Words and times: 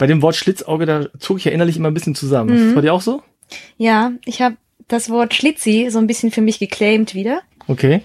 Bei 0.00 0.06
dem 0.06 0.22
Wort 0.22 0.34
Schlitzauge, 0.34 0.86
da 0.86 1.08
zog 1.18 1.36
ich 1.36 1.44
ja 1.44 1.52
innerlich 1.52 1.76
immer 1.76 1.88
ein 1.90 1.94
bisschen 1.94 2.14
zusammen. 2.14 2.54
Mhm. 2.54 2.66
Das 2.68 2.74
bei 2.74 2.80
dir 2.80 2.94
auch 2.94 3.02
so? 3.02 3.22
Ja, 3.76 4.12
ich 4.24 4.40
habe 4.40 4.56
das 4.88 5.10
Wort 5.10 5.34
Schlitzi 5.34 5.88
so 5.90 5.98
ein 5.98 6.06
bisschen 6.06 6.30
für 6.30 6.40
mich 6.40 6.58
geclaimed 6.58 7.14
wieder. 7.14 7.42
Okay. 7.68 8.00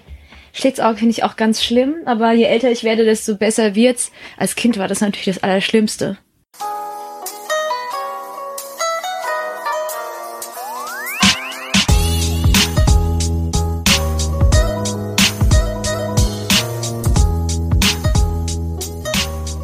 Schlitzauge 0.52 0.98
finde 0.98 1.12
ich 1.12 1.24
auch 1.24 1.36
ganz 1.36 1.64
schlimm, 1.64 1.94
aber 2.04 2.32
je 2.32 2.44
älter 2.44 2.70
ich 2.70 2.84
werde, 2.84 3.06
desto 3.06 3.36
besser 3.36 3.74
wird's. 3.74 4.12
Als 4.36 4.56
Kind 4.56 4.76
war 4.76 4.88
das 4.88 5.00
natürlich 5.00 5.24
das 5.24 5.42
Allerschlimmste. 5.42 6.18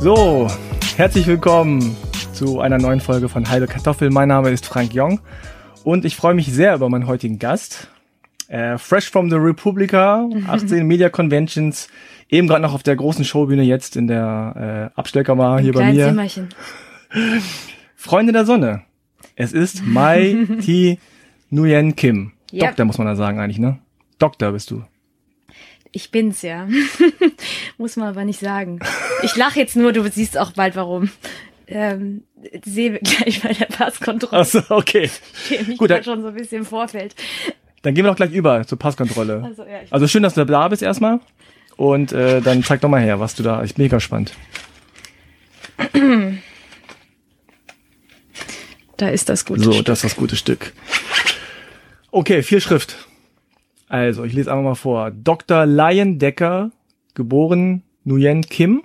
So, 0.01 0.49
herzlich 0.97 1.27
willkommen 1.27 1.95
zu 2.33 2.61
einer 2.61 2.79
neuen 2.79 3.01
Folge 3.01 3.29
von 3.29 3.49
Halbe 3.51 3.67
Kartoffel. 3.67 4.11
Mein 4.11 4.29
Name 4.29 4.51
ist 4.51 4.65
Frank 4.65 4.95
Jong 4.95 5.21
und 5.85 6.05
ich 6.05 6.17
freue 6.17 6.35
mich 6.35 6.47
sehr 6.47 6.75
über 6.75 6.89
meinen 6.89 7.07
heutigen 7.07 7.39
Gast. 7.39 7.89
Äh, 8.49 8.79
fresh 8.79 9.11
from 9.11 9.31
the 9.31 9.37
Republica, 9.37 10.29
18 10.49 10.87
Media 10.87 11.11
Conventions, 11.11 11.89
eben 12.29 12.49
gerade 12.49 12.63
noch 12.63 12.75
auf 12.75 12.83
der 12.83 12.97
großen 12.97 13.25
Showbühne 13.25 13.63
jetzt 13.63 13.97
in 13.97 14.07
der 14.07 14.91
äh, 14.95 14.99
Abstellkammer 14.99 15.59
hier 15.61 15.73
bei 15.73 15.93
mir. 15.93 16.07
Zimmerchen. 16.09 16.49
Freunde 17.97 18.33
der 18.33 18.47
Sonne. 18.47 18.83
Es 19.37 19.53
ist 19.53 19.85
Mai 19.85 20.47
T. 20.61 20.99
Nguyen 21.51 21.97
Kim. 21.97 22.33
Yep. 22.53 22.61
Doktor 22.61 22.85
muss 22.87 22.99
man 22.99 23.07
da 23.07 23.17
sagen 23.17 23.41
eigentlich, 23.41 23.59
ne? 23.59 23.79
Doktor 24.19 24.53
bist 24.53 24.71
du. 24.71 24.85
Ich 25.91 26.11
bin's 26.11 26.41
ja. 26.41 26.67
Muss 27.79 27.97
man 27.97 28.09
aber 28.09 28.25
nicht 28.25 28.41
sagen. 28.41 28.81
Ich 29.23 29.37
lache 29.37 29.59
jetzt 29.59 29.77
nur, 29.77 29.93
du 29.93 30.11
siehst 30.11 30.39
auch 30.39 30.53
bald 30.53 30.75
warum. 30.75 31.11
Ähm, 31.75 32.23
sehen 32.65 32.95
wir 32.95 33.01
gleich 33.01 33.43
bei 33.43 33.53
der 33.53 33.67
Passkontrolle. 33.67 34.43
Achso, 34.43 34.63
okay. 34.69 35.11
Ich 35.51 35.69
mich 35.69 35.79
Gut, 35.79 35.91
dann, 35.91 36.05
schon 36.05 36.23
so 36.23 36.29
ein 36.29 36.35
bisschen 36.35 36.65
Vorfeld. 36.65 37.15
Dann 37.83 37.95
gehen 37.95 38.05
wir 38.05 38.11
doch 38.11 38.17
gleich 38.17 38.33
über 38.33 38.67
zur 38.67 38.79
Passkontrolle. 38.79 39.43
Also, 39.45 39.63
ja, 39.63 39.81
also 39.91 40.07
schön, 40.07 40.23
dass 40.23 40.35
du 40.35 40.45
da 40.45 40.69
bist 40.69 40.83
erstmal. 40.83 41.21
Und 41.77 42.13
äh, 42.13 42.41
dann 42.41 42.63
zeig 42.63 42.81
doch 42.81 42.89
mal 42.89 43.01
her, 43.01 43.21
was 43.21 43.35
du 43.35 43.43
da. 43.43 43.63
Ich 43.65 43.75
bin 43.75 43.85
mega 43.85 43.97
gespannt. 43.97 44.33
Da 48.99 49.09
ist 49.09 49.29
das 49.29 49.45
gute 49.45 49.61
so, 49.61 49.73
Stück. 49.73 49.79
So, 49.79 49.83
das 49.83 49.99
ist 49.99 50.05
das 50.05 50.17
gute 50.17 50.37
Stück. 50.37 50.73
Okay, 52.13 52.45
viel 52.45 52.61
Schrift. 52.61 53.09
Also, 53.89 54.23
ich 54.23 54.33
lese 54.33 54.53
einfach 54.53 54.63
mal 54.63 54.75
vor. 54.77 55.11
Dr. 55.11 55.67
Lion 55.67 56.21
Decker, 56.21 56.71
geboren 57.15 57.83
Nguyen 58.05 58.43
Kim, 58.43 58.85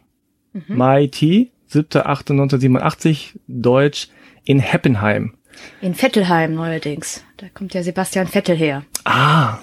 mhm. 0.54 0.64
Mai 0.70 1.06
T, 1.06 1.52
7.8.1987, 1.72 3.40
Deutsch, 3.48 4.10
in 4.46 4.60
Heppenheim. 4.60 5.34
In 5.82 5.96
Vettelheim 5.96 6.54
neuerdings. 6.54 7.24
Da 7.38 7.48
kommt 7.50 7.74
ja 7.74 7.84
Sebastian 7.84 8.28
Vettel 8.28 8.56
her. 8.56 8.84
Ah. 9.04 9.60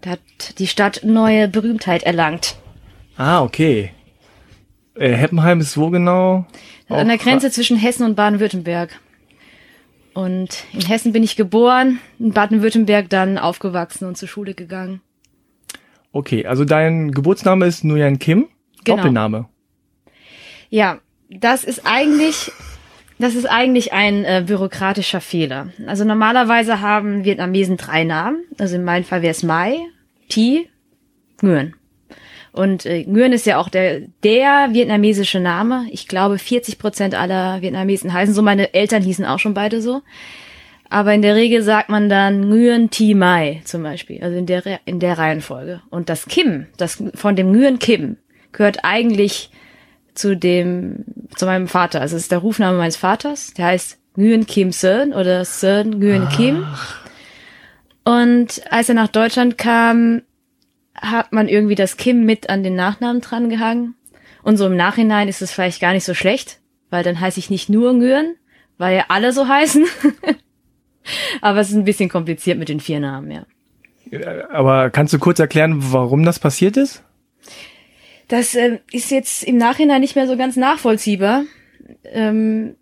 Da 0.00 0.10
hat 0.10 0.58
die 0.58 0.66
Stadt 0.66 1.00
neue 1.04 1.48
Berühmtheit 1.48 2.02
erlangt. 2.02 2.56
Ah, 3.16 3.42
okay. 3.42 3.90
Äh, 4.94 5.12
Heppenheim 5.12 5.60
ist 5.60 5.76
wo 5.76 5.90
genau? 5.90 6.46
An 6.88 7.08
der 7.08 7.18
Grenze 7.18 7.50
zwischen 7.50 7.76
Hessen 7.76 8.04
und 8.04 8.14
Baden-Württemberg. 8.14 8.98
Und 10.14 10.64
in 10.72 10.80
Hessen 10.80 11.12
bin 11.12 11.22
ich 11.22 11.36
geboren, 11.36 12.00
in 12.18 12.32
Baden-Württemberg 12.32 13.08
dann 13.08 13.38
aufgewachsen 13.38 14.06
und 14.06 14.16
zur 14.16 14.28
Schule 14.28 14.54
gegangen. 14.54 15.00
Okay, 16.12 16.46
also 16.46 16.64
dein 16.64 17.12
Geburtsname 17.12 17.66
ist 17.66 17.84
Nguyen 17.84 18.18
Kim, 18.18 18.48
genau. 18.84 18.96
Doppelname. 18.96 19.48
Ja, 20.70 21.00
das 21.30 21.64
ist 21.64 21.82
eigentlich, 21.84 22.50
das 23.18 23.34
ist 23.34 23.46
eigentlich 23.46 23.92
ein 23.92 24.24
äh, 24.24 24.44
bürokratischer 24.46 25.20
Fehler. 25.20 25.68
Also 25.86 26.04
normalerweise 26.04 26.80
haben 26.80 27.24
Vietnamesen 27.24 27.76
drei 27.76 28.04
Namen. 28.04 28.44
Also 28.58 28.76
in 28.76 28.84
meinem 28.84 29.04
Fall 29.04 29.22
wäre 29.22 29.32
es 29.32 29.42
Mai, 29.42 29.78
Thi, 30.28 30.68
Nguyen. 31.42 31.74
Und 32.52 32.86
äh, 32.86 33.04
Nguyen 33.04 33.32
ist 33.32 33.46
ja 33.46 33.58
auch 33.58 33.68
der, 33.68 34.00
der 34.24 34.70
vietnamesische 34.72 35.38
Name. 35.38 35.86
Ich 35.90 36.08
glaube, 36.08 36.38
40 36.38 36.78
Prozent 36.78 37.14
aller 37.14 37.60
Vietnamesen 37.62 38.12
heißen 38.12 38.34
so. 38.34 38.42
Meine 38.42 38.74
Eltern 38.74 39.02
hießen 39.02 39.24
auch 39.24 39.38
schon 39.38 39.54
beide 39.54 39.80
so. 39.80 40.02
Aber 40.90 41.12
in 41.12 41.20
der 41.20 41.34
Regel 41.34 41.62
sagt 41.62 41.90
man 41.90 42.08
dann 42.08 42.48
Nguyen 42.48 42.88
Thi 42.88 43.14
Mai 43.14 43.60
zum 43.64 43.82
Beispiel, 43.82 44.22
also 44.22 44.38
in 44.38 44.46
der, 44.46 44.80
in 44.86 45.00
der 45.00 45.18
Reihenfolge. 45.18 45.82
Und 45.90 46.08
das 46.08 46.26
Kim, 46.26 46.66
das 46.78 47.02
von 47.14 47.36
dem 47.36 47.52
Nguyen 47.52 47.78
Kim, 47.78 48.16
gehört 48.52 48.78
eigentlich 48.84 49.50
zu 50.18 50.36
dem, 50.36 51.04
zu 51.36 51.46
meinem 51.46 51.68
Vater. 51.68 52.00
Also 52.00 52.16
es 52.16 52.22
ist 52.22 52.32
der 52.32 52.38
Rufname 52.38 52.76
meines 52.76 52.96
Vaters. 52.96 53.54
Der 53.54 53.66
heißt 53.66 53.98
Nguyen 54.16 54.46
Kim 54.46 54.72
Seon 54.72 55.12
oder 55.12 55.44
Seon 55.44 55.98
Nguyen 55.98 56.28
Kim. 56.28 56.66
Und 58.04 58.62
als 58.70 58.88
er 58.88 58.94
nach 58.94 59.08
Deutschland 59.08 59.58
kam, 59.58 60.22
hat 60.94 61.32
man 61.32 61.48
irgendwie 61.48 61.74
das 61.74 61.96
Kim 61.96 62.24
mit 62.24 62.50
an 62.50 62.62
den 62.62 62.74
Nachnamen 62.74 63.22
dran 63.22 63.48
gehangen. 63.48 63.94
Und 64.42 64.56
so 64.56 64.66
im 64.66 64.76
Nachhinein 64.76 65.28
ist 65.28 65.42
es 65.42 65.52
vielleicht 65.52 65.80
gar 65.80 65.92
nicht 65.92 66.04
so 66.04 66.14
schlecht, 66.14 66.60
weil 66.90 67.04
dann 67.04 67.20
heiße 67.20 67.38
ich 67.38 67.50
nicht 67.50 67.68
nur 67.68 67.92
Nguyen, 67.92 68.36
weil 68.78 68.96
ja 68.96 69.04
alle 69.08 69.32
so 69.32 69.46
heißen. 69.46 69.86
Aber 71.40 71.60
es 71.60 71.70
ist 71.70 71.76
ein 71.76 71.84
bisschen 71.84 72.08
kompliziert 72.08 72.58
mit 72.58 72.68
den 72.68 72.80
vier 72.80 73.00
Namen, 73.00 73.30
ja. 73.30 73.44
Aber 74.50 74.90
kannst 74.90 75.12
du 75.12 75.18
kurz 75.18 75.38
erklären, 75.38 75.92
warum 75.92 76.24
das 76.24 76.38
passiert 76.38 76.76
ist? 76.76 77.04
Das 78.28 78.54
äh, 78.54 78.78
ist 78.92 79.10
jetzt 79.10 79.42
im 79.42 79.56
Nachhinein 79.56 80.00
nicht 80.00 80.14
mehr 80.14 80.26
so 80.26 80.36
ganz 80.36 80.56
nachvollziehbar. 80.56 81.44
Ähm, 82.04 82.76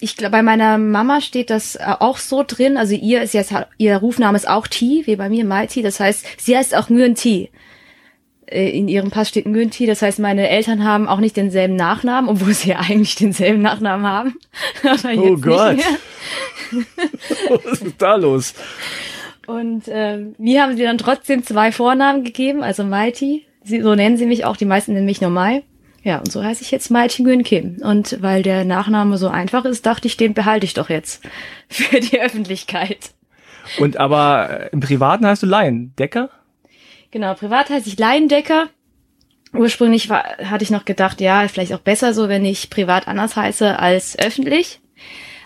ich 0.00 0.16
glaube, 0.16 0.32
bei 0.32 0.42
meiner 0.42 0.76
Mama 0.78 1.20
steht 1.20 1.50
das 1.50 1.76
äh, 1.76 1.84
auch 2.00 2.18
so 2.18 2.44
drin. 2.46 2.76
Also 2.76 2.94
ihr 2.94 3.22
ist 3.22 3.34
jetzt, 3.34 3.54
ihr 3.78 3.96
Rufname 3.96 4.36
ist 4.36 4.48
auch 4.48 4.66
T, 4.66 5.02
wie 5.06 5.16
bei 5.16 5.28
mir 5.28 5.44
Mai 5.44 5.66
T. 5.66 5.82
Das 5.82 6.00
heißt, 6.00 6.26
sie 6.38 6.56
heißt 6.56 6.76
auch 6.76 6.90
Nguyen 6.90 7.14
T. 7.14 7.50
Äh, 8.46 8.70
in 8.70 8.88
ihrem 8.88 9.10
Pass 9.10 9.28
steht 9.28 9.46
Nguyen 9.46 9.70
T. 9.70 9.86
Das 9.86 10.02
heißt, 10.02 10.18
meine 10.18 10.48
Eltern 10.48 10.84
haben 10.84 11.08
auch 11.08 11.20
nicht 11.20 11.36
denselben 11.36 11.76
Nachnamen, 11.76 12.28
obwohl 12.28 12.52
sie 12.52 12.70
ja 12.70 12.78
eigentlich 12.80 13.14
denselben 13.14 13.62
Nachnamen 13.62 14.06
haben. 14.06 14.36
oh 15.16 15.36
Gott. 15.36 15.78
Was 17.64 17.80
ist 17.80 18.02
da 18.02 18.16
los? 18.16 18.54
Und 19.46 19.88
äh, 19.88 20.18
mir 20.38 20.62
haben 20.62 20.76
sie 20.76 20.82
dann 20.82 20.98
trotzdem 20.98 21.44
zwei 21.44 21.70
Vornamen 21.70 22.24
gegeben, 22.24 22.62
also 22.62 22.82
Mighty. 22.82 23.46
Sie, 23.64 23.80
so 23.80 23.94
nennen 23.94 24.16
sie 24.16 24.26
mich 24.26 24.44
auch, 24.44 24.56
die 24.56 24.66
meisten 24.66 24.92
nennen 24.92 25.06
mich 25.06 25.20
nur 25.20 25.30
Mai. 25.30 25.62
Ja, 26.02 26.18
und 26.18 26.30
so 26.30 26.44
heiße 26.44 26.62
ich 26.62 26.70
jetzt 26.70 26.90
Mai 26.90 27.06
Nguyen 27.06 27.42
Kim. 27.42 27.78
Und 27.82 28.20
weil 28.20 28.42
der 28.42 28.64
Nachname 28.64 29.16
so 29.16 29.28
einfach 29.28 29.64
ist, 29.64 29.86
dachte 29.86 30.06
ich, 30.06 30.18
den 30.18 30.34
behalte 30.34 30.66
ich 30.66 30.74
doch 30.74 30.90
jetzt 30.90 31.22
für 31.68 31.98
die 31.98 32.20
Öffentlichkeit. 32.20 33.10
Und 33.78 33.96
aber 33.96 34.50
äh, 34.50 34.68
im 34.72 34.80
Privaten 34.80 35.26
heißt 35.26 35.42
du 35.42 35.46
Lion 35.46 35.94
Decker? 35.98 36.28
Genau, 37.10 37.32
privat 37.34 37.70
heiße 37.70 37.88
ich 37.88 37.98
Lion 37.98 38.28
Decker. 38.28 38.68
Ursprünglich 39.54 40.10
war, 40.10 40.24
hatte 40.44 40.64
ich 40.64 40.70
noch 40.70 40.84
gedacht, 40.84 41.20
ja, 41.20 41.46
vielleicht 41.48 41.72
auch 41.72 41.80
besser 41.80 42.12
so, 42.12 42.28
wenn 42.28 42.44
ich 42.44 42.70
privat 42.70 43.08
anders 43.08 43.36
heiße 43.36 43.78
als 43.78 44.18
öffentlich. 44.18 44.80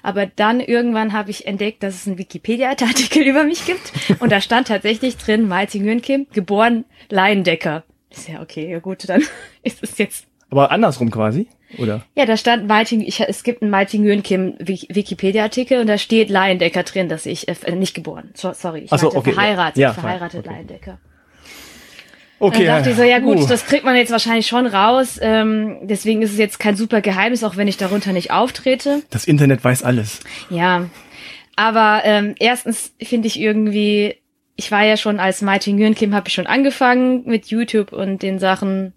Aber 0.03 0.27
dann 0.27 0.61
irgendwann 0.61 1.13
habe 1.13 1.31
ich 1.31 1.47
entdeckt, 1.47 1.83
dass 1.83 1.95
es 1.95 2.07
einen 2.07 2.19
Wikipedia-Artikel 2.19 3.23
über 3.27 3.45
mich 3.45 3.67
gibt. 3.67 3.93
Und 4.19 4.33
da 4.33 4.41
stand 4.41 4.69
tatsächlich 4.69 5.19
drin, 5.19 5.47
Malti 5.47 5.79
Nguyen 5.79 6.03
Kim, 6.03 6.27
geboren 6.33 6.85
Laiendecker. 7.11 7.85
Ist 8.19 8.29
ja 8.29 8.41
okay, 8.43 8.71
ja 8.71 8.79
gut, 8.79 9.09
dann 9.09 9.23
ist 9.63 9.83
es 9.83 9.99
jetzt 9.99 10.27
aber 10.51 10.71
andersrum 10.71 11.11
quasi, 11.11 11.47
oder? 11.77 12.05
Ja, 12.15 12.25
da 12.25 12.37
stand 12.39 12.67
Martin, 12.67 13.03
ich, 13.03 13.21
es 13.21 13.43
gibt 13.43 13.61
einen 13.61 13.71
Martin 13.71 14.03
Gönkim 14.05 14.55
Wikipedia-Artikel 14.59 15.81
und 15.81 15.87
da 15.87 15.99
steht 15.99 16.31
Laiendecker 16.31 16.85
drin, 16.85 17.11
dass 17.11 17.27
ich, 17.27 17.49
äh, 17.49 17.75
nicht 17.75 17.95
geboren, 17.95 18.31
so, 18.35 18.53
sorry, 18.55 18.81
ich 18.81 18.91
so, 18.91 19.15
okay. 19.15 19.33
verheiratet, 19.33 19.77
ja, 19.77 19.93
verheiratet 19.93 20.47
okay. 20.47 20.55
Laiendecker. 20.55 20.99
Okay. 22.41 22.67
Dann 22.67 22.77
dachte 22.79 22.91
ich 22.91 22.97
so, 22.97 23.03
ja 23.03 23.19
gut, 23.19 23.39
uh. 23.39 23.47
das 23.47 23.67
kriegt 23.67 23.85
man 23.85 23.97
jetzt 23.97 24.13
wahrscheinlich 24.13 24.47
schon 24.47 24.67
raus. 24.67 25.19
Ähm, 25.21 25.79
deswegen 25.83 26.23
ist 26.23 26.31
es 26.31 26.39
jetzt 26.39 26.61
kein 26.61 26.77
super 26.77 27.01
Geheimnis, 27.01 27.43
auch 27.43 27.57
wenn 27.57 27.67
ich 27.67 27.79
darunter 27.79 28.13
nicht 28.13 28.31
auftrete. 28.31 29.03
Das 29.11 29.25
Internet 29.25 29.65
weiß 29.65 29.83
alles. 29.83 30.21
Ja. 30.49 30.89
Aber 31.57 32.03
ähm, 32.05 32.37
erstens 32.39 32.93
finde 33.03 33.27
ich 33.27 33.41
irgendwie, 33.41 34.19
ich 34.59 34.73
war 34.73 34.83
ja 34.83 34.97
schon 34.97 35.21
als 35.21 35.41
Martin 35.41 35.77
Nguyen 35.77 36.15
habe 36.15 36.29
ich 36.29 36.35
schon 36.35 36.49
angefangen 36.49 37.23
mit 37.27 37.47
YouTube 37.47 37.93
und 37.93 38.23
den 38.23 38.41
Sachen 38.41 38.93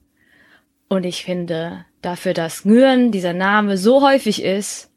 und 0.89 1.05
ich 1.05 1.23
finde, 1.23 1.85
dafür, 2.01 2.33
dass 2.33 2.65
Nguyen, 2.65 3.11
dieser 3.11 3.33
Name, 3.33 3.77
so 3.77 4.01
häufig 4.01 4.43
ist, 4.43 4.89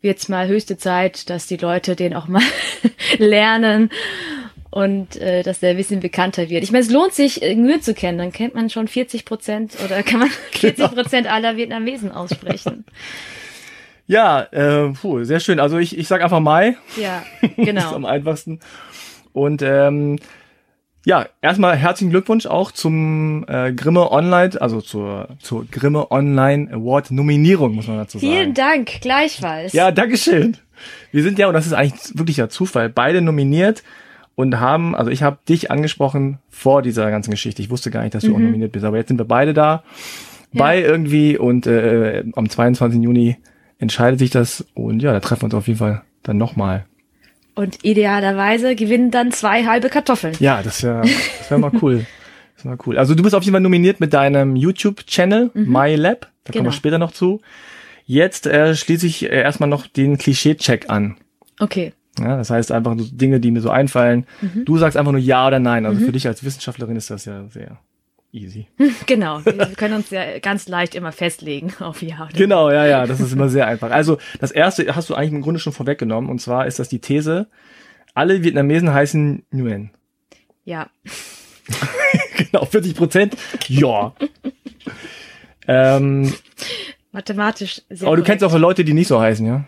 wird's 0.00 0.28
mal 0.28 0.46
höchste 0.46 0.78
Zeit, 0.78 1.28
dass 1.28 1.48
die 1.48 1.56
Leute 1.56 1.96
den 1.96 2.14
auch 2.14 2.28
mal 2.28 2.42
lernen 3.18 3.90
und 4.70 5.16
äh, 5.16 5.42
dass 5.42 5.58
der 5.58 5.70
ein 5.70 5.76
bisschen 5.76 5.98
bekannter 5.98 6.48
wird. 6.48 6.62
Ich 6.62 6.70
meine, 6.70 6.84
es 6.84 6.90
lohnt 6.90 7.12
sich, 7.12 7.42
äh, 7.42 7.54
Nguyen 7.56 7.82
zu 7.82 7.92
kennen. 7.92 8.18
Dann 8.18 8.32
kennt 8.32 8.54
man 8.54 8.70
schon 8.70 8.86
40 8.86 9.24
Prozent 9.24 9.76
oder 9.84 10.04
kann 10.04 10.20
man 10.20 10.30
40 10.52 10.92
Prozent 10.92 11.26
aller 11.30 11.56
Vietnamesen 11.56 12.12
aussprechen. 12.12 12.84
Ja, 14.06 14.42
äh, 14.52 14.92
puh, 14.92 15.24
sehr 15.24 15.40
schön. 15.40 15.58
Also 15.58 15.78
ich, 15.78 15.98
ich 15.98 16.06
sag 16.06 16.22
einfach 16.22 16.38
Mai. 16.38 16.76
Ja, 16.96 17.24
genau. 17.56 17.80
ist 17.80 17.92
am 17.92 18.04
einfachsten. 18.04 18.60
Und 19.36 19.60
ähm, 19.62 20.18
Ja, 21.04 21.26
erstmal 21.42 21.76
herzlichen 21.76 22.10
Glückwunsch 22.10 22.46
auch 22.46 22.72
zum 22.72 23.44
äh, 23.48 23.72
Grimme 23.72 24.10
Online, 24.10 24.50
also 24.60 24.80
zur, 24.80 25.28
zur 25.40 25.66
Grimme 25.70 26.10
Online 26.10 26.72
Award 26.72 27.10
Nominierung, 27.10 27.74
muss 27.74 27.86
man 27.86 27.98
dazu 27.98 28.18
sagen. 28.18 28.32
Vielen 28.32 28.54
Dank, 28.54 29.00
gleichfalls. 29.02 29.72
Ja, 29.74 29.92
Dankeschön. 29.92 30.56
Wir 31.12 31.22
sind 31.22 31.38
ja, 31.38 31.48
und 31.48 31.54
das 31.54 31.66
ist 31.66 31.74
eigentlich 31.74 32.18
wirklich 32.18 32.36
der 32.36 32.48
Zufall, 32.48 32.88
beide 32.88 33.20
nominiert 33.20 33.82
und 34.34 34.58
haben, 34.58 34.94
also 34.96 35.10
ich 35.10 35.22
habe 35.22 35.38
dich 35.48 35.70
angesprochen 35.70 36.38
vor 36.48 36.80
dieser 36.82 37.10
ganzen 37.10 37.30
Geschichte. 37.30 37.60
Ich 37.62 37.70
wusste 37.70 37.90
gar 37.90 38.02
nicht, 38.02 38.14
dass 38.14 38.24
du 38.24 38.34
auch 38.34 38.38
nominiert 38.38 38.72
bist, 38.72 38.84
aber 38.84 38.96
jetzt 38.96 39.08
sind 39.08 39.18
wir 39.18 39.24
beide 39.26 39.52
da 39.54 39.84
Ja. 40.52 40.64
bei 40.64 40.80
irgendwie 40.82 41.36
und 41.38 41.66
äh, 41.66 42.24
am 42.34 42.48
22. 42.48 43.02
Juni 43.02 43.36
entscheidet 43.78 44.18
sich 44.18 44.30
das 44.30 44.64
und 44.74 45.00
ja, 45.02 45.12
da 45.12 45.20
treffen 45.20 45.42
wir 45.42 45.44
uns 45.46 45.54
auf 45.54 45.66
jeden 45.68 45.78
Fall 45.78 46.02
dann 46.22 46.36
nochmal. 46.38 46.84
Und 47.56 47.84
idealerweise 47.84 48.76
gewinnen 48.76 49.10
dann 49.10 49.32
zwei 49.32 49.64
halbe 49.64 49.88
Kartoffeln. 49.88 50.36
Ja, 50.38 50.62
das 50.62 50.82
wäre 50.84 51.00
das 51.02 51.50
wär 51.50 51.58
mal 51.58 51.72
cool. 51.82 52.06
Das 52.56 52.64
wär 52.64 52.70
mal 52.72 52.78
cool. 52.86 52.96
Also 52.96 53.14
du 53.14 53.22
bist 53.22 53.34
auf 53.34 53.42
jeden 53.42 53.52
Fall 53.52 53.60
nominiert 53.60 53.98
mit 54.00 54.14
deinem 54.14 54.56
YouTube-Channel 54.56 55.50
MyLab. 55.54 56.20
Da 56.20 56.26
kommen 56.26 56.30
Genau. 56.52 56.64
wir 56.66 56.72
später 56.72 56.98
noch 56.98 57.12
zu. 57.12 57.40
Jetzt 58.06 58.46
äh, 58.46 58.74
schließe 58.74 59.06
ich 59.06 59.24
äh, 59.24 59.28
erstmal 59.42 59.68
noch 59.68 59.86
den 59.86 60.16
Klischee-Check 60.16 60.88
an. 60.88 61.16
Okay. 61.58 61.92
Ja, 62.18 62.38
das 62.38 62.48
heißt 62.48 62.72
einfach 62.72 62.94
so 62.96 63.04
Dinge, 63.10 63.40
die 63.40 63.50
mir 63.50 63.60
so 63.60 63.68
einfallen. 63.68 64.26
Mhm. 64.40 64.64
Du 64.64 64.78
sagst 64.78 64.96
einfach 64.96 65.12
nur 65.12 65.20
ja 65.20 65.46
oder 65.46 65.58
nein. 65.58 65.84
Also 65.84 66.00
für 66.04 66.12
dich 66.12 66.26
als 66.26 66.44
Wissenschaftlerin 66.44 66.96
ist 66.96 67.10
das 67.10 67.26
ja 67.26 67.44
sehr 67.50 67.78
easy. 68.36 68.66
Genau. 69.06 69.44
Wir 69.44 69.66
können 69.76 69.94
uns 69.94 70.10
ja 70.10 70.38
ganz 70.38 70.68
leicht 70.68 70.94
immer 70.94 71.12
festlegen 71.12 71.72
auf 71.80 72.02
Ja 72.02 72.28
Genau, 72.34 72.70
ja, 72.70 72.86
ja, 72.86 73.06
das 73.06 73.20
ist 73.20 73.32
immer 73.32 73.48
sehr 73.48 73.66
einfach. 73.66 73.90
Also 73.90 74.18
das 74.40 74.50
erste 74.50 74.94
hast 74.94 75.10
du 75.10 75.14
eigentlich 75.14 75.32
im 75.32 75.42
Grunde 75.42 75.60
schon 75.60 75.72
vorweggenommen. 75.72 76.30
Und 76.30 76.40
zwar 76.40 76.66
ist 76.66 76.78
das 76.78 76.88
die 76.88 77.00
These, 77.00 77.48
alle 78.14 78.42
Vietnamesen 78.42 78.92
heißen 78.92 79.44
Nguyen. 79.52 79.90
Ja. 80.64 80.90
genau, 82.36 82.64
40 82.64 82.94
Prozent. 82.94 83.36
Ja. 83.68 84.14
ähm, 85.68 86.32
Mathematisch 87.12 87.80
sehr 87.88 88.08
aber 88.08 88.16
du 88.16 88.22
korrekt. 88.22 88.40
kennst 88.40 88.44
auch 88.44 88.58
Leute, 88.58 88.84
die 88.84 88.92
nicht 88.92 89.08
so 89.08 89.18
heißen, 89.18 89.46
ja? 89.46 89.64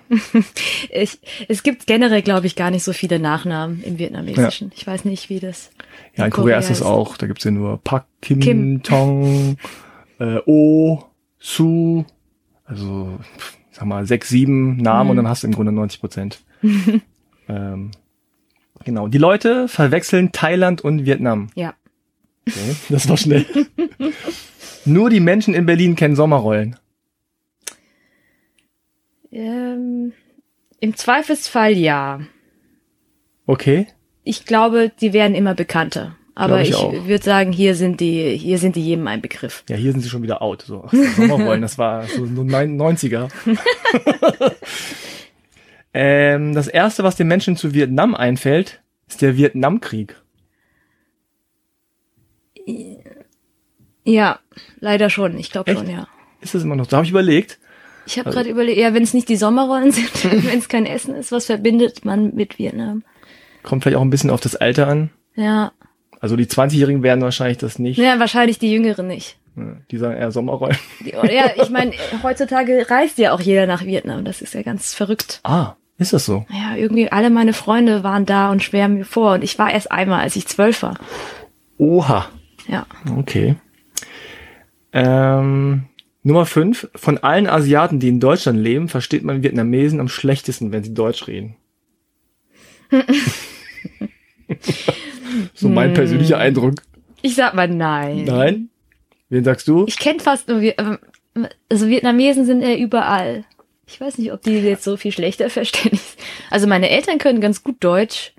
Ich, 0.91 1.19
es 1.49 1.62
gibt 1.62 1.87
generell, 1.87 2.20
glaube 2.20 2.47
ich, 2.47 2.56
gar 2.56 2.70
nicht 2.70 2.85
so 2.85 2.93
viele 2.93 3.19
Nachnamen 3.19 3.82
im 3.82 3.99
Vietnamesischen. 3.99 4.70
Ich 4.76 4.87
weiß 4.87 5.06
nicht, 5.06 5.31
wie 5.31 5.41
das. 5.41 5.70
Ja, 6.16 6.24
in 6.24 6.30
Korea 6.30 6.58
ist 6.58 6.70
das 6.70 6.82
auch. 6.82 7.16
Da 7.16 7.26
gibt's 7.26 7.44
ja 7.44 7.50
nur 7.50 7.80
Pak, 7.82 8.06
Kim, 8.20 8.40
Kim. 8.40 8.82
Tong, 8.82 9.56
äh, 10.18 10.38
O, 10.46 11.04
Su. 11.38 12.04
Also, 12.64 13.18
pf, 13.38 13.58
sag 13.70 13.86
mal, 13.86 14.06
sechs, 14.06 14.28
sieben 14.28 14.76
Namen 14.76 15.10
und 15.10 15.16
dann 15.16 15.28
hast 15.28 15.42
du 15.42 15.46
im 15.46 15.54
Grunde 15.54 15.72
90 15.72 16.00
Prozent. 16.00 16.40
ähm, 17.48 17.90
genau. 18.84 19.08
Die 19.08 19.18
Leute 19.18 19.68
verwechseln 19.68 20.32
Thailand 20.32 20.80
und 20.80 21.06
Vietnam. 21.06 21.48
Ja. 21.54 21.74
Okay, 22.46 22.76
das 22.88 23.08
war 23.08 23.16
schnell. 23.16 23.46
nur 24.84 25.10
die 25.10 25.20
Menschen 25.20 25.54
in 25.54 25.66
Berlin 25.66 25.96
kennen 25.96 26.16
Sommerrollen. 26.16 26.76
Ähm, 29.30 30.12
Im 30.80 30.96
Zweifelsfall 30.96 31.76
ja. 31.76 32.20
Okay. 33.46 33.86
Ich 34.28 34.44
glaube, 34.44 34.92
die 35.00 35.14
werden 35.14 35.34
immer 35.34 35.54
bekannter. 35.54 36.14
Aber 36.34 36.60
ich 36.60 36.69
ich, 36.69 36.76
würde 36.76 37.25
sagen, 37.25 37.50
hier 37.50 37.75
sind 37.75 37.98
die, 37.98 38.36
hier 38.36 38.58
sind 38.58 38.76
die 38.76 38.84
jedem 38.84 39.06
ein 39.06 39.22
Begriff. 39.22 39.64
Ja, 39.70 39.76
hier 39.76 39.90
sind 39.92 40.02
sie 40.02 40.10
schon 40.10 40.22
wieder 40.22 40.42
out. 40.42 40.60
So, 40.60 40.86
Sommerrollen, 41.16 41.62
das 41.62 41.78
war 41.78 42.06
so 42.06 42.26
nur 42.26 42.44
neun- 42.44 42.76
90er. 42.78 43.30
ähm, 45.94 46.54
das 46.54 46.69
erste, 46.69 47.04
was 47.04 47.16
den 47.16 47.26
Menschen 47.26 47.56
zu 47.56 47.72
Vietnam 47.72 48.14
einfällt, 48.14 48.82
ist 49.08 49.22
der 49.22 49.38
Vietnamkrieg. 49.38 50.20
Ja, 54.04 54.40
leider 54.78 55.08
schon. 55.08 55.38
Ich 55.38 55.50
glaube 55.50 55.72
schon, 55.72 55.88
ja. 55.88 56.06
Ist 56.42 56.54
das 56.54 56.64
immer 56.64 56.76
noch? 56.76 56.86
Da 56.86 56.98
habe 56.98 57.06
ich 57.06 57.10
überlegt. 57.12 57.58
Ich 58.04 58.19
habe 58.19 58.31
gerade 58.31 58.50
überlegt, 58.50 58.78
ja, 58.78 58.92
wenn 58.92 59.02
es 59.02 59.14
nicht 59.14 59.31
die 59.31 59.36
Sommerrollen 59.36 59.90
sind, 59.90 60.12
wenn 60.44 60.58
es 60.58 60.69
kein 60.69 60.84
Essen 60.84 61.14
ist, 61.14 61.32
was 61.32 61.46
verbindet 61.46 62.04
man 62.04 62.34
mit 62.34 62.58
Vietnam? 62.58 63.04
Kommt 63.69 63.82
vielleicht 63.82 63.99
auch 63.99 64.03
ein 64.03 64.09
bisschen 64.11 64.31
auf 64.31 64.41
das 64.41 64.56
Alter 64.56 64.88
an. 64.88 65.11
Ja, 65.35 65.73
Also 66.20 66.37
die 66.37 66.47
20-Jährigen 66.47 67.03
werden 67.03 67.20
wahrscheinlich 67.23 67.59
das 67.59 67.79
nicht. 67.79 67.99
ja, 67.99 68.19
wahrscheinlich 68.19 68.59
die 68.59 68.73
Jüngeren 68.73 69.06
nicht. 69.06 69.37
Die 69.91 69.99
sagen 69.99 70.17
eher 70.17 70.31
Sommerrollen. 70.32 70.79
Die, 71.00 71.11
ja, 71.11 71.50
ich 71.61 71.69
meine, 71.69 71.93
heutzutage 72.23 72.88
reist 72.88 73.19
ja 73.19 73.32
auch 73.32 73.41
jeder 73.41 73.67
nach 73.67 73.85
Vietnam. 73.85 74.25
Das 74.25 74.41
ist 74.41 74.55
ja 74.55 74.62
ganz 74.62 74.94
verrückt. 74.94 75.41
Ah, 75.43 75.75
ist 75.99 76.12
das 76.12 76.25
so? 76.25 76.47
Ja, 76.49 76.76
irgendwie 76.76 77.11
alle 77.12 77.29
meine 77.29 77.53
Freunde 77.53 78.03
waren 78.05 78.25
da 78.25 78.50
und 78.50 78.62
schwärmen 78.62 78.99
mir 78.99 79.05
vor. 79.05 79.35
Und 79.35 79.44
ich 79.44 79.59
war 79.59 79.70
erst 79.73 79.91
einmal, 79.93 80.20
als 80.20 80.37
ich 80.37 80.47
zwölf 80.47 80.82
war. 80.82 80.97
Oha. 81.76 82.29
Ja. 82.69 82.87
Okay. 83.19 83.56
Ähm, 84.93 85.85
Nummer 86.23 86.47
5. 86.47 86.88
Von 86.94 87.19
allen 87.19 87.49
Asiaten, 87.49 87.99
die 88.00 88.09
in 88.09 88.20
Deutschland 88.20 88.59
leben, 88.61 88.88
versteht 88.88 89.25
man 89.25 89.43
Vietnamesen 89.43 90.00
am 90.00 90.09
schlechtesten, 90.09 90.70
wenn 90.73 90.85
sie 90.85 90.94
Deutsch 90.94 91.26
reden. 91.26 91.56
so 95.54 95.69
mein 95.69 95.94
persönlicher 95.94 96.38
Eindruck. 96.38 96.75
Ich 97.22 97.34
sag 97.34 97.54
mal 97.54 97.69
nein. 97.69 98.25
Nein? 98.25 98.69
Wen 99.28 99.44
sagst 99.44 99.69
du? 99.69 99.84
Ich 99.86 99.98
kenne 99.98 100.20
fast 100.20 100.48
nur, 100.48 100.62
ähm, 100.62 100.98
also 101.69 101.88
Vietnamesen 101.88 102.44
sind 102.46 102.62
ja 102.62 102.75
überall. 102.75 103.44
Ich 103.86 104.00
weiß 104.00 104.19
nicht, 104.19 104.32
ob 104.32 104.42
die 104.42 104.52
jetzt 104.58 104.84
so 104.84 104.96
viel 104.96 105.12
schlechter 105.12 105.50
verstehen. 105.50 105.98
Also 106.50 106.66
meine 106.66 106.90
Eltern 106.90 107.19
können 107.19 107.40
ganz 107.40 107.62
gut 107.62 107.76
Deutsch. 107.80 108.32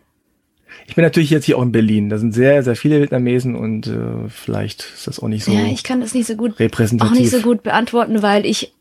Ich 0.87 0.95
bin 0.95 1.03
natürlich 1.03 1.29
jetzt 1.29 1.45
hier 1.45 1.57
auch 1.57 1.61
in 1.63 1.71
Berlin. 1.71 2.09
Da 2.09 2.17
sind 2.17 2.33
sehr, 2.33 2.63
sehr 2.63 2.75
viele 2.75 2.99
Vietnamesen 3.01 3.55
und 3.55 3.85
äh, 3.87 4.27
vielleicht 4.29 4.81
ist 4.81 5.07
das 5.07 5.19
auch 5.19 5.27
nicht 5.27 5.43
so 5.43 5.51
Ja, 5.51 5.65
ich 5.65 5.83
kann 5.83 6.01
das 6.01 6.13
nicht 6.15 6.25
so 6.27 6.35
gut, 6.35 6.59
repräsentativ. 6.59 7.11
auch 7.13 7.19
nicht 7.19 7.29
so 7.29 7.41
gut 7.41 7.61
beantworten, 7.61 8.21
weil 8.23 8.45
ich 8.45 8.73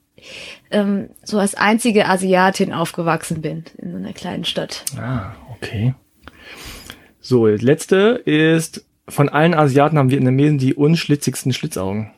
ähm, 0.71 1.11
so 1.23 1.39
als 1.39 1.55
einzige 1.55 2.07
Asiatin 2.09 2.73
aufgewachsen 2.73 3.43
bin 3.43 3.65
in 3.79 3.91
so 3.93 3.97
einer 3.99 4.13
kleinen 4.13 4.45
Stadt. 4.45 4.85
Ah, 4.97 5.33
okay. 5.57 5.95
So, 7.29 7.47
das 7.47 7.61
letzte 7.61 8.23
ist, 8.25 8.87
von 9.07 9.29
allen 9.29 9.53
Asiaten 9.53 9.99
haben 9.99 10.11
Vietnamesen 10.11 10.57
die 10.57 10.73
unschlitzigsten 10.73 11.53
Schlitzaugen. 11.53 12.11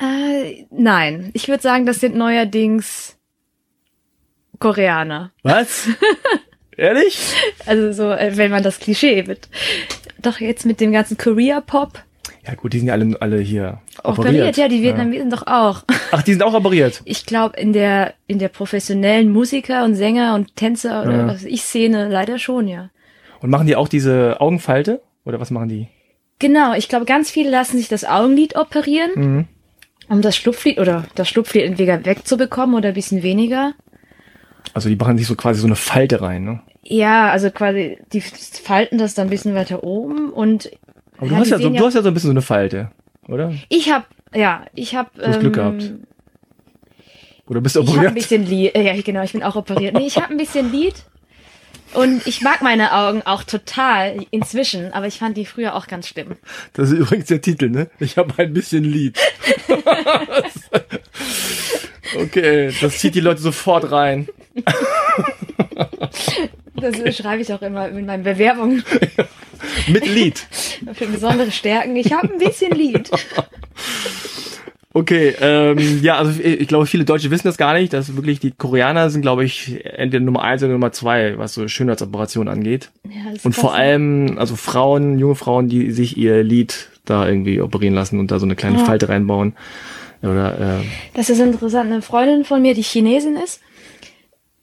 Äh, 0.00 0.64
nein, 0.70 1.28
ich 1.34 1.48
würde 1.48 1.62
sagen, 1.62 1.84
das 1.84 2.00
sind 2.00 2.16
neuerdings 2.16 3.18
Koreaner. 4.58 5.32
Was? 5.42 5.86
Ehrlich? 6.78 7.18
Also 7.66 7.92
so, 7.92 8.10
äh, 8.10 8.38
wenn 8.38 8.50
man 8.50 8.62
das 8.62 8.80
Klischee 8.80 9.22
mit, 9.24 9.50
doch 10.22 10.40
jetzt 10.40 10.64
mit 10.64 10.80
dem 10.80 10.92
ganzen 10.92 11.18
Korea-Pop 11.18 12.02
Ja 12.44 12.54
gut, 12.54 12.72
die 12.72 12.78
sind 12.80 12.88
ja 12.88 12.94
alle, 12.94 13.16
alle 13.20 13.38
hier 13.38 13.80
operiert. 14.02 14.18
operiert. 14.34 14.56
Ja, 14.56 14.68
die 14.68 14.82
Vietnamesen 14.82 15.30
doch 15.30 15.46
auch. 15.46 15.84
Ach, 16.10 16.22
die 16.22 16.32
sind 16.32 16.42
auch 16.42 16.54
operiert. 16.54 17.00
Ich 17.04 17.24
glaube, 17.24 17.56
in 17.58 17.72
der, 17.72 18.14
in 18.26 18.38
der 18.40 18.48
professionellen 18.48 19.30
Musiker 19.30 19.84
und 19.84 19.94
Sänger 19.94 20.34
und 20.34 20.56
Tänzer 20.56 21.02
oder 21.02 21.18
Ja. 21.18 21.26
was 21.28 21.44
ich 21.44 21.62
Szene 21.62 22.08
leider 22.08 22.38
schon, 22.38 22.66
ja. 22.66 22.90
Und 23.40 23.50
machen 23.50 23.66
die 23.66 23.76
auch 23.76 23.88
diese 23.88 24.40
Augenfalte? 24.40 25.02
Oder 25.24 25.38
was 25.38 25.50
machen 25.52 25.68
die? 25.68 25.86
Genau, 26.40 26.74
ich 26.74 26.88
glaube, 26.88 27.04
ganz 27.04 27.30
viele 27.30 27.48
lassen 27.50 27.76
sich 27.78 27.86
das 27.88 28.04
Augenlid 28.04 28.56
operieren, 28.56 29.10
Mhm. 29.14 29.44
um 30.08 30.20
das 30.22 30.36
Schlupflid 30.36 30.78
oder 30.80 31.04
das 31.14 31.28
Schlupflid 31.28 31.62
entweder 31.64 32.04
wegzubekommen 32.04 32.74
oder 32.74 32.88
ein 32.88 32.94
bisschen 32.94 33.22
weniger. 33.22 33.74
Also 34.74 34.88
die 34.88 34.96
machen 34.96 35.16
sich 35.18 35.28
so 35.28 35.36
quasi 35.36 35.60
so 35.60 35.66
eine 35.66 35.76
Falte 35.76 36.20
rein, 36.22 36.44
ne? 36.44 36.60
Ja, 36.82 37.30
also 37.30 37.52
quasi, 37.52 37.98
die 38.12 38.20
falten 38.20 38.98
das 38.98 39.14
dann 39.14 39.28
ein 39.28 39.30
bisschen 39.30 39.54
weiter 39.54 39.84
oben 39.84 40.30
und 40.30 40.70
Aber 41.22 41.28
du 41.28 41.34
Ja, 41.36 41.40
hast 41.40 41.50
ja 41.50 41.58
so, 41.58 41.70
du 41.70 41.84
hast 41.86 41.94
ja 41.94 42.02
so 42.02 42.08
ein 42.08 42.14
bisschen 42.14 42.28
so 42.28 42.32
eine 42.32 42.42
Falte, 42.42 42.90
oder? 43.28 43.54
ich 43.68 43.92
hab, 43.92 44.08
ja, 44.34 44.64
ich 44.74 44.96
hab, 44.96 45.12
hast 45.22 45.38
Glück 45.38 45.54
gehabt. 45.54 45.92
Oder 47.46 47.60
bist 47.60 47.76
du 47.76 47.80
Ich 47.82 47.86
habe 47.86 47.92
ein 47.92 47.98
operiert? 48.06 48.14
bisschen 48.16 48.44
Lied. 48.44 48.76
Ja, 48.76 49.00
genau, 49.00 49.22
ich 49.22 49.30
bin 49.32 49.44
auch 49.44 49.54
operiert. 49.54 49.94
Nee, 49.94 50.06
ich 50.06 50.16
habe 50.16 50.30
ein 50.30 50.36
bisschen 50.36 50.72
Lied. 50.72 50.94
Und 51.94 52.26
ich 52.26 52.40
mag 52.40 52.60
meine 52.62 52.92
Augen 52.92 53.22
auch 53.22 53.44
total 53.44 54.16
inzwischen, 54.32 54.92
aber 54.92 55.06
ich 55.06 55.18
fand 55.20 55.36
die 55.36 55.46
früher 55.46 55.76
auch 55.76 55.86
ganz 55.86 56.08
schlimm. 56.08 56.34
Das 56.72 56.90
ist 56.90 56.98
übrigens 56.98 57.26
der 57.26 57.40
Titel, 57.40 57.70
ne? 57.70 57.88
Ich 58.00 58.16
habe 58.18 58.34
ein 58.38 58.52
bisschen 58.52 58.82
Lied. 58.82 59.16
okay, 62.18 62.72
das 62.80 62.98
zieht 62.98 63.14
die 63.14 63.20
Leute 63.20 63.42
sofort 63.42 63.92
rein. 63.92 64.26
Das 66.82 67.16
schreibe 67.16 67.40
ich 67.42 67.52
auch 67.52 67.62
immer 67.62 67.88
in 67.88 68.04
meinen 68.06 68.24
Bewerbungen 68.24 68.84
Mit 69.88 70.06
Lied. 70.06 70.38
für 70.94 71.06
besondere 71.06 71.50
Stärken. 71.50 71.96
Ich 71.96 72.12
habe 72.12 72.32
ein 72.32 72.38
bisschen 72.38 72.72
Lied. 72.72 73.10
Okay, 74.94 75.34
ähm, 75.40 76.00
ja, 76.02 76.16
also 76.18 76.38
ich, 76.38 76.44
ich 76.60 76.68
glaube, 76.68 76.84
viele 76.84 77.06
Deutsche 77.06 77.30
wissen 77.30 77.46
das 77.48 77.56
gar 77.56 77.72
nicht, 77.72 77.94
dass 77.94 78.14
wirklich 78.14 78.40
die 78.40 78.50
Koreaner 78.50 79.08
sind, 79.08 79.22
glaube 79.22 79.42
ich, 79.42 79.82
entweder 79.86 80.22
Nummer 80.22 80.42
eins 80.42 80.62
oder 80.62 80.72
Nummer 80.72 80.92
zwei, 80.92 81.38
was 81.38 81.54
so 81.54 81.66
Schönheitsoperationen 81.66 82.52
angeht. 82.52 82.90
Ja, 83.04 83.10
das 83.24 83.36
ist 83.36 83.46
Und 83.46 83.52
krass. 83.52 83.60
vor 83.62 83.74
allem, 83.74 84.36
also 84.38 84.54
Frauen, 84.54 85.18
junge 85.18 85.34
Frauen, 85.34 85.68
die 85.68 85.92
sich 85.92 86.18
ihr 86.18 86.42
Lied 86.42 86.90
da 87.06 87.26
irgendwie 87.26 87.62
operieren 87.62 87.94
lassen 87.94 88.18
und 88.18 88.30
da 88.30 88.38
so 88.38 88.44
eine 88.44 88.54
kleine 88.54 88.80
Ja. 88.80 88.84
Falte 88.84 89.08
reinbauen. 89.08 89.54
Oder 90.22 90.80
äh, 90.80 90.84
Das 91.14 91.30
ist 91.30 91.40
interessant. 91.40 91.90
Eine 91.90 92.02
Freundin 92.02 92.44
von 92.44 92.60
mir, 92.60 92.74
die 92.74 92.82
Chinesin 92.82 93.36
ist, 93.42 93.62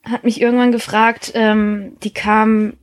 hat 0.04 0.24
mich 0.24 0.40
irgendwann 0.40 0.72
gefragt, 0.72 1.32
ähm, 1.34 1.96
die 2.02 2.12
kam 2.12 2.74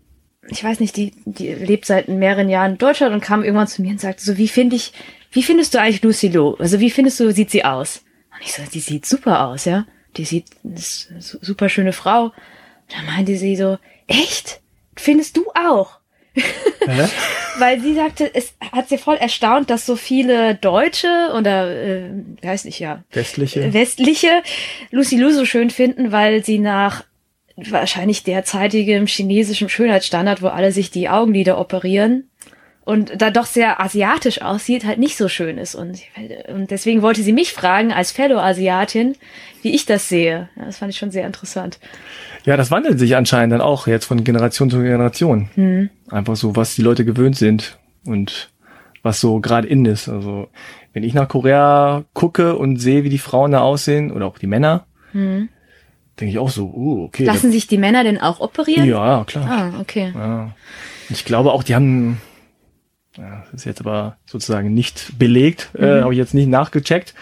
ich 0.50 0.63
weiß 0.63 0.79
nicht, 0.79 0.95
die, 0.95 1.13
die 1.25 1.53
lebt 1.53 1.86
seit 1.86 2.07
mehreren 2.07 2.50
Jahren 2.50 2.74
in 2.74 2.77
Deutschland 2.77 3.13
und 3.13 3.21
kam 3.21 3.43
irgendwann 3.43 3.67
zu 3.67 3.81
mir 3.81 3.91
und 3.91 4.01
sagte 4.01 4.24
so, 4.24 4.38
wie 4.38 4.47
finde 4.47 4.75
ich, 4.75 4.93
wie 5.31 5.43
findest 5.43 5.74
du 5.74 5.79
eigentlich 5.79 6.03
Lucy 6.03 6.29
Loh? 6.29 6.55
Also 6.59 6.79
wie 6.79 6.89
findest 6.89 7.19
du, 7.19 7.31
sieht 7.31 7.51
sie 7.51 7.65
aus? 7.65 8.03
Und 8.33 8.41
ich 8.41 8.53
so, 8.53 8.62
die 8.71 8.79
sieht 8.79 9.05
super 9.05 9.47
aus, 9.47 9.65
ja. 9.65 9.86
Die 10.15 10.25
sieht, 10.25 10.45
ist 10.63 11.09
eine 11.12 11.21
super 11.21 11.69
schöne 11.69 11.93
Frau. 11.93 12.25
Und 12.25 12.33
dann 12.89 13.05
meinte 13.05 13.38
sie 13.38 13.55
so, 13.55 13.77
echt? 14.07 14.62
Findest 14.95 15.38
du 15.38 15.45
auch? 15.53 15.97
Weil 17.60 17.82
sie 17.82 17.96
sagte, 17.96 18.29
es 18.34 18.53
hat 18.72 18.89
sie 18.89 18.98
voll 18.98 19.15
erstaunt, 19.15 19.70
dass 19.70 19.86
so 19.86 19.96
viele 19.96 20.56
Deutsche 20.56 21.32
oder 21.36 21.70
äh, 21.70 22.10
weiß 22.41 22.65
nicht 22.65 22.79
ja 22.79 23.03
Westliche. 23.12 23.74
westliche 23.74 24.44
Lucy 24.91 25.17
Liu 25.17 25.32
so 25.32 25.46
schön 25.46 25.70
finden, 25.70 26.12
weil 26.12 26.44
sie 26.44 26.60
nach 26.60 27.03
wahrscheinlich 27.56 28.24
derzeitigem 28.24 29.08
chinesischen 29.08 29.70
Schönheitsstandard, 29.70 30.41
wo 30.41 30.48
alle 30.48 30.72
sich 30.72 30.91
die 30.91 31.10
Augenlider 31.10 31.60
operieren 31.60 32.29
und 32.88 33.22
da 33.22 33.32
doch 33.32 33.46
sehr 33.46 33.82
asiatisch 33.82 34.41
aussieht, 34.41 34.86
halt 34.86 34.98
nicht 34.98 35.17
so 35.17 35.27
schön 35.27 35.58
ist. 35.58 35.75
Und, 35.75 36.00
und 36.48 36.72
deswegen 36.72 37.01
wollte 37.01 37.22
sie 37.22 37.34
mich 37.34 37.51
fragen, 37.51 37.91
als 37.91 38.13
Fellow-Asiatin, 38.13 39.15
wie 39.62 39.75
ich 39.75 39.86
das 39.86 40.08
sehe. 40.08 40.48
Ja, 40.56 40.63
das 40.63 40.77
fand 40.77 40.94
ich 40.94 40.98
schon 40.98 41.12
sehr 41.12 41.27
interessant. 41.27 41.79
Ja, 42.46 42.56
das 42.56 42.72
wandelt 42.72 42.98
sich 42.98 43.17
anscheinend 43.17 43.51
dann 43.51 43.60
auch 43.60 43.88
jetzt 43.88 44.06
von 44.06 44.24
Generation 44.24 44.70
zu 44.70 44.82
Generation. 44.82 45.50
Hm. 45.56 45.89
Einfach 46.10 46.38
so, 46.38 46.56
was 46.56 46.75
die 46.75 46.82
Leute 46.82 47.03
gewöhnt 47.03 47.36
sind 47.36 47.77
und 48.06 48.51
was 49.03 49.20
so 49.20 49.41
gerade 49.41 49.67
in 49.67 49.84
ist. 49.84 50.08
Also 50.08 50.48
wenn 50.94 51.03
ich 51.03 51.13
nach 51.13 51.27
Korea 51.27 52.06
gucke 52.13 52.56
und 52.56 52.77
sehe, 52.77 53.03
wie 53.03 53.10
die 53.10 53.17
Frauen 53.17 53.51
da 53.51 53.60
aussehen 53.60 54.13
oder 54.13 54.27
auch 54.27 54.38
die 54.38 54.48
Männer, 54.48 54.86
Hm. 55.12 55.50
denke 56.22 56.32
ich 56.32 56.39
auch 56.39 56.50
so, 56.50 56.67
uh, 56.67 57.03
okay. 57.03 57.25
Lassen 57.25 57.51
sich 57.51 57.67
die 57.67 57.77
Männer 57.77 58.06
denn 58.06 58.22
auch 58.22 58.39
operieren? 58.39 58.88
ja, 58.88 59.25
klar. 59.25 59.46
Ah, 59.75 59.82
okay. 59.82 60.13
Ja. 60.15 60.51
Ich 61.10 61.25
glaube 61.25 61.51
auch, 61.51 61.63
die 61.63 61.75
haben, 61.75 62.22
ja, 63.17 63.43
das 63.51 63.62
ist 63.62 63.65
jetzt 63.65 63.81
aber 63.81 64.17
sozusagen 64.25 64.74
nicht 64.74 65.17
belegt, 65.19 65.69
Mhm. 65.77 65.83
äh, 65.83 66.01
habe 66.01 66.13
ich 66.13 66.17
jetzt 66.17 66.33
nicht 66.33 66.47
nachgecheckt. 66.50 67.13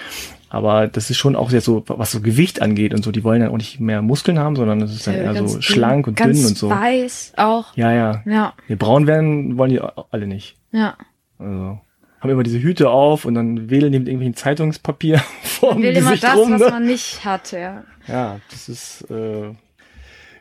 Aber 0.49 0.87
das 0.87 1.09
ist 1.09 1.17
schon 1.17 1.35
auch 1.35 1.51
jetzt 1.51 1.65
so, 1.65 1.83
was 1.87 2.11
so 2.11 2.21
Gewicht 2.21 2.61
angeht 2.61 2.93
und 2.93 3.03
so, 3.03 3.11
die 3.11 3.23
wollen 3.25 3.41
dann 3.41 3.49
auch 3.51 3.57
nicht 3.57 3.79
mehr 3.81 4.01
Muskeln 4.01 4.39
haben, 4.39 4.55
sondern 4.55 4.79
das 4.79 4.93
ist 4.93 5.05
dann 5.05 5.15
eher 5.15 5.33
Ganz 5.33 5.51
so 5.51 5.57
dünn, 5.57 5.61
schlank 5.63 6.07
und 6.07 6.17
dünn 6.19 6.29
und 6.29 6.57
so. 6.57 6.69
weiß 6.69 7.33
auch. 7.35 7.75
Ja, 7.75 7.91
ja. 7.91 8.21
Ja, 8.25 8.53
Nee, 8.69 8.75
braun 8.75 9.05
werden 9.07 9.57
wollen 9.57 9.71
die 9.71 9.81
alle 10.11 10.27
nicht. 10.27 10.55
ja. 10.71 10.95
Also 11.39 11.79
haben 12.21 12.29
immer 12.29 12.43
diese 12.43 12.59
Hüte 12.61 12.89
auf 12.89 13.25
und 13.25 13.35
dann 13.35 13.69
wählen 13.69 13.91
die 13.91 13.99
mit 13.99 14.07
irgendwelchen 14.07 14.35
Zeitungspapier 14.35 15.19
vor 15.43 15.77
will 15.77 15.95
immer 15.97 16.15
das, 16.15 16.35
rum. 16.37 16.53
was 16.53 16.61
Ne? 16.61 16.67
man 16.69 16.85
nicht 16.85 17.25
hat, 17.25 17.51
ja. 17.51 17.83
Ja, 18.07 18.39
das 18.49 18.69
ist 18.69 19.01
äh, 19.11 19.53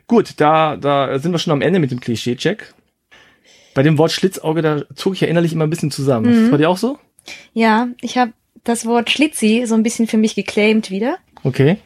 gut. 0.07 0.33
Da, 0.37 0.77
da 0.77 1.19
sind 1.19 1.31
wir 1.33 1.39
schon 1.39 1.51
am 1.53 1.61
Ende 1.61 1.79
mit 1.79 1.91
dem 1.91 1.99
Klischee-Check. 1.99 2.73
Bei 3.75 3.83
dem 3.83 3.99
Wort 3.99 4.11
Schlitzauge, 4.11 4.63
da 4.63 4.83
zog 4.95 5.13
ich 5.13 5.21
ja 5.21 5.27
innerlich 5.27 5.53
immer 5.53 5.65
ein 5.65 5.69
bisschen 5.69 5.91
zusammen. 5.91 6.27
Mhm. 6.27 6.41
Das 6.41 6.51
bei 6.51 6.57
dir 6.57 6.69
auch 6.69 6.77
so? 6.77 6.97
Ja, 7.53 7.89
ich 8.01 8.17
habe 8.17 8.31
das 8.63 8.85
Wort 8.85 9.11
Schlitzi 9.11 9.65
so 9.67 9.75
ein 9.75 9.83
bisschen 9.83 10.07
für 10.07 10.17
mich 10.17 10.33
geclaimed 10.33 10.89
wieder. 10.89 11.17
Okay. 11.43 11.77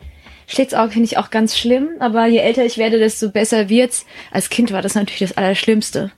Schlitzauge 0.48 0.91
finde 0.91 1.05
ich 1.05 1.17
auch 1.17 1.31
ganz 1.31 1.58
schlimm, 1.58 1.89
aber 2.00 2.27
je 2.27 2.38
älter 2.38 2.63
ich 2.63 2.77
werde, 2.77 3.00
desto 3.00 3.29
besser 3.29 3.69
wird's. 3.69 4.05
Als 4.31 4.50
Kind 4.50 4.72
war 4.72 4.81
das 4.81 4.96
natürlich 4.96 5.19
das 5.19 5.38
Allerschlimmste. 5.38 6.12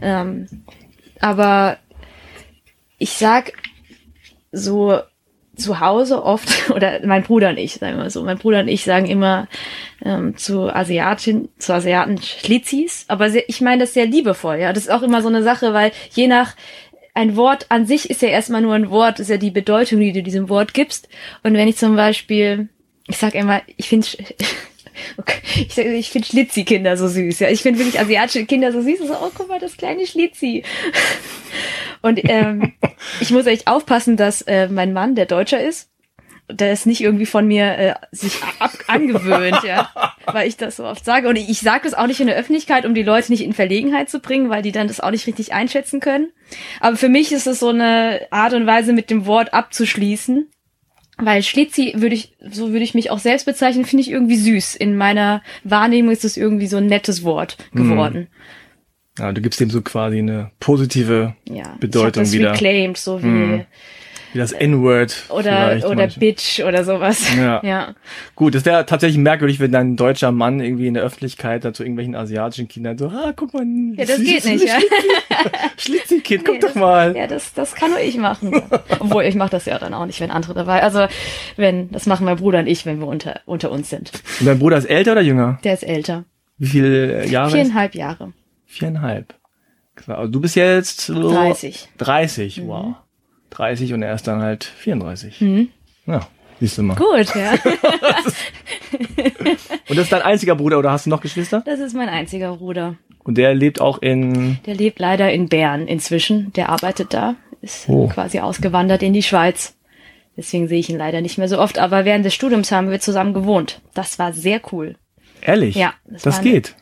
Ähm, 0.00 0.46
aber 1.20 1.78
ich 2.98 3.10
sag 3.10 3.52
so 4.52 5.00
zu 5.56 5.80
Hause 5.80 6.22
oft, 6.22 6.70
oder 6.74 7.00
mein 7.04 7.22
Bruder 7.22 7.50
und 7.50 7.58
ich, 7.58 7.74
sagen 7.74 7.96
wir 7.96 8.04
mal 8.04 8.10
so, 8.10 8.22
mein 8.22 8.38
Bruder 8.38 8.60
und 8.60 8.68
ich 8.68 8.84
sagen 8.84 9.06
immer 9.06 9.48
ähm, 10.04 10.36
zu 10.36 10.74
Asiatin, 10.74 11.48
zu 11.58 11.74
Asiaten 11.74 12.20
Schlitzis, 12.20 13.04
aber 13.08 13.30
sehr, 13.30 13.48
ich 13.48 13.60
meine 13.60 13.80
das 13.80 13.94
sehr 13.94 14.06
liebevoll, 14.06 14.56
ja. 14.56 14.72
Das 14.72 14.84
ist 14.84 14.90
auch 14.90 15.02
immer 15.02 15.22
so 15.22 15.28
eine 15.28 15.42
Sache, 15.42 15.72
weil 15.72 15.92
je 16.12 16.28
nach 16.28 16.54
ein 17.14 17.34
Wort 17.34 17.66
an 17.70 17.86
sich 17.86 18.10
ist 18.10 18.20
ja 18.20 18.28
erstmal 18.28 18.60
nur 18.60 18.74
ein 18.74 18.90
Wort, 18.90 19.20
ist 19.20 19.30
ja 19.30 19.38
die 19.38 19.50
Bedeutung, 19.50 20.00
die 20.00 20.12
du 20.12 20.22
diesem 20.22 20.50
Wort 20.50 20.74
gibst. 20.74 21.08
Und 21.42 21.54
wenn 21.54 21.66
ich 21.66 21.78
zum 21.78 21.96
Beispiel, 21.96 22.68
ich 23.06 23.16
sag 23.16 23.34
immer, 23.34 23.62
ich 23.78 23.88
finde 23.88 24.06
Okay. 25.18 25.40
Ich, 25.54 25.74
sag, 25.74 25.86
ich 25.86 26.10
finde 26.10 26.28
Schlitzi-Kinder 26.28 26.96
so 26.96 27.08
süß. 27.08 27.40
Ja, 27.40 27.48
ich 27.48 27.62
finde 27.62 27.78
wirklich 27.78 28.00
asiatische 28.00 28.44
Kinder 28.46 28.72
so 28.72 28.80
süß. 28.80 28.98
So, 28.98 29.14
oh, 29.14 29.30
guck 29.34 29.48
mal, 29.48 29.58
das 29.58 29.76
kleine 29.76 30.06
Schlitzi. 30.06 30.62
Und 32.02 32.20
ähm, 32.24 32.72
ich 33.20 33.30
muss 33.30 33.46
echt 33.46 33.66
aufpassen, 33.66 34.16
dass 34.16 34.42
äh, 34.42 34.68
mein 34.68 34.92
Mann, 34.92 35.14
der 35.14 35.26
Deutscher 35.26 35.60
ist, 35.60 35.90
der 36.48 36.72
ist 36.72 36.86
nicht 36.86 37.00
irgendwie 37.00 37.26
von 37.26 37.46
mir 37.46 37.76
äh, 37.76 37.94
sich 38.12 38.40
ab 38.60 38.72
angewöhnt, 38.86 39.64
ja, 39.64 39.90
weil 40.26 40.46
ich 40.46 40.56
das 40.56 40.76
so 40.76 40.84
oft 40.84 41.04
sage. 41.04 41.28
Und 41.28 41.36
ich 41.36 41.60
sage 41.60 41.82
das 41.84 41.94
auch 41.94 42.06
nicht 42.06 42.20
in 42.20 42.28
der 42.28 42.36
Öffentlichkeit, 42.36 42.86
um 42.86 42.94
die 42.94 43.02
Leute 43.02 43.32
nicht 43.32 43.42
in 43.42 43.52
Verlegenheit 43.52 44.08
zu 44.08 44.20
bringen, 44.20 44.48
weil 44.48 44.62
die 44.62 44.70
dann 44.70 44.86
das 44.86 45.00
auch 45.00 45.10
nicht 45.10 45.26
richtig 45.26 45.52
einschätzen 45.52 45.98
können. 45.98 46.30
Aber 46.80 46.96
für 46.96 47.08
mich 47.08 47.32
ist 47.32 47.48
es 47.48 47.58
so 47.58 47.70
eine 47.70 48.28
Art 48.30 48.52
und 48.52 48.66
Weise, 48.66 48.92
mit 48.92 49.10
dem 49.10 49.26
Wort 49.26 49.54
abzuschließen. 49.54 50.48
Weil 51.18 51.42
Schlitzi 51.42 51.94
würde 51.96 52.14
ich, 52.14 52.34
so 52.50 52.72
würde 52.72 52.84
ich 52.84 52.94
mich 52.94 53.10
auch 53.10 53.18
selbst 53.18 53.46
bezeichnen, 53.46 53.86
finde 53.86 54.02
ich 54.02 54.10
irgendwie 54.10 54.36
süß. 54.36 54.76
In 54.76 54.96
meiner 54.96 55.42
Wahrnehmung 55.64 56.12
ist 56.12 56.24
es 56.24 56.36
irgendwie 56.36 56.66
so 56.66 56.76
ein 56.76 56.86
nettes 56.86 57.24
Wort 57.24 57.56
geworden. 57.72 58.26
Ja, 59.18 59.32
du 59.32 59.40
gibst 59.40 59.58
dem 59.60 59.70
so 59.70 59.80
quasi 59.80 60.18
eine 60.18 60.50
positive 60.60 61.34
Ja. 61.48 61.74
Bedeutung 61.80 62.24
ich 62.24 62.28
das 62.28 62.32
wieder. 62.32 62.52
reclaimed, 62.52 62.98
so 62.98 63.22
wie 63.22 63.26
Mhm. 63.26 63.64
Wie 64.32 64.38
das 64.38 64.52
N-Word. 64.52 65.24
oder 65.30 65.76
oder 65.86 65.94
manche. 65.94 66.20
Bitch 66.20 66.60
oder 66.60 66.84
sowas. 66.84 67.34
Ja. 67.36 67.60
ja. 67.64 67.94
Gut, 68.34 68.54
das 68.54 68.64
wäre 68.64 68.84
tatsächlich 68.86 69.18
merkwürdig, 69.18 69.60
wenn 69.60 69.72
dann 69.72 69.92
ein 69.92 69.96
deutscher 69.96 70.32
Mann 70.32 70.60
irgendwie 70.60 70.86
in 70.88 70.94
der 70.94 71.02
Öffentlichkeit 71.02 71.64
dann 71.64 71.74
zu 71.74 71.82
irgendwelchen 71.82 72.14
asiatischen 72.14 72.68
Kindern 72.68 72.98
so, 72.98 73.08
ah, 73.08 73.32
guck 73.34 73.54
mal, 73.54 73.64
Ja, 73.96 74.04
das 74.04 74.18
geht 74.18 74.44
nicht, 74.44 74.64
ja. 74.66 74.78
Schlitzi-Kind, 75.76 76.44
guck 76.44 76.54
Nee, 76.54 76.60
doch 76.60 76.68
das- 76.68 76.76
mal. 76.76 77.16
Ja, 77.16 77.26
das, 77.26 77.52
das 77.54 77.74
kann 77.74 77.90
nur 77.90 78.00
ich 78.00 78.16
machen. 78.16 78.62
Obwohl, 79.00 79.24
ich 79.24 79.34
mache 79.34 79.50
das 79.50 79.66
ja 79.66 79.78
dann 79.78 79.94
auch 79.94 80.06
nicht, 80.06 80.20
wenn 80.20 80.30
andere 80.30 80.54
dabei. 80.54 80.82
Also, 80.82 81.06
wenn, 81.56 81.90
das 81.90 82.06
machen 82.06 82.24
mein 82.24 82.36
Bruder 82.36 82.58
und 82.60 82.66
ich, 82.66 82.86
wenn 82.86 82.98
wir 83.00 83.06
unter, 83.06 83.40
unter 83.46 83.70
uns 83.70 83.90
sind. 83.90 84.12
Und 84.40 84.46
dein 84.46 84.58
Bruder 84.58 84.76
ist 84.78 84.86
älter 84.86 85.12
oder 85.12 85.22
jünger? 85.22 85.58
Der 85.64 85.74
ist 85.74 85.82
älter. 85.82 86.24
Wie 86.58 86.66
viele 86.66 87.26
Jahre? 87.26 87.50
Viereinhalb 87.50 87.94
Jahre. 87.94 88.32
Viereinhalb. 88.66 89.34
Klar, 89.94 90.28
du 90.28 90.40
bist 90.40 90.56
jetzt 90.56 91.00
so 91.02 91.30
30. 91.30 91.88
30, 91.98 92.62
Mhm. 92.62 92.94
Wow. 93.58 93.66
30 93.66 93.92
und 93.94 94.02
er 94.02 94.14
ist 94.14 94.26
dann 94.26 94.40
halt 94.42 94.64
34. 94.64 95.40
Mhm. 95.40 95.68
Ja, 96.06 96.26
siehst 96.60 96.78
du 96.78 96.82
mal. 96.82 96.94
Gut, 96.96 97.34
ja. 97.34 97.52
Und 99.88 99.96
das 99.96 100.04
ist 100.04 100.12
dein 100.12 100.22
einziger 100.22 100.54
Bruder 100.56 100.78
oder 100.78 100.90
hast 100.92 101.06
du 101.06 101.10
noch 101.10 101.20
Geschwister? 101.20 101.62
Das 101.64 101.80
ist 101.80 101.94
mein 101.94 102.08
einziger 102.08 102.56
Bruder. 102.56 102.96
Und 103.24 103.38
der 103.38 103.54
lebt 103.54 103.80
auch 103.80 104.00
in, 104.02 104.58
Der 104.66 104.74
lebt 104.74 104.98
leider 104.98 105.32
in 105.32 105.48
Bern 105.48 105.86
inzwischen. 105.88 106.52
Der 106.54 106.68
arbeitet 106.68 107.12
da. 107.14 107.34
Ist 107.62 107.88
Oh. 107.88 108.08
quasi 108.08 108.40
ausgewandert 108.40 109.02
in 109.02 109.12
die 109.12 109.22
Schweiz. 109.22 109.76
Deswegen 110.36 110.68
sehe 110.68 110.78
ich 110.78 110.90
ihn 110.90 110.98
leider 110.98 111.20
nicht 111.20 111.38
mehr 111.38 111.48
so 111.48 111.58
oft. 111.58 111.78
Aber 111.78 112.04
während 112.04 112.24
des 112.24 112.34
Studiums 112.34 112.70
haben 112.72 112.90
wir 112.90 113.00
zusammen 113.00 113.32
gewohnt. 113.34 113.80
Das 113.94 114.18
war 114.18 114.32
sehr 114.32 114.60
cool. 114.72 114.96
ehrlich? 115.40 115.74
Ja, 115.76 115.94
Das, 116.04 116.22
das 116.22 116.34
war 116.36 116.40
eine- 116.42 116.50
geht. 116.52 116.76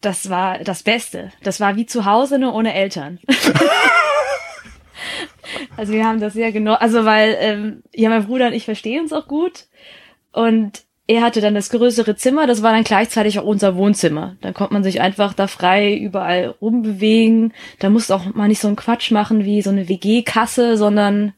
Das 0.00 0.30
war 0.30 0.58
das 0.58 0.82
Beste. 0.82 1.30
Das 1.42 1.60
war 1.60 1.76
wie 1.76 1.86
zu 1.86 2.04
Hause, 2.04 2.38
nur 2.38 2.54
ohne 2.54 2.72
Eltern. 2.74 3.18
also 5.76 5.92
wir 5.92 6.04
haben 6.04 6.20
das 6.20 6.34
sehr 6.34 6.52
genau, 6.52 6.74
also 6.74 7.04
weil 7.04 7.36
ähm, 7.40 7.82
ja 7.94 8.08
mein 8.08 8.26
Bruder 8.26 8.48
und 8.48 8.52
ich 8.52 8.64
verstehen 8.64 9.02
uns 9.02 9.12
auch 9.12 9.26
gut 9.26 9.66
und 10.32 10.82
er 11.10 11.22
hatte 11.22 11.40
dann 11.40 11.56
das 11.56 11.70
größere 11.70 12.14
Zimmer, 12.14 12.46
das 12.46 12.62
war 12.62 12.72
dann 12.72 12.84
gleichzeitig 12.84 13.40
auch 13.40 13.44
unser 13.44 13.74
Wohnzimmer. 13.74 14.36
Dann 14.42 14.54
konnte 14.54 14.74
man 14.74 14.84
sich 14.84 15.00
einfach 15.00 15.34
da 15.34 15.48
frei 15.48 15.96
überall 15.96 16.54
rumbewegen. 16.60 17.52
Da 17.80 17.90
musste 17.90 18.14
auch 18.14 18.32
mal 18.32 18.46
nicht 18.46 18.60
so 18.60 18.68
ein 18.68 18.76
Quatsch 18.76 19.10
machen 19.10 19.44
wie 19.44 19.60
so 19.60 19.70
eine 19.70 19.88
WG-Kasse, 19.88 20.76
sondern 20.76 21.32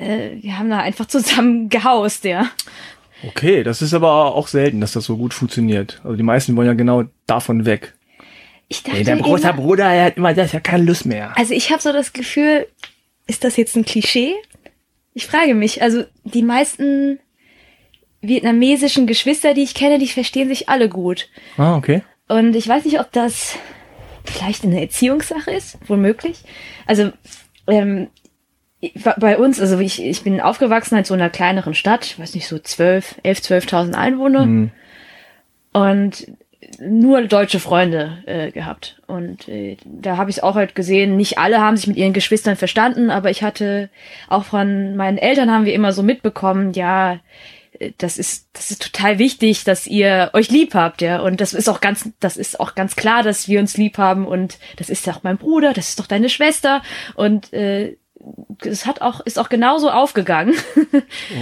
äh, 0.00 0.30
wir 0.40 0.58
haben 0.58 0.70
da 0.70 0.78
einfach 0.78 1.06
zusammen 1.06 1.68
gehaust, 1.68 2.24
ja. 2.24 2.50
Okay, 3.22 3.62
das 3.62 3.80
ist 3.80 3.94
aber 3.94 4.34
auch 4.34 4.48
selten, 4.48 4.80
dass 4.80 4.92
das 4.92 5.04
so 5.04 5.16
gut 5.16 5.34
funktioniert. 5.34 6.00
Also 6.02 6.16
die 6.16 6.24
meisten 6.24 6.56
wollen 6.56 6.66
ja 6.66 6.74
genau 6.74 7.04
davon 7.28 7.66
weg. 7.66 7.94
Ich 8.66 8.82
dachte 8.82 9.04
dein 9.04 9.20
großer 9.20 9.50
immer, 9.50 9.62
Bruder, 9.62 9.84
er 9.84 10.06
hat 10.06 10.16
immer, 10.16 10.32
der 10.32 10.44
hat 10.44 10.52
ja 10.52 10.60
keine 10.60 10.84
Lust 10.84 11.04
mehr. 11.04 11.36
Also 11.36 11.54
ich 11.54 11.70
habe 11.70 11.82
so 11.82 11.92
das 11.92 12.12
Gefühl, 12.12 12.66
ist 13.30 13.44
das 13.44 13.56
jetzt 13.56 13.76
ein 13.76 13.84
Klischee? 13.84 14.34
Ich 15.14 15.26
frage 15.26 15.54
mich, 15.54 15.82
also 15.82 16.02
die 16.24 16.42
meisten 16.42 17.20
vietnamesischen 18.20 19.06
Geschwister, 19.06 19.54
die 19.54 19.62
ich 19.62 19.74
kenne, 19.74 19.98
die 19.98 20.08
verstehen 20.08 20.48
sich 20.48 20.68
alle 20.68 20.88
gut. 20.88 21.28
Ah, 21.56 21.76
okay. 21.76 22.02
Und 22.28 22.56
ich 22.56 22.66
weiß 22.68 22.84
nicht, 22.84 22.98
ob 22.98 23.12
das 23.12 23.56
vielleicht 24.24 24.64
eine 24.64 24.80
Erziehungssache 24.80 25.52
ist, 25.52 25.78
womöglich. 25.86 26.42
Also 26.86 27.12
ähm, 27.68 28.08
bei 29.18 29.38
uns, 29.38 29.60
also 29.60 29.78
ich, 29.78 30.02
ich 30.02 30.22
bin 30.22 30.40
aufgewachsen 30.40 30.98
in 30.98 31.04
so 31.04 31.14
einer 31.14 31.30
kleineren 31.30 31.74
Stadt, 31.74 32.04
ich 32.04 32.18
weiß 32.18 32.34
nicht, 32.34 32.48
so 32.48 32.58
12, 32.58 33.20
11, 33.22 33.38
12.000 33.38 33.94
Einwohner 33.94 34.42
Hm. 34.42 34.70
und 35.72 36.26
nur 36.78 37.22
deutsche 37.22 37.60
Freunde 37.60 38.18
äh, 38.26 38.50
gehabt. 38.50 39.00
Und 39.06 39.48
äh, 39.48 39.76
da 39.84 40.16
habe 40.16 40.30
ich 40.30 40.36
es 40.36 40.42
auch 40.42 40.54
halt 40.54 40.74
gesehen, 40.74 41.16
nicht 41.16 41.38
alle 41.38 41.60
haben 41.60 41.76
sich 41.76 41.86
mit 41.86 41.96
ihren 41.96 42.12
Geschwistern 42.12 42.56
verstanden, 42.56 43.10
aber 43.10 43.30
ich 43.30 43.42
hatte 43.42 43.88
auch 44.28 44.44
von 44.44 44.96
meinen 44.96 45.18
Eltern 45.18 45.50
haben 45.50 45.64
wir 45.64 45.74
immer 45.74 45.92
so 45.92 46.02
mitbekommen, 46.02 46.72
ja, 46.72 47.20
das 47.98 48.18
ist, 48.18 48.48
das 48.52 48.70
ist 48.70 48.82
total 48.82 49.18
wichtig, 49.18 49.64
dass 49.64 49.86
ihr 49.86 50.30
euch 50.34 50.50
lieb 50.50 50.74
habt, 50.74 51.00
ja. 51.00 51.20
Und 51.20 51.40
das 51.40 51.54
ist 51.54 51.68
auch 51.68 51.80
ganz, 51.80 52.10
das 52.20 52.36
ist 52.36 52.60
auch 52.60 52.74
ganz 52.74 52.94
klar, 52.94 53.22
dass 53.22 53.48
wir 53.48 53.58
uns 53.60 53.76
lieb 53.76 53.96
haben. 53.96 54.26
Und 54.26 54.58
das 54.76 54.90
ist 54.90 55.06
ja 55.06 55.14
auch 55.14 55.22
mein 55.22 55.38
Bruder, 55.38 55.72
das 55.72 55.90
ist 55.90 55.98
doch 55.98 56.06
deine 56.06 56.28
Schwester. 56.28 56.82
Und 57.14 57.52
äh, 57.52 57.96
es 58.64 58.84
hat 58.84 59.00
auch, 59.00 59.20
ist 59.20 59.38
auch 59.38 59.48
genauso 59.48 59.90
aufgegangen. 59.90 60.54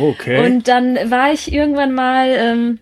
Okay. 0.00 0.44
Und 0.44 0.68
dann 0.68 1.10
war 1.10 1.32
ich 1.32 1.52
irgendwann 1.52 1.92
mal, 1.92 2.28
ähm, 2.28 2.78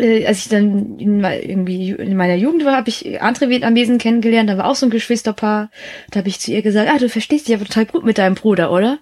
äh, 0.00 0.26
als 0.26 0.38
ich 0.38 0.48
dann 0.48 0.98
in, 0.98 1.22
irgendwie 1.22 1.90
in 1.90 2.16
meiner 2.16 2.34
Jugend 2.34 2.64
war, 2.64 2.76
habe 2.76 2.88
ich 2.88 3.20
andere 3.20 3.48
Vietnamesen 3.48 3.98
kennengelernt, 3.98 4.48
da 4.50 4.58
war 4.58 4.66
auch 4.66 4.74
so 4.74 4.86
ein 4.86 4.90
Geschwisterpaar. 4.90 5.70
Da 6.10 6.18
habe 6.18 6.28
ich 6.28 6.40
zu 6.40 6.50
ihr 6.50 6.62
gesagt, 6.62 6.90
ah, 6.90 6.98
du 6.98 7.08
verstehst 7.08 7.48
dich 7.48 7.54
aber 7.54 7.64
total 7.64 7.86
gut 7.86 8.04
mit 8.04 8.18
deinem 8.18 8.34
Bruder, 8.34 8.72
oder? 8.72 8.98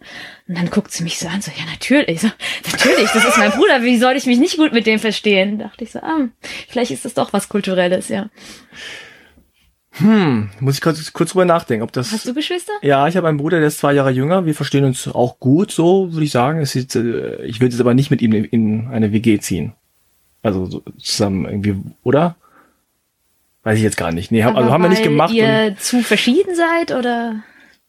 Und 0.48 0.56
dann 0.56 0.70
guckt 0.70 0.92
sie 0.92 1.04
mich 1.04 1.18
so 1.18 1.28
an, 1.28 1.40
so, 1.40 1.50
ja, 1.50 1.64
natürlich, 1.70 2.20
so, 2.20 2.28
natürlich, 2.70 3.10
das 3.10 3.24
ist 3.24 3.38
mein 3.38 3.52
Bruder, 3.52 3.82
wie 3.82 3.98
soll 3.98 4.16
ich 4.16 4.26
mich 4.26 4.38
nicht 4.38 4.56
gut 4.56 4.72
mit 4.72 4.86
dem 4.86 4.98
verstehen? 4.98 5.58
Da 5.58 5.66
dachte 5.66 5.84
ich 5.84 5.92
so, 5.92 6.00
ah, 6.00 6.28
vielleicht 6.68 6.90
ist 6.90 7.04
das 7.04 7.14
doch 7.14 7.32
was 7.32 7.48
Kulturelles, 7.48 8.08
ja. 8.08 8.30
Hm, 9.98 10.50
muss 10.60 10.76
ich 10.76 10.80
kurz, 10.80 11.12
kurz 11.12 11.32
drüber 11.32 11.44
nachdenken, 11.44 11.82
ob 11.82 11.92
das. 11.92 12.12
Hast 12.12 12.26
du 12.26 12.34
Geschwister? 12.34 12.72
Ja, 12.82 13.08
ich 13.08 13.16
habe 13.16 13.28
einen 13.28 13.38
Bruder, 13.38 13.58
der 13.58 13.68
ist 13.68 13.78
zwei 13.78 13.92
Jahre 13.94 14.10
jünger. 14.10 14.46
Wir 14.46 14.54
verstehen 14.54 14.84
uns 14.84 15.08
auch 15.08 15.40
gut, 15.40 15.72
so 15.72 16.12
würde 16.12 16.24
ich 16.24 16.30
sagen. 16.30 16.60
Ist, 16.60 16.76
äh, 16.94 17.44
ich 17.44 17.60
will 17.60 17.68
jetzt 17.68 17.80
aber 17.80 17.94
nicht 17.94 18.10
mit 18.10 18.22
ihm 18.22 18.32
in 18.32 18.88
eine 18.88 19.12
WG 19.12 19.40
ziehen. 19.40 19.74
Also 20.42 20.66
so 20.66 20.82
zusammen 20.98 21.44
irgendwie, 21.46 21.76
oder? 22.02 22.36
Weiß 23.64 23.76
ich 23.76 23.82
jetzt 23.84 23.96
gar 23.96 24.12
nicht. 24.12 24.30
Nee, 24.30 24.44
hab, 24.44 24.56
also 24.56 24.70
haben 24.70 24.82
wir 24.82 24.88
nicht 24.88 25.02
gemacht. 25.02 25.32
Ihr 25.34 25.76
zu 25.78 26.00
verschieden 26.02 26.54
seid 26.54 26.92
oder? 26.92 27.42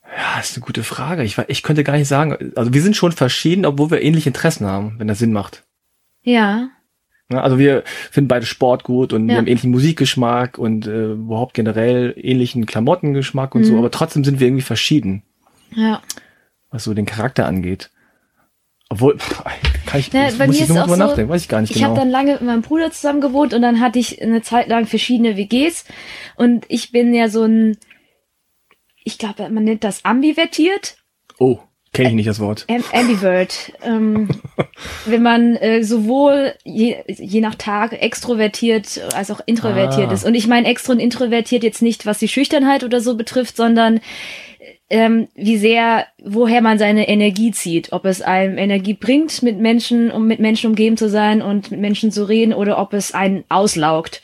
Ja, 0.04 0.40
ist 0.40 0.58
eine 0.58 0.66
gute 0.66 0.84
Frage. 0.84 1.24
Ich, 1.24 1.38
ich 1.48 1.62
könnte 1.64 1.84
gar 1.84 1.96
nicht 1.96 2.08
sagen. 2.08 2.52
Also 2.56 2.74
wir 2.74 2.82
sind 2.82 2.96
schon 2.96 3.12
verschieden, 3.12 3.66
obwohl 3.66 3.92
wir 3.92 4.02
ähnliche 4.02 4.30
Interessen 4.30 4.66
haben, 4.66 4.96
wenn 4.98 5.08
das 5.08 5.20
Sinn 5.20 5.32
macht. 5.32 5.64
Ja. 6.24 6.70
Also 7.32 7.60
wir 7.60 7.84
finden 8.10 8.28
beide 8.28 8.48
Sport 8.48 8.84
gut 8.84 9.14
und 9.14 9.28
Ja. 9.30 9.34
wir 9.36 9.38
haben 9.38 9.48
ähnlichen 9.48 9.70
Musikgeschmack 9.70 10.58
und 10.58 10.88
äh, 10.88 11.12
überhaupt 11.12 11.54
generell 11.54 12.16
ähnlichen 12.18 12.66
Klamottengeschmack 12.66 13.54
und 13.54 13.66
so, 13.66 13.74
Mhm. 13.74 13.78
aber 13.80 13.92
trotzdem 13.92 14.24
sind 14.24 14.40
wir 14.40 14.48
irgendwie 14.48 14.64
verschieden, 14.64 15.22
Ja. 15.76 16.02
was 16.72 16.86
so 16.86 16.96
den 16.96 17.06
Charakter 17.06 17.46
angeht. 17.46 17.92
Obwohl, 18.90 19.18
pff, 19.18 19.44
kann 19.86 20.00
ich, 20.00 20.10
Na, 20.14 20.30
bei 20.38 20.48
muss 20.48 20.56
mir 20.56 20.56
ich 20.56 20.62
ist 20.62 20.70
nur 20.70 20.80
drüber 20.82 20.96
so, 20.96 21.04
nachdenken, 21.04 21.32
weiß 21.32 21.44
ich 21.44 21.48
gar 21.48 21.62
nicht 21.62 21.70
Ich 21.72 21.78
genau. 21.78 21.90
habe 21.90 22.00
dann 22.00 22.10
lange 22.10 22.34
mit 22.34 22.42
meinem 22.42 22.62
Bruder 22.64 22.92
zusammen 22.92 23.22
gewohnt 23.22 23.54
und 23.54 23.62
dann 23.62 23.80
hatte 23.80 24.00
ich 24.00 24.22
eine 24.22 24.42
Zeit 24.42 24.68
lang 24.68 24.88
verschiedene 24.88 25.38
WGs 25.38 25.86
und 26.36 26.66
ich 26.70 26.92
bin 26.92 27.14
ja 27.14 27.30
so 27.30 27.44
ein, 27.44 27.78
ich 29.04 29.18
glaube, 29.18 29.48
man 29.50 29.64
nennt 29.64 29.84
das 29.84 30.06
ambivertiert, 30.06 30.98
oh, 31.38 31.60
kenne 31.94 32.10
ich 32.10 32.16
nicht 32.16 32.30
das 32.30 32.40
Wort. 32.40 32.66
Am 32.70 32.84
ambivert. 32.94 33.74
ähm, 33.84 34.28
wenn 35.06 35.22
man 35.24 35.56
äh, 35.56 35.84
sowohl 35.84 36.54
je, 36.64 36.98
je 37.08 37.42
nach 37.42 37.56
Tag 37.56 37.94
extrovertiert 37.94 39.02
als 39.16 39.32
auch 39.32 39.42
introvertiert 39.46 40.10
Ah. 40.10 40.14
ist. 40.14 40.24
Und 40.26 40.36
ich 40.36 40.48
meine 40.48 40.68
extro 40.68 40.92
und 40.94 41.00
introvertiert 41.00 41.64
jetzt 41.64 41.82
nicht, 41.82 42.06
was 42.06 42.20
die 42.20 42.28
Schüchternheit 42.28 42.84
oder 42.84 43.02
so 43.02 43.16
betrifft, 43.18 43.56
sondern 43.58 44.02
ähm, 44.90 45.28
wie 45.36 45.58
sehr, 45.58 46.08
woher 46.24 46.62
man 46.62 46.80
seine 46.80 47.08
Energie 47.08 47.52
zieht. 47.52 47.92
Ob 47.92 48.06
es 48.06 48.22
einem 48.22 48.58
Energie 48.58 48.94
bringt, 48.94 49.44
mit 49.44 49.60
Menschen, 49.60 50.12
um 50.12 50.28
mit 50.28 50.40
Menschen 50.40 50.70
umgeben 50.72 50.98
zu 50.98 51.10
sein 51.10 51.42
und 51.42 51.72
mit 51.72 51.80
Menschen 51.80 52.12
zu 52.12 52.28
reden, 52.28 52.54
oder 52.54 52.80
ob 52.80 52.94
es 52.94 53.14
einen 53.14 53.44
auslaugt. 53.50 54.22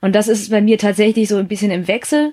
Und 0.00 0.14
das 0.14 0.28
ist 0.28 0.50
bei 0.50 0.60
mir 0.60 0.78
tatsächlich 0.78 1.28
so 1.28 1.36
ein 1.36 1.48
bisschen 1.48 1.70
im 1.70 1.88
Wechsel. 1.88 2.32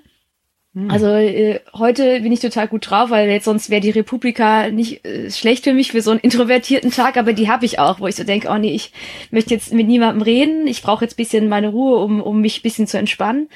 Also 0.88 1.06
äh, 1.06 1.60
heute 1.76 2.22
bin 2.22 2.32
ich 2.32 2.40
total 2.40 2.68
gut 2.68 2.90
drauf, 2.90 3.12
weil 3.12 3.30
jetzt 3.30 3.46
sonst 3.46 3.70
wäre 3.70 3.80
die 3.80 3.92
Republika 3.92 4.72
nicht 4.72 5.06
äh, 5.06 5.30
schlecht 5.30 5.66
für 5.66 5.74
mich 5.74 5.92
für 5.92 6.02
so 6.02 6.10
einen 6.10 6.20
introvertierten 6.20 6.90
Tag, 6.90 7.16
aber 7.16 7.34
die 7.34 7.48
habe 7.48 7.64
ich 7.64 7.78
auch, 7.78 8.00
wo 8.00 8.08
ich 8.08 8.16
so 8.16 8.24
denke, 8.24 8.48
oh 8.50 8.58
nee, 8.58 8.74
ich 8.74 8.92
möchte 9.30 9.54
jetzt 9.54 9.72
mit 9.72 9.86
niemandem 9.86 10.24
reden, 10.24 10.66
ich 10.66 10.82
brauche 10.82 11.06
jetzt 11.06 11.16
bisschen 11.16 11.48
meine 11.48 11.68
Ruhe, 11.68 12.00
um, 12.00 12.20
um 12.22 12.42
mich 12.42 12.64
bisschen 12.64 12.88
zu 12.88 12.98
entspannen. 12.98 13.50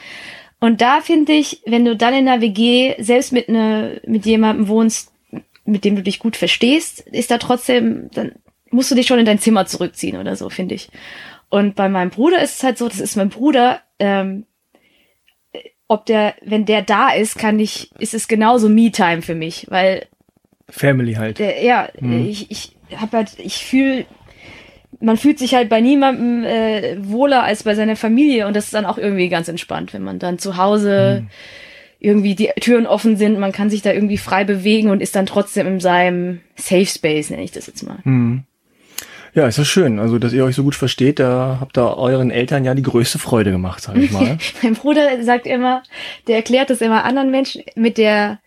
Und 0.60 0.82
da 0.82 1.02
finde 1.02 1.34
ich, 1.34 1.62
wenn 1.66 1.86
du 1.86 1.96
dann 1.96 2.14
in 2.14 2.28
einer 2.28 2.42
WG 2.42 2.96
selbst 3.00 3.32
mit 3.32 3.48
ne, 3.50 4.02
mit 4.06 4.26
jemandem 4.26 4.68
wohnst, 4.68 5.12
mit 5.66 5.84
dem 5.86 5.96
du 5.96 6.02
dich 6.02 6.20
gut 6.20 6.36
verstehst, 6.38 7.02
ist 7.02 7.30
da 7.30 7.38
trotzdem, 7.38 8.10
dann 8.14 8.34
musst 8.72 8.90
du 8.90 8.96
dich 8.96 9.06
schon 9.08 9.20
in 9.20 9.26
dein 9.26 9.40
Zimmer 9.40 9.66
zurückziehen 9.66 10.18
oder 10.18 10.36
so, 10.36 10.50
finde 10.50 10.76
ich. 10.76 10.90
Und 11.50 11.76
bei 11.76 11.90
meinem 11.90 12.10
Bruder 12.10 12.42
ist 12.42 12.56
es 12.58 12.64
halt 12.64 12.78
so, 12.78 12.88
das 12.88 13.00
ist 13.00 13.16
mein 13.16 13.30
Bruder, 13.30 13.82
ähm, 14.00 14.46
ob 15.88 16.06
der, 16.06 16.36
wenn 16.42 16.66
der 16.66 16.82
da 16.82 17.10
ist, 17.10 17.38
kann 17.38 17.60
ich, 17.60 17.92
ist 18.00 18.14
es 18.14 18.28
genauso 18.28 18.68
Me-Time 18.68 19.22
für 19.22 19.36
mich, 19.36 19.68
weil 19.70 20.06
Family 20.70 21.14
halt. 21.14 21.40
der, 21.40 21.64
ja, 21.64 21.88
Mhm. 22.00 22.28
ich, 22.28 22.52
ich 22.52 22.72
hab 22.98 23.14
halt, 23.14 23.38
ich 23.38 23.64
fühle, 23.66 24.06
man 25.00 25.18
fühlt 25.18 25.40
sich 25.40 25.54
halt 25.56 25.70
bei 25.70 25.82
niemandem 25.82 26.44
äh, 26.44 26.98
wohler 27.00 27.44
als 27.44 27.64
bei 27.64 27.76
seiner 27.76 27.96
Familie 27.96 28.48
und 28.48 28.56
das 28.56 28.66
ist 28.66 28.74
dann 28.74 28.86
auch 28.86 28.98
irgendwie 28.98 29.30
ganz 29.30 29.48
entspannt, 29.48 29.94
wenn 29.94 30.04
man 30.04 30.20
dann 30.20 30.40
zu 30.40 30.58
Hause 30.58 31.22
Mhm. 31.24 31.28
irgendwie 32.00 32.36
die 32.36 32.50
Türen 32.60 32.86
offen 32.86 33.18
sind, 33.18 33.40
man 33.40 33.52
kann 33.52 33.70
sich 33.70 33.82
da 33.82 33.92
irgendwie 33.92 34.18
frei 34.18 34.44
bewegen 34.44 34.90
und 34.90 35.02
ist 35.02 35.16
dann 35.16 35.26
trotzdem 35.26 35.68
in 35.68 35.80
seinem 35.80 36.42
Safe 36.56 36.86
Space, 36.86 37.30
nenne 37.30 37.44
ich 37.44 37.52
das 37.52 37.68
jetzt 37.68 37.84
mal. 37.84 37.98
Hm. 38.04 38.44
Ja, 39.34 39.48
ist 39.48 39.58
ja 39.58 39.66
schön. 39.66 40.00
Also, 40.00 40.18
dass 40.18 40.34
ihr 40.34 40.44
euch 40.44 40.56
so 40.56 40.64
gut 40.64 40.74
versteht, 40.76 41.20
da 41.20 41.58
habt 41.60 41.78
ihr 41.78 41.98
euren 41.98 42.32
Eltern 42.32 42.66
ja 42.66 42.74
die 42.74 42.82
größte 42.82 43.20
Freude 43.20 43.52
gemacht, 43.52 43.84
sag 43.84 43.96
ich 43.98 44.10
mal. 44.12 44.38
Mein 44.64 44.74
Bruder 44.74 45.24
sagt 45.24 45.46
immer, 45.46 45.84
der 46.28 46.38
erklärt 46.38 46.70
das 46.72 46.82
immer 46.82 47.04
anderen 47.04 47.30
Menschen 47.30 47.62
mit 47.76 47.98
der, 48.00 48.40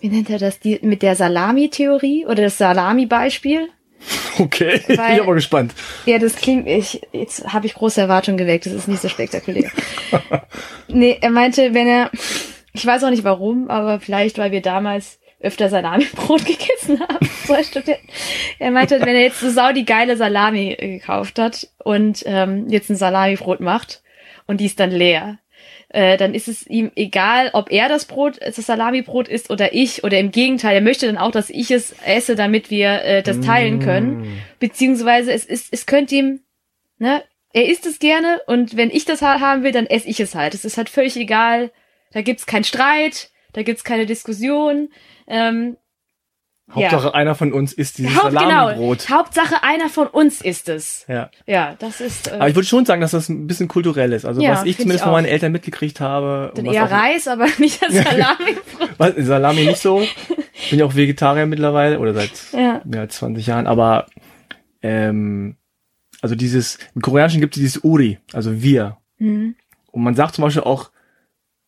wie 0.00 0.08
nennt 0.08 0.30
er 0.30 0.38
das, 0.38 0.58
die, 0.58 0.78
mit 0.82 1.02
der 1.02 1.14
Salami-Theorie 1.14 2.24
oder 2.24 2.42
das 2.42 2.56
Salami-Beispiel. 2.56 3.68
Okay, 4.38 4.80
bin 4.86 4.96
Weil- 4.98 5.16
ich 5.16 5.22
aber 5.22 5.34
gespannt. 5.34 5.74
Ja, 6.06 6.18
das 6.18 6.36
klingt, 6.36 6.66
ich, 6.66 7.02
jetzt 7.12 7.52
habe 7.52 7.66
ich 7.66 7.74
große 7.74 8.00
Erwartungen 8.00 8.38
geweckt, 8.38 8.66
das 8.66 8.72
ist 8.72 8.88
nicht 8.88 9.02
so 9.02 9.08
spektakulär. 9.08 9.70
nee, 10.88 11.18
er 11.20 11.30
meinte, 11.30 11.74
wenn 11.74 11.86
er, 11.86 12.10
ich 12.72 12.86
weiß 12.86 13.04
auch 13.04 13.10
nicht 13.10 13.24
warum, 13.24 13.68
aber 13.68 14.00
vielleicht, 14.00 14.38
weil 14.38 14.52
wir 14.52 14.62
damals 14.62 15.18
öfter 15.40 15.68
Salami-Brot 15.68 16.44
gegessen 16.46 17.00
haben, 17.00 17.28
zwei 17.46 17.62
Studenten. 17.64 18.08
Er 18.58 18.70
meinte, 18.70 19.00
wenn 19.00 19.16
er 19.16 19.22
jetzt 19.22 19.40
so 19.40 19.50
sau 19.50 19.72
die 19.72 19.84
geile 19.86 20.16
Salami 20.16 20.72
äh, 20.72 20.98
gekauft 20.98 21.38
hat 21.38 21.68
und 21.78 22.22
ähm, 22.26 22.68
jetzt 22.68 22.90
ein 22.90 22.96
Salami-Brot 22.96 23.60
macht 23.60 24.02
und 24.46 24.60
die 24.60 24.66
ist 24.66 24.80
dann 24.80 24.90
leer, 24.90 25.38
äh, 25.90 26.16
dann 26.16 26.34
ist 26.34 26.48
es 26.48 26.66
ihm 26.66 26.90
egal, 26.96 27.50
ob 27.52 27.70
er 27.70 27.88
das 27.88 28.04
Brot, 28.04 28.38
das 28.40 28.56
Salami-Brot 28.56 29.28
isst 29.28 29.50
oder 29.50 29.74
ich 29.74 30.02
oder 30.04 30.18
im 30.18 30.30
Gegenteil, 30.30 30.74
er 30.76 30.80
möchte 30.80 31.06
dann 31.06 31.18
auch, 31.18 31.32
dass 31.32 31.50
ich 31.50 31.70
es 31.70 31.94
esse, 32.04 32.36
damit 32.36 32.70
wir 32.70 33.02
äh, 33.02 33.22
das 33.22 33.40
teilen 33.40 33.80
können. 33.80 34.40
Beziehungsweise 34.60 35.32
es 35.32 35.44
ist, 35.44 35.68
es 35.72 35.86
könnte 35.86 36.14
ihm, 36.14 36.40
ne, 36.98 37.22
er 37.52 37.68
isst 37.68 37.86
es 37.86 37.98
gerne 37.98 38.40
und 38.46 38.76
wenn 38.76 38.90
ich 38.90 39.04
das 39.04 39.22
ha- 39.22 39.40
haben 39.40 39.64
will, 39.64 39.72
dann 39.72 39.86
esse 39.86 40.08
ich 40.08 40.20
es 40.20 40.34
halt. 40.34 40.54
Es 40.54 40.64
ist 40.64 40.76
halt 40.76 40.88
völlig 40.88 41.16
egal. 41.16 41.70
Da 42.12 42.22
gibt's 42.22 42.46
keinen 42.46 42.64
Streit, 42.64 43.30
da 43.52 43.62
gibt's 43.62 43.82
keine 43.84 44.06
Diskussion. 44.06 44.90
Ähm, 45.26 45.76
Hauptsache 46.74 47.14
einer 47.14 47.34
von 47.34 47.52
uns 47.52 47.72
isst 47.72 47.98
dieses 47.98 48.14
Haupt, 48.16 48.30
genau. 48.30 48.40
Salami-Brot. 48.48 49.08
Hauptsache 49.10 49.62
einer 49.62 49.88
von 49.88 50.06
uns 50.06 50.40
ist 50.40 50.68
es. 50.68 51.04
Ja. 51.08 51.30
Ja, 51.46 51.74
das 51.78 52.00
ist 52.00 52.28
äh, 52.28 52.34
Aber 52.36 52.48
ich 52.48 52.54
würde 52.54 52.66
schon 52.68 52.84
sagen, 52.84 53.00
dass 53.00 53.10
das 53.10 53.28
ein 53.28 53.46
bisschen 53.46 53.68
kulturell 53.68 54.12
ist. 54.12 54.24
Also 54.24 54.40
Ja, 54.40 54.52
was 54.52 54.64
ich 54.64 54.76
zumindest 54.76 55.00
ich 55.00 55.02
von 55.02 55.12
meinen 55.12 55.26
Eltern 55.26 55.52
mitgekriegt 55.52 56.00
habe. 56.00 56.52
dann 56.54 56.66
eher 56.66 56.90
Reis, 56.90 57.26
aber 57.28 57.46
nicht 57.58 57.82
das 57.82 57.92
Salami. 58.04 58.56
Was, 58.98 59.14
Salami 59.16 59.64
nicht 59.66 59.78
so. 59.80 59.98
Bin 60.70 60.78
ja 60.78 60.84
auch 60.84 60.94
Vegetarier 60.94 61.46
mittlerweile 61.46 61.98
oder 61.98 62.14
seit 62.14 62.30
Ja. 62.52 62.80
mehr 62.84 63.00
als 63.00 63.16
20 63.16 63.46
Jahren. 63.46 63.66
Aber 63.66 64.06
ähm, 64.82 65.56
also 66.22 66.34
dieses, 66.34 66.78
im 66.94 67.02
Koreanischen 67.02 67.40
gibt 67.40 67.56
es 67.56 67.60
dieses 67.60 67.84
Uri, 67.84 68.18
also 68.32 68.62
wir. 68.62 68.98
Mhm. 69.18 69.54
Und 69.90 70.02
man 70.02 70.14
sagt 70.14 70.34
zum 70.34 70.42
Beispiel 70.44 70.62
auch, 70.62 70.90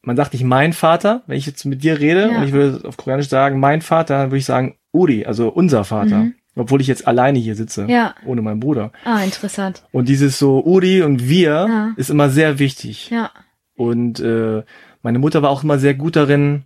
man 0.03 0.17
sagt 0.17 0.33
nicht 0.33 0.45
mein 0.45 0.73
Vater, 0.73 1.23
wenn 1.27 1.37
ich 1.38 1.47
jetzt 1.47 1.65
mit 1.65 1.83
dir 1.83 2.01
rede 2.01 2.29
Ja. 2.31 2.38
und 2.38 2.45
ich 2.45 2.53
würde 2.53 2.87
auf 2.88 2.97
Koreanisch 2.97 3.29
sagen, 3.29 3.61
mein 3.61 3.83
Vater, 3.83 4.19
dann 4.19 4.31
würde 4.31 4.38
ich 4.38 4.45
sagen 4.45 4.77
Uri, 4.93 5.25
also 5.25 5.49
unser 5.49 5.85
Vater. 5.85 6.19
Mhm. 6.19 6.35
Obwohl 6.55 6.83
ich 6.83 6.87
jetzt 6.87 7.07
alleine 7.07 7.39
hier 7.39 7.57
sitze, 7.57 7.87
Ja. 7.89 8.15
ohne 8.27 8.43
meinen 8.43 8.61
Bruder. 8.61 8.93
Ah, 9.07 9.25
interessant. 9.25 9.85
Und 9.91 10.09
dieses 10.09 10.39
so 10.39 10.63
Uri 10.63 11.01
und 11.03 11.27
wir 11.29 11.51
Ja. 11.51 11.93
ist 11.97 12.11
immer 12.11 12.29
sehr 12.29 12.59
wichtig. 12.59 13.09
Ja. 13.11 13.31
Und 13.75 14.21
äh, 14.21 14.63
meine 15.03 15.19
Mutter 15.19 15.41
war 15.43 15.49
auch 15.51 15.65
immer 15.65 15.79
sehr 15.79 15.95
gut 15.95 16.15
darin, 16.15 16.65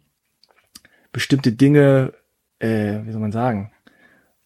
bestimmte 1.12 1.52
Dinge, 1.52 2.12
äh, 2.58 2.98
wie 3.04 3.12
soll 3.12 3.20
man 3.20 3.32
sagen? 3.32 3.70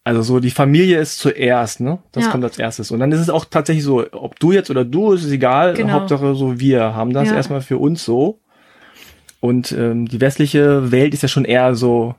Also 0.03 0.21
so, 0.21 0.39
die 0.39 0.51
Familie 0.51 0.99
ist 0.99 1.19
zuerst, 1.19 1.79
ne? 1.79 1.99
Das 2.11 2.25
Ja. 2.25 2.31
kommt 2.31 2.43
als 2.43 2.57
erstes. 2.57 2.91
Und 2.91 2.99
dann 2.99 3.11
ist 3.11 3.19
es 3.19 3.29
auch 3.29 3.45
tatsächlich 3.45 3.83
so, 3.83 4.03
ob 4.11 4.39
du 4.39 4.51
jetzt 4.51 4.69
oder 4.71 4.83
du, 4.85 5.11
ist 5.13 5.23
es 5.23 5.31
egal. 5.31 5.73
Genau. 5.75 5.93
Hauptsache 5.93 6.33
so, 6.35 6.59
wir 6.59 6.95
haben 6.95 7.13
das 7.13 7.29
Ja. 7.29 7.35
erstmal 7.35 7.61
für 7.61 7.77
uns 7.77 8.03
so. 8.05 8.39
Und 9.39 9.71
ähm, 9.71 10.07
die 10.07 10.21
westliche 10.21 10.91
Welt 10.91 11.13
ist 11.13 11.23
ja 11.23 11.27
schon 11.29 11.45
eher 11.45 11.73
so 11.75 12.15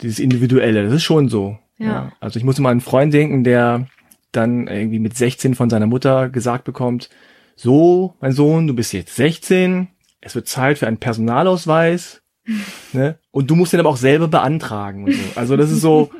dieses 0.00 0.18
Individuelle. 0.18 0.84
Das 0.84 0.92
ist 0.92 1.02
schon 1.04 1.28
so. 1.28 1.58
Ja. 1.78 2.12
Also 2.20 2.38
ich 2.38 2.44
muss 2.44 2.58
immer 2.58 2.68
an 2.68 2.74
einen 2.74 2.80
Freund 2.80 3.12
denken, 3.12 3.44
der 3.44 3.86
dann 4.32 4.66
irgendwie 4.68 4.98
mit 4.98 5.16
16 5.16 5.54
von 5.54 5.70
seiner 5.70 5.86
Mutter 5.86 6.28
gesagt 6.28 6.64
bekommt, 6.64 7.08
so, 7.56 8.14
mein 8.20 8.32
Sohn, 8.32 8.66
du 8.66 8.74
bist 8.74 8.92
jetzt 8.92 9.14
16, 9.14 9.88
es 10.20 10.34
wird 10.34 10.48
Zeit 10.48 10.78
für 10.78 10.86
einen 10.88 10.98
Personalausweis, 10.98 12.22
ne? 12.92 13.18
Und 13.30 13.50
du 13.50 13.54
musst 13.56 13.72
den 13.72 13.80
aber 13.80 13.88
auch 13.90 13.96
selber 13.96 14.28
beantragen 14.28 15.04
und 15.04 15.12
so. 15.14 15.20
Also 15.36 15.56
das 15.56 15.70
ist 15.70 15.80
so, 15.80 16.10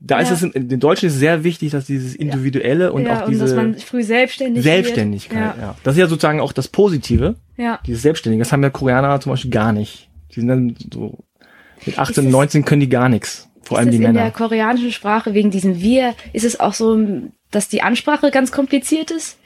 da 0.00 0.16
Ja. 0.16 0.22
ist 0.22 0.30
es, 0.30 0.42
in 0.42 0.68
den 0.68 0.80
Deutschen 0.80 1.06
ist 1.06 1.14
es 1.14 1.18
sehr 1.20 1.44
wichtig, 1.44 1.70
dass 1.72 1.86
dieses 1.86 2.14
Individuelle 2.14 2.92
und 2.92 3.04
ja, 3.04 3.20
auch 3.20 3.26
und 3.26 3.32
diese 3.32 3.44
dass 3.44 3.54
man 3.54 3.74
früh 3.76 4.02
selbstständig 4.02 4.62
Selbstständigkeit, 4.64 5.56
wird. 5.56 5.58
ja. 5.58 5.74
Das 5.84 5.94
ist 5.94 6.00
ja 6.00 6.06
sozusagen 6.06 6.40
auch 6.40 6.52
das 6.52 6.68
Positive, 6.68 7.36
Ja. 7.56 7.64
ja. 7.64 7.80
dieses 7.86 8.02
Selbstständige. 8.02 8.42
Das 8.42 8.52
haben 8.52 8.62
ja 8.62 8.70
Koreaner 8.70 9.20
zum 9.20 9.30
Beispiel 9.32 9.50
gar 9.50 9.72
nicht. 9.72 10.08
Die 10.34 10.40
sind 10.40 10.48
dann 10.48 10.74
so, 10.92 11.24
mit 11.86 11.98
18, 11.98 12.26
es- 12.26 12.32
19 12.32 12.64
können 12.64 12.80
die 12.80 12.88
gar 12.88 13.08
nichts. 13.08 13.48
Vor 13.62 13.78
allem 13.78 13.90
die 13.90 13.96
es 13.96 14.00
in 14.04 14.14
der 14.14 14.24
Männer. 14.24 14.30
koreanischen 14.30 14.92
Sprache 14.92 15.34
wegen 15.34 15.50
diesem 15.50 15.80
Wir, 15.80 16.14
ist 16.32 16.44
es 16.44 16.58
auch 16.58 16.72
so, 16.72 16.98
dass 17.50 17.68
die 17.68 17.82
Ansprache 17.82 18.30
ganz 18.30 18.50
kompliziert 18.50 19.10
ist? 19.10 19.38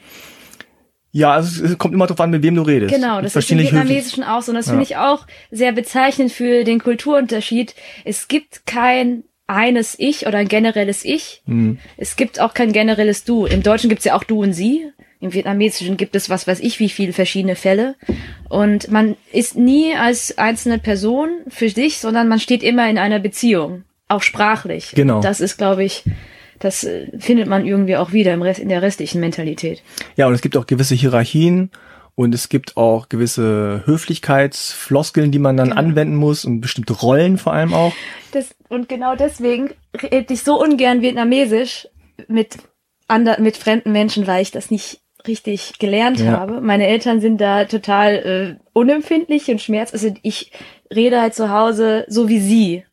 Ja, 1.15 1.33
also 1.33 1.65
es 1.65 1.77
kommt 1.77 1.93
immer 1.93 2.07
darauf 2.07 2.21
an, 2.21 2.31
mit 2.31 2.43
wem 2.43 2.55
du 2.55 2.63
redest. 2.63 2.95
Genau, 2.95 3.21
das 3.21 3.37
ist 3.37 3.51
im 3.51 3.59
nicht 3.59 3.67
höflich. 3.73 3.83
Vietnamesischen 3.89 4.25
auch 4.25 4.41
so. 4.43 4.53
Und 4.53 4.57
das 4.57 4.67
Ja. 4.67 4.71
finde 4.73 4.85
ich 4.85 4.97
auch 4.97 5.27
sehr 5.51 5.73
bezeichnend 5.73 6.33
für 6.33 6.65
den 6.65 6.79
Kulturunterschied. 6.83 7.75
Es 8.05 8.29
gibt 8.29 8.65
kein 8.65 9.25
eines 9.47 9.95
Ich 9.99 10.27
oder 10.27 10.39
ein 10.39 10.49
generelles 10.49 11.05
Ich. 11.05 11.43
Mhm. 11.45 11.79
Es 11.99 12.17
gibt 12.17 12.41
auch 12.41 12.55
kein 12.55 12.73
generelles 12.73 13.25
Du. 13.25 13.45
Im 13.45 13.63
Deutschen 13.63 13.91
gibt 13.91 13.99
es 13.99 14.05
ja 14.07 14.15
auch 14.15 14.25
Du 14.25 14.41
und 14.43 14.55
Sie. 14.55 14.85
Im 15.23 15.33
Vietnamesischen 15.33 15.97
gibt 15.97 16.17
es 16.17 16.29
was 16.29 16.49
weiß 16.49 16.59
ich 16.59 16.81
wie 16.81 16.89
viele 16.89 17.13
verschiedene 17.13 17.55
Fälle. 17.55 17.95
Und 18.49 18.91
man 18.91 19.17
ist 19.33 19.57
nie 19.57 19.95
als 19.95 20.37
einzelne 20.37 20.79
Person 20.79 21.29
für 21.47 21.69
sich, 21.69 21.99
sondern 21.99 22.27
man 22.27 22.41
steht 22.41 22.65
immer 22.65 22.91
in 22.91 22.99
einer 22.99 23.21
Beziehung. 23.21 23.85
Auch 24.09 24.23
sprachlich. 24.23 24.91
Genau. 24.97 25.21
Das 25.21 25.41
ist, 25.41 25.59
glaube 25.59 25.85
ich, 25.85 26.03
das 26.59 26.83
äh, 26.83 27.07
findet 27.21 27.47
man 27.47 27.65
irgendwie 27.65 27.97
auch 27.97 28.13
wieder 28.13 28.35
im 28.35 28.43
Rest, 28.43 28.59
in 28.59 28.69
der 28.69 28.83
restlichen 28.83 29.21
Mentalität. 29.21 29.83
Ja, 30.17 30.27
und 30.27 30.35
es 30.35 30.43
gibt 30.43 30.57
auch 30.57 30.67
gewisse 30.67 30.97
Hierarchien 30.97 31.71
und 32.17 32.35
es 32.35 32.49
gibt 32.49 32.77
auch 32.77 33.09
gewisse 33.09 33.83
Höflichkeitsfloskeln, 33.87 35.31
die 35.31 35.39
man 35.39 35.57
dann 35.57 35.69
Genau. 35.69 35.81
anwenden 35.81 36.17
muss 36.17 36.45
und 36.45 36.61
bestimmte 36.61 36.95
Rollen 36.95 37.39
vor 37.39 37.53
allem 37.53 37.75
auch. 37.75 37.93
Das, 38.33 38.55
und 38.69 38.89
genau 38.89 39.15
deswegen 39.15 39.71
rede 40.03 40.35
ich 40.35 40.43
so 40.43 40.61
ungern 40.61 41.01
Vietnamesisch 41.01 41.87
mit, 42.27 42.57
ander, 43.07 43.41
mit 43.41 43.57
fremden 43.57 43.93
Menschen, 43.93 44.27
weil 44.27 44.43
ich 44.43 44.51
das 44.51 44.71
nicht 44.71 45.02
richtig 45.29 45.79
gelernt 45.79 46.21
Ja. 46.21 46.33
habe. 46.33 46.61
Meine 46.61 46.87
Eltern 46.87 47.21
sind 47.21 47.41
da 47.41 47.65
total 47.65 48.57
äh, 48.59 48.65
unempfindlich 48.73 49.49
und 49.49 49.61
schmerz. 49.61 49.93
Also 49.93 50.13
ich 50.23 50.53
rede 50.95 51.21
halt 51.21 51.35
zu 51.35 51.51
Hause 51.51 52.05
so 52.09 52.29
wie 52.29 52.41
sie. 52.41 52.85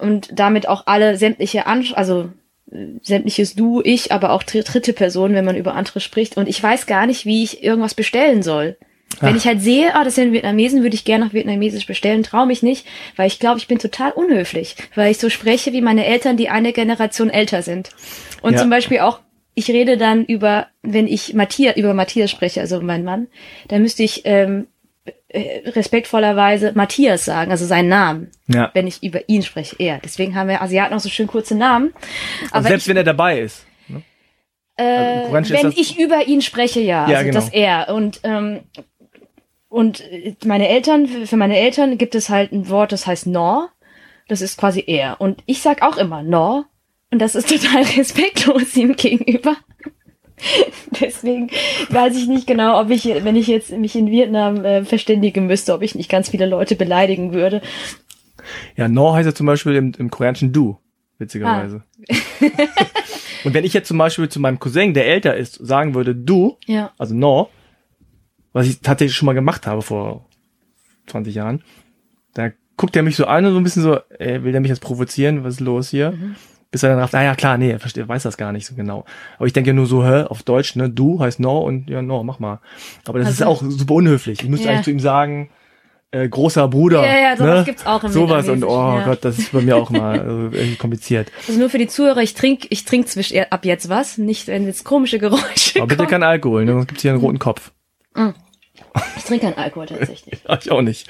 Und 0.00 0.30
damit 0.38 0.68
auch 0.68 0.86
alle 0.86 1.16
sämtliche 1.16 1.66
Ansch 1.66 1.92
also 1.94 2.30
äh, 2.70 2.86
sämtliches 3.02 3.54
Du, 3.54 3.80
ich, 3.84 4.12
aber 4.12 4.30
auch 4.30 4.42
dr- 4.42 4.64
dritte 4.64 4.92
Person, 4.92 5.34
wenn 5.34 5.44
man 5.44 5.56
über 5.56 5.74
andere 5.74 6.00
spricht. 6.00 6.36
Und 6.36 6.48
ich 6.48 6.62
weiß 6.62 6.86
gar 6.86 7.06
nicht, 7.06 7.26
wie 7.26 7.42
ich 7.44 7.62
irgendwas 7.62 7.94
bestellen 7.94 8.42
soll. 8.42 8.76
Wenn 9.20 9.34
Ach. 9.34 9.36
ich 9.36 9.46
halt 9.46 9.60
sehe, 9.60 9.94
ah, 9.94 10.04
das 10.04 10.14
sind 10.14 10.32
Vietnamesen, 10.32 10.82
würde 10.82 10.94
ich 10.94 11.04
gerne 11.04 11.26
nach 11.26 11.34
Vietnamesisch 11.34 11.86
bestellen, 11.86 12.22
traue 12.22 12.46
mich 12.46 12.62
nicht, 12.62 12.86
weil 13.16 13.26
ich 13.26 13.38
glaube, 13.38 13.58
ich 13.58 13.68
bin 13.68 13.78
total 13.78 14.10
unhöflich, 14.12 14.74
weil 14.94 15.10
ich 15.10 15.18
so 15.18 15.28
spreche 15.28 15.74
wie 15.74 15.82
meine 15.82 16.06
Eltern, 16.06 16.38
die 16.38 16.48
eine 16.48 16.72
Generation 16.72 17.28
älter 17.28 17.60
sind. 17.60 17.90
Und 18.40 18.54
Ja. 18.54 18.58
zum 18.60 18.70
Beispiel 18.70 19.00
auch, 19.00 19.20
ich 19.54 19.68
rede 19.68 19.96
dann 19.96 20.24
über, 20.24 20.68
wenn 20.82 21.06
ich 21.06 21.34
Matthias, 21.34 21.76
über 21.76 21.94
Matthias 21.94 22.30
spreche, 22.30 22.60
also 22.60 22.80
mein 22.80 23.04
Mann, 23.04 23.28
dann 23.68 23.82
müsste 23.82 24.02
ich 24.02 24.22
ähm, 24.24 24.66
äh, 25.28 25.68
respektvollerweise 25.70 26.72
Matthias 26.74 27.24
sagen, 27.24 27.50
also 27.50 27.66
seinen 27.66 27.88
Namen, 27.88 28.30
Ja. 28.46 28.70
wenn 28.74 28.86
ich 28.86 29.02
über 29.02 29.28
ihn 29.28 29.42
spreche, 29.42 29.76
er. 29.78 29.98
Deswegen 30.04 30.34
haben 30.34 30.48
wir 30.48 30.62
Asiaten 30.62 30.94
auch 30.94 31.00
so 31.00 31.08
schön 31.08 31.26
kurze 31.26 31.54
Namen. 31.54 31.92
Also 32.42 32.54
Aber 32.54 32.68
selbst 32.68 32.84
ich, 32.84 32.88
wenn 32.90 32.96
er 32.96 33.04
dabei 33.04 33.40
ist. 33.40 33.66
Ne? 33.88 34.02
äh, 34.76 34.82
Also 34.84 35.52
wenn 35.54 35.72
ich 35.72 35.98
über 35.98 36.26
ihn 36.26 36.40
spreche, 36.42 36.80
ja, 36.80 37.08
Ja, 37.08 37.18
also 37.18 37.30
genau. 37.30 37.40
das 37.40 37.48
er. 37.52 37.94
Und 37.94 38.20
ähm, 38.24 38.60
und 39.68 40.00
äh, 40.10 40.34
meine 40.44 40.68
Eltern, 40.68 41.06
für 41.08 41.36
meine 41.36 41.58
Eltern 41.58 41.96
gibt 41.98 42.14
es 42.14 42.28
halt 42.28 42.52
ein 42.52 42.68
Wort, 42.68 42.92
das 42.92 43.06
heißt 43.06 43.26
no. 43.26 43.68
Das 44.28 44.40
ist 44.40 44.56
quasi 44.58 44.84
er. 44.86 45.20
Und 45.20 45.42
ich 45.46 45.60
sag 45.62 45.82
auch 45.82 45.96
immer 45.96 46.22
no. 46.22 46.64
Und 47.12 47.18
das 47.20 47.34
ist 47.36 47.48
total 47.48 47.82
respektlos 47.96 48.74
ihm 48.76 48.96
gegenüber. 48.96 49.56
Deswegen 51.00 51.50
weiß 51.90 52.16
ich 52.16 52.26
nicht 52.26 52.48
genau, 52.48 52.80
ob 52.80 52.90
ich, 52.90 53.04
wenn 53.04 53.36
ich 53.36 53.46
jetzt 53.46 53.70
mich 53.70 53.94
in 53.94 54.10
Vietnam 54.10 54.64
äh, 54.64 54.84
verständigen 54.84 55.46
müsste, 55.46 55.72
ob 55.74 55.82
ich 55.82 55.94
nicht 55.94 56.10
ganz 56.10 56.30
viele 56.30 56.46
Leute 56.46 56.74
beleidigen 56.74 57.32
würde. 57.32 57.62
Ja, 58.76 58.88
No 58.88 59.14
heißt 59.14 59.26
ja 59.26 59.34
zum 59.34 59.46
Beispiel 59.46 59.76
im, 59.76 59.92
im 59.96 60.10
Koreanischen 60.10 60.52
Du, 60.52 60.78
witzigerweise. 61.18 61.84
Ah. 62.10 62.44
und 63.44 63.54
wenn 63.54 63.64
ich 63.64 63.72
jetzt 63.72 63.86
zum 63.86 63.98
Beispiel 63.98 64.28
zu 64.28 64.40
meinem 64.40 64.58
Cousin, 64.58 64.94
der 64.94 65.06
älter 65.06 65.36
ist, 65.36 65.54
sagen 65.64 65.94
würde 65.94 66.16
Du, 66.16 66.56
Ja. 66.66 66.92
also 66.98 67.14
No, 67.14 67.48
was 68.52 68.66
ich 68.66 68.80
tatsächlich 68.80 69.14
schon 69.16 69.26
mal 69.26 69.34
gemacht 69.34 69.66
habe 69.68 69.82
vor 69.82 70.26
20 71.06 71.34
Jahren, 71.36 71.62
da 72.34 72.50
guckt 72.76 72.96
er 72.96 73.02
mich 73.04 73.14
so 73.14 73.26
an 73.26 73.44
und 73.46 73.52
so 73.52 73.58
ein 73.58 73.64
bisschen 73.64 73.82
so, 73.84 73.98
ey, 74.18 74.42
will 74.42 74.50
der 74.50 74.60
mich 74.60 74.70
jetzt 74.70 74.80
provozieren? 74.82 75.44
Was 75.44 75.54
ist 75.54 75.60
los 75.60 75.90
hier? 75.90 76.12
Mhm. 76.12 76.34
Bis 76.72 76.82
er 76.82 76.88
dann 76.88 76.98
rafft, 76.98 77.14
ah 77.14 77.22
ja 77.22 77.34
klar, 77.36 77.56
nee, 77.58 77.70
er 77.70 77.78
versteht, 77.78 78.08
weiß 78.08 78.24
das 78.24 78.36
gar 78.36 78.50
nicht 78.50 78.66
so 78.66 78.74
genau. 78.74 79.04
Aber 79.36 79.46
ich 79.46 79.52
denke 79.52 79.70
ja 79.70 79.74
nur 79.74 79.86
so, 79.86 80.04
hä, 80.04 80.22
auf 80.24 80.42
Deutsch, 80.42 80.74
ne, 80.74 80.88
du 80.90 81.20
heißt 81.20 81.38
no 81.38 81.58
und 81.58 81.88
ja, 81.88 82.02
no, 82.02 82.24
mach 82.24 82.38
mal. 82.40 82.58
Aber 83.06 83.18
das 83.20 83.28
ist 83.30 83.42
Also- 83.42 83.52
auch 83.66 83.70
super 83.70 83.94
unhöflich. 83.94 84.42
Ich 84.42 84.48
müsste 84.48 84.66
Ja. 84.66 84.72
eigentlich 84.72 84.84
zu 84.86 84.90
ihm 84.90 84.98
sagen, 85.00 85.50
äh, 86.12 86.28
großer 86.28 86.68
Bruder. 86.68 87.06
Ja, 87.06 87.18
ja, 87.30 87.36
sowas 87.36 87.58
ne? 87.60 87.64
gibt's 87.64 87.86
auch 87.86 88.02
im 88.04 88.10
Sowas 88.10 88.48
und 88.48 88.64
oh 88.64 88.68
ja. 88.98 89.04
Gott, 89.04 89.24
das 89.24 89.38
ist 89.38 89.52
bei 89.52 89.60
mir 89.62 89.76
auch 89.76 89.88
mal 89.90 90.18
also, 90.20 90.32
irgendwie 90.52 90.76
kompliziert. 90.76 91.30
Also 91.48 91.58
nur 91.58 91.70
für 91.70 91.78
die 91.78 91.86
Zuhörer, 91.88 92.18
ich 92.22 92.34
trinke 92.34 92.66
ich 92.70 92.84
trink 92.84 93.06
zwisch 93.08 93.32
ab 93.50 93.64
jetzt 93.64 93.88
was, 93.88 94.18
nicht 94.18 94.46
wenn 94.48 94.66
jetzt 94.66 94.84
komische 94.84 95.18
Geräusche 95.18 95.78
Aber 95.78 95.86
bitte 95.86 95.96
kommen. 96.04 96.08
kein 96.10 96.22
Alkohol, 96.22 96.64
ne? 96.64 96.72
sonst 96.72 96.88
gibt's 96.88 97.02
hier 97.02 97.12
einen 97.12 97.20
roten 97.20 97.38
Kopf. 97.38 97.70
Ich 99.16 99.24
trinke 99.24 99.46
keinen 99.46 99.56
Alkohol 99.58 99.86
tatsächlich. 99.86 100.40
Ja, 100.48 100.58
ich 100.60 100.70
auch 100.70 100.82
nicht. 100.82 101.08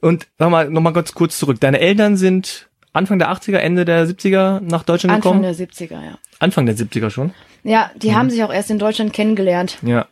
und 0.00 0.26
sag 0.38 0.50
mal, 0.50 0.68
noch 0.70 0.80
mal 0.80 0.92
kurz, 0.92 1.12
kurz 1.14 1.38
zurück. 1.38 1.60
Deine 1.60 1.80
Eltern 1.80 2.16
sind 2.16 2.68
Anfang 2.92 3.18
der 3.18 3.30
80er, 3.30 3.56
Ende 3.58 3.84
der 3.84 4.06
70er 4.06 4.60
nach 4.60 4.82
Deutschland 4.82 5.14
Anfang 5.16 5.40
gekommen? 5.40 5.42
der 5.42 5.54
70er, 5.54 6.02
ja. 6.04 6.18
Anfang 6.38 6.66
der 6.66 6.76
70er 6.76 7.10
schon? 7.10 7.32
Ja, 7.64 7.90
die 7.96 8.10
Mhm. 8.10 8.14
haben 8.16 8.30
sich 8.30 8.42
auch 8.44 8.52
erst 8.52 8.70
in 8.70 8.78
Deutschland 8.78 9.12
kennengelernt. 9.12 9.78
Ja. 9.82 10.06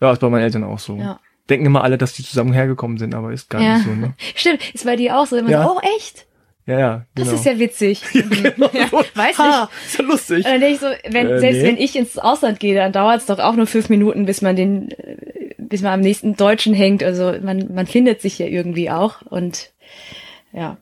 Ja, 0.00 0.12
ist 0.12 0.20
bei 0.20 0.28
meinen 0.28 0.42
Eltern 0.42 0.64
auch 0.64 0.78
so. 0.78 0.96
Ja. 0.96 1.20
Denken 1.50 1.66
immer 1.66 1.84
alle, 1.84 1.98
dass 1.98 2.14
die 2.14 2.22
zusammen 2.22 2.52
hergekommen 2.52 2.96
sind, 2.98 3.14
aber 3.14 3.32
ist 3.32 3.50
gar 3.50 3.60
Ja. 3.60 3.76
nicht 3.76 3.86
so, 3.86 3.92
ne? 3.92 4.14
Stimmt, 4.34 4.74
ist 4.74 4.84
bei 4.84 4.96
dir 4.96 5.18
auch 5.18 5.26
so. 5.26 5.36
Immer 5.36 5.50
Ja. 5.50 5.64
so, 5.64 5.76
oh 5.76 5.80
echt? 5.96 6.26
Ja, 6.66 6.78
ja. 6.78 7.06
Das 7.14 7.26
genau. 7.28 7.38
ist 7.38 7.44
ja 7.44 7.58
witzig. 7.58 8.02
genau 8.12 8.70
Ja, 8.72 8.90
weiß 9.14 9.38
Ha, 9.38 9.68
nicht. 9.72 9.86
ist 9.86 9.98
ja 9.98 10.04
lustig. 10.04 10.36
Und 10.38 10.44
dann 10.52 10.60
denke 10.60 10.74
ich 10.74 10.80
so, 10.80 10.86
wenn, 11.12 11.26
Äh, 11.28 11.38
selbst 11.40 11.58
nee. 11.62 11.68
wenn 11.68 11.76
ich 11.76 11.96
ins 11.96 12.18
Ausland 12.18 12.58
gehe, 12.60 12.74
dann 12.74 12.92
dauert 12.92 13.18
es 13.20 13.26
doch 13.26 13.38
auch 13.38 13.54
nur 13.54 13.66
fünf 13.66 13.90
Minuten, 13.90 14.24
bis 14.24 14.40
man 14.40 14.56
den, 14.56 14.90
äh, 14.92 15.16
bis 15.58 15.82
man 15.82 15.92
am 15.92 16.00
nächsten 16.00 16.36
Deutschen 16.36 16.72
hängt. 16.72 17.02
Also 17.02 17.34
man, 17.42 17.70
man 17.74 17.86
findet 17.86 18.22
sich 18.22 18.38
ja 18.38 18.46
irgendwie 18.46 18.90
auch. 18.90 19.20
Und 19.22 19.70
ja. 20.52 20.78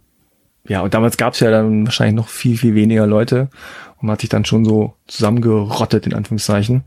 Ja, 0.69 0.81
und 0.83 0.95
damals 0.95 1.17
gab's 1.17 1.41
ja 1.41 1.51
dann 1.51 1.87
wahrscheinlich 1.87 2.15
noch 2.15 2.29
viel, 2.29 2.57
viel 2.57 2.75
weniger 2.75 3.07
Leute 3.07 3.49
und 3.97 4.07
man 4.07 4.13
hat 4.13 4.21
sich 4.21 4.31
dann 4.31 4.45
schon 4.45 4.65
so 4.65 4.95
zusammengerottet, 5.07 6.07
in 6.07 6.15
Anführungszeichen. 6.15 6.85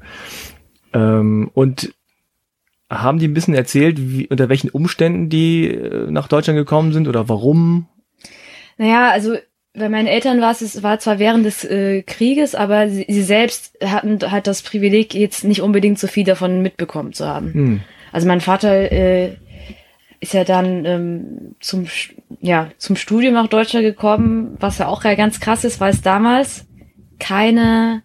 Ähm, 0.93 1.49
und 1.53 1.93
haben 2.89 3.19
die 3.19 3.27
ein 3.27 3.33
bisschen 3.33 3.55
erzählt, 3.55 3.97
wie, 3.99 4.27
unter 4.27 4.49
welchen 4.49 4.69
Umständen 4.69 5.29
die 5.29 5.67
äh, 5.67 6.09
nach 6.09 6.27
Deutschland 6.27 6.57
gekommen 6.57 6.93
sind 6.93 7.07
oder 7.07 7.27
warum? 7.27 7.87
Naja, 8.77 9.09
also 9.09 9.37
bei 9.73 9.89
meinen 9.89 10.07
Eltern 10.07 10.39
war 10.39 10.51
es, 10.51 10.61
es 10.61 10.83
war 10.83 10.99
zwar 10.99 11.19
während 11.19 11.45
des 11.45 11.63
äh, 11.65 12.03
Krieges, 12.03 12.55
aber 12.55 12.89
sie, 12.89 13.05
sie 13.07 13.23
selbst 13.23 13.77
hatten 13.83 14.19
halt 14.31 14.47
das 14.47 14.61
Privileg, 14.61 15.13
jetzt 15.13 15.43
nicht 15.43 15.61
unbedingt 15.61 15.99
so 15.99 16.07
viel 16.07 16.23
davon 16.23 16.61
mitbekommen 16.61 17.13
zu 17.13 17.27
haben. 17.27 17.53
Hm. 17.53 17.81
Also 18.11 18.27
mein 18.27 18.41
Vater 18.41 18.91
äh, 18.91 19.35
ist 20.19 20.33
ja 20.33 20.43
dann 20.43 20.85
ähm, 20.85 21.55
zum, 21.59 21.87
ja, 22.41 22.69
zum 22.77 22.95
Studium 22.95 23.33
nach 23.33 23.47
Deutschland 23.47 23.85
gekommen, 23.85 24.57
was 24.59 24.77
ja 24.77 24.87
auch 24.87 25.03
ganz 25.03 25.39
krass 25.39 25.63
ist, 25.63 25.79
weil 25.79 25.91
es 25.91 26.01
damals 26.01 26.65
keine 27.19 28.03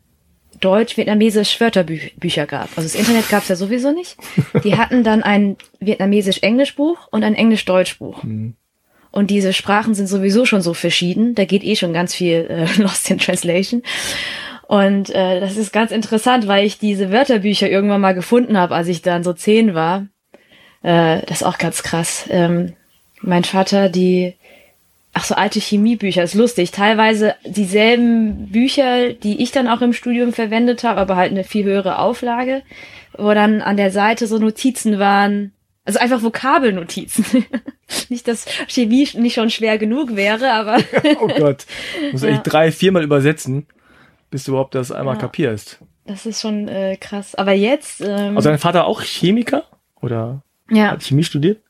deutsch-vietnamesisch 0.61 1.61
Wörterbücher 1.61 2.47
gab. 2.47 2.69
Also 2.77 2.83
das 2.83 2.95
Internet 2.95 3.29
gab 3.29 3.43
es 3.43 3.49
ja 3.49 3.57
sowieso 3.57 3.93
nicht. 3.93 4.17
Die 4.63 4.77
hatten 4.77 5.05
dann 5.05 5.23
ein 5.23 5.57
vietnamesisch-englisch-Buch 5.81 7.09
und 7.11 7.25
ein 7.25 7.35
englisch-deutsch-Buch. 7.35 8.23
Und 9.13 9.31
diese 9.31 9.53
Sprachen 9.53 9.95
sind 9.95 10.07
sowieso 10.07 10.45
schon 10.45 10.63
so 10.63 10.75
verschieden. 10.75 11.35
Da 11.35 11.45
geht 11.45 11.65
eh 11.65 11.77
schon 11.77 11.93
ganz 11.93 12.15
viel 12.15 12.47
äh, 12.49 12.67
Lost 12.81 13.11
in 13.11 13.19
Translation. 13.19 13.83
Und 14.69 15.11
äh, 15.11 15.41
das 15.41 15.57
ist 15.57 15.73
ganz 15.73 15.91
interessant, 15.91 16.47
weil 16.47 16.65
ich 16.65 16.79
diese 16.79 17.11
Wörterbücher 17.11 17.69
irgendwann 17.69 18.01
mal 18.01 18.15
gefunden 18.15 18.57
habe, 18.57 18.77
als 18.77 18.87
ich 18.87 19.03
dann 19.03 19.25
so 19.25 19.33
zehn 19.33 19.75
war. 19.75 20.07
Äh, 20.83 21.21
das 21.27 21.41
ist 21.41 21.47
auch 21.47 21.59
ganz 21.59 21.83
krass. 21.83 22.27
Ähm, 22.31 22.75
mein 23.21 23.45
Vater, 23.45 23.89
die, 23.89 24.35
ach 25.13 25.25
so, 25.25 25.35
alte 25.35 25.61
Chemiebücher, 25.61 26.23
ist 26.23 26.35
lustig. 26.35 26.71
Teilweise 26.71 27.35
dieselben 27.45 28.49
Bücher, 28.51 29.13
die 29.13 29.43
ich 29.43 29.53
dann 29.53 29.69
auch 29.69 29.83
im 29.83 29.93
Studium 29.93 30.33
verwendet 30.33 30.85
habe, 30.85 31.01
aber 31.01 31.17
halt 31.17 31.33
eine 31.33 31.45
viel 31.45 31.65
höhere 31.65 31.99
Auflage, 31.99 32.63
wo 33.19 33.33
dann 33.35 33.61
an 33.61 33.77
der 33.77 33.91
Seite 33.91 34.27
so 34.27 34.39
Notizen 34.39 34.99
waren, 34.99 35.53
also 35.85 35.99
einfach 35.99 36.23
Vokabelnotizen. 36.23 37.45
nicht, 38.09 38.29
dass 38.29 38.47
Chemie 38.69 39.09
nicht 39.15 39.35
schon 39.35 39.51
schwer 39.51 39.77
genug 39.79 40.15
wäre, 40.17 40.53
aber 40.53 40.79
Oh 41.21 41.27
Gott. 41.29 41.67
Muss 42.13 42.23
Ja. 42.23 42.29
echt 42.31 42.43
drei, 42.45 42.71
viermal 42.73 43.03
übersetzen, 43.03 43.67
bis 44.31 44.45
du 44.45 44.53
überhaupt 44.53 44.75
das 44.75 44.93
einmal 44.93 45.17
Ja. 45.17 45.21
kapierst. 45.21 45.79
das 46.07 46.25
ist 46.27 46.41
schon 46.41 46.69
äh, 46.69 46.97
krass. 46.99 47.35
Aber 47.35 47.53
jetzt, 47.53 48.01
ähm, 48.01 48.37
Also 48.37 48.49
dein 48.49 48.59
Vater 48.59 48.87
auch 48.87 49.03
Chemiker? 49.03 49.65
Oder 50.01 50.43
ja, 50.71 50.93
hat 50.93 51.03
Chemie 51.03 51.25
studiert? 51.25 51.61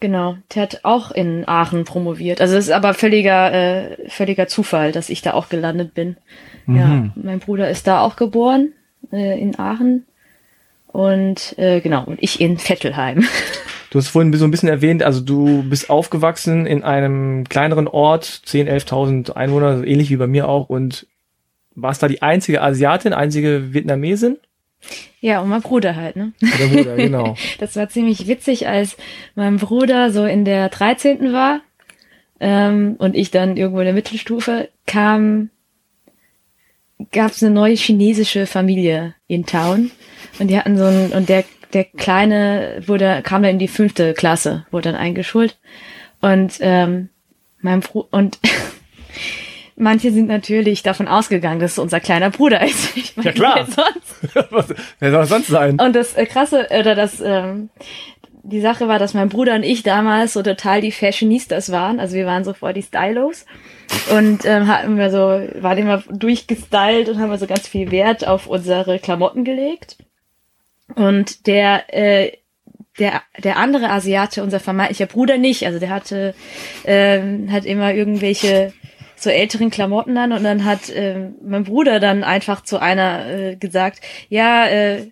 Genau, 0.00 0.36
der 0.54 0.62
hat 0.62 0.80
auch 0.82 1.10
in 1.10 1.48
Aachen 1.48 1.84
promoviert. 1.84 2.40
Also 2.40 2.56
es 2.56 2.66
ist 2.66 2.72
aber 2.72 2.92
völliger, 2.92 3.52
äh, 3.52 4.10
völliger 4.10 4.46
Zufall, 4.46 4.92
dass 4.92 5.08
ich 5.08 5.22
da 5.22 5.32
auch 5.32 5.48
gelandet 5.48 5.94
bin. 5.94 6.16
Mhm. 6.66 6.76
Ja, 6.76 7.10
mein 7.14 7.38
Bruder 7.38 7.70
ist 7.70 7.86
da 7.86 8.00
auch 8.00 8.16
geboren, 8.16 8.72
äh, 9.10 9.40
in 9.40 9.58
Aachen. 9.58 10.04
Und 10.88 11.58
äh, 11.58 11.80
genau, 11.80 12.04
und 12.04 12.22
ich 12.22 12.40
in 12.40 12.58
Vettelheim. 12.58 13.24
Du 13.90 14.00
hast 14.00 14.08
vorhin 14.08 14.32
so 14.34 14.44
ein 14.44 14.50
bisschen 14.50 14.68
erwähnt, 14.68 15.04
also 15.04 15.20
du 15.20 15.62
bist 15.62 15.88
aufgewachsen 15.88 16.66
in 16.66 16.82
einem 16.82 17.44
kleineren 17.48 17.86
Ort, 17.88 18.24
10.000, 18.24 18.68
11.000 18.68 19.32
Einwohner, 19.32 19.84
ähnlich 19.86 20.10
wie 20.10 20.16
bei 20.16 20.26
mir 20.26 20.48
auch. 20.48 20.68
Und 20.68 21.06
warst 21.74 22.02
da 22.02 22.08
die 22.08 22.20
einzige 22.20 22.62
Asiatin, 22.62 23.12
einzige 23.12 23.72
Vietnamesin? 23.72 24.38
Ja, 25.20 25.40
und 25.40 25.48
mein 25.48 25.62
Bruder 25.62 25.96
halt, 25.96 26.16
ne? 26.16 26.32
Der 26.40 26.66
Bruder, 26.66 26.96
genau. 26.96 27.36
das 27.58 27.74
war 27.76 27.88
ziemlich 27.88 28.26
witzig, 28.26 28.68
als 28.68 28.96
mein 29.34 29.56
Bruder 29.56 30.10
so 30.10 30.24
in 30.24 30.44
der 30.44 30.68
13. 30.68 31.32
war 31.32 31.60
ähm, 32.40 32.96
und 32.98 33.16
ich 33.16 33.30
dann 33.30 33.56
irgendwo 33.56 33.80
in 33.80 33.86
der 33.86 33.94
Mittelstufe 33.94 34.68
kam, 34.86 35.50
gab 37.12 37.32
es 37.32 37.42
eine 37.42 37.54
neue 37.54 37.74
chinesische 37.74 38.46
Familie 38.46 39.14
in 39.26 39.46
Town 39.46 39.90
und 40.38 40.48
die 40.48 40.58
hatten 40.58 40.76
so 40.76 40.84
ein 40.84 41.12
und 41.12 41.28
der 41.28 41.44
der 41.72 41.84
kleine 41.84 42.82
wurde 42.86 43.20
kam 43.22 43.42
dann 43.42 43.52
in 43.52 43.58
die 43.58 43.68
fünfte 43.68 44.14
Klasse, 44.14 44.66
wurde 44.70 44.92
dann 44.92 45.00
eingeschult 45.00 45.58
und 46.20 46.58
ähm, 46.60 47.08
mein 47.60 47.80
Bruder 47.80 48.08
und 48.12 48.38
Manche 49.78 50.10
sind 50.10 50.26
natürlich 50.26 50.82
davon 50.82 51.06
ausgegangen, 51.06 51.60
dass 51.60 51.72
es 51.72 51.78
unser 51.78 52.00
kleiner 52.00 52.30
Bruder 52.30 52.64
ist. 52.64 52.96
Ich 52.96 53.16
meine, 53.16 53.28
ja 53.28 53.34
klar. 53.34 53.54
Wer, 53.56 53.66
sonst? 53.66 54.50
Was, 54.52 54.74
wer 54.98 55.10
soll 55.10 55.26
sonst 55.26 55.46
sein? 55.48 55.78
Und 55.78 55.94
das 55.94 56.14
äh, 56.14 56.26
krasse 56.26 56.68
oder 56.78 56.94
das 56.94 57.20
ähm, 57.20 57.68
die 58.42 58.60
Sache 58.60 58.88
war, 58.88 58.98
dass 58.98 59.12
mein 59.12 59.28
Bruder 59.28 59.54
und 59.54 59.64
ich 59.64 59.82
damals 59.82 60.32
so 60.32 60.42
total 60.42 60.80
die 60.80 60.92
Fashionistas 60.92 61.72
waren. 61.72 61.98
Also 61.98 62.14
wir 62.14 62.26
waren 62.26 62.44
so 62.44 62.52
voll 62.52 62.72
die 62.72 62.82
Stylos 62.82 63.44
und 64.10 64.44
ähm, 64.44 64.68
hatten 64.68 64.96
wir 64.96 65.10
so 65.10 65.18
waren 65.60 65.78
immer 65.78 66.02
durchgestylt 66.08 67.08
und 67.08 67.18
haben 67.18 67.30
wir 67.30 67.38
so 67.38 67.46
ganz 67.46 67.66
viel 67.66 67.90
Wert 67.90 68.26
auf 68.26 68.46
unsere 68.46 68.98
Klamotten 68.98 69.44
gelegt. 69.44 69.96
Und 70.94 71.46
der 71.48 71.92
äh, 71.92 72.32
der, 72.98 73.22
der 73.42 73.58
andere 73.58 73.90
Asiate, 73.90 74.42
unser 74.42 74.60
vermeintlicher 74.60 75.06
Bruder 75.06 75.36
nicht. 75.36 75.66
Also 75.66 75.78
der 75.78 75.90
hatte, 75.90 76.34
ähm, 76.84 77.52
hat 77.52 77.66
immer 77.66 77.92
irgendwelche 77.92 78.72
so 79.16 79.30
älteren 79.30 79.70
Klamotten 79.70 80.16
an 80.18 80.32
und 80.32 80.44
dann 80.44 80.64
hat 80.64 80.88
äh, 80.90 81.30
mein 81.42 81.64
Bruder 81.64 82.00
dann 82.00 82.24
einfach 82.24 82.62
zu 82.62 82.78
einer 82.78 83.26
äh, 83.26 83.56
gesagt, 83.56 84.00
ja, 84.28 84.66
äh, 84.68 85.10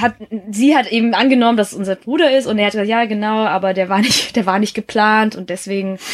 hat, 0.00 0.14
sie 0.50 0.76
hat 0.76 0.90
eben 0.92 1.14
angenommen, 1.14 1.56
dass 1.56 1.72
es 1.72 1.78
unser 1.78 1.96
Bruder 1.96 2.36
ist 2.36 2.46
und 2.46 2.58
er 2.58 2.66
hat 2.66 2.72
gesagt, 2.72 2.88
ja 2.88 3.04
genau, 3.04 3.44
aber 3.44 3.74
der 3.74 3.88
war 3.88 3.98
nicht, 3.98 4.36
der 4.36 4.46
war 4.46 4.58
nicht 4.58 4.74
geplant 4.74 5.36
und 5.36 5.50
deswegen 5.50 5.98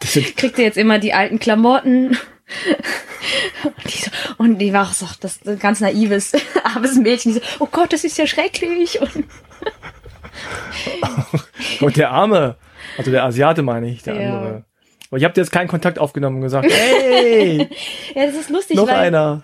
kriegt 0.36 0.58
er 0.58 0.64
jetzt 0.64 0.78
immer 0.78 0.98
die 0.98 1.14
alten 1.14 1.38
Klamotten. 1.38 2.18
Und 3.62 3.74
die, 3.84 3.98
so, 3.98 4.10
und 4.38 4.58
die 4.58 4.72
war 4.72 4.88
auch 4.88 4.92
so, 4.92 5.06
das 5.20 5.40
ganz 5.58 5.80
naives, 5.80 6.32
armes 6.64 6.96
Mädchen, 6.96 7.32
die 7.32 7.38
so, 7.38 7.44
oh 7.60 7.68
Gott, 7.70 7.92
das 7.92 8.04
ist 8.04 8.18
ja 8.18 8.26
schrecklich. 8.26 9.00
Und, 9.00 9.24
und 11.80 11.96
der 11.96 12.10
Arme. 12.10 12.56
Also 13.00 13.10
der 13.10 13.24
Asiate 13.24 13.62
meine 13.62 13.88
ich, 13.88 14.02
der 14.02 14.20
ja. 14.20 14.36
andere. 14.36 14.64
Aber 15.08 15.18
ich 15.18 15.24
habe 15.24 15.34
jetzt 15.36 15.50
keinen 15.50 15.68
Kontakt 15.68 15.98
aufgenommen 15.98 16.36
und 16.36 16.42
gesagt, 16.42 16.70
hey! 16.70 17.58
ja, 18.14 18.26
das 18.26 18.34
ist 18.34 18.50
lustig. 18.50 18.76
Noch 18.76 18.88
einer. 18.88 19.42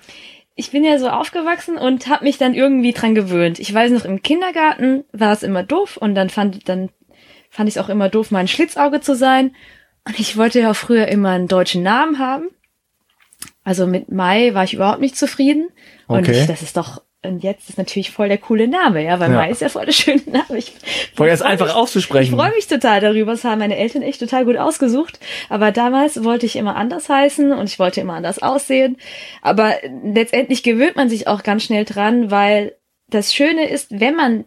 Ich 0.55 0.71
bin 0.71 0.85
ja 0.85 0.99
so 0.99 1.09
aufgewachsen 1.09 1.77
und 1.77 2.07
habe 2.07 2.25
mich 2.25 2.39
dann 2.39 2.55
irgendwie 2.55 2.93
dran 2.93 3.15
gewöhnt. 3.15 3.59
Ich 3.59 3.73
weiß 3.73 3.91
noch, 3.93 4.05
im 4.05 4.23
Kindergarten 4.23 5.05
war 5.13 5.33
es 5.33 5.43
immer 5.43 5.63
doof 5.63 5.97
und 5.97 6.15
dann 6.15 6.31
fand 6.31 6.69
dann 6.69 6.91
fand 7.51 7.69
ich 7.69 7.77
es 7.77 7.83
auch 7.83 7.89
immer 7.89 8.11
doof, 8.11 8.31
mein 8.31 8.49
Schlitzauge 8.49 9.01
zu 9.01 9.17
sein. 9.17 9.57
Und 10.07 10.21
ich 10.21 10.37
wollte 10.37 10.61
ja 10.61 10.71
auch 10.71 10.77
früher 10.77 11.09
immer 11.09 11.31
einen 11.31 11.49
deutschen 11.49 11.83
Namen 11.83 12.19
haben. 12.19 12.49
Also 13.65 13.87
mit 13.87 14.13
Mai 14.13 14.55
war 14.55 14.65
ich 14.65 14.75
überhaupt 14.75 15.01
nicht 15.01 15.17
zufrieden. 15.17 15.69
Und 16.07 16.21
okay. 16.21 16.41
ich, 16.41 16.47
das 16.47 16.63
ist 16.63 16.77
doch 16.77 17.03
und 17.27 17.43
jetzt 17.43 17.69
ist 17.69 17.79
natürlich 17.79 18.11
voll 18.11 18.29
der 18.29 18.39
coole 18.39 18.69
Name, 18.69 19.05
ja, 19.05 19.21
weil 19.21 19.31
ja. 19.31 19.37
Mai 19.37 19.51
ist 19.51 19.61
ja 19.61 19.69
voll 19.69 19.87
der 19.87 19.93
schöne 19.93 20.23
Name. 20.27 20.59
Ich, 20.59 20.73
voll 21.15 21.29
jetzt 21.29 21.43
einfach 21.43 21.67
mich, 21.67 21.75
auszusprechen. 21.75 22.35
Ich 22.35 22.41
freue 22.41 22.53
mich 22.53 22.67
total 22.67 23.01
darüber. 23.01 23.33
Das 23.33 23.45
haben 23.45 23.59
meine 23.59 23.77
Eltern 23.77 24.03
echt 24.03 24.21
total 24.21 24.45
gut 24.45 24.57
ausgesucht. 24.57 25.19
Aber 25.49 25.73
damals 25.73 26.25
wollte 26.25 26.47
ich 26.47 26.57
immer 26.57 26.77
anders 26.77 27.09
heißen 27.09 27.53
und 27.53 27.69
ich 27.69 27.79
wollte 27.79 28.01
immer 28.01 28.15
anders 28.15 28.41
aussehen. 28.41 28.97
Aber 29.43 29.75
letztendlich 30.05 30.63
gewöhnt 30.63 30.97
man 30.97 31.09
sich 31.09 31.29
auch 31.29 31.43
ganz 31.43 31.65
schnell 31.65 31.85
dran, 31.85 32.31
weil 32.31 32.75
das 33.09 33.35
Schöne 33.35 33.69
ist, 33.69 34.01
wenn 34.01 34.15
man 34.15 34.45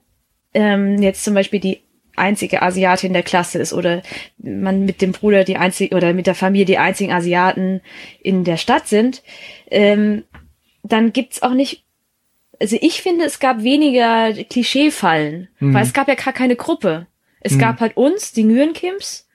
ähm, 0.53 1.01
jetzt 1.01 1.23
zum 1.23 1.33
Beispiel 1.33 1.59
die 1.59 1.81
einzige 2.15 2.61
Asiatin 2.61 3.13
der 3.13 3.23
Klasse 3.23 3.59
ist 3.59 3.73
oder 3.73 4.03
man 4.37 4.85
mit 4.85 5.01
dem 5.01 5.13
Bruder 5.13 5.43
die 5.43 5.57
einzige 5.57 5.95
oder 5.95 6.13
mit 6.13 6.27
der 6.27 6.35
Familie 6.35 6.65
die 6.65 6.77
einzigen 6.77 7.13
Asiaten 7.13 7.81
in 8.21 8.43
der 8.43 8.57
Stadt 8.57 8.87
sind, 8.87 9.23
ähm, 9.71 10.23
dann 10.83 11.13
gibt's 11.13 11.41
auch 11.41 11.53
nicht 11.53 11.85
also 12.59 12.77
ich 12.79 13.01
finde, 13.01 13.25
es 13.25 13.39
gab 13.39 13.63
weniger 13.63 14.33
Klischeefallen, 14.33 15.47
mhm. 15.59 15.73
weil 15.73 15.83
es 15.83 15.93
gab 15.93 16.07
ja 16.07 16.15
gar 16.15 16.33
keine 16.33 16.55
Gruppe. 16.55 17.07
Es 17.41 17.53
mhm. 17.53 17.59
gab 17.59 17.79
halt 17.79 17.95
uns, 17.97 18.33
die 18.33 18.43
Nguyenkims, 18.43 19.29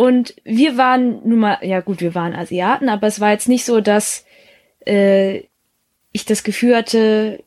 und 0.00 0.34
wir 0.44 0.78
waren 0.78 1.28
nun 1.28 1.40
mal, 1.40 1.58
ja 1.60 1.80
gut, 1.80 2.00
wir 2.00 2.14
waren 2.14 2.34
Asiaten, 2.34 2.88
aber 2.88 3.06
es 3.06 3.20
war 3.20 3.32
jetzt 3.32 3.48
nicht 3.48 3.66
so, 3.66 3.82
dass 3.82 4.24
äh, 4.86 5.42
ich 6.10 6.24
das 6.24 6.42
Gefühl 6.42 6.74
hatte, 6.74 7.44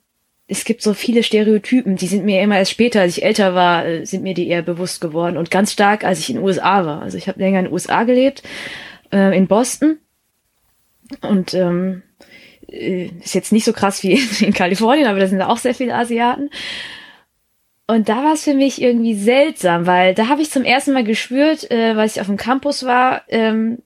es 0.47 0.63
gibt 0.63 0.83
so 0.83 0.93
viele 0.93 1.23
Stereotypen, 1.23 1.95
die 1.95 2.05
sind 2.05 2.25
mir 2.25 2.43
immer 2.43 2.59
erst 2.59 2.69
später, 2.69 3.01
als 3.01 3.17
ich 3.17 3.23
älter 3.23 3.55
war, 3.55 3.87
äh, 3.87 4.05
sind 4.05 4.21
mir 4.21 4.35
die 4.35 4.47
eher 4.47 4.61
bewusst 4.61 5.01
geworden 5.01 5.37
und 5.37 5.49
ganz 5.49 5.71
stark, 5.71 6.03
als 6.03 6.19
ich 6.19 6.29
in 6.29 6.35
den 6.35 6.45
USA 6.45 6.85
war. 6.85 7.01
Also 7.01 7.17
ich 7.17 7.27
habe 7.27 7.39
länger 7.39 7.57
in 7.57 7.65
den 7.65 7.73
USA 7.73 8.03
gelebt, 8.03 8.43
äh, 9.11 9.35
in 9.35 9.47
Boston 9.47 9.97
und 11.21 11.55
ähm, 11.55 12.03
äh, 12.12 12.12
ist 12.73 13.35
jetzt 13.35 13.51
nicht 13.51 13.65
so 13.65 13.73
krass 13.73 14.03
wie 14.03 14.13
in 14.45 14.53
Kalifornien, 14.53 15.07
aber 15.07 15.19
da 15.19 15.27
sind 15.27 15.41
auch 15.41 15.57
sehr 15.57 15.75
viele 15.75 15.95
Asiaten. 15.95 16.49
Und 17.85 18.09
da 18.09 18.23
war 18.23 18.33
es 18.33 18.43
für 18.43 18.53
mich 18.53 18.81
irgendwie 18.81 19.13
seltsam, 19.13 19.85
weil 19.85 20.13
da 20.13 20.29
habe 20.29 20.41
ich 20.41 20.49
zum 20.49 20.63
ersten 20.63 20.93
Mal 20.93 21.03
gespürt, 21.03 21.69
äh, 21.69 21.95
weil 21.95 22.07
ich 22.07 22.21
auf 22.21 22.27
dem 22.27 22.37
Campus 22.37 22.85
war, 22.85 23.23
ähm, 23.27 23.79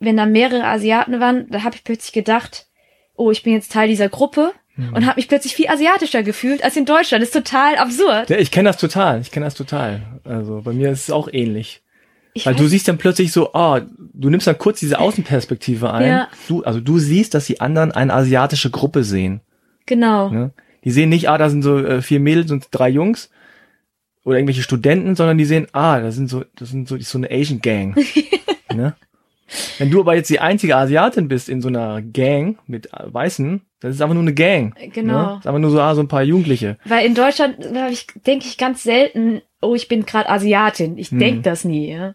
wenn 0.00 0.16
da 0.16 0.26
mehrere 0.26 0.64
Asiaten 0.64 1.20
waren, 1.20 1.46
da 1.50 1.62
habe 1.62 1.76
ich 1.76 1.84
plötzlich 1.84 2.12
gedacht, 2.12 2.66
oh, 3.14 3.30
ich 3.30 3.42
bin 3.42 3.52
jetzt 3.52 3.70
Teil 3.70 3.88
dieser 3.88 4.08
Gruppe 4.08 4.52
mhm. 4.76 4.94
und 4.94 5.06
habe 5.06 5.16
mich 5.16 5.28
plötzlich 5.28 5.54
viel 5.54 5.68
asiatischer 5.68 6.22
gefühlt 6.22 6.64
als 6.64 6.76
in 6.76 6.86
Deutschland. 6.86 7.22
Das 7.22 7.28
ist 7.28 7.44
total 7.44 7.76
absurd. 7.76 8.30
Ja, 8.30 8.38
ich 8.38 8.50
kenne 8.50 8.68
das 8.68 8.78
total. 8.78 9.20
Ich 9.20 9.30
kenne 9.30 9.46
das 9.46 9.54
total. 9.54 10.02
Also 10.24 10.62
bei 10.62 10.72
mir 10.72 10.90
ist 10.90 11.04
es 11.04 11.10
auch 11.10 11.28
ähnlich. 11.30 11.82
Ich 12.36 12.46
Weil 12.46 12.56
du 12.56 12.66
siehst 12.66 12.88
dann 12.88 12.98
plötzlich 12.98 13.30
so, 13.30 13.50
oh, 13.54 13.78
du 14.12 14.28
nimmst 14.28 14.48
dann 14.48 14.58
kurz 14.58 14.80
diese 14.80 14.98
Außenperspektive 14.98 15.92
ein. 15.92 16.06
Ja. 16.08 16.28
Du, 16.48 16.64
also 16.64 16.80
du 16.80 16.98
siehst, 16.98 17.32
dass 17.32 17.46
die 17.46 17.60
anderen 17.60 17.92
eine 17.92 18.12
asiatische 18.12 18.70
Gruppe 18.70 19.04
sehen. 19.04 19.40
Genau. 19.86 20.30
Ne? 20.30 20.50
Die 20.82 20.90
sehen 20.90 21.10
nicht, 21.10 21.28
ah, 21.28 21.38
da 21.38 21.48
sind 21.48 21.62
so 21.62 21.78
äh, 21.78 22.02
vier 22.02 22.18
Mädels 22.18 22.50
und 22.50 22.66
drei 22.72 22.88
Jungs 22.88 23.30
oder 24.24 24.36
irgendwelche 24.36 24.62
Studenten, 24.62 25.14
sondern 25.14 25.38
die 25.38 25.44
sehen, 25.44 25.68
ah, 25.72 26.00
das 26.00 26.16
sind 26.16 26.28
so, 26.28 26.44
das 26.56 26.70
sind 26.70 26.88
so, 26.88 26.98
so 26.98 27.18
eine 27.18 27.30
Asian 27.30 27.60
Gang. 27.60 27.96
ne? 28.74 28.96
Wenn 29.78 29.90
du 29.90 30.00
aber 30.00 30.16
jetzt 30.16 30.30
die 30.30 30.40
einzige 30.40 30.76
Asiatin 30.76 31.28
bist 31.28 31.48
in 31.48 31.60
so 31.60 31.68
einer 31.68 32.02
Gang 32.02 32.58
mit 32.66 32.88
Weißen, 32.92 33.60
das 33.80 33.94
ist 33.94 34.00
einfach 34.00 34.14
nur 34.14 34.22
eine 34.22 34.34
Gang. 34.34 34.74
Genau. 34.92 35.12
Ne? 35.12 35.24
Das 35.28 35.40
ist 35.40 35.46
einfach 35.46 35.60
nur 35.60 35.70
so, 35.70 35.80
ah, 35.80 35.94
so 35.94 36.00
ein 36.00 36.08
paar 36.08 36.22
Jugendliche. 36.22 36.78
Weil 36.84 37.06
in 37.06 37.14
Deutschland, 37.14 37.58
ich, 37.90 38.06
denke 38.26 38.46
ich 38.46 38.58
ganz 38.58 38.82
selten, 38.82 39.42
oh, 39.64 39.74
ich 39.74 39.88
bin 39.88 40.06
gerade 40.06 40.28
Asiatin. 40.28 40.98
Ich 40.98 41.10
hm. 41.10 41.18
denk 41.18 41.42
das 41.42 41.64
nie. 41.64 41.92
Ja? 41.92 42.14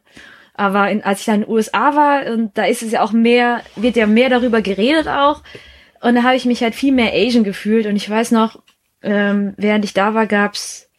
Aber 0.54 0.90
in, 0.90 1.04
als 1.04 1.22
ich 1.22 1.26
dann 1.26 1.36
in 1.36 1.42
den 1.42 1.50
USA 1.50 1.96
war, 1.96 2.32
und 2.34 2.58
da 2.58 2.66
ist 2.66 2.84
es 2.84 2.92
ja 2.92 3.02
auch 3.02 3.12
mehr, 3.12 3.62
wird 3.76 3.96
ja 3.96 4.08
mehr 4.08 4.30
darüber 4.30 4.62
geredet 4.62 5.08
auch. 5.08 5.42
Und 6.02 6.16
da 6.16 6.24
habe 6.24 6.36
ich 6.36 6.46
mich 6.46 6.62
halt 6.62 6.76
viel 6.76 6.94
mehr 6.94 7.14
Asian 7.14 7.44
gefühlt. 7.44 7.86
Und 7.86 7.96
ich 7.96 8.10
weiß 8.10 8.32
noch, 8.32 8.62
ähm, 9.02 9.54
während 9.58 9.86
ich 9.86 9.94
da 9.94 10.14
war, 10.14 10.28
gab's 10.28 10.90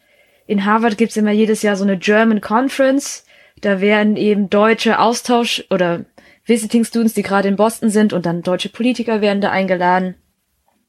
in 0.46 0.64
Harvard 0.64 0.98
gibt's 0.98 1.16
immer 1.16 1.30
jedes 1.30 1.62
Jahr 1.62 1.76
so 1.76 1.84
eine 1.84 1.96
German 1.96 2.40
Conference. 2.40 3.24
Da 3.60 3.80
werden 3.80 4.16
eben 4.16 4.50
deutsche 4.50 4.98
Austausch 4.98 5.64
oder 5.70 6.06
Visiting 6.44 6.84
Students, 6.84 7.14
die 7.14 7.22
gerade 7.22 7.46
in 7.46 7.56
Boston 7.56 7.90
sind, 7.90 8.12
und 8.12 8.26
dann 8.26 8.42
deutsche 8.42 8.68
Politiker 8.68 9.20
werden 9.20 9.40
da 9.40 9.50
eingeladen. 9.50 10.16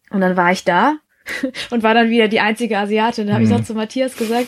Und 0.09 0.21
dann 0.21 0.35
war 0.35 0.51
ich 0.51 0.63
da 0.63 0.95
und 1.69 1.83
war 1.83 1.93
dann 1.93 2.09
wieder 2.09 2.27
die 2.27 2.39
einzige 2.39 2.77
Asiatin. 2.77 3.27
Da 3.27 3.33
habe 3.33 3.43
ich 3.43 3.49
noch 3.49 3.59
mhm. 3.59 3.65
zu 3.65 3.73
Matthias 3.75 4.17
gesagt, 4.17 4.47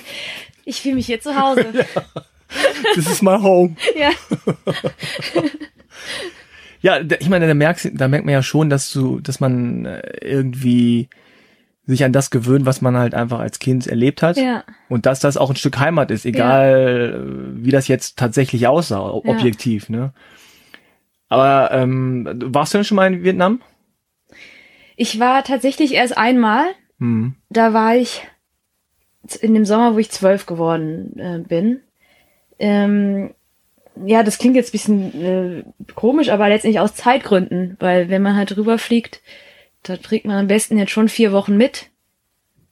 ich 0.66 0.82
fühle 0.82 0.96
mich 0.96 1.06
hier 1.06 1.22
zu 1.22 1.40
Hause. 1.40 1.66
ja. 1.74 1.84
This 2.94 3.10
is 3.10 3.22
my 3.22 3.38
home. 3.38 3.76
ja. 3.96 4.12
ja, 6.82 7.02
ich 7.20 7.30
meine, 7.30 7.48
da 7.48 7.54
merkst, 7.54 7.92
da 7.94 8.08
merkt 8.08 8.26
man 8.26 8.34
ja 8.34 8.44
schon, 8.44 8.70
dass 8.70 8.92
du, 8.92 9.20
dass 9.20 9.40
man 9.40 9.86
äh, 9.86 10.02
irgendwie 10.22 11.10
sich 11.86 12.04
an 12.06 12.14
das 12.14 12.30
gewöhnt, 12.30 12.66
was 12.66 12.82
man 12.82 12.96
halt 12.96 13.14
einfach 13.14 13.40
als 13.40 13.60
Kind 13.60 13.88
erlebt 13.88 14.22
hat. 14.22 14.38
Ja. 14.38 14.64
Und 14.88 15.06
dass 15.06 15.20
das 15.20 15.36
auch 15.36 15.50
ein 15.50 15.56
Stück 15.56 15.80
Heimat 15.80 16.12
ist, 16.12 16.26
egal 16.26 17.12
ja. 17.12 17.18
Äh, 17.18 17.64
wie 17.66 17.72
das 17.72 17.88
jetzt 17.88 18.18
tatsächlich 18.18 18.68
aussah, 18.68 19.02
objektiv, 19.02 19.90
ja. 19.90 19.96
ne? 19.96 20.14
Aber 21.30 21.72
ähm, 21.72 22.28
warst 22.44 22.74
du 22.74 22.78
denn 22.78 22.86
schon 22.86 22.96
mal 22.96 23.12
in 23.12 23.24
Vietnam? 23.24 23.62
Ich 24.96 25.20
war 25.20 25.44
tatsächlich 25.44 25.96
erst 25.96 26.16
einmal. 26.16 26.66
Hm. 27.00 27.36
Da 27.50 27.74
war 27.74 27.96
ich 27.96 28.22
in 29.42 29.54
dem 29.54 29.66
Sommer, 29.66 29.96
wo 29.96 30.00
ich 30.00 30.12
zwölf 30.12 30.46
geworden 30.46 31.18
äh, 31.18 31.40
bin. 31.40 31.82
Ähm, 32.60 33.34
ja, 34.06 34.24
das 34.24 34.38
klingt 34.38 34.56
jetzt 34.56 34.70
ein 34.70 34.72
bisschen 34.72 35.22
äh, 35.22 35.64
komisch, 35.96 36.30
aber 36.30 36.50
letztendlich 36.50 36.80
aus 36.80 36.96
Zeitgründen, 36.96 37.78
weil 37.80 38.10
wenn 38.10 38.22
man 38.22 38.36
halt 38.36 38.56
rüberfliegt, 38.56 39.22
da 39.84 39.98
trägt 39.98 40.26
man 40.26 40.38
am 40.38 40.48
besten 40.48 40.78
jetzt 40.78 40.92
schon 40.92 41.10
vier 41.10 41.32
Wochen 41.32 41.58
mit. 41.58 41.90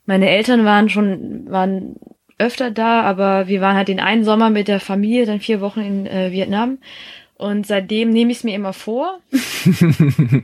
Meine 0.05 0.29
Eltern 0.29 0.65
waren 0.65 0.89
schon, 0.89 1.49
waren 1.49 1.95
öfter 2.37 2.71
da, 2.71 3.01
aber 3.01 3.47
wir 3.47 3.61
waren 3.61 3.75
halt 3.75 3.87
den 3.87 3.99
einen 3.99 4.23
Sommer 4.23 4.49
mit 4.49 4.67
der 4.67 4.79
Familie, 4.79 5.25
dann 5.25 5.39
vier 5.39 5.61
Wochen 5.61 5.81
in 5.81 6.07
äh, 6.07 6.31
Vietnam. 6.31 6.79
Und 7.35 7.67
seitdem 7.67 8.09
nehme 8.09 8.31
ich 8.31 8.39
es 8.39 8.43
mir 8.43 8.55
immer 8.55 8.73
vor. 8.73 9.19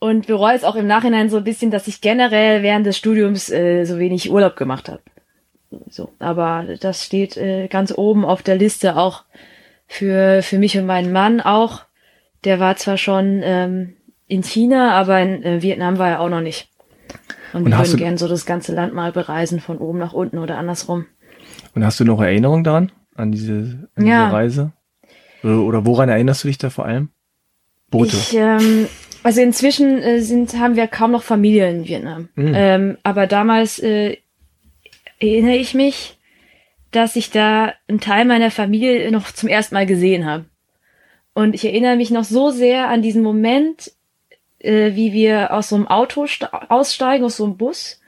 und 0.00 0.26
bereue 0.26 0.56
es 0.56 0.64
auch 0.64 0.74
im 0.74 0.86
Nachhinein 0.86 1.30
so 1.30 1.36
ein 1.36 1.44
bisschen, 1.44 1.70
dass 1.70 1.86
ich 1.86 2.00
generell 2.00 2.62
während 2.62 2.86
des 2.86 2.96
Studiums 2.96 3.50
äh, 3.50 3.84
so 3.84 3.98
wenig 3.98 4.30
Urlaub 4.30 4.56
gemacht 4.56 4.88
habe. 4.88 5.02
So, 5.88 6.10
aber 6.18 6.64
das 6.80 7.04
steht 7.04 7.36
äh, 7.36 7.68
ganz 7.68 7.92
oben 7.96 8.24
auf 8.24 8.42
der 8.42 8.56
Liste 8.56 8.96
auch 8.96 9.24
für 9.86 10.42
für 10.42 10.58
mich 10.58 10.76
und 10.76 10.86
meinen 10.86 11.12
Mann 11.12 11.40
auch. 11.40 11.82
Der 12.44 12.58
war 12.58 12.76
zwar 12.76 12.96
schon 12.96 13.40
ähm, 13.44 13.94
in 14.26 14.42
China, 14.42 14.92
aber 14.92 15.20
in 15.20 15.42
äh, 15.44 15.62
Vietnam 15.62 15.98
war 15.98 16.08
er 16.08 16.20
auch 16.20 16.28
noch 16.28 16.40
nicht. 16.40 16.68
Und, 17.52 17.64
und 17.64 17.70
wir 17.70 17.78
würden 17.78 17.96
gern 17.96 18.16
so 18.16 18.26
das 18.26 18.46
ganze 18.46 18.74
Land 18.74 18.94
mal 18.94 19.12
bereisen, 19.12 19.60
von 19.60 19.78
oben 19.78 19.98
nach 19.98 20.12
unten 20.12 20.38
oder 20.38 20.56
andersrum. 20.56 21.06
Und 21.74 21.84
hast 21.84 22.00
du 22.00 22.04
noch 22.04 22.20
Erinnerungen 22.20 22.64
daran, 22.64 22.92
an 23.14 23.32
diese, 23.32 23.88
an 23.94 24.06
ja. 24.06 24.24
diese 24.24 24.32
Reise? 24.36 24.72
Oder, 25.42 25.60
oder 25.60 25.86
woran 25.86 26.08
erinnerst 26.08 26.44
du 26.44 26.48
dich 26.48 26.58
da 26.58 26.70
vor 26.70 26.86
allem? 26.86 27.10
Boote. 27.90 28.16
Ich, 28.16 28.36
ähm, 28.36 28.86
also 29.22 29.40
inzwischen 29.40 30.02
äh, 30.02 30.20
sind, 30.20 30.58
haben 30.58 30.76
wir 30.76 30.86
kaum 30.86 31.12
noch 31.12 31.22
Familie 31.22 31.70
in 31.70 31.86
Vietnam. 31.86 32.28
Mhm. 32.34 32.52
Ähm, 32.54 32.98
aber 33.02 33.26
damals 33.26 33.78
äh, 33.78 34.18
erinnere 35.18 35.56
ich 35.56 35.74
mich, 35.74 36.16
dass 36.90 37.16
ich 37.16 37.30
da 37.30 37.74
einen 37.88 38.00
Teil 38.00 38.24
meiner 38.24 38.50
Familie 38.50 39.10
noch 39.12 39.30
zum 39.32 39.48
ersten 39.48 39.74
Mal 39.74 39.86
gesehen 39.86 40.26
habe. 40.26 40.46
Und 41.34 41.54
ich 41.54 41.64
erinnere 41.64 41.96
mich 41.96 42.10
noch 42.10 42.24
so 42.24 42.50
sehr 42.50 42.88
an 42.88 43.02
diesen 43.02 43.22
Moment, 43.22 43.92
äh, 44.58 44.94
wie 44.94 45.12
wir 45.12 45.52
aus 45.52 45.68
so 45.68 45.76
einem 45.76 45.86
Auto 45.86 46.26
aussteigen, 46.68 47.24
aus 47.24 47.36
so 47.36 47.44
einem 47.44 47.56
Bus. 47.56 48.00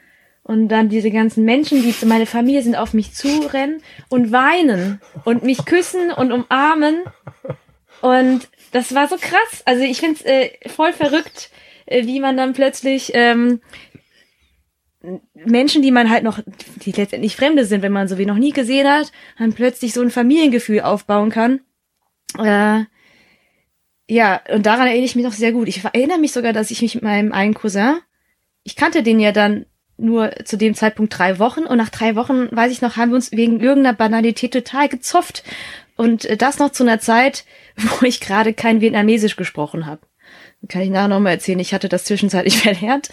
Und 0.45 0.69
dann 0.69 0.89
diese 0.89 1.13
ganzen 1.13 1.45
Menschen, 1.45 1.83
die 1.83 1.95
meine 2.05 2.27
Familie 2.27 2.63
sind, 2.63 2.75
auf 2.75 2.95
mich 2.95 3.15
zurennen 3.15 3.81
und 4.09 4.33
weinen 4.33 5.01
und 5.25 5.45
mich 5.45 5.65
küssen 5.65 6.11
und 6.11 6.33
umarmen. 6.33 7.05
Und 8.03 8.49
das 8.73 8.95
war 8.95 9.09
so 9.09 9.17
krass. 9.17 9.63
Also 9.65 9.83
ich 9.83 10.01
finde 10.01 10.17
es 10.17 10.27
äh, 10.27 10.51
voll 10.69 10.93
verrückt, 10.93 11.51
äh, 11.87 12.07
wie 12.07 12.21
man 12.21 12.37
dann 12.37 12.53
plötzlich 12.53 13.13
ähm, 13.15 13.61
Menschen, 15.35 15.83
die 15.83 15.91
man 15.91 16.11
halt 16.11 16.23
noch, 16.23 16.41
die 16.85 16.93
letztendlich 16.93 17.37
Fremde 17.37 17.65
sind, 17.65 17.83
wenn 17.83 17.93
man 17.93 18.09
so 18.09 18.19
wie 18.19 18.27
noch 18.27 18.37
nie 18.37 18.53
gesehen 18.53 18.89
hat, 18.89 19.13
dann 19.39 19.53
plötzlich 19.53 19.93
so 19.93 20.01
ein 20.01 20.11
Familiengefühl 20.11 20.81
aufbauen 20.81 21.31
kann. 21.31 21.61
Äh, 22.39 22.85
ja, 24.09 24.41
und 24.53 24.67
daran 24.67 24.87
erinnere 24.87 25.07
ich 25.07 25.17
mich 25.17 25.25
noch 25.25 25.33
sehr 25.33 25.53
gut. 25.53 25.69
Ich 25.69 25.85
erinnere 25.85 26.19
mich 26.19 26.33
sogar, 26.33 26.53
dass 26.53 26.71
ich 26.71 26.83
mich 26.83 26.95
mit 26.95 27.05
meinem 27.05 27.33
einen 27.33 27.55
Cousin, 27.55 27.99
ich 28.65 28.77
kannte 28.77 29.03
den 29.03 29.21
ja 29.21 29.33
dann 29.33 29.67
nur 29.97 30.33
zu 30.45 30.57
dem 30.57 30.75
Zeitpunkt 30.75 31.17
drei 31.17 31.39
Wochen 31.39 31.63
und 31.63 31.77
nach 31.77 31.91
drei 31.91 32.17
Wochen, 32.17 32.49
weiß 32.51 32.73
ich 32.73 32.83
noch, 32.83 32.97
haben 32.97 33.11
wir 33.11 33.17
uns 33.17 33.33
wegen 33.33 33.61
irgendeiner 33.61 33.97
Banalität 33.97 34.53
total 34.53 34.89
gezofft. 34.89 35.45
Und 35.97 36.25
äh, 36.25 36.37
das 36.37 36.59
noch 36.59 36.73
zu 36.73 36.83
einer 36.83 37.01
Zeit, 37.01 37.45
wo 37.77 38.05
ich 38.05 38.21
gerade 38.21 38.55
kein 38.55 38.81
Vietnamesisch 38.81 39.37
gesprochen 39.37 39.87
habe. 39.87 40.01
Kann 40.69 40.83
ich 40.83 40.91
nachher 40.91 41.09
nochmal 41.09 41.33
erzählen. 41.33 41.59
Ich 41.59 41.75
hatte 41.75 41.89
das 41.89 42.05
zwischenzeitlich 42.05 42.57
verlernt. 42.63 43.11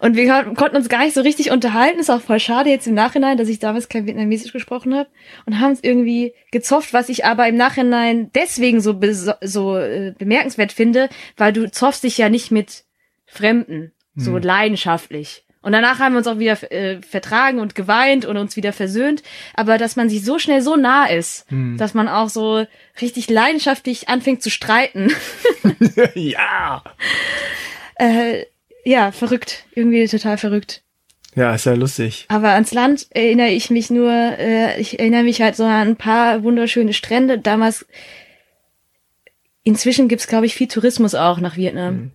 Und 0.00 0.16
wir 0.16 0.26
konnten 0.56 0.76
uns 0.76 0.88
gar 0.88 1.04
nicht 1.04 1.14
so 1.14 1.20
richtig 1.20 1.52
unterhalten. 1.52 2.00
Ist 2.00 2.10
auch 2.10 2.20
voll 2.20 2.40
schade 2.40 2.70
jetzt 2.70 2.88
im 2.88 2.94
Nachhinein, 2.94 3.38
dass 3.38 3.48
ich 3.48 3.60
damals 3.60 3.88
kein 3.88 4.06
Vietnamesisch 4.06 4.52
gesprochen 4.52 4.94
habe. 4.94 5.08
Und 5.46 5.60
haben 5.60 5.70
uns 5.70 5.80
irgendwie 5.82 6.34
gezofft, 6.50 6.92
was 6.92 7.08
ich 7.08 7.24
aber 7.24 7.46
im 7.46 7.56
Nachhinein 7.56 8.30
deswegen 8.34 8.80
so, 8.80 8.98
so 9.42 9.76
äh, 9.76 10.12
bemerkenswert 10.18 10.72
finde, 10.72 11.08
weil 11.36 11.52
du 11.52 11.70
zoffst 11.70 12.02
dich 12.02 12.18
ja 12.18 12.28
nicht 12.28 12.50
mit 12.50 12.84
Fremden, 13.26 13.92
so 14.16 14.34
hm. 14.34 14.42
leidenschaftlich. 14.42 15.45
Und 15.66 15.72
danach 15.72 15.98
haben 15.98 16.12
wir 16.12 16.18
uns 16.18 16.28
auch 16.28 16.38
wieder 16.38 16.56
äh, 16.70 17.02
vertragen 17.02 17.58
und 17.58 17.74
geweint 17.74 18.24
und 18.24 18.36
uns 18.36 18.54
wieder 18.54 18.72
versöhnt. 18.72 19.24
Aber 19.52 19.78
dass 19.78 19.96
man 19.96 20.08
sich 20.08 20.24
so 20.24 20.38
schnell 20.38 20.62
so 20.62 20.76
nah 20.76 21.06
ist, 21.06 21.44
hm. 21.50 21.76
dass 21.76 21.92
man 21.92 22.06
auch 22.06 22.28
so 22.28 22.64
richtig 23.00 23.28
leidenschaftlich 23.28 24.08
anfängt 24.08 24.44
zu 24.44 24.50
streiten. 24.50 25.12
ja. 26.14 26.84
Äh, 27.96 28.44
ja, 28.84 29.10
verrückt. 29.10 29.64
Irgendwie 29.74 30.06
total 30.06 30.38
verrückt. 30.38 30.82
Ja, 31.34 31.52
ist 31.52 31.66
ja 31.66 31.74
lustig. 31.74 32.26
Aber 32.28 32.50
ans 32.50 32.72
Land 32.72 33.08
erinnere 33.10 33.48
ich 33.48 33.68
mich 33.68 33.90
nur, 33.90 34.12
äh, 34.12 34.80
ich 34.80 35.00
erinnere 35.00 35.24
mich 35.24 35.42
halt 35.42 35.56
so 35.56 35.64
an 35.64 35.88
ein 35.88 35.96
paar 35.96 36.44
wunderschöne 36.44 36.92
Strände. 36.92 37.40
Damals, 37.40 37.86
inzwischen 39.64 40.06
gibt's 40.06 40.28
glaube 40.28 40.46
ich, 40.46 40.54
viel 40.54 40.68
Tourismus 40.68 41.16
auch 41.16 41.40
nach 41.40 41.56
Vietnam. 41.56 42.12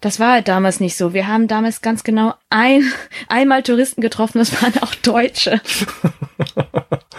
Das 0.00 0.20
war 0.20 0.32
halt 0.32 0.48
damals 0.48 0.80
nicht 0.80 0.96
so. 0.96 1.14
Wir 1.14 1.26
haben 1.26 1.48
damals 1.48 1.80
ganz 1.80 2.04
genau 2.04 2.34
ein, 2.50 2.82
einmal 3.28 3.62
Touristen 3.62 4.00
getroffen, 4.00 4.38
das 4.38 4.62
waren 4.62 4.74
auch 4.82 4.94
Deutsche. 4.94 5.60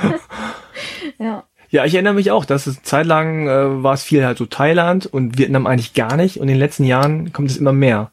ja. 1.19 1.43
Ja, 1.69 1.83
ich 1.83 1.95
erinnere 1.95 2.13
mich 2.13 2.31
auch, 2.31 2.45
dass 2.45 2.65
es 2.65 2.81
zeitlang 2.83 3.47
äh, 3.47 3.83
war 3.83 3.93
es 3.93 4.03
viel 4.03 4.25
halt 4.25 4.37
so 4.37 4.45
Thailand 4.45 5.05
und 5.05 5.37
Vietnam 5.37 5.67
eigentlich 5.67 5.93
gar 5.93 6.15
nicht. 6.15 6.37
Und 6.37 6.43
in 6.43 6.53
den 6.53 6.59
letzten 6.59 6.85
Jahren 6.85 7.33
kommt 7.33 7.51
es 7.51 7.57
immer 7.57 7.73
mehr, 7.73 8.11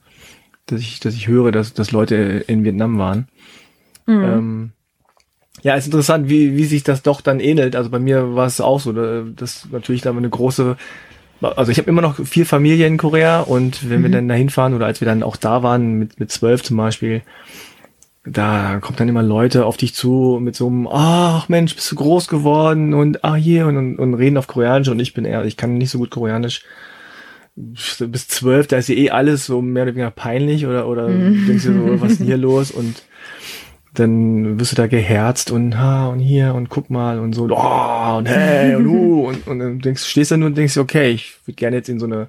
dass 0.66 0.80
ich, 0.80 0.98
dass 0.98 1.14
ich 1.14 1.28
höre, 1.28 1.52
dass, 1.52 1.72
dass 1.72 1.92
Leute 1.92 2.16
in 2.16 2.64
Vietnam 2.64 2.98
waren. 2.98 3.28
Mhm. 4.06 4.24
Ähm, 4.24 4.72
ja, 5.62 5.74
ist 5.76 5.86
interessant, 5.86 6.28
wie, 6.28 6.56
wie 6.56 6.64
sich 6.64 6.82
das 6.82 7.02
doch 7.02 7.20
dann 7.20 7.40
ähnelt. 7.40 7.76
Also 7.76 7.90
bei 7.90 7.98
mir 7.98 8.34
war 8.34 8.46
es 8.46 8.60
auch 8.60 8.80
so, 8.80 8.92
dass 8.92 9.68
natürlich 9.70 10.02
da 10.02 10.10
eine 10.10 10.28
große 10.28 10.76
also 11.44 11.70
ich 11.70 11.78
habe 11.78 11.88
immer 11.88 12.02
noch 12.02 12.24
viel 12.24 12.44
Familie 12.44 12.86
in 12.86 12.96
Korea 12.96 13.40
und 13.40 13.88
wenn 13.88 14.00
mhm. 14.00 14.04
wir 14.04 14.10
dann 14.10 14.28
dahin 14.28 14.50
fahren 14.50 14.74
oder 14.74 14.86
als 14.86 15.00
wir 15.00 15.06
dann 15.06 15.22
auch 15.22 15.36
da 15.36 15.62
waren 15.62 15.94
mit 15.94 16.18
mit 16.20 16.30
zwölf 16.30 16.62
zum 16.62 16.76
Beispiel, 16.76 17.22
da 18.24 18.78
kommt 18.80 19.00
dann 19.00 19.08
immer 19.08 19.22
Leute 19.22 19.66
auf 19.66 19.76
dich 19.76 19.94
zu 19.94 20.38
mit 20.40 20.56
so 20.56 20.66
einem 20.68 20.88
ach 20.88 21.48
Mensch 21.48 21.74
bist 21.74 21.90
du 21.92 21.96
groß 21.96 22.28
geworden 22.28 22.94
und 22.94 23.24
ah 23.24 23.34
hier 23.34 23.66
und, 23.66 23.76
und, 23.76 23.98
und 23.98 24.14
reden 24.14 24.38
auf 24.38 24.46
Koreanisch 24.46 24.88
und 24.88 25.00
ich 25.00 25.14
bin 25.14 25.24
eher 25.24 25.44
ich 25.44 25.56
kann 25.56 25.78
nicht 25.78 25.90
so 25.90 25.98
gut 25.98 26.10
Koreanisch 26.10 26.62
bis 27.56 28.28
zwölf 28.28 28.66
da 28.66 28.78
ist 28.78 28.88
ja 28.88 28.94
eh 28.94 29.10
alles 29.10 29.46
so 29.46 29.62
mehr 29.62 29.84
oder 29.84 29.94
weniger 29.94 30.10
peinlich 30.10 30.66
oder 30.66 30.88
oder 30.88 31.08
mhm. 31.08 31.46
denkst 31.46 31.64
du 31.64 31.72
so 31.72 32.00
was 32.00 32.12
ist 32.12 32.20
denn 32.20 32.26
hier 32.26 32.36
los 32.38 32.70
und 32.70 33.02
dann 33.94 34.58
wirst 34.58 34.72
du 34.72 34.76
da 34.76 34.86
geherzt 34.86 35.50
und 35.50 35.78
ha 35.78 36.08
und 36.08 36.18
hier 36.18 36.54
und 36.54 36.68
guck 36.68 36.90
mal 36.90 37.18
und 37.18 37.32
so 37.32 37.48
oh, 37.50 38.16
und 38.18 38.28
hey 38.28 38.74
und 38.74 38.86
uh 38.86 39.24
und, 39.28 39.46
und 39.46 39.58
dann 39.58 39.78
denkst, 39.78 40.04
stehst 40.04 40.30
da 40.30 40.36
nur 40.36 40.48
und 40.48 40.58
denkst, 40.58 40.76
okay, 40.76 41.10
ich 41.10 41.34
würde 41.46 41.56
gerne 41.56 41.76
jetzt 41.76 41.88
in 41.88 41.98
so 41.98 42.06
eine 42.06 42.28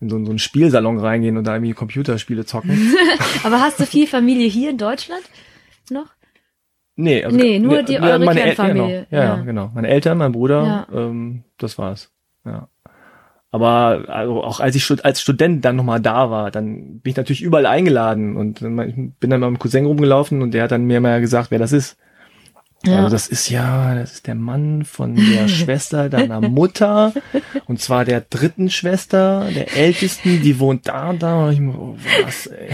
in 0.00 0.08
so, 0.08 0.24
so 0.24 0.30
einen 0.30 0.38
Spielsalon 0.38 0.98
reingehen 0.98 1.36
und 1.36 1.44
da 1.44 1.54
irgendwie 1.54 1.74
Computerspiele 1.74 2.46
zocken. 2.46 2.70
Aber 3.44 3.60
hast 3.60 3.78
du 3.80 3.84
viel 3.84 4.06
Familie 4.06 4.48
hier 4.48 4.70
in 4.70 4.78
Deutschland 4.78 5.22
noch? 5.90 6.06
Nee, 6.96 7.24
also 7.24 7.36
nee, 7.36 7.58
nur 7.58 7.82
die 7.82 8.00
eure 8.00 8.18
meine 8.18 8.40
Kernfamilie. 8.40 9.06
genau, 9.10 9.22
ja, 9.22 9.36
ja, 9.36 9.42
genau. 9.42 9.70
Meine 9.74 9.88
Eltern, 9.88 10.18
mein 10.18 10.32
Bruder, 10.32 10.86
ja. 10.92 10.98
ähm, 10.98 11.44
das 11.58 11.78
war's. 11.78 12.10
Ja. 12.44 12.68
Aber 13.52 14.04
also 14.08 14.44
auch 14.44 14.60
als 14.60 14.76
ich 14.76 15.04
als 15.04 15.20
Student 15.20 15.64
dann 15.64 15.76
nochmal 15.76 16.00
da 16.00 16.30
war, 16.30 16.50
dann 16.50 17.00
bin 17.00 17.10
ich 17.10 17.16
natürlich 17.16 17.42
überall 17.42 17.66
eingeladen 17.66 18.36
und 18.36 18.62
ich 18.62 18.64
bin 18.64 19.30
dann 19.30 19.40
mal 19.40 19.50
mit 19.50 19.58
meinem 19.58 19.58
Cousin 19.58 19.86
rumgelaufen 19.86 20.40
und 20.40 20.52
der 20.52 20.64
hat 20.64 20.70
dann 20.70 20.84
mir 20.84 21.00
mal 21.00 21.20
gesagt, 21.20 21.50
wer 21.50 21.58
das 21.58 21.72
ist. 21.72 21.96
Ja. 22.86 22.98
Also 22.98 23.10
das 23.10 23.26
ist 23.26 23.50
ja, 23.50 23.94
das 23.94 24.12
ist 24.12 24.26
der 24.26 24.36
Mann 24.36 24.84
von 24.84 25.16
der 25.16 25.48
Schwester 25.48 26.08
deiner 26.08 26.40
Mutter 26.40 27.12
und 27.66 27.80
zwar 27.80 28.04
der 28.04 28.20
dritten 28.22 28.70
Schwester, 28.70 29.48
der 29.54 29.76
ältesten, 29.76 30.40
die 30.42 30.58
wohnt 30.60 30.88
da 30.88 31.10
und 31.10 31.22
da 31.22 31.46
und 31.46 31.52
ich 31.52 31.60
oh, 31.60 31.96
was, 32.24 32.46
ey. 32.46 32.70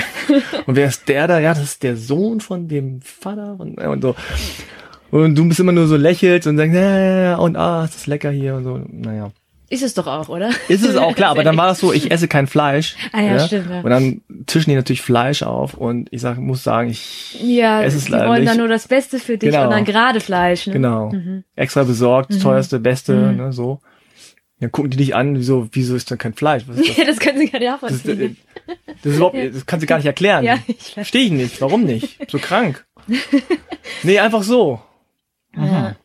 Und 0.66 0.76
wer 0.76 0.88
ist 0.88 1.08
der 1.08 1.26
da? 1.26 1.40
Ja, 1.40 1.54
das 1.54 1.62
ist 1.62 1.82
der 1.82 1.96
Sohn 1.96 2.40
von 2.40 2.68
dem 2.68 3.00
Vater 3.00 3.56
und, 3.58 3.80
und 3.80 4.02
so. 4.02 4.14
Und 5.10 5.34
du 5.34 5.48
bist 5.48 5.58
immer 5.58 5.72
nur 5.72 5.86
so 5.86 5.96
lächelt 5.96 6.46
und 6.46 6.58
sagst, 6.58 6.74
ja, 6.74 7.36
und 7.36 7.56
ah, 7.56 7.84
ist 7.84 7.94
das 7.94 8.06
lecker 8.06 8.30
hier 8.30 8.56
und 8.56 8.64
so. 8.64 8.78
Naja. 8.88 9.32
Ist 9.68 9.82
es 9.82 9.94
doch 9.94 10.06
auch, 10.06 10.28
oder? 10.28 10.50
Ist 10.68 10.84
es 10.84 10.96
auch, 10.96 11.14
klar, 11.14 11.30
aber 11.30 11.42
dann 11.42 11.56
war 11.56 11.66
das 11.66 11.80
so, 11.80 11.92
ich 11.92 12.10
esse 12.12 12.28
kein 12.28 12.46
Fleisch. 12.46 12.96
Ah 13.12 13.20
ja, 13.20 13.36
ja, 13.36 13.46
stimmt. 13.46 13.70
Ja. 13.70 13.80
Und 13.80 13.90
dann 13.90 14.20
tischen 14.46 14.70
die 14.70 14.76
natürlich 14.76 15.02
Fleisch 15.02 15.42
auf 15.42 15.74
und 15.74 16.08
ich 16.12 16.20
sag, 16.20 16.38
muss 16.38 16.62
sagen, 16.62 16.90
ich 16.90 17.40
ja, 17.42 17.82
esse 17.82 17.96
es 17.96 18.08
leider 18.08 18.24
nicht. 18.24 18.26
Die 18.26 18.36
wollen 18.36 18.46
dann 18.46 18.58
nur 18.58 18.68
das 18.68 18.86
Beste 18.86 19.18
für 19.18 19.38
dich 19.38 19.50
genau. 19.50 19.64
und 19.64 19.70
dann 19.70 19.84
gerade 19.84 20.20
Fleisch. 20.20 20.66
Ne? 20.68 20.74
Genau. 20.74 21.10
Mhm. 21.10 21.44
Extra 21.56 21.82
besorgt, 21.82 22.30
mhm. 22.30 22.40
teuerste, 22.40 22.78
beste, 22.78 23.14
mhm. 23.14 23.36
ne, 23.36 23.52
so. 23.52 23.80
Dann 24.60 24.72
gucken 24.72 24.90
die 24.90 24.96
dich 24.96 25.14
an, 25.14 25.36
wieso, 25.36 25.68
wieso 25.72 25.96
ist 25.96 26.10
dann 26.10 26.18
kein 26.18 26.32
Fleisch? 26.32 26.64
Was 26.66 26.78
ist 26.78 26.88
das? 26.90 26.96
Ja, 26.96 27.04
das 27.04 27.18
können 27.18 27.38
sie 27.38 27.48
gar 27.48 27.58
nicht 27.58 27.68
nachvollziehen. 27.68 28.36
Das, 28.66 28.76
das, 29.02 29.12
ist 29.12 29.16
überhaupt, 29.16 29.36
das 29.54 29.66
kannst 29.66 29.82
du 29.82 29.86
gar 29.86 29.96
nicht 29.96 30.06
erklären. 30.06 30.44
Ja, 30.44 30.58
ich 30.66 30.94
Verstehe 30.94 31.22
ich 31.22 31.32
nicht. 31.32 31.60
Warum 31.60 31.84
nicht? 31.84 32.30
So 32.30 32.38
krank. 32.38 32.86
nee, 34.04 34.18
einfach 34.18 34.42
so. 34.42 34.80
Ja 35.56 35.96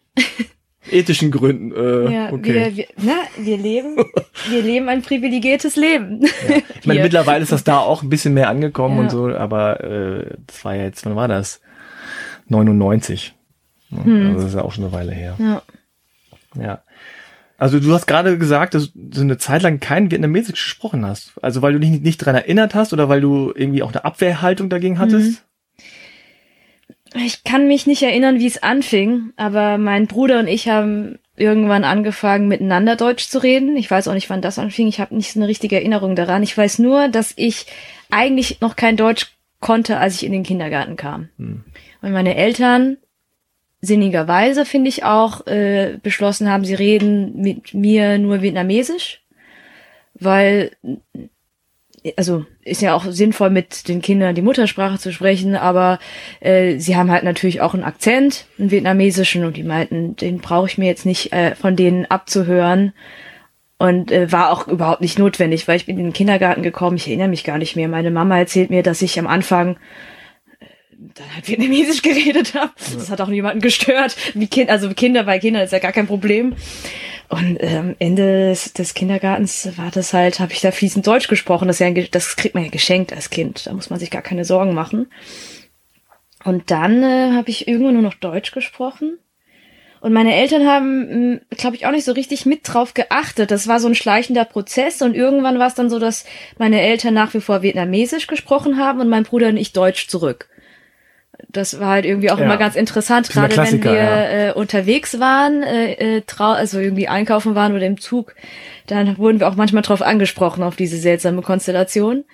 ethischen 0.92 1.32
Gründen. 1.32 1.72
Äh, 1.72 2.14
ja, 2.14 2.32
okay. 2.32 2.54
wir, 2.54 2.78
wir, 2.78 2.86
na, 2.98 3.16
wir 3.38 3.58
leben, 3.58 3.98
wir 4.50 4.62
leben 4.62 4.89
ein 4.89 5.02
privilegiertes 5.02 5.76
Leben. 5.76 6.22
Ja. 6.22 6.58
Ich 6.80 6.86
meine, 6.86 7.04
mittlerweile 7.04 7.44
ist 7.44 7.52
das 7.52 7.64
da 7.64 7.80
auch 7.80 8.04
ein 8.04 8.10
bisschen 8.10 8.34
mehr 8.34 8.50
angekommen 8.50 8.98
ja. 8.98 9.04
und 9.04 9.12
so, 9.12 9.28
aber 9.30 9.84
äh, 9.84 10.38
das 10.48 10.64
war 10.66 10.76
ja 10.76 10.84
jetzt, 10.84 11.06
wann 11.06 11.16
war 11.16 11.28
das? 11.28 11.62
99. 12.48 13.34
Hm. 13.89 14.28
Also 14.28 14.42
das 14.42 14.46
ist 14.50 14.56
ja 14.56 14.62
auch 14.62 14.72
schon 14.72 14.86
eine 14.86 14.94
Weile 14.94 15.12
her. 15.12 15.36
Ja. 15.39 15.62
Ja. 16.60 16.84
Also 17.58 17.80
du 17.80 17.94
hast 17.94 18.08
gerade 18.08 18.38
gesagt, 18.38 18.74
dass 18.74 18.92
du 18.96 19.22
eine 19.22 19.38
Zeit 19.38 19.62
lang 19.62 19.80
kein 19.80 20.10
Vietnamesisch 20.10 20.64
gesprochen 20.64 21.06
hast. 21.06 21.34
Also 21.44 21.62
weil 21.62 21.74
du 21.74 21.80
dich 21.80 22.02
nicht 22.02 22.18
dran 22.18 22.34
erinnert 22.36 22.74
hast 22.74 22.92
oder 22.92 23.08
weil 23.08 23.22
du 23.22 23.52
irgendwie 23.56 23.84
auch 23.84 23.92
eine 23.92 24.04
Abwehrhaltung 24.04 24.70
dagegen 24.70 24.98
hattest? 24.98 25.46
Ich 27.14 27.43
kann 27.43 27.68
mich 27.68 27.88
nicht 27.88 28.03
erinnern, 28.03 28.39
wie 28.39 28.47
es 28.47 28.64
anfing, 28.64 29.34
aber 29.36 29.78
mein 29.78 30.07
Bruder 30.07 30.39
und 30.39 30.47
ich 30.47 30.70
haben 30.70 31.20
irgendwann 31.36 31.84
angefangen, 31.84 32.47
miteinander 32.47 32.95
Deutsch 32.95 33.28
zu 33.28 33.41
reden. 33.41 33.76
Ich 33.76 33.89
weiß 33.89 34.07
auch 34.07 34.14
nicht, 34.14 34.30
wann 34.30 34.41
das 34.41 34.59
anfing. 34.59 34.88
Ich 34.88 34.99
habe 34.99 35.16
nicht 35.16 35.34
so 35.34 35.39
eine 35.39 35.47
richtige 35.47 35.76
Erinnerung 35.76 36.16
daran. 36.16 36.43
Ich 36.43 36.57
weiß 36.57 36.80
nur, 36.80 37.07
dass 37.07 37.34
ich 37.36 37.66
eigentlich 38.09 38.62
noch 38.62 38.76
kein 38.76 38.95
Deutsch 38.95 39.36
konnte, 39.59 39.97
als 39.97 40.16
ich 40.16 40.26
in 40.26 40.32
den 40.32 40.43
Kindergarten 40.43 40.95
kam. 40.95 41.30
Hm. 41.38 41.64
Und 42.01 42.12
meine 42.12 42.36
Eltern 42.36 42.97
sinnigerweise, 43.82 44.66
finde 44.66 44.89
ich 44.89 45.03
auch, 45.03 45.47
äh, 45.47 45.97
beschlossen 46.01 46.49
haben, 46.49 46.66
sie 46.66 46.76
reden 46.76 47.41
mit 47.41 47.74
mir 47.74 48.20
nur 48.20 48.41
Vietnamesisch, 48.41 49.22
weil, 50.14 50.72
also 52.18 52.45
ist 52.64 52.82
ja 52.82 52.93
auch 52.95 53.06
sinnvoll, 53.06 53.49
mit 53.49 53.88
den 53.88 54.02
Kindern 54.02 54.36
die 54.36 54.41
Muttersprache 54.41 54.97
zu 54.97 55.12
sprechen, 55.12 55.56
aber 55.56 55.99
äh, 56.39 56.78
sie 56.78 56.95
haben 56.95 57.12
halt 57.12 57.24
natürlich 57.24 57.62
auch 57.62 57.74
einen 57.74 57.84
Akzent, 57.84 58.45
einen 58.58 58.72
vietnamesischen, 58.72 59.45
und 59.45 59.58
die 59.58 59.64
meinten, 59.64 60.16
den 60.16 60.39
brauche 60.39 60.68
ich 60.68 60.78
mir 60.78 60.88
jetzt 60.88 61.06
nicht 61.06 61.32
äh, 61.34 61.56
von 61.56 61.76
denen 61.76 62.06
abzuhören. 62.06 62.93
Und 63.78 64.12
äh, 64.12 64.32
war 64.32 64.52
auch 64.52 64.68
überhaupt 64.68 65.02
nicht 65.02 65.18
notwendig, 65.18 65.68
weil 65.68 65.78
ich 65.78 65.88
bin 65.88 65.97
in 65.97 66.06
den 66.06 66.14
Kindergarten 66.14 66.62
gekommen, 66.62 66.97
ich 66.97 67.08
erinnere 67.08 67.30
mich 67.30 67.43
gar 67.43 67.58
nicht 67.58 67.76
mehr. 67.76 67.88
Meine 67.88 68.12
Mama 68.12 68.38
erzählt 68.38 68.70
mir, 68.70 68.84
dass 68.84 69.02
ich 69.02 69.18
am 69.18 69.26
Anfang 69.26 69.78
dann 71.16 71.36
halt 71.36 71.47
Vietnamesisch 71.47 72.02
geredet 72.04 72.54
habe. 72.54 72.72
Das 72.93 73.10
hat 73.10 73.22
auch 73.22 73.28
niemanden 73.28 73.62
gestört. 73.62 74.16
Wie 74.36 74.47
kind, 74.47 74.70
also 74.70 74.89
Kinder 74.93 75.24
bei 75.24 75.39
Kindern 75.39 75.64
ist 75.64 75.74
ja 75.74 75.80
gar 75.80 75.91
kein 75.91 76.08
Problem. 76.08 76.56
Und 77.32 77.59
ähm, 77.61 77.95
Ende 77.97 78.49
des, 78.49 78.73
des 78.73 78.93
Kindergartens 78.93 79.77
war 79.77 79.89
das 79.89 80.13
halt, 80.13 80.41
habe 80.41 80.51
ich 80.51 80.59
da 80.59 80.71
fließend 80.71 81.07
Deutsch 81.07 81.29
gesprochen. 81.29 81.69
Das, 81.69 81.79
ja, 81.79 81.89
das 81.89 82.36
kriegt 82.36 82.55
man 82.55 82.65
ja 82.65 82.69
geschenkt 82.69 83.13
als 83.13 83.29
Kind. 83.29 83.67
Da 83.67 83.73
muss 83.73 83.89
man 83.89 83.99
sich 83.99 84.11
gar 84.11 84.21
keine 84.21 84.43
Sorgen 84.43 84.73
machen. 84.73 85.07
Und 86.43 86.71
dann 86.71 87.01
äh, 87.03 87.32
habe 87.32 87.49
ich 87.49 87.69
irgendwann 87.69 87.93
nur 87.93 88.03
noch 88.03 88.15
Deutsch 88.15 88.51
gesprochen. 88.51 89.17
Und 90.01 90.11
meine 90.11 90.36
Eltern 90.36 90.67
haben, 90.67 91.09
hm, 91.09 91.41
glaube 91.51 91.77
ich, 91.77 91.86
auch 91.86 91.91
nicht 91.91 92.03
so 92.03 92.11
richtig 92.11 92.45
mit 92.45 92.61
drauf 92.63 92.93
geachtet. 92.93 93.49
Das 93.49 93.65
war 93.65 93.79
so 93.79 93.88
ein 93.88 93.95
schleichender 93.95 94.43
Prozess 94.43 95.01
und 95.01 95.15
irgendwann 95.15 95.57
war 95.57 95.67
es 95.67 95.75
dann 95.75 95.89
so, 95.89 95.99
dass 95.99 96.25
meine 96.57 96.82
Eltern 96.82 97.13
nach 97.13 97.34
wie 97.34 97.39
vor 97.39 97.61
Vietnamesisch 97.61 98.27
gesprochen 98.27 98.77
haben 98.77 98.99
und 98.99 99.07
mein 99.07 99.23
Bruder 99.23 99.47
und 99.47 99.57
ich 99.57 99.71
Deutsch 99.71 100.09
zurück 100.09 100.49
das 101.49 101.79
war 101.79 101.89
halt 101.89 102.05
irgendwie 102.05 102.32
auch 102.32 102.39
ja. 102.39 102.45
immer 102.45 102.57
ganz 102.57 102.75
interessant, 102.75 103.29
gerade 103.29 103.55
wenn 103.57 103.84
wir 103.84 103.93
ja. 103.93 104.49
äh, 104.49 104.53
unterwegs 104.53 105.19
waren, 105.19 105.63
äh, 105.63 106.17
äh, 106.17 106.23
also 106.38 106.79
irgendwie 106.79 107.07
einkaufen 107.07 107.55
waren 107.55 107.73
oder 107.73 107.86
im 107.86 107.99
Zug, 107.99 108.36
dann 108.88 109.17
wurden 109.17 109.39
wir 109.39 109.47
auch 109.47 109.55
manchmal 109.55 109.84
drauf 109.84 110.01
angesprochen, 110.01 110.63
auf 110.63 110.75
diese 110.75 110.97
seltsame 110.97 111.41
Konstellation. 111.41 112.25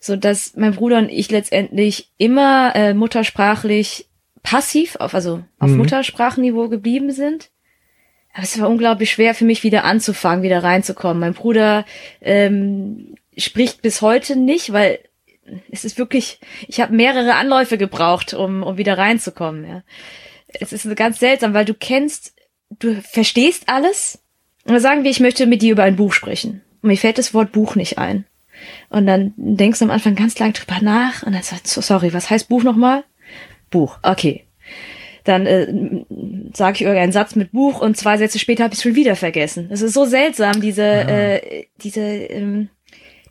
So 0.00 0.16
dass 0.16 0.54
mein 0.56 0.74
Bruder 0.74 0.98
und 0.98 1.08
ich 1.08 1.30
letztendlich 1.30 2.10
immer 2.18 2.72
äh, 2.74 2.92
muttersprachlich 2.92 4.06
passiv, 4.42 4.96
auf, 4.96 5.14
also 5.14 5.42
auf 5.58 5.70
mhm. 5.70 5.78
Muttersprachenniveau 5.78 6.68
geblieben 6.68 7.10
sind. 7.10 7.50
Aber 8.34 8.42
es 8.42 8.60
war 8.60 8.68
unglaublich 8.68 9.10
schwer 9.10 9.34
für 9.34 9.46
mich 9.46 9.62
wieder 9.62 9.84
anzufangen, 9.84 10.42
wieder 10.42 10.62
reinzukommen. 10.62 11.20
Mein 11.20 11.34
Bruder 11.34 11.86
ähm, 12.20 13.14
spricht 13.36 13.80
bis 13.80 14.02
heute 14.02 14.36
nicht, 14.36 14.72
weil 14.72 14.98
es 15.70 15.84
ist 15.84 15.98
wirklich, 15.98 16.38
ich 16.68 16.80
habe 16.80 16.94
mehrere 16.94 17.34
Anläufe 17.34 17.78
gebraucht, 17.78 18.34
um, 18.34 18.62
um 18.62 18.76
wieder 18.76 18.98
reinzukommen. 18.98 19.66
Ja. 19.66 19.82
Es 20.48 20.72
ist 20.72 20.94
ganz 20.96 21.18
seltsam, 21.18 21.54
weil 21.54 21.64
du 21.64 21.74
kennst, 21.74 22.34
du 22.78 23.00
verstehst 23.02 23.64
alles. 23.66 24.22
Und 24.64 24.72
dann 24.72 24.80
sagen 24.80 25.04
wir, 25.04 25.10
ich 25.10 25.20
möchte 25.20 25.46
mit 25.46 25.62
dir 25.62 25.72
über 25.72 25.82
ein 25.82 25.96
Buch 25.96 26.12
sprechen. 26.12 26.62
Und 26.82 26.88
mir 26.88 26.96
fällt 26.96 27.18
das 27.18 27.34
Wort 27.34 27.52
Buch 27.52 27.76
nicht 27.76 27.98
ein. 27.98 28.24
Und 28.88 29.06
dann 29.06 29.34
denkst 29.36 29.80
du 29.80 29.84
am 29.84 29.90
Anfang 29.90 30.14
ganz 30.14 30.38
lang 30.38 30.52
drüber 30.52 30.78
nach 30.80 31.22
und 31.22 31.32
dann 31.32 31.42
sagst 31.42 31.76
du, 31.76 31.80
sorry, 31.80 32.14
was 32.14 32.30
heißt 32.30 32.48
Buch 32.48 32.62
nochmal? 32.62 33.04
Buch, 33.70 33.98
okay. 34.02 34.44
Dann 35.24 35.46
äh, 35.46 35.66
sage 36.54 36.76
ich 36.76 36.82
irgendeinen 36.82 37.12
Satz 37.12 37.34
mit 37.34 37.52
Buch 37.52 37.80
und 37.80 37.96
zwei 37.96 38.16
Sätze 38.18 38.38
später 38.38 38.64
habe 38.64 38.74
ich 38.74 38.78
es 38.78 38.82
schon 38.82 38.94
wieder 38.94 39.16
vergessen. 39.16 39.68
Das 39.70 39.82
ist 39.82 39.94
so 39.94 40.04
seltsam, 40.04 40.60
diese, 40.60 40.82
ja. 40.82 41.08
äh, 41.08 41.66
diese, 41.82 42.00
ähm, 42.00 42.68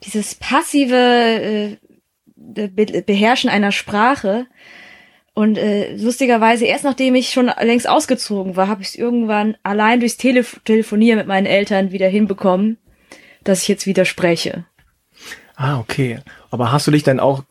dieses 0.04 0.34
passive 0.34 0.96
äh, 0.96 1.76
Beherrschen 2.44 3.50
einer 3.50 3.72
Sprache. 3.72 4.46
Und 5.34 5.58
äh, 5.58 5.96
lustigerweise, 5.96 6.64
erst 6.64 6.84
nachdem 6.84 7.16
ich 7.16 7.30
schon 7.30 7.50
längst 7.60 7.88
ausgezogen 7.88 8.54
war, 8.54 8.68
habe 8.68 8.82
ich 8.82 8.88
es 8.88 8.94
irgendwann 8.94 9.56
allein 9.64 9.98
durchs 9.98 10.16
Telef 10.16 10.60
Telefonieren 10.64 11.18
mit 11.18 11.26
meinen 11.26 11.46
Eltern 11.46 11.90
wieder 11.90 12.08
hinbekommen, 12.08 12.78
dass 13.42 13.62
ich 13.62 13.68
jetzt 13.68 13.86
wieder 13.86 14.04
spreche. 14.04 14.64
Ah, 15.56 15.78
okay. 15.78 16.18
Aber 16.50 16.70
hast 16.70 16.86
du 16.86 16.92
dich 16.92 17.02
dann 17.02 17.18
auch 17.18 17.42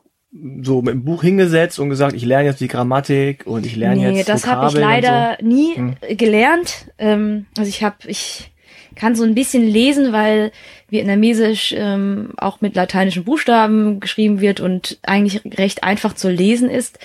so 0.62 0.82
mit 0.82 0.94
dem 0.94 1.04
Buch 1.04 1.22
hingesetzt 1.22 1.80
und 1.80 1.89
gesagt, 1.89 2.16
ich 2.16 2.26
lerne 2.26 2.46
jetzt 2.46 2.60
die 2.60 2.68
Grammatik 2.68 3.46
und 3.46 3.66
ich 3.66 3.76
lerne 3.76 4.12
nee, 4.12 4.18
jetzt 4.18 4.30
das 4.30 4.48
habe 4.48 4.68
ich 4.68 4.74
leider 4.74 5.38
so? 5.39 5.46
nie 5.46 5.76
hm. 5.76 5.96
gelernt. 6.18 6.88
Ähm, 6.98 7.46
also 7.58 7.70
ich 7.70 7.84
habe, 7.84 7.98
ich 8.08 8.52
kann 8.96 9.16
so 9.16 9.24
ein 9.24 9.36
bisschen 9.36 9.64
lesen, 9.64 10.12
weil 10.12 10.52
Vietnamesisch 10.94 11.74
ähm, 11.76 12.32
auch 12.38 12.62
mit 12.62 12.76
lateinischen 12.76 13.26
Buchstaben 13.26 14.00
geschrieben 14.00 14.39
wird 14.39 14.62
und 14.62 15.00
eigentlich 15.04 15.41
recht 15.58 15.84
einfach 15.84 16.14
zu 16.14 16.30
lesen 16.30 16.70
ist. 16.70 17.00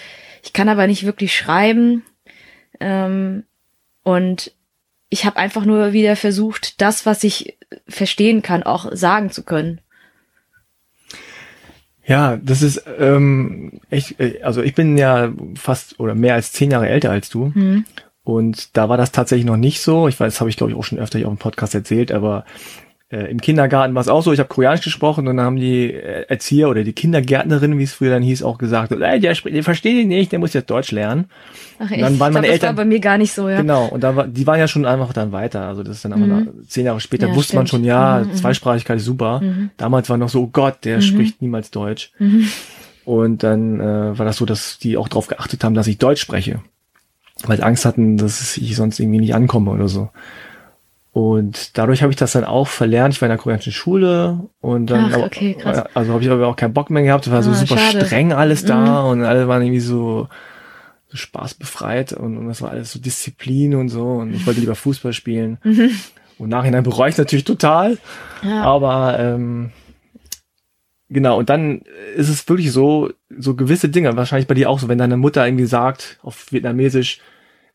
Ich 0.45 0.53
kann 0.53 0.69
aber 0.69 0.87
nicht 0.87 1.05
wirklich 1.05 1.35
schreiben. 1.35 2.05
Ähm, 2.79 3.43
und 4.05 4.53
ich 5.09 5.25
habe 5.25 5.39
einfach 5.39 5.65
nur 5.65 5.93
wieder 5.93 6.15
versucht, 6.15 6.81
das, 6.81 7.07
was 7.07 7.25
ich 7.25 7.57
verstehen 7.89 8.43
kann, 8.43 8.63
auch 8.63 8.91
sagen 8.93 9.31
zu 9.31 9.43
können. 9.43 9.81
Ja, 12.07 12.39
das 12.43 12.63
ist 12.63 12.85
ähm, 12.99 13.81
echt, 13.91 14.19
äh, 14.19 14.43
also 14.43 14.63
ich 14.63 14.75
bin 14.75 14.97
ja 14.97 15.33
fast 15.57 16.01
oder 16.01 16.15
mehr 16.15 16.35
als 16.35 16.53
zehn 16.53 16.71
Jahre 16.71 16.89
älter 16.89 17.11
als 17.11 17.29
du. 17.29 17.53
Hm. 17.55 17.85
Und 18.25 18.77
da 18.77 18.89
war 18.89 18.97
das 18.97 19.13
tatsächlich 19.13 19.47
noch 19.47 19.57
nicht 19.57 19.81
so. 19.81 20.09
Ich 20.09 20.19
weiß, 20.19 20.33
das 20.33 20.41
habe 20.41 20.51
ich 20.51 20.57
glaube 20.57 20.73
ich 20.73 20.79
auch 20.79 20.85
schon 20.85 20.99
öfter 20.99 21.19
hier 21.19 21.29
auf 21.29 21.35
dem 21.35 21.39
Podcast 21.39 21.75
erzählt, 21.75 22.13
aber 22.13 22.45
äh, 23.11 23.31
im 23.31 23.41
Kindergarten 23.41 23.95
war 23.95 24.03
es 24.03 24.09
auch 24.09 24.23
so. 24.23 24.33
Ich 24.33 24.39
habe 24.39 24.49
Koreanisch 24.49 24.83
gesprochen 24.83 25.27
und 25.27 25.37
dann 25.37 25.47
haben 25.47 25.57
die 25.57 25.93
äh, 25.93 26.27
Erzieher 26.29 26.69
oder 26.69 26.85
die 26.85 26.93
Kindergärtnerin, 26.93 27.79
wie 27.79 27.85
es 27.85 27.95
früher 27.95 28.11
dann 28.11 28.23
hieß, 28.23 28.43
auch 28.43 28.59
gesagt, 28.59 28.93
ey, 28.93 29.21
der, 29.21 29.35
der 29.35 29.65
versteht 29.65 29.97
ihn 29.97 30.09
nicht, 30.09 30.31
der 30.33 30.39
muss 30.39 30.53
jetzt 30.53 30.69
Deutsch 30.69 30.91
lernen. 30.91 31.27
Ach, 31.79 31.91
und 31.91 32.01
dann 32.01 32.21
waren 32.21 32.33
meine 32.33 32.47
glaub, 32.47 32.53
Eltern, 32.53 32.61
das 32.61 32.77
war 32.77 32.85
bei 32.85 32.85
mir 32.85 33.01
gar 33.01 33.17
nicht 33.17 33.33
so, 33.33 33.49
ja. 33.49 33.61
Genau, 33.61 33.87
und 33.87 34.03
da 34.03 34.15
war, 34.15 34.27
die 34.27 34.47
waren 34.47 34.59
ja 34.59 34.69
schon 34.69 34.85
einfach 34.85 35.13
dann 35.13 35.33
weiter. 35.33 35.63
Also 35.63 35.83
das 35.83 35.97
ist 35.97 36.05
dann 36.05 36.21
mhm. 36.21 36.33
aber 36.33 36.47
zehn 36.67 36.85
Jahre 36.85 37.01
später 37.01 37.29
ja, 37.29 37.35
wusste 37.35 37.53
stimmt. 37.53 37.61
man 37.61 37.67
schon, 37.69 37.85
ja, 37.85 38.21
mhm, 38.23 38.31
mhm, 38.31 38.35
Zweisprachigkeit 38.35 38.99
ist 38.99 39.05
super. 39.05 39.41
Mhm. 39.41 39.71
Damals 39.77 40.11
war 40.11 40.19
noch 40.19 40.29
so, 40.29 40.43
oh 40.43 40.51
Gott, 40.53 40.85
der 40.85 40.97
mhm. 40.97 41.03
spricht 41.03 41.41
niemals 41.41 41.71
Deutsch. 41.71 42.13
Mhm. 42.19 42.49
Und 43.05 43.43
dann 43.43 43.81
äh, 43.81 44.19
war 44.19 44.27
das 44.27 44.37
so, 44.37 44.45
dass 44.45 44.79
die 44.79 44.99
auch 44.99 45.09
darauf 45.09 45.29
geachtet 45.29 45.65
haben, 45.65 45.75
dass 45.75 45.87
ich 45.87 45.97
Deutsch 45.97 46.21
spreche 46.21 46.61
weil 47.47 47.63
Angst 47.63 47.85
hatten, 47.85 48.17
dass 48.17 48.57
ich 48.57 48.75
sonst 48.77 48.99
irgendwie 48.99 49.21
nicht 49.21 49.35
ankomme 49.35 49.71
oder 49.71 49.89
so. 49.89 50.11
Und 51.19 51.77
dadurch 51.77 52.03
habe 52.03 52.13
ich 52.13 52.17
das 52.17 52.31
dann 52.31 52.45
auch 52.45 52.69
verlernt. 52.69 53.13
Ich 53.13 53.21
war 53.21 53.27
in 53.27 53.31
der 53.31 53.39
koreanischen 53.39 53.73
Schule 53.73 54.39
und 54.61 54.87
dann, 54.87 55.13
Ach, 55.13 55.19
okay, 55.19 55.55
krass. 55.55 55.83
also 55.93 56.13
habe 56.13 56.23
ich 56.23 56.31
aber 56.31 56.47
auch 56.47 56.55
keinen 56.55 56.75
Bock 56.75 56.91
mehr 56.91 57.03
gehabt. 57.03 57.27
Es 57.27 57.33
war 57.33 57.41
ah, 57.41 57.43
so 57.43 57.53
super 57.55 57.77
schade. 57.77 58.07
streng 58.07 58.33
alles 58.33 58.65
da 58.65 59.03
mhm. 59.03 59.09
und 59.09 59.25
alle 59.25 59.49
waren 59.49 59.63
irgendwie 59.63 59.81
so, 59.81 60.29
so 61.09 61.17
spaßbefreit 61.17 62.13
und, 62.13 62.39
und 62.39 62.47
das 62.47 62.63
war 62.63 62.71
alles 62.71 62.93
so 62.93 63.01
Disziplin 63.01 63.75
und 63.75 63.89
so 63.89 64.05
und 64.05 64.33
ich 64.33 64.47
wollte 64.47 64.61
lieber 64.61 64.77
Fußball 64.77 65.13
spielen. 65.13 65.59
Mhm. 65.65 65.91
Und 66.39 66.51
nachhinein 66.51 66.85
bereue 66.85 67.11
ich 67.11 67.19
natürlich 67.19 67.45
total. 67.45 67.99
Ja. 68.45 68.63
Aber 68.63 69.19
ähm, 69.19 69.73
Genau, 71.11 71.39
und 71.39 71.49
dann 71.49 71.81
ist 72.15 72.29
es 72.29 72.49
wirklich 72.49 72.71
so, 72.71 73.11
so 73.31 73.57
gewisse 73.57 73.89
Dinge, 73.89 74.15
wahrscheinlich 74.17 74.47
bei 74.47 74.55
dir 74.55 74.69
auch 74.69 74.79
so, 74.79 74.89
wenn 74.89 74.99
deine 74.99 75.17
Mutter 75.17 75.45
irgendwie 75.45 75.65
sagt, 75.65 76.19
auf 76.23 76.53
Vietnamesisch, 76.53 77.21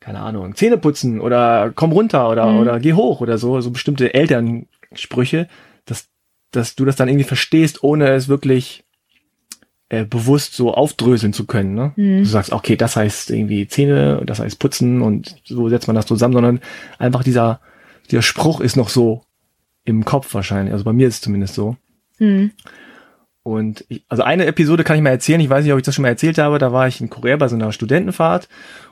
keine 0.04 0.20
Ahnung, 0.20 0.54
Zähne 0.56 0.78
putzen 0.78 1.22
oder 1.22 1.72
komm 1.74 1.93
runter 1.93 2.30
oder, 2.30 2.47
mhm. 2.47 2.60
oder 2.60 2.80
geh 2.80 2.93
hoch 2.93 3.22
oder 3.22 3.38
so, 3.38 3.62
so 3.62 3.72
bestimmte 3.72 4.14
Elternsprüche, 4.14 5.47
dass, 5.86 6.10
dass 6.51 6.76
du 6.76 6.84
das 6.84 6.97
dann 6.97 7.08
irgendwie 7.08 7.24
verstehst, 7.24 7.84
ohne 7.84 8.10
es 8.10 8.28
wirklich 8.28 8.84
äh, 9.88 10.04
bewusst 10.04 10.56
so 10.56 10.74
aufdröseln 10.74 11.32
zu 11.32 11.45
können. 11.45 11.74
Ne? 11.74 11.93
Mhm. 11.95 12.20
Du 12.20 12.26
sagst, 12.26 12.51
okay, 12.51 12.76
das 12.76 12.97
heißt 12.97 13.32
irgendwie 13.32 13.66
Zähne, 13.68 14.22
das 14.26 14.39
heißt 14.39 14.60
putzen 14.60 15.01
und 15.01 15.38
so 15.45 15.70
setzt 15.70 15.88
man 15.88 15.95
das 15.95 16.06
zusammen, 16.06 16.34
sondern 16.34 16.60
einfach 16.99 17.24
dieser, 17.24 17.62
dieser 18.12 18.24
Spruch 18.24 18.60
ist 18.60 18.76
noch 18.76 18.89
so 18.89 19.24
im 19.86 20.04
Kopf 20.04 20.34
wahrscheinlich. 20.34 20.74
Also 20.74 20.84
bei 20.84 20.93
mir 20.93 21.08
ist 21.08 21.16
es 21.16 21.22
zumindest 21.22 21.56
so. 21.56 21.78
Mhm. 22.20 22.51
Und 23.44 23.84
ich, 23.89 24.06
also 24.08 24.24
eine 24.24 24.46
Episode 24.46 24.86
kann 24.86 24.96
ich 24.96 25.02
mal 25.02 25.10
erzählen, 25.10 25.41
ich 25.41 25.50
weiß 25.50 25.64
nicht, 25.64 25.74
ob 25.74 25.80
ich 25.80 25.86
das 25.86 25.94
schon 25.94 26.04
mal 26.04 26.10
erzählt 26.10 26.38
habe, 26.38 26.60
da 26.60 26.72
war 26.72 26.88
ich 26.88 27.02
in 27.02 27.10
Korea 27.10 27.36
bei 27.36 27.50
so 27.50 27.56
einer 27.56 27.74
Studentenfahrt 27.74 28.48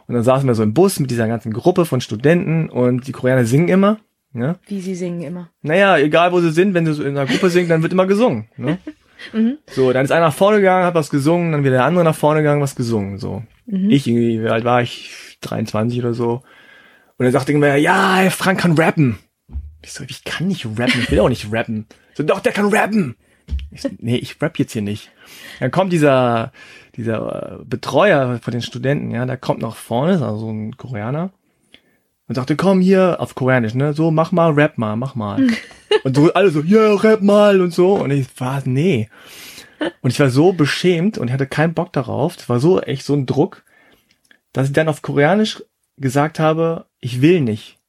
und 0.07 0.15
dann 0.15 0.23
saßen 0.23 0.45
wir 0.45 0.55
so 0.55 0.63
im 0.63 0.73
Bus 0.73 0.99
mit 0.99 1.09
dieser 1.09 1.27
ganzen 1.27 1.53
Gruppe 1.53 1.85
von 1.85 2.01
Studenten 2.01 2.69
und 2.69 3.07
die 3.07 3.13
Koreaner 3.13 3.45
singen 3.45 3.69
immer. 3.69 3.99
Ne? 4.33 4.57
Wie 4.67 4.81
sie 4.81 4.95
singen 4.95 5.21
immer. 5.21 5.49
Naja, 5.61 5.97
egal 5.97 6.33
wo 6.33 6.41
sie 6.41 6.51
sind, 6.51 6.73
wenn 6.73 6.85
sie 6.85 6.93
so 6.93 7.03
in 7.03 7.17
einer 7.17 7.25
Gruppe 7.25 7.49
singen, 7.49 7.69
dann 7.69 7.81
wird 7.81 7.93
immer 7.93 8.07
gesungen. 8.07 8.49
Ne? 8.57 8.77
mhm. 9.33 9.57
So, 9.67 9.93
dann 9.93 10.03
ist 10.03 10.11
einer 10.11 10.27
nach 10.27 10.33
vorne 10.33 10.57
gegangen, 10.57 10.85
hat 10.85 10.95
was 10.95 11.09
gesungen, 11.09 11.53
dann 11.53 11.63
wieder 11.63 11.75
der 11.75 11.85
andere 11.85 12.03
nach 12.03 12.15
vorne 12.15 12.41
gegangen, 12.41 12.61
was 12.61 12.75
gesungen. 12.75 13.19
So. 13.19 13.43
Ich 13.67 14.05
irgendwie, 14.05 14.43
wie 14.43 14.49
alt 14.49 14.65
war 14.65 14.81
ich? 14.81 15.37
23 15.41 15.99
oder 15.99 16.13
so. 16.13 16.43
Und 17.17 17.25
er 17.25 17.31
sagte 17.31 17.53
mir, 17.53 17.77
ja, 17.77 18.29
Frank 18.29 18.59
kann 18.59 18.73
rappen. 18.73 19.17
Ich 19.81 19.93
so, 19.93 20.03
ich 20.07 20.23
kann 20.23 20.47
nicht 20.47 20.65
rappen, 20.65 21.01
ich 21.01 21.09
will 21.09 21.19
auch 21.19 21.29
nicht 21.29 21.51
rappen. 21.51 21.87
So, 22.15 22.23
doch, 22.23 22.39
der 22.41 22.51
kann 22.51 22.67
rappen. 22.67 23.15
Ich 23.71 23.87
nee, 23.99 24.17
ich 24.17 24.41
rap 24.41 24.59
jetzt 24.59 24.73
hier 24.73 24.81
nicht. 24.81 25.11
Dann 25.59 25.71
kommt 25.71 25.93
dieser, 25.93 26.51
dieser 26.95 27.59
äh, 27.59 27.63
Betreuer 27.65 28.39
von 28.39 28.51
den 28.51 28.61
Studenten, 28.61 29.11
ja, 29.11 29.25
der 29.25 29.37
kommt 29.37 29.61
nach 29.61 29.75
vorne, 29.75 30.13
ist 30.13 30.21
also 30.21 30.39
so 30.39 30.49
ein 30.49 30.77
Koreaner. 30.77 31.31
Und 32.27 32.35
sagte, 32.35 32.55
komm 32.55 32.79
hier, 32.79 33.17
auf 33.19 33.35
Koreanisch, 33.35 33.73
ne, 33.73 33.93
so, 33.93 34.09
mach 34.09 34.31
mal, 34.31 34.51
rap 34.51 34.77
mal, 34.77 34.95
mach 34.95 35.15
mal. 35.15 35.47
und 36.03 36.15
so, 36.15 36.31
alle 36.33 36.49
so, 36.49 36.61
ja, 36.61 36.93
rap 36.95 37.21
mal 37.21 37.59
und 37.61 37.73
so. 37.73 37.95
Und 37.95 38.11
ich 38.11 38.27
war, 38.39 38.61
nee. 38.65 39.09
Und 40.01 40.11
ich 40.11 40.19
war 40.19 40.29
so 40.29 40.53
beschämt 40.53 41.17
und 41.17 41.27
ich 41.27 41.33
hatte 41.33 41.47
keinen 41.47 41.73
Bock 41.73 41.91
darauf. 41.91 42.37
Das 42.37 42.47
war 42.47 42.59
so 42.59 42.79
echt 42.81 43.05
so 43.05 43.13
ein 43.13 43.25
Druck, 43.25 43.63
dass 44.53 44.67
ich 44.67 44.73
dann 44.73 44.87
auf 44.87 45.01
Koreanisch 45.01 45.63
gesagt 45.97 46.39
habe, 46.39 46.85
ich 46.99 47.21
will 47.21 47.41
nicht. 47.41 47.79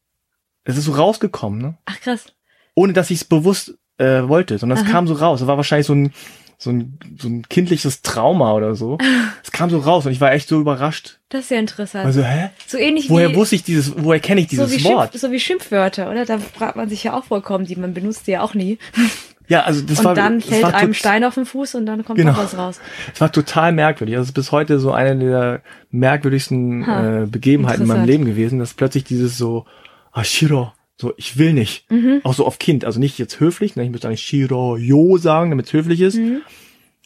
Es 0.64 0.76
ist 0.76 0.84
so 0.84 0.92
rausgekommen, 0.92 1.60
ne? 1.60 1.78
Ach 1.84 2.00
krass. 2.00 2.26
Ohne 2.74 2.92
dass 2.92 3.10
ich 3.10 3.18
es 3.18 3.24
bewusst 3.24 3.78
äh, 3.98 4.22
wollte, 4.28 4.58
sondern 4.58 4.78
es 4.78 4.84
kam 4.84 5.06
so 5.06 5.14
raus. 5.14 5.40
Es 5.40 5.46
war 5.46 5.56
wahrscheinlich 5.56 5.86
so 5.86 5.94
ein, 5.94 6.12
so 6.58 6.70
ein, 6.70 6.98
so 7.18 7.28
ein 7.28 7.48
kindliches 7.48 8.02
Trauma 8.02 8.52
oder 8.52 8.74
so. 8.74 8.98
Es 9.44 9.50
kam 9.50 9.68
so 9.68 9.78
raus 9.78 10.06
und 10.06 10.12
ich 10.12 10.20
war 10.20 10.32
echt 10.32 10.48
so 10.48 10.60
überrascht. 10.60 11.18
Das 11.28 11.42
ist 11.42 11.50
ja 11.50 11.58
interessant. 11.58 12.06
Also, 12.06 12.22
hä? 12.22 12.50
so 12.66 12.78
ähnlich 12.78 13.10
Woher 13.10 13.30
wie 13.30 13.34
wusste 13.34 13.56
ich 13.56 13.64
dieses, 13.64 13.92
woher 13.96 14.18
kenne 14.20 14.40
ich 14.40 14.48
so 14.48 14.64
dieses 14.64 14.84
Wort? 14.84 15.10
Schimpf, 15.10 15.20
so 15.20 15.30
wie 15.30 15.40
Schimpfwörter, 15.40 16.10
oder? 16.10 16.24
Da 16.24 16.38
fragt 16.38 16.76
man 16.76 16.88
sich 16.88 17.04
ja 17.04 17.18
auch 17.18 17.24
vollkommen, 17.24 17.66
die 17.66 17.76
man 17.76 17.92
benutzt 17.92 18.26
die 18.26 18.32
ja 18.32 18.40
auch 18.42 18.54
nie. 18.54 18.78
Ja, 19.48 19.64
also 19.64 19.82
das 19.82 19.98
und 19.98 20.04
war, 20.06 20.14
dann 20.14 20.38
das 20.38 20.48
fällt 20.48 20.62
war 20.62 20.74
einem 20.74 20.94
Stein 20.94 21.24
auf 21.24 21.34
den 21.34 21.44
Fuß 21.44 21.74
und 21.74 21.84
dann 21.84 22.04
kommt 22.04 22.16
Genau. 22.16 22.30
noch 22.32 22.38
was 22.38 22.56
raus. 22.56 22.80
Es 23.12 23.20
war 23.20 23.30
total 23.30 23.72
merkwürdig. 23.72 24.14
Also 24.14 24.22
es 24.22 24.28
ist 24.28 24.34
bis 24.34 24.52
heute 24.52 24.78
so 24.78 24.92
eine 24.92 25.18
der 25.18 25.62
merkwürdigsten 25.90 26.86
Ha, 26.86 27.22
äh, 27.22 27.26
Begebenheiten 27.26 27.82
in 27.82 27.88
meinem. 27.88 28.06
Leben 28.06 28.24
gewesen, 28.24 28.60
dass 28.60 28.72
plötzlich 28.72 29.04
dieses 29.04 29.36
so, 29.36 29.66
ah, 30.12 30.24
Shiro, 30.24 30.72
so, 31.02 31.12
ich 31.16 31.36
will 31.36 31.52
nicht. 31.52 31.90
Mhm. 31.90 32.20
Auch 32.22 32.32
so 32.32 32.46
auf 32.46 32.58
Kind. 32.58 32.84
Also 32.84 33.00
nicht 33.00 33.18
jetzt 33.18 33.40
höflich, 33.40 33.76
ne? 33.76 33.84
ich 33.84 33.90
müsste 33.90 34.08
eigentlich 34.08 34.22
Shiro, 34.22 34.76
yo 34.76 35.18
sagen, 35.18 35.50
damit 35.50 35.66
es 35.66 35.72
höflich 35.72 36.00
ist. 36.00 36.16
Mhm. 36.16 36.42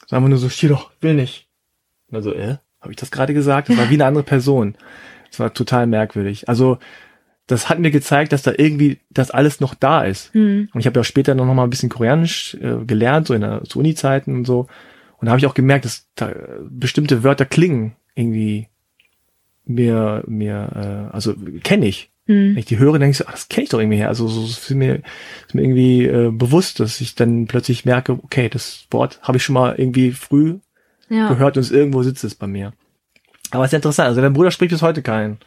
Sondern 0.07 0.25
einfach 0.25 0.29
nur 0.29 0.39
so, 0.39 0.49
Shiro, 0.49 0.81
will 1.01 1.15
nicht. 1.15 1.49
Also, 2.13 2.33
äh, 2.33 2.59
habe 2.81 2.93
ich 2.93 2.97
das 2.97 3.11
gerade 3.11 3.35
gesagt? 3.35 3.69
Das 3.69 3.77
war 3.77 3.91
wie 3.91 3.95
eine 3.95 4.05
andere 4.05 4.23
Person. 4.23 4.77
Das 5.31 5.41
war 5.41 5.53
total 5.53 5.87
merkwürdig. 5.87 6.49
Also, 6.49 6.79
das 7.47 7.69
hat 7.69 7.79
mir 7.79 7.91
gezeigt, 7.91 8.33
dass 8.33 8.43
da 8.43 8.53
irgendwie 8.57 8.99
das 9.09 9.31
alles 9.31 9.61
noch 9.61 9.75
da 9.75 10.05
ist. 10.05 10.35
Hm. 10.35 10.69
Und 10.73 10.81
ich 10.81 10.87
habe 10.87 10.99
ja 10.99 11.05
später 11.05 11.35
noch 11.35 11.47
mal 11.47 11.65
ein 11.65 11.71
bisschen 11.71 11.89
Koreanisch 11.89 12.55
äh, 12.61 12.85
gelernt, 12.85 13.29
so 13.29 13.35
in 13.35 13.41
der 13.41 13.65
zu 13.65 13.79
Uni-Zeiten 13.79 14.35
und 14.35 14.45
so. 14.45 14.67
Und 15.17 15.27
da 15.27 15.31
habe 15.31 15.39
ich 15.39 15.47
auch 15.47 15.55
gemerkt, 15.55 15.87
dass 15.87 16.07
da 16.17 16.31
äh, 16.31 16.61
bestimmte 16.69 17.23
Wörter 17.23 17.47
klingen 17.47 17.97
irgendwie 18.15 18.69
mir, 19.65 20.23
mir, 20.27 21.09
äh, 21.11 21.15
also 21.15 21.35
kenne 21.63 21.87
ich. 21.87 22.11
Hm. 22.27 22.51
Wenn 22.51 22.59
ich 22.59 22.65
die 22.67 22.79
höre, 22.79 22.99
denke 22.99 23.11
ich 23.13 23.19
so, 23.19 23.25
ach, 23.27 23.33
das 23.33 23.49
kenne 23.49 23.65
ich 23.65 23.71
doch 23.71 23.79
irgendwie 23.79 23.99
her. 23.99 24.09
Also 24.09 24.27
so 24.29 24.45
ist 24.45 24.71
mir, 24.71 24.97
ist 25.47 25.55
mir 25.55 25.63
irgendwie 25.63 26.05
äh, 26.07 26.31
bewusst, 26.33 26.81
dass 26.81 27.01
ich 27.01 27.15
dann 27.15 27.47
plötzlich 27.47 27.85
merke, 27.85 28.13
okay, 28.13 28.49
das 28.49 28.87
Wort 28.91 29.21
habe 29.23 29.39
ich 29.39 29.45
schon 29.45 29.55
mal 29.55 29.75
irgendwie 29.79 30.11
früh 30.13 30.59
Ja. 31.09 31.29
gehört 31.29 31.57
und 31.57 31.63
es 31.63 31.71
irgendwo 31.71 32.03
sitzt 32.03 32.25
es 32.25 32.35
bei 32.35 32.47
mir. 32.49 32.73
Aber 33.53 33.65
es 33.65 33.73
ist 33.73 33.77
interessant. 33.77 34.09
Also 34.09 34.21
dein 34.21 34.33
Bruder 34.33 34.51
spricht 34.51 34.73
bis 34.73 34.83
heute 34.83 35.03
kein 35.03 35.39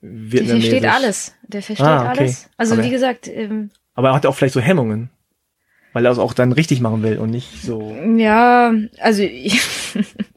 Der 0.00 0.10
Vietnamesisch. 0.32 0.70
versteht 0.70 0.88
alles. 0.90 1.34
Der 1.48 1.62
versteht 1.62 1.86
Ah, 1.86 2.10
okay. 2.12 2.20
alles. 2.20 2.48
Also 2.56 2.74
Aber- 2.74 2.84
wie 2.84 2.90
gesagt, 2.90 3.26
ähm, 3.26 3.70
Aber 3.94 4.10
er 4.10 4.14
hat 4.14 4.24
auch 4.26 4.36
vielleicht 4.36 4.54
so 4.54 4.60
Hemmungen. 4.60 5.10
Weil 5.94 6.04
er 6.04 6.12
es 6.12 6.18
auch 6.18 6.34
dann 6.34 6.52
richtig 6.52 6.80
machen 6.80 7.02
will 7.02 7.18
und 7.18 7.30
nicht 7.30 7.62
so. 7.62 7.96
ja, 8.16 8.72
also 9.00 9.22
ich, 9.22 9.58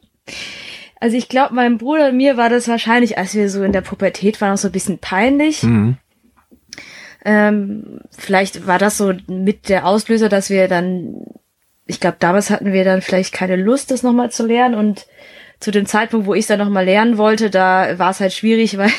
also 1.02 1.16
ich 1.16 1.28
glaube, 1.28 1.52
meinem 1.52 1.78
Bruder 1.78 2.10
und 2.10 2.16
mir 2.16 2.36
war 2.36 2.48
das 2.48 2.68
wahrscheinlich, 2.68 3.18
als 3.18 3.34
wir 3.34 3.50
so 3.50 3.64
in 3.64 3.72
der 3.72 3.80
Pubertät 3.80 4.40
waren, 4.40 4.52
auch 4.52 4.56
so 4.56 4.68
ein 4.68 4.72
bisschen 4.72 4.98
peinlich. 4.98 5.64
Mhm. 5.64 5.96
Ähm, 7.24 7.98
vielleicht 8.16 8.68
war 8.68 8.78
das 8.78 8.98
so 8.98 9.12
mit 9.26 9.68
der 9.68 9.84
Auslöser, 9.84 10.28
dass 10.28 10.48
wir 10.48 10.68
dann, 10.68 11.24
ich 11.86 11.98
glaube, 11.98 12.18
damals 12.20 12.50
hatten 12.50 12.72
wir 12.72 12.84
dann 12.84 13.02
vielleicht 13.02 13.34
keine 13.34 13.56
Lust, 13.56 13.90
das 13.90 14.04
nochmal 14.04 14.30
zu 14.30 14.46
lernen 14.46 14.76
und 14.76 15.06
zu 15.58 15.72
dem 15.72 15.86
Zeitpunkt, 15.86 16.24
wo 16.24 16.34
ich 16.34 16.42
es 16.42 16.46
dann 16.46 16.60
nochmal 16.60 16.84
lernen 16.84 17.18
wollte, 17.18 17.50
da 17.50 17.98
war 17.98 18.12
es 18.12 18.20
halt 18.20 18.32
schwierig, 18.32 18.78
weil 18.78 18.92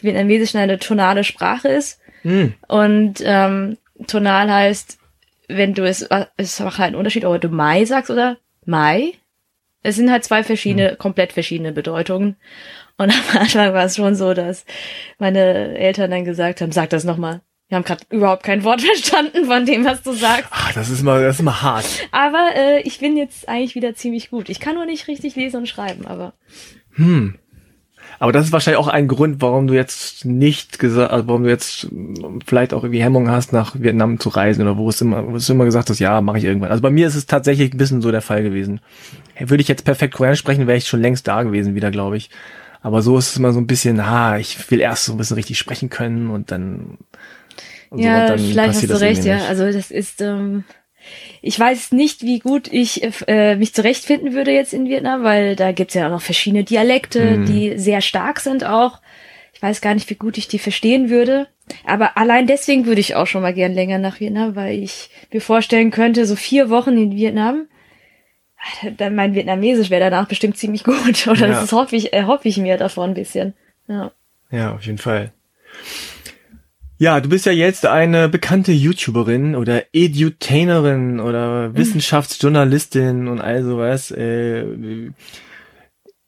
Vietnamesisch 0.00 0.54
eine 0.54 0.78
tonale 0.78 1.24
Sprache 1.24 1.68
ist. 1.68 2.00
Mhm. 2.22 2.54
Und 2.68 3.16
ähm, 3.22 3.76
tonal 4.06 4.50
heißt, 4.50 4.96
wenn 5.48 5.74
du 5.74 5.86
es, 5.86 6.08
es 6.38 6.58
macht 6.60 6.78
halt 6.78 6.86
einen 6.88 6.96
Unterschied, 6.96 7.26
ob 7.26 7.38
du 7.38 7.50
Mai 7.50 7.84
sagst 7.84 8.10
oder 8.10 8.38
Mai. 8.64 9.12
Es 9.82 9.96
sind 9.96 10.10
halt 10.10 10.24
zwei 10.24 10.42
verschiedene, 10.42 10.96
komplett 10.96 11.32
verschiedene 11.32 11.72
Bedeutungen. 11.72 12.36
Und 12.96 13.12
am 13.12 13.40
Anfang 13.40 13.72
war 13.72 13.84
es 13.84 13.96
schon 13.96 14.14
so, 14.14 14.34
dass 14.34 14.64
meine 15.18 15.78
Eltern 15.78 16.10
dann 16.10 16.24
gesagt 16.24 16.60
haben, 16.60 16.72
sag 16.72 16.90
das 16.90 17.04
nochmal. 17.04 17.40
Wir 17.68 17.76
haben 17.76 17.84
gerade 17.84 18.04
überhaupt 18.10 18.42
kein 18.42 18.64
Wort 18.64 18.80
verstanden 18.82 19.44
von 19.44 19.66
dem, 19.66 19.84
was 19.84 20.02
du 20.02 20.12
sagst. 20.12 20.48
Ah, 20.50 20.72
das 20.74 20.88
ist 20.88 21.02
mal, 21.02 21.22
das 21.22 21.36
ist 21.36 21.42
mal 21.42 21.62
hart. 21.62 21.86
Aber 22.10 22.50
äh, 22.56 22.80
ich 22.82 22.98
bin 22.98 23.16
jetzt 23.16 23.48
eigentlich 23.48 23.74
wieder 23.74 23.94
ziemlich 23.94 24.30
gut. 24.30 24.48
Ich 24.48 24.58
kann 24.58 24.74
nur 24.74 24.86
nicht 24.86 25.06
richtig 25.06 25.36
lesen 25.36 25.58
und 25.58 25.68
schreiben, 25.68 26.06
aber 26.06 26.32
Hm. 26.94 27.38
Aber 28.20 28.32
das 28.32 28.46
ist 28.46 28.52
wahrscheinlich 28.52 28.80
auch 28.80 28.88
ein 28.88 29.06
Grund, 29.06 29.40
warum 29.40 29.68
du 29.68 29.74
jetzt 29.74 30.24
nicht 30.24 30.78
gesagt, 30.78 31.12
also 31.12 31.28
warum 31.28 31.44
du 31.44 31.48
jetzt 31.48 31.90
mm, 31.92 32.40
vielleicht 32.44 32.74
auch 32.74 32.82
irgendwie 32.82 33.02
Hemmungen 33.02 33.30
hast, 33.30 33.52
nach 33.52 33.74
Vietnam 33.78 34.18
zu 34.18 34.28
reisen 34.28 34.62
oder 34.62 34.76
wo 34.76 34.88
es 34.88 35.00
immer, 35.00 35.30
wo 35.30 35.36
es 35.36 35.48
immer 35.48 35.64
gesagt 35.64 35.88
hast, 35.90 36.00
ja, 36.00 36.20
mache 36.20 36.38
ich 36.38 36.44
irgendwann. 36.44 36.70
Also 36.70 36.82
bei 36.82 36.90
mir 36.90 37.06
ist 37.06 37.14
es 37.14 37.26
tatsächlich 37.26 37.72
ein 37.72 37.78
bisschen 37.78 38.02
so 38.02 38.10
der 38.10 38.22
Fall 38.22 38.42
gewesen. 38.42 38.80
Würde 39.38 39.60
ich 39.60 39.68
jetzt 39.68 39.84
perfekt 39.84 40.14
Koreanisch 40.14 40.40
sprechen, 40.40 40.66
wäre 40.66 40.78
ich 40.78 40.88
schon 40.88 41.00
längst 41.00 41.28
da 41.28 41.42
gewesen 41.42 41.74
wieder, 41.74 41.90
glaube 41.90 42.16
ich. 42.16 42.30
Aber 42.80 43.02
so 43.02 43.18
ist 43.18 43.30
es 43.30 43.36
immer 43.36 43.52
so 43.52 43.60
ein 43.60 43.66
bisschen, 43.66 44.00
ah, 44.00 44.38
ich 44.38 44.70
will 44.70 44.80
erst 44.80 45.04
so 45.04 45.12
ein 45.12 45.18
bisschen 45.18 45.36
richtig 45.36 45.58
sprechen 45.58 45.90
können 45.90 46.30
und 46.30 46.50
dann. 46.50 46.98
und 47.90 47.98
so, 47.98 48.04
ja, 48.04 48.22
und 48.22 48.28
dann 48.30 48.38
vielleicht 48.38 48.74
hast 48.74 48.90
du 48.90 49.00
recht, 49.00 49.24
ja. 49.24 49.46
Also 49.48 49.70
das 49.70 49.90
ist, 49.90 50.20
ähm, 50.20 50.64
ich 51.42 51.58
weiß 51.58 51.92
nicht, 51.92 52.22
wie 52.22 52.38
gut 52.40 52.68
ich 52.72 53.02
äh, 53.28 53.56
mich 53.56 53.74
zurechtfinden 53.74 54.32
würde 54.34 54.52
jetzt 54.52 54.72
in 54.74 54.88
Vietnam, 54.88 55.22
weil 55.24 55.54
da 55.56 55.72
gibt's 55.72 55.94
ja 55.94 56.06
auch 56.06 56.10
noch 56.10 56.22
verschiedene 56.22 56.64
Dialekte, 56.64 57.38
Mhm. 57.38 57.44
die 57.46 57.78
sehr 57.78 58.00
stark 58.00 58.40
sind 58.40 58.64
auch. 58.64 59.00
Ich 59.54 59.62
weiß 59.62 59.80
gar 59.80 59.94
nicht, 59.94 60.08
wie 60.10 60.14
gut 60.14 60.38
ich 60.38 60.46
die 60.48 60.58
verstehen 60.58 61.10
würde. 61.10 61.48
Aber 61.84 62.16
allein 62.16 62.46
deswegen 62.46 62.86
würde 62.86 63.00
ich 63.00 63.14
auch 63.16 63.26
schon 63.26 63.42
mal 63.42 63.52
gern 63.52 63.72
länger 63.74 63.98
nach 63.98 64.20
Vietnam, 64.20 64.56
weil 64.56 64.78
ich 64.82 65.10
mir 65.32 65.40
vorstellen 65.40 65.90
könnte, 65.90 66.26
so 66.26 66.34
vier 66.36 66.70
Wochen 66.70 66.96
in 66.96 67.14
Vietnam, 67.16 67.66
ah, 68.58 68.90
dann 68.96 69.14
mein 69.14 69.34
Vietnamesisch 69.34 69.90
wäre 69.90 70.10
danach 70.10 70.28
bestimmt 70.28 70.56
ziemlich 70.56 70.84
gut. 70.84 71.26
Oder 71.26 71.48
Ja. 71.48 71.60
das 71.60 71.72
hoffe 71.72 71.96
ich, 71.96 72.12
erhoffe 72.12 72.48
ich 72.48 72.56
mir 72.58 72.76
davon 72.78 73.10
ein 73.10 73.14
bisschen. 73.14 73.54
Ja. 73.88 74.12
Ja, 74.50 74.74
auf 74.74 74.82
jeden 74.86 74.98
Fall. 74.98 75.32
Ja, 77.00 77.20
du 77.20 77.28
bist 77.28 77.46
ja 77.46 77.52
jetzt 77.52 77.86
eine 77.86 78.28
bekannte 78.28 78.72
YouTuberin 78.72 79.54
oder 79.54 79.84
Edutainerin 79.92 81.20
oder 81.20 81.74
Wissenschaftsjournalistin 81.76 83.28
und 83.28 83.40
all 83.40 83.62
sowas. 83.62 84.10
Äh, 84.10 84.64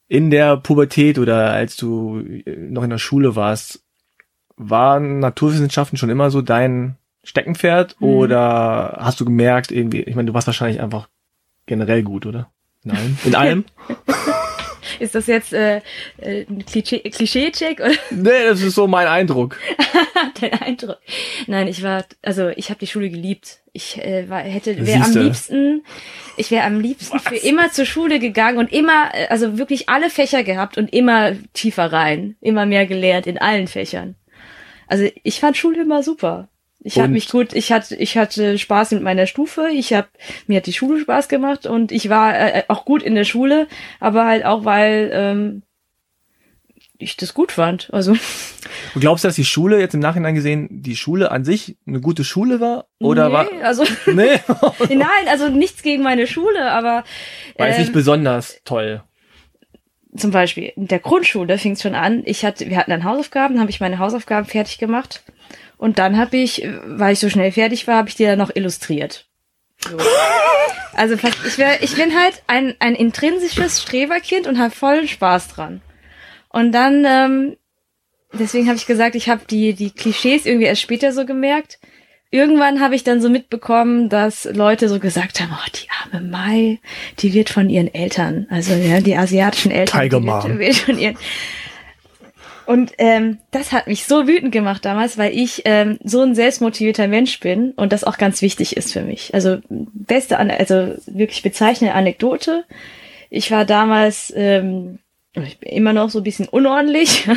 in 0.07 0.29
der 0.29 0.57
Pubertät 0.57 1.19
oder 1.19 1.51
als 1.51 1.75
du 1.75 2.19
äh, 2.19 2.55
noch 2.69 2.83
in 2.83 2.89
der 2.89 2.97
Schule 2.99 3.35
warst, 3.35 3.83
waren 4.55 5.19
Naturwissenschaften 5.19 5.97
schon 5.97 6.09
immer 6.09 6.31
so 6.31 6.41
dein 6.41 6.95
Steckenpferd 7.23 7.97
Mhm. 7.99 8.07
oder 8.07 8.97
hast 8.99 9.19
du 9.19 9.25
gemerkt 9.25 9.71
irgendwie, 9.71 10.01
ich 10.01 10.15
meine, 10.15 10.27
du 10.27 10.33
warst 10.33 10.47
wahrscheinlich 10.47 10.81
einfach 10.81 11.09
generell 11.65 12.03
gut, 12.03 12.25
oder? 12.25 12.49
In 12.83 12.91
allem? 12.91 13.17
In 13.25 13.35
allem? 13.35 13.65
Ist 14.99 15.15
das 15.15 15.27
jetzt 15.27 15.53
äh, 15.53 15.77
äh, 16.17 16.45
ein 16.49 16.63
Klischee- 16.65 17.09
Klischee-Check 17.09 17.79
oder 17.79 17.93
nee, 18.11 18.43
das 18.45 18.61
ist 18.61 18.75
so 18.75 18.87
mein 18.87 19.07
Eindruck. 19.07 19.57
dein 20.41 20.53
Eindruck? 20.53 20.97
Nein, 21.47 21.67
ich 21.67 21.83
war, 21.83 22.05
also 22.21 22.49
ich 22.49 22.69
habe 22.69 22.79
die 22.79 22.87
Schule 22.87 23.09
geliebt. 23.09 23.59
Ich 23.73 23.97
äh, 23.97 24.29
war, 24.29 24.39
hätte, 24.41 24.85
wäre 24.85 25.03
am 25.05 25.13
liebsten, 25.13 25.83
ich 26.37 26.51
wäre 26.51 26.65
am 26.65 26.79
liebsten 26.79 27.19
für 27.19 27.35
immer 27.35 27.71
zur 27.71 27.85
Schule 27.85 28.19
gegangen 28.19 28.57
und 28.57 28.71
immer, 28.71 29.11
äh, 29.13 29.27
also 29.27 29.57
wirklich 29.57 29.87
alle 29.89 30.09
Fächer 30.09 30.43
gehabt 30.43 30.77
und 30.77 30.93
immer 30.93 31.33
tiefer 31.53 31.91
rein, 31.91 32.35
immer 32.41 32.65
mehr 32.65 32.85
gelernt 32.85 33.27
in 33.27 33.37
allen 33.37 33.67
Fächern. 33.67 34.15
Also 34.87 35.07
ich 35.23 35.39
fand 35.39 35.55
Schule 35.55 35.81
immer 35.83 36.03
super. 36.03 36.49
Ich 36.83 36.97
habe 36.97 37.09
mich 37.09 37.29
gut, 37.29 37.53
ich 37.53 37.71
hatte, 37.71 37.95
ich 37.95 38.17
hatte 38.17 38.57
Spaß 38.57 38.91
mit 38.91 39.03
meiner 39.03 39.27
Stufe, 39.27 39.69
ich 39.71 39.93
habe, 39.93 40.07
mir 40.47 40.57
hat 40.57 40.65
die 40.65 40.73
Schule 40.73 40.99
Spaß 40.99 41.27
gemacht 41.27 41.67
und 41.67 41.91
ich 41.91 42.09
war 42.09 42.35
äh, 42.35 42.63
auch 42.69 42.85
gut 42.85 43.03
in 43.03 43.13
der 43.13 43.23
Schule, 43.23 43.67
aber 43.99 44.25
halt 44.25 44.45
auch, 44.45 44.65
weil 44.65 45.11
ähm, 45.13 45.61
ich 46.97 47.17
das 47.17 47.35
gut 47.35 47.51
fand. 47.51 47.89
Also 47.93 48.15
Du 48.93 48.99
glaubst, 48.99 49.23
dass 49.23 49.35
die 49.35 49.45
Schule 49.45 49.79
jetzt 49.79 49.93
im 49.93 49.99
Nachhinein 49.99 50.33
gesehen, 50.33 50.67
die 50.71 50.95
Schule 50.95 51.29
an 51.29 51.45
sich 51.45 51.77
eine 51.85 52.01
gute 52.01 52.23
Schule 52.23 52.59
war? 52.59 52.87
Oder 52.99 53.27
nee, 53.27 53.33
war. 53.33 53.47
also 53.63 53.83
Nee, 54.07 54.39
nein, 54.89 55.27
also 55.29 55.49
nichts 55.49 55.83
gegen 55.83 56.01
meine 56.01 56.25
Schule, 56.25 56.71
aber 56.71 57.03
war 57.57 57.67
jetzt 57.67 57.77
nicht 57.77 57.87
ähm, 57.89 57.93
besonders 57.93 58.59
toll. 58.65 59.03
zum 60.15 60.31
Beispiel 60.31 60.73
in 60.75 60.87
der 60.87 60.99
Grundschule 60.99 61.59
fing 61.59 61.73
es 61.73 61.83
schon 61.83 61.95
an. 61.95 62.23
Ich 62.25 62.43
hatte, 62.43 62.69
wir 62.69 62.77
hatten 62.77 62.91
dann 62.91 63.03
Hausaufgaben, 63.03 63.59
habe 63.59 63.69
ich 63.69 63.79
meine 63.79 63.99
Hausaufgaben 63.99 64.47
fertig 64.47 64.79
gemacht 64.79 65.21
und 65.81 65.97
dann 65.97 66.15
habe 66.15 66.37
ich, 66.37 66.63
weil 66.85 67.13
ich 67.13 67.19
so 67.19 67.27
schnell 67.27 67.51
fertig 67.51 67.87
war, 67.87 67.95
habe 67.95 68.07
ich 68.07 68.13
die 68.13 68.23
dann 68.23 68.37
noch 68.37 68.55
illustriert. 68.55 69.25
So. 69.79 69.97
Also 70.93 71.15
fast, 71.15 71.37
ich, 71.47 71.57
wär, 71.57 71.81
ich 71.81 71.95
bin 71.95 72.13
halt 72.19 72.43
ein, 72.47 72.75
ein 72.79 72.95
intrinsisches 72.95 73.81
Streberkind 73.81 74.45
und 74.45 74.59
habe 74.59 74.75
vollen 74.75 75.07
Spaß 75.07 75.47
dran. 75.47 75.79
Und 76.49 76.73
dann, 76.73 77.05
ähm, 77.07 77.55
deswegen 78.33 78.67
habe 78.67 78.75
ich 78.75 78.85
gesagt, 78.85 79.15
ich 79.15 79.29
habe 79.29 79.43
die, 79.49 79.73
die 79.73 79.91
Klischees 79.91 80.45
irgendwie 80.45 80.65
erst 80.65 80.81
später 80.81 81.13
so 81.13 81.25
gemerkt. 81.25 81.79
Irgendwann 82.29 82.81
habe 82.81 82.93
ich 82.93 83.05
dann 83.05 83.21
so 83.21 83.29
mitbekommen, 83.29 84.09
dass 84.09 84.43
Leute 84.43 84.89
so 84.89 84.99
gesagt 84.99 85.39
haben, 85.39 85.53
oh, 85.53 85.69
die 85.73 85.87
arme 86.03 86.29
Mai, 86.29 86.79
die 87.19 87.33
wird 87.33 87.49
von 87.49 87.69
ihren 87.69 87.91
Eltern, 87.93 88.47
also 88.49 88.73
ja, 88.73 88.99
die 88.99 89.15
asiatischen 89.15 89.71
Eltern, 89.71 90.01
Tiger 90.01 90.19
die 90.19 90.27
wird, 90.27 90.59
wird 90.59 90.75
von 90.75 90.99
ihren 90.99 91.17
und 92.65 92.93
ähm, 92.97 93.39
das 93.51 93.71
hat 93.71 93.87
mich 93.87 94.05
so 94.05 94.27
wütend 94.27 94.51
gemacht 94.51 94.85
damals, 94.85 95.17
weil 95.17 95.35
ich 95.35 95.63
ähm, 95.65 95.97
so 96.03 96.21
ein 96.21 96.35
selbstmotivierter 96.35 97.07
Mensch 97.07 97.39
bin 97.39 97.71
und 97.71 97.93
das 97.93 98.03
auch 98.03 98.17
ganz 98.17 98.41
wichtig 98.41 98.77
ist 98.77 98.93
für 98.93 99.01
mich. 99.01 99.33
Also 99.33 99.59
beste, 99.69 100.37
also 100.37 100.95
wirklich 101.05 101.41
bezeichnende 101.41 101.95
Anekdote. 101.95 102.65
Ich 103.29 103.51
war 103.51 103.65
damals, 103.65 104.33
ähm, 104.35 104.99
ich 105.33 105.59
bin 105.59 105.71
immer 105.71 105.93
noch 105.93 106.09
so 106.09 106.19
ein 106.19 106.23
bisschen 106.23 106.47
unordentlich 106.47 107.27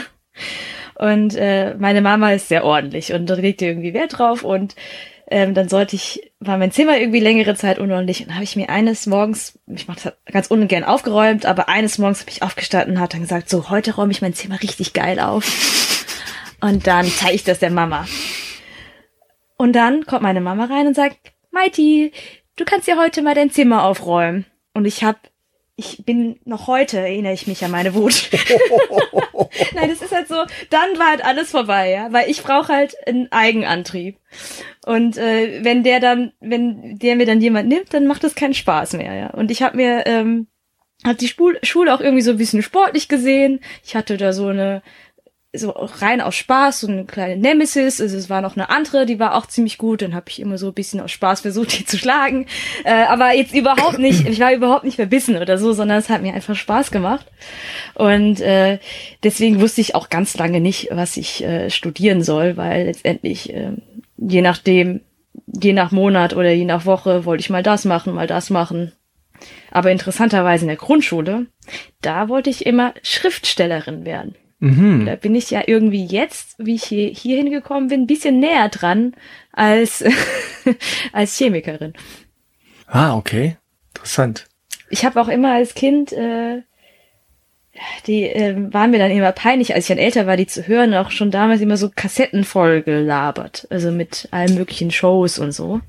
und 0.97 1.35
äh, 1.37 1.75
meine 1.75 2.01
Mama 2.01 2.33
ist 2.33 2.49
sehr 2.49 2.64
ordentlich 2.64 3.12
und 3.12 3.29
legte 3.31 3.66
irgendwie 3.66 3.95
Wert 3.95 4.18
drauf 4.18 4.45
und 4.45 4.75
ähm, 5.29 5.55
dann 5.55 5.68
sollte 5.68 5.97
ich, 5.97 6.33
war 6.41 6.59
mein 6.59 6.72
Zimmer 6.72 6.99
irgendwie 6.99 7.20
längere 7.20 7.55
Zeit 7.55 7.79
unordentlich 7.79 8.27
und 8.27 8.35
habe 8.35 8.45
ich 8.45 8.57
mir 8.57 8.68
eines 8.68 9.07
Morgens, 9.07 9.59
ich 9.66 9.89
mache 9.89 10.01
das 10.05 10.33
ganz 10.33 10.49
ungern 10.49 10.85
aufgeräumt, 10.85 11.47
aber 11.47 11.68
eines 11.68 11.99
Morgens 11.99 12.20
habe 12.20 12.31
ich 12.31 12.43
aufgestanden 12.43 12.97
und 12.97 13.01
habe 13.01 13.12
dann 13.12 13.22
gesagt, 13.22 13.49
so 13.49 13.70
heute 13.70 13.95
räume 13.95 14.12
ich 14.12 14.22
mein 14.22 14.35
Zimmer 14.35 14.61
richtig 14.62 14.93
geil 14.93 15.20
auf 15.20 16.07
und 16.61 16.87
dann 16.87 17.07
zeige 17.07 17.35
ich 17.35 17.45
das 17.45 17.59
der 17.59 17.70
Mama. 17.70 18.07
Und 19.57 19.72
dann 19.75 20.05
kommt 20.05 20.22
meine 20.22 20.41
Mama 20.41 20.64
rein 20.64 20.87
und 20.87 20.95
sagt, 20.95 21.16
Mighty, 21.51 22.12
du 22.57 22.64
kannst 22.64 22.89
ja 22.89 22.97
heute 22.99 23.22
mal 23.22 23.35
dein 23.35 23.51
Zimmer 23.51 23.85
aufräumen. 23.85 24.45
Und 24.75 24.85
ich 24.85 25.05
habe 25.05 25.18
ich 25.77 26.05
bin 26.05 26.39
noch 26.45 26.68
heute 26.68 26.99
erinnere 27.01 27.33
ich 27.33 27.47
mich 27.47 27.64
an 27.64 27.70
meine 27.70 27.95
Wut. 27.95 28.31
Nein, 29.74 29.89
das 29.89 30.03
ist 30.03 30.14
halt 30.14 30.28
so, 30.28 30.45
dann 30.70 30.99
war 30.99 31.09
halt 31.11 31.24
alles 31.24 31.51
vorbei, 31.51 31.91
ja, 31.91 32.12
weil 32.12 32.30
ich 32.30 32.43
brauche 32.43 32.72
halt 32.72 32.95
einen 33.07 33.30
Eigenantrieb. 33.32 34.18
Und 34.85 35.16
äh, 35.16 35.64
wenn 35.64 35.82
der 35.82 36.01
dann, 36.01 36.32
wenn 36.41 36.99
der 36.99 37.16
mir 37.16 37.26
dann 37.26 37.41
jemand 37.41 37.68
nimmt, 37.68 37.95
dann 37.95 38.07
macht 38.07 38.24
das 38.24 38.35
keinen 38.35 38.55
Spaß 38.55 38.95
mehr, 38.95 39.14
ja. 39.14 39.30
Und 39.30 39.51
ich 39.51 39.62
habe 39.62 39.76
mir 39.76 40.07
ähm, 40.07 40.47
hat 41.05 41.20
die 41.20 41.28
Spul 41.28 41.59
Schule 41.62 41.95
auch 41.95 42.01
irgendwie 42.01 42.22
so 42.22 42.32
ein 42.32 42.39
bisschen 42.39 42.62
sportlich 42.62 43.09
gesehen. 43.09 43.61
Ich 43.85 43.95
hatte 43.95 44.16
da 44.16 44.32
so 44.32 44.49
eine 44.49 44.82
so 45.55 45.71
rein 45.71 46.21
aus 46.21 46.35
Spaß, 46.35 46.81
so 46.81 46.89
eine 46.89 47.05
kleine 47.05 47.37
Nemesis. 47.37 48.01
Also 48.01 48.17
es 48.17 48.31
war 48.31 48.41
noch 48.41 48.57
eine 48.57 48.71
andere, 48.71 49.07
die 49.07 49.19
war 49.19 49.35
auch 49.35 49.47
ziemlich 49.47 49.79
gut. 49.79 50.03
Dann 50.03 50.15
habe 50.15 50.27
ich 50.29 50.41
immer 50.41 50.59
so 50.59 50.69
ein 50.69 50.75
bisschen 50.75 51.01
aus 51.01 51.11
Spaß 51.13 51.41
versucht, 51.41 51.79
die 51.79 51.85
zu 51.85 51.99
schlagen. 51.99 52.47
Äh, 52.85 53.05
aber 53.05 53.35
jetzt 53.35 53.55
überhaupt 53.55 53.99
nicht, 53.99 54.27
ich 54.27 54.41
war 54.41 54.53
überhaupt 54.53 54.85
nicht 54.85 54.97
verbissen 54.97 55.37
oder 55.37 55.59
so, 55.59 55.73
sondern 55.73 55.99
es 55.99 56.09
hat 56.09 56.23
mir 56.23 56.35
einfach 56.35 56.57
Spaß 56.57 56.91
gemacht. 56.91 57.27
Und 57.95 58.41
äh, 58.41 58.79
deswegen 59.23 59.61
wusste 59.61 59.81
ich 59.81 59.95
auch 59.95 60.09
ganz 60.09 60.37
lange 60.37 60.61
nicht, 60.61 60.89
was 60.91 61.17
ich 61.17 61.45
äh, 61.45 61.71
studieren 61.71 62.23
soll, 62.23 62.57
weil 62.57 62.87
letztendlich, 62.87 63.53
äh, 63.53 63.73
je 64.17 64.43
nachdem, 64.43 65.01
je 65.47 65.73
nach 65.73 65.93
Monat 65.93 66.35
oder 66.35 66.51
je 66.51 66.65
nach 66.65 66.87
Woche 66.87 67.25
wollte 67.25 67.41
ich 67.41 67.51
mal 67.51 67.63
das 67.63 67.85
machen, 67.85 68.15
mal 68.15 68.27
das 68.27 68.51
machen. 68.51 68.93
Aber 69.71 69.91
interessanterweise 69.91 70.65
in 70.65 70.69
der 70.69 70.77
Grundschule, 70.77 71.47
da 72.01 72.29
wollte 72.29 72.51
ich 72.51 72.67
immer 72.67 72.95
Schriftstellerin 73.03 74.05
werden. 74.05 74.37
Mhm. 74.65 75.05
Da 75.05 75.17
bin 75.17 75.35
ich 75.35 75.51
ja 75.51 75.62
irgendwie 75.67 76.07
jetzt, 76.07 76.55
wie 76.57 76.77
ich 76.77 76.85
hier, 76.85 77.11
hier 77.11 77.37
hingekommen 77.37 77.91
bin, 77.91 78.03
ein 78.03 78.07
bisschen 78.07 78.41
näher 78.41 78.71
dran 78.71 79.15
als, 79.53 80.03
als 81.12 81.37
Chemikerin. 81.37 81.93
Ah, 82.87 83.15
okay. 83.15 83.59
Interessant. 83.95 84.47
Ich 84.89 85.05
habe 85.05 85.21
auch 85.21 85.29
immer 85.29 85.53
als 85.53 85.75
Kind, 85.75 86.15
äh, 86.15 86.62
die 88.07 88.23
äh, 88.23 88.57
waren 88.73 88.91
mir 88.91 88.99
dann 88.99 89.11
immer 89.11 89.33
peinlich, 89.33 89.75
als 89.75 89.85
ich 89.85 89.89
dann 89.89 90.03
älter 90.03 90.27
war, 90.27 90.39
die 90.39 90.47
zu 90.47 90.67
hören, 90.67 90.95
auch 90.95 91.11
schon 91.11 91.31
damals 91.31 91.61
immer 91.61 91.77
so 91.77 91.91
Kassetten 91.95 92.45
voll 92.45 92.81
gelabert, 92.81 93.67
also 93.69 93.91
mit 93.91 94.29
allen 94.31 94.55
möglichen 94.55 94.91
Shows 94.91 95.39
und 95.39 95.53
so. 95.53 95.83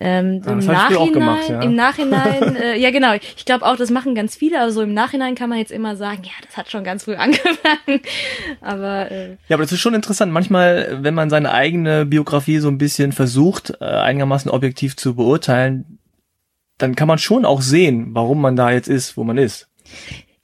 Ähm, 0.00 0.42
Ah, 0.46 0.52
im, 0.52 0.58
Nachhinein, 0.58 1.12
gemacht, 1.12 1.48
ja. 1.48 1.60
Im 1.60 1.74
Nachhinein, 1.74 2.56
äh, 2.62 2.78
ja 2.78 2.92
genau, 2.92 3.14
ich 3.14 3.44
glaube 3.44 3.66
auch, 3.66 3.76
das 3.76 3.90
machen 3.90 4.14
ganz 4.14 4.36
viele, 4.36 4.60
aber 4.60 4.70
so 4.70 4.82
im 4.82 4.94
Nachhinein 4.94 5.34
kann 5.34 5.48
man 5.48 5.58
jetzt 5.58 5.72
immer 5.72 5.96
sagen, 5.96 6.22
ja, 6.22 6.30
das 6.46 6.56
hat 6.56 6.70
schon 6.70 6.84
ganz 6.84 7.04
früh 7.04 7.14
angefangen. 7.16 8.00
Aber 8.60 9.10
äh, 9.10 9.30
Ja, 9.48 9.56
aber 9.56 9.64
das 9.64 9.72
ist 9.72 9.80
schon 9.80 9.94
interessant. 9.94 10.32
Manchmal, 10.32 10.98
wenn 11.02 11.14
man 11.14 11.30
seine 11.30 11.52
eigene 11.52 12.06
Biografie 12.06 12.58
so 12.58 12.68
ein 12.68 12.78
bisschen 12.78 13.10
versucht, 13.10 13.72
äh, 13.80 13.84
einigermaßen 13.84 14.50
objektiv 14.50 14.96
zu 14.96 15.16
beurteilen, 15.16 15.98
dann 16.78 16.94
kann 16.94 17.08
man 17.08 17.18
schon 17.18 17.44
auch 17.44 17.60
sehen, 17.60 18.10
warum 18.14 18.40
man 18.40 18.54
da 18.54 18.70
jetzt 18.70 18.88
ist, 18.88 19.16
wo 19.16 19.24
man 19.24 19.36
ist. 19.36 19.68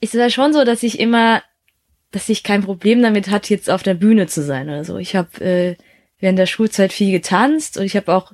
ist 0.01 0.13
es 0.15 0.19
ja 0.19 0.29
schon 0.29 0.51
so, 0.51 0.65
dass 0.65 0.83
ich 0.83 0.99
immer, 0.99 1.41
dass 2.11 2.27
ich 2.27 2.43
kein 2.43 2.61
Problem 2.61 3.01
damit 3.01 3.29
hatte, 3.29 3.53
jetzt 3.53 3.69
auf 3.69 3.83
der 3.83 3.93
Bühne 3.93 4.27
zu 4.27 4.43
sein 4.43 4.67
oder 4.67 4.83
so. 4.83 4.97
Ich 4.97 5.15
habe 5.15 5.39
äh, 5.39 5.75
während 6.19 6.37
der 6.37 6.45
Schulzeit 6.45 6.91
viel 6.91 7.11
getanzt 7.13 7.77
und 7.77 7.85
ich 7.85 7.95
habe 7.95 8.13
auch, 8.13 8.33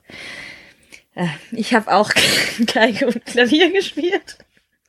ich 1.51 1.74
habe 1.74 1.91
auch 1.91 2.11
Geige 2.74 3.07
und 3.07 3.26
Klavier 3.26 3.72
gespielt. 3.72 4.38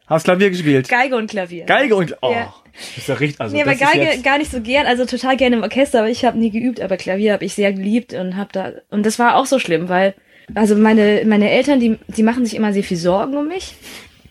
Hast 0.06 0.24
Klavier 0.24 0.50
gespielt? 0.50 0.88
Geige 0.88 1.16
und 1.16 1.30
Klavier. 1.30 1.64
Geige 1.64 1.96
und 1.96 2.16
oh, 2.22 2.32
Ja. 2.32 2.52
ist 2.96 3.08
ja 3.08 3.14
richtig. 3.14 3.40
Also 3.40 3.56
nee, 3.56 3.62
aber 3.62 3.74
Geige 3.74 4.20
gar 4.22 4.38
nicht 4.38 4.50
so 4.50 4.60
gern, 4.60 4.86
also 4.86 5.06
total 5.06 5.36
gerne 5.36 5.56
im 5.56 5.62
Orchester, 5.62 6.00
aber 6.00 6.10
ich 6.10 6.24
habe 6.24 6.38
nie 6.38 6.50
geübt, 6.50 6.80
aber 6.80 6.96
Klavier 6.96 7.32
habe 7.32 7.44
ich 7.44 7.54
sehr 7.54 7.72
geliebt 7.72 8.12
und 8.12 8.36
habe 8.36 8.50
da 8.52 8.72
und 8.90 9.06
das 9.06 9.18
war 9.18 9.36
auch 9.36 9.46
so 9.46 9.58
schlimm, 9.58 9.88
weil 9.88 10.14
also 10.54 10.74
meine 10.74 11.22
meine 11.24 11.50
Eltern, 11.50 11.80
die 11.80 11.98
die 12.08 12.22
machen 12.22 12.44
sich 12.44 12.56
immer 12.56 12.72
sehr 12.72 12.82
viel 12.82 12.96
Sorgen 12.98 13.36
um 13.36 13.48
mich, 13.48 13.74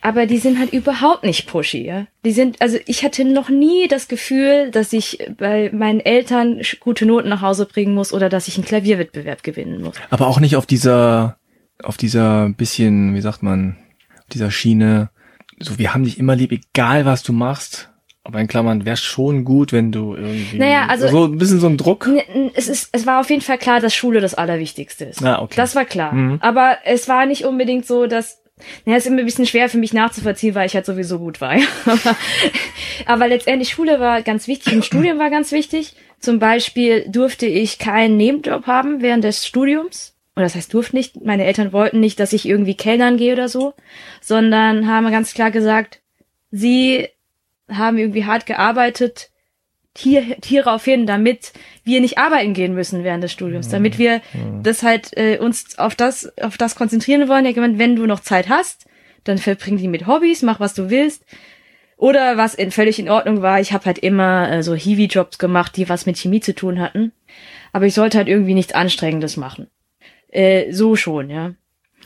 aber 0.02 0.26
die 0.26 0.38
sind 0.40 0.60
halt 0.60 0.74
überhaupt 0.74 1.24
nicht 1.24 1.48
pushy, 1.48 1.86
ja. 1.86 2.06
Die 2.26 2.32
sind 2.32 2.62
also 2.62 2.78
ich 2.86 3.04
hatte 3.04 3.24
noch 3.26 3.50
nie 3.50 3.88
das 3.88 4.08
Gefühl, 4.08 4.70
dass 4.72 4.94
ich 4.94 5.20
bei 5.38 5.72
meinen 5.74 6.02
Eltern 6.02 6.62
gute 6.80 7.06
Noten 7.06 7.30
nach 7.30 7.42
Hause 7.42 7.66
bringen 7.66 7.96
muss 7.96 8.14
oder 8.14 8.30
dass 8.30 8.48
ich 8.48 8.56
einen 8.58 8.66
Klavierwettbewerb 8.66 9.42
gewinnen 9.42 9.82
muss. 9.82 9.96
aber 10.12 10.28
auch 10.28 10.40
nicht 10.40 10.58
auf 10.58 10.66
dieser, 10.68 11.38
auf 11.84 11.98
dieser 11.98 12.50
bisschen, 12.50 13.16
wie 13.16 13.22
sagt 13.22 13.44
man, 13.44 13.78
auf 14.20 14.26
dieser 14.34 14.52
Schiene. 14.52 15.10
So, 15.60 15.78
wir 15.78 15.94
haben 15.94 16.04
dich 16.04 16.18
immer 16.18 16.36
lieb, 16.36 16.52
egal 16.52 17.06
was 17.06 17.24
du 17.24 17.34
machst. 17.34 17.90
Aber 18.24 18.40
in 18.40 18.48
Klammern 18.48 18.86
wäre 18.86 18.98
schon 18.98 19.44
gut, 19.46 19.74
wenn 19.74 19.92
du 19.92 20.16
irgendwie 20.16 20.60
Naja, 20.60 20.86
also- 20.88 21.08
so 21.08 21.26
ein 21.26 21.38
bisschen 21.38 21.60
so 21.60 21.68
ein 21.68 21.78
Druck. 21.78 22.08
Es, 22.54 22.68
ist, 22.68 22.90
es 22.92 23.08
war 23.08 23.20
auf 23.20 23.30
jeden 23.32 23.42
Fall 23.42 23.58
klar, 23.58 23.80
dass 23.80 23.96
Schule 23.96 24.22
das 24.22 24.36
Allerwichtigste 24.36 25.06
ist. 25.06 25.24
Ah, 25.24 25.42
okay. 25.42 25.56
Das 25.56 25.76
war 25.76 25.86
klar. 25.86 26.14
Mhm. 26.14 26.38
Aber 26.40 26.78
es 26.86 27.08
war 27.08 27.26
nicht 27.26 27.46
unbedingt 27.46 27.86
so, 27.86 28.06
dass. 28.06 28.40
Naja, 28.86 29.00
ist 29.00 29.08
immer 29.08 29.18
ein 29.18 29.26
bisschen 29.26 29.48
schwer 29.48 29.70
für 29.70 29.80
mich 29.80 29.92
nachzuvollziehen, 29.92 30.54
weil 30.54 30.68
ich 30.68 30.76
halt 30.76 30.86
sowieso 30.86 31.18
gut 31.18 31.42
war. 31.42 31.56
ja. 31.58 31.64
aber, 31.86 32.16
aber 33.08 33.28
letztendlich 33.28 33.72
Schule 33.72 34.00
war 34.00 34.22
ganz 34.22 34.48
wichtig 34.48 34.74
und 34.74 34.86
Studium 34.86 35.18
war 35.18 35.32
ganz 35.32 35.52
wichtig. 35.52 35.96
Zum 36.20 36.38
Beispiel 36.38 37.06
durfte 37.10 37.48
ich 37.48 37.80
keinen 37.80 38.18
Nebenjob 38.18 38.68
haben 38.68 39.02
während 39.02 39.24
des 39.24 39.48
Studiums. 39.48 40.16
Oder 40.36 40.46
das 40.46 40.56
heißt, 40.56 40.74
durfte 40.74 40.96
nicht. 40.96 41.24
Meine 41.24 41.46
Eltern 41.46 41.74
wollten 41.74 42.00
nicht, 42.00 42.20
dass 42.20 42.34
ich 42.34 42.48
irgendwie 42.48 42.76
Kellnern 42.76 43.18
gehe 43.18 43.34
oder 43.34 43.50
so, 43.50 43.74
sondern 44.22 44.88
haben 44.88 45.12
ganz 45.12 45.34
klar 45.34 45.52
gesagt, 45.52 46.02
sie 46.52 47.08
haben 47.70 47.98
irgendwie 47.98 48.26
hart 48.26 48.46
gearbeitet, 48.46 49.30
hier, 49.98 50.22
hierauf 50.44 50.86
hin, 50.86 51.06
damit 51.06 51.52
wir 51.84 52.00
nicht 52.00 52.18
arbeiten 52.18 52.54
gehen 52.54 52.74
müssen 52.74 53.04
während 53.04 53.24
des 53.24 53.34
Studiums, 53.34 53.68
damit 53.68 53.98
wir 53.98 54.22
das 54.64 54.84
halt 54.84 55.18
äh, 55.18 55.38
uns 55.38 55.78
auf 55.78 55.96
das 55.96 56.32
auf 56.40 56.58
das 56.58 56.76
konzentrieren 56.76 57.28
wollen. 57.28 57.46
Ja, 57.46 57.52
gemeint, 57.52 57.78
wenn 57.78 57.98
du 57.98 58.06
noch 58.06 58.22
Zeit 58.22 58.48
hast, 58.48 58.86
dann 59.26 59.38
verbring 59.38 59.78
die 59.78 59.90
mit 59.90 60.08
Hobbys, 60.08 60.44
mach 60.44 60.60
was 60.60 60.74
du 60.74 60.90
willst. 60.90 61.26
Oder 61.98 62.38
was 62.38 62.56
in, 62.56 62.72
völlig 62.72 62.98
in 62.98 63.10
Ordnung 63.10 63.42
war, 63.42 63.60
ich 63.60 63.74
habe 63.74 63.86
halt 63.86 64.00
immer 64.00 64.50
äh, 64.52 64.64
so 64.64 64.74
Hiwi-Jobs 64.74 65.38
gemacht, 65.38 65.76
die 65.78 65.88
was 65.88 66.06
mit 66.06 66.18
Chemie 66.18 66.40
zu 66.40 66.56
tun 66.56 66.80
hatten. 66.80 67.12
Aber 67.74 67.86
ich 67.86 67.94
sollte 67.94 68.18
halt 68.18 68.28
irgendwie 68.28 68.56
nichts 68.56 68.74
Anstrengendes 68.74 69.38
machen. 69.38 69.68
Äh, 70.32 70.72
so 70.72 70.96
schon, 70.96 71.30
ja. 71.30 71.54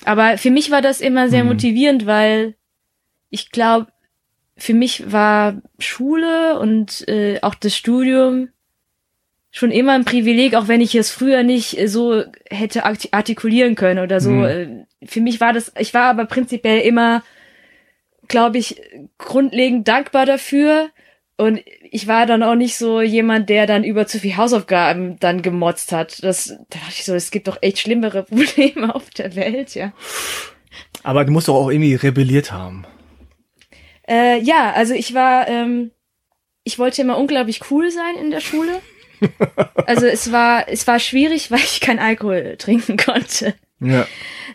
Aber 0.03 0.37
für 0.37 0.51
mich 0.51 0.71
war 0.71 0.81
das 0.81 0.99
immer 0.99 1.29
sehr 1.29 1.43
Mhm. 1.43 1.49
motivierend, 1.51 2.05
weil 2.05 2.55
ich 3.29 3.51
glaube, 3.51 3.87
für 4.57 4.73
mich 4.73 5.11
war 5.11 5.61
Schule 5.79 6.59
und 6.59 7.07
äh, 7.07 7.39
auch 7.41 7.55
das 7.55 7.75
Studium 7.75 8.49
schon 9.51 9.71
immer 9.71 9.93
ein 9.93 10.05
Privileg, 10.05 10.53
auch 10.55 10.67
wenn 10.67 10.81
ich 10.81 10.95
es 10.95 11.11
früher 11.11 11.43
nicht 11.43 11.77
äh, 11.79 11.87
so 11.87 12.23
hätte 12.49 12.85
arti- 12.85 13.09
artikulieren 13.11 13.75
können 13.75 13.99
oder 14.03 14.19
so. 14.19 14.31
Mhm. 14.31 14.43
Äh, 14.43 15.07
Für 15.07 15.21
mich 15.21 15.39
war 15.39 15.53
das, 15.53 15.71
ich 15.79 15.93
war 15.93 16.09
aber 16.09 16.25
prinzipiell 16.25 16.81
immer, 16.81 17.23
glaube 18.27 18.57
ich, 18.57 18.81
grundlegend 19.17 19.87
dankbar 19.87 20.25
dafür. 20.25 20.89
Und 21.37 21.61
ich 21.95 22.07
war 22.07 22.25
dann 22.25 22.43
auch 22.43 22.55
nicht 22.55 22.75
so 22.75 22.99
jemand, 22.99 23.47
der 23.47 23.67
dann 23.67 23.85
über 23.85 24.05
zu 24.05 24.19
viel 24.19 24.35
Hausaufgaben 24.35 25.17
dann 25.21 25.41
gemotzt 25.41 25.93
hat. 25.93 26.21
Das, 26.23 26.47
da 26.47 26.79
dachte 26.79 26.89
ich 26.89 27.05
so, 27.05 27.15
es 27.15 27.31
gibt 27.31 27.47
doch 27.47 27.57
echt 27.61 27.79
schlimmere 27.79 28.23
Probleme 28.25 28.93
auf 28.93 29.09
der 29.11 29.33
Welt, 29.37 29.75
ja. 29.75 29.93
Aber 31.03 31.23
du 31.23 31.31
musst 31.31 31.47
doch 31.47 31.55
auch 31.55 31.69
irgendwie 31.69 31.95
rebelliert 31.95 32.51
haben. 32.51 32.85
Äh, 34.09 34.41
ja, 34.41 34.73
also 34.73 34.93
ich 34.93 35.13
war, 35.13 35.47
ähm, 35.47 35.91
ich 36.65 36.77
wollte 36.79 37.01
immer 37.01 37.17
unglaublich 37.17 37.71
cool 37.71 37.89
sein 37.89 38.15
in 38.21 38.29
der 38.29 38.41
Schule. 38.41 38.81
Also 39.87 40.07
es 40.07 40.31
war, 40.31 40.67
es 40.67 40.87
war 40.87 40.99
schwierig, 40.99 41.51
weil 41.51 41.59
ich 41.59 41.79
kein 41.79 41.99
Alkohol 41.99 42.55
trinken 42.57 42.97
konnte. 42.97 43.53
Ja. 43.79 44.07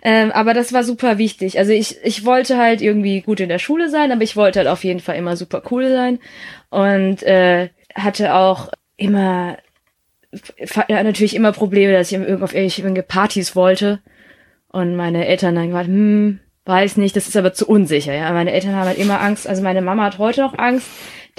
Ähm, 0.03 0.33
aber 0.33 0.55
das 0.55 0.73
war 0.73 0.83
super 0.83 1.19
wichtig. 1.19 1.59
Also 1.59 1.73
ich, 1.73 1.99
ich 2.03 2.25
wollte 2.25 2.57
halt 2.57 2.81
irgendwie 2.81 3.21
gut 3.21 3.41
in 3.41 3.49
der 3.49 3.59
Schule 3.59 3.91
sein, 3.91 4.13
aber 4.13 4.23
ich 4.23 4.37
wollte 4.37 4.61
halt 4.61 4.69
auf 4.69 4.85
jeden 4.85 5.01
Fall 5.01 5.17
immer 5.17 5.37
super 5.37 5.63
cool 5.71 5.91
sein. 5.91 6.19
Und 6.71 7.23
äh, 7.23 7.69
hatte 7.95 8.35
auch 8.35 8.71
immer 8.97 9.59
ja, 10.89 11.03
natürlich 11.03 11.35
immer 11.35 11.53
Probleme, 11.53 11.93
dass 11.93 12.13
ich 12.13 12.19
auf 12.19 12.55
irgendwelche 12.55 13.03
Partys 13.03 13.57
wollte. 13.57 14.01
Und 14.69 14.95
meine 14.95 15.27
Eltern 15.27 15.57
dann 15.57 15.69
gesagt, 15.69 15.89
hm, 15.89 16.41
weiß 16.65 16.97
nicht, 16.97 17.17
das 17.17 17.27
ist 17.27 17.37
aber 17.37 17.53
zu 17.53 17.67
unsicher. 17.67 18.15
Ja, 18.15 18.33
meine 18.33 18.53
Eltern 18.53 18.77
haben 18.77 18.87
halt 18.87 18.99
immer 18.99 19.21
Angst. 19.21 19.49
Also 19.49 19.63
meine 19.63 19.83
Mama 19.83 20.05
hat 20.05 20.19
heute 20.19 20.43
noch 20.43 20.57
Angst, 20.57 20.87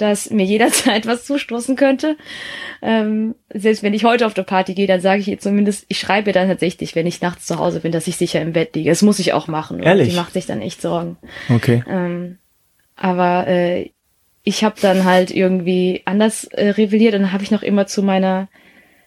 dass 0.02 0.30
mir 0.30 0.44
jederzeit 0.44 1.06
was 1.06 1.24
zustoßen 1.24 1.76
könnte. 1.76 2.16
Ähm, 2.82 3.36
selbst 3.54 3.82
wenn 3.82 3.94
ich 3.94 4.04
heute 4.04 4.26
auf 4.26 4.34
der 4.34 4.42
Party 4.42 4.74
gehe, 4.74 4.86
dann 4.86 5.00
sage 5.00 5.20
ich 5.20 5.28
ihr 5.28 5.38
zumindest, 5.38 5.84
ich 5.88 5.98
schreibe 5.98 6.30
ihr 6.30 6.34
dann 6.34 6.48
tatsächlich, 6.48 6.94
wenn 6.94 7.06
ich 7.06 7.20
nachts 7.20 7.46
zu 7.46 7.58
Hause 7.58 7.80
bin, 7.80 7.92
dass 7.92 8.08
ich 8.08 8.16
sicher 8.16 8.40
im 8.40 8.52
Bett 8.52 8.74
liege. 8.74 8.90
Das 8.90 9.02
muss 9.02 9.20
ich 9.20 9.32
auch 9.32 9.46
machen. 9.46 9.82
Ehrlich? 9.82 10.10
Die 10.10 10.16
macht 10.16 10.32
sich 10.32 10.46
dann 10.46 10.60
echt 10.60 10.82
Sorgen. 10.82 11.16
Okay. 11.48 11.84
Ähm, 11.88 12.38
aber 12.96 13.46
äh, 13.46 13.90
ich 14.42 14.64
habe 14.64 14.74
dann 14.80 15.04
halt 15.04 15.30
irgendwie 15.30 16.02
anders 16.04 16.44
äh, 16.44 16.70
rebelliert 16.70 17.14
und 17.14 17.22
dann 17.22 17.32
habe 17.32 17.44
ich 17.44 17.52
noch 17.52 17.62
immer 17.62 17.86
zu 17.86 18.02
meiner 18.02 18.48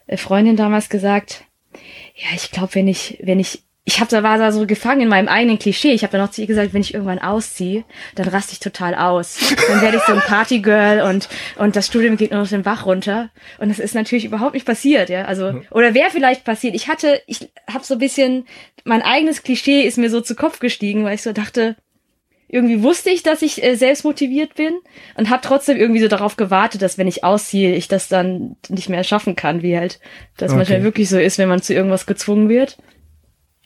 äh, 0.07 0.17
Freundin 0.17 0.55
damals 0.55 0.89
gesagt, 0.89 1.43
ja, 2.15 2.29
ich 2.33 2.51
glaube, 2.51 2.75
wenn 2.75 2.87
ich, 2.87 3.19
wenn 3.21 3.39
ich 3.39 3.64
ich 3.87 3.99
habe 3.99 4.09
da 4.09 4.23
war 4.23 4.39
da 4.39 4.51
so 4.51 4.65
gefangen 4.65 5.01
in 5.01 5.07
meinem 5.09 5.27
eigenen 5.27 5.59
Klischee. 5.59 5.91
Ich 5.91 6.01
habe 6.01 6.11
dann 6.11 6.21
noch 6.21 6.31
zu 6.31 6.41
ihr 6.41 6.47
gesagt, 6.47 6.73
wenn 6.73 6.81
ich 6.81 6.95
irgendwann 6.95 7.19
ausziehe, 7.19 7.83
dann 8.15 8.27
raste 8.27 8.53
ich 8.53 8.59
total 8.59 8.95
aus. 8.95 9.37
Dann 9.67 9.79
werde 9.81 9.97
ich 9.97 10.03
so 10.03 10.13
ein 10.13 10.21
Partygirl 10.21 11.01
und 11.01 11.29
und 11.57 11.75
das 11.75 11.85
Studium 11.85 12.17
geht 12.17 12.31
nur 12.31 12.41
noch 12.41 12.49
den 12.49 12.63
Bach 12.63 12.87
runter. 12.87 13.29
Und 13.59 13.69
das 13.69 13.77
ist 13.77 13.93
natürlich 13.93 14.25
überhaupt 14.25 14.55
nicht 14.55 14.65
passiert, 14.65 15.09
ja. 15.09 15.25
Also 15.25 15.61
oder 15.69 15.93
wäre 15.93 16.09
vielleicht 16.09 16.43
passiert. 16.43 16.73
Ich 16.73 16.87
hatte, 16.87 17.21
ich 17.27 17.49
habe 17.71 17.85
so 17.85 17.93
ein 17.93 17.99
bisschen 17.99 18.47
mein 18.85 19.03
eigenes 19.03 19.43
Klischee 19.43 19.83
ist 19.83 19.97
mir 19.99 20.09
so 20.09 20.19
zu 20.19 20.35
Kopf 20.35 20.59
gestiegen, 20.59 21.03
weil 21.03 21.15
ich 21.15 21.21
so 21.21 21.31
dachte, 21.31 21.75
irgendwie 22.47 22.83
wusste 22.83 23.09
ich, 23.09 23.23
dass 23.23 23.41
ich 23.41 23.63
äh, 23.63 23.75
selbst 23.75 24.03
motiviert 24.03 24.55
bin 24.55 24.73
und 25.15 25.29
habe 25.29 25.41
trotzdem 25.43 25.77
irgendwie 25.77 26.01
so 26.01 26.07
darauf 26.07 26.37
gewartet, 26.37 26.81
dass 26.81 26.97
wenn 26.97 27.07
ich 27.07 27.23
ausziehe, 27.23 27.75
ich 27.75 27.87
das 27.87 28.07
dann 28.07 28.55
nicht 28.69 28.89
mehr 28.89 29.03
schaffen 29.03 29.35
kann, 29.35 29.61
wie 29.61 29.77
halt 29.77 29.99
das 30.37 30.51
Okay. 30.51 30.57
manchmal 30.57 30.83
wirklich 30.83 31.09
so 31.09 31.19
ist, 31.19 31.37
wenn 31.37 31.49
man 31.49 31.61
zu 31.61 31.73
irgendwas 31.73 32.05
gezwungen 32.05 32.49
wird. 32.49 32.77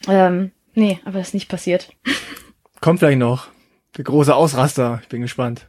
Ähm, 0.08 0.52
nee, 0.74 1.00
aber 1.06 1.20
das 1.20 1.30
ist 1.30 1.34
nicht 1.34 1.50
passiert. 1.50 1.90
Kommt 2.82 3.00
vielleicht 3.00 3.20
noch. 3.20 3.48
Der 3.98 4.04
große 4.04 4.34
Ausraster. 4.34 5.00
Ich 5.04 5.10
bin 5.10 5.22
gespannt. 5.22 5.68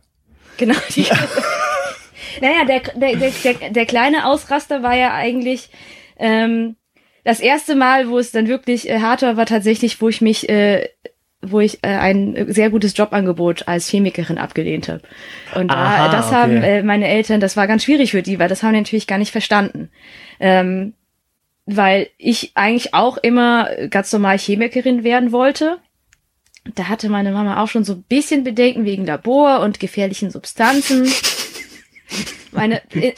Genau. 0.57 0.74
Die 0.95 1.03
naja, 2.41 2.64
der, 2.66 2.81
der, 2.81 3.31
der, 3.31 3.70
der, 3.70 3.87
kleine 3.87 4.26
Ausraster 4.26 4.83
war 4.83 4.95
ja 4.95 5.14
eigentlich 5.14 5.70
ähm, 6.18 6.76
das 7.24 7.41
erste 7.41 7.74
Mal, 7.74 8.09
wo 8.09 8.18
es 8.18 8.31
dann 8.31 8.49
wirklich 8.49 8.89
äh, 8.89 9.01
hart 9.01 9.22
war, 9.22 9.37
war 9.37 9.47
tatsächlich, 9.47 10.01
wo 10.01 10.09
ich 10.09 10.20
mich, 10.20 10.49
äh, 10.49 10.89
wo 11.43 11.61
ich 11.61 11.83
äh, 11.83 11.89
ein 11.89 12.47
sehr 12.49 12.70
gutes 12.70 12.97
Jobangebot 12.97 13.68
als 13.68 13.89
Chemikerin 13.89 14.39
abgelehnt 14.39 14.89
habe. 14.89 15.03
Und 15.55 15.70
da, 15.70 15.74
Aha, 15.74 16.09
das 16.11 16.26
okay. 16.26 16.35
haben 16.35 16.57
äh, 16.62 16.83
meine 16.83 17.09
Eltern, 17.09 17.41
das 17.41 17.57
war 17.57 17.66
ganz 17.66 17.85
schwierig 17.85 18.11
für 18.11 18.22
die, 18.22 18.39
weil 18.39 18.49
das 18.49 18.62
haben 18.62 18.74
die 18.74 18.81
natürlich 18.81 19.07
gar 19.07 19.18
nicht 19.18 19.33
verstanden. 19.33 19.91
Ähm, 20.39 20.95
weil 21.66 22.08
ich 22.18 22.52
eigentlich 22.54 22.94
auch 22.94 23.16
immer 23.18 23.68
ganz 23.88 24.12
normal 24.12 24.38
Chemikerin 24.38 25.04
werden 25.04 25.32
wollte. 25.32 25.78
Da 26.74 26.88
hatte 26.88 27.08
meine 27.08 27.32
Mama 27.32 27.62
auch 27.62 27.68
schon 27.68 27.84
so 27.84 27.94
ein 27.94 28.02
bisschen 28.02 28.44
Bedenken 28.44 28.84
wegen 28.84 29.06
Labor 29.06 29.61
und 29.61 29.80
gefährlichen 29.80 30.30
Substanzen. 30.30 31.11
Meine, 32.52 32.82
äh, 32.94 33.12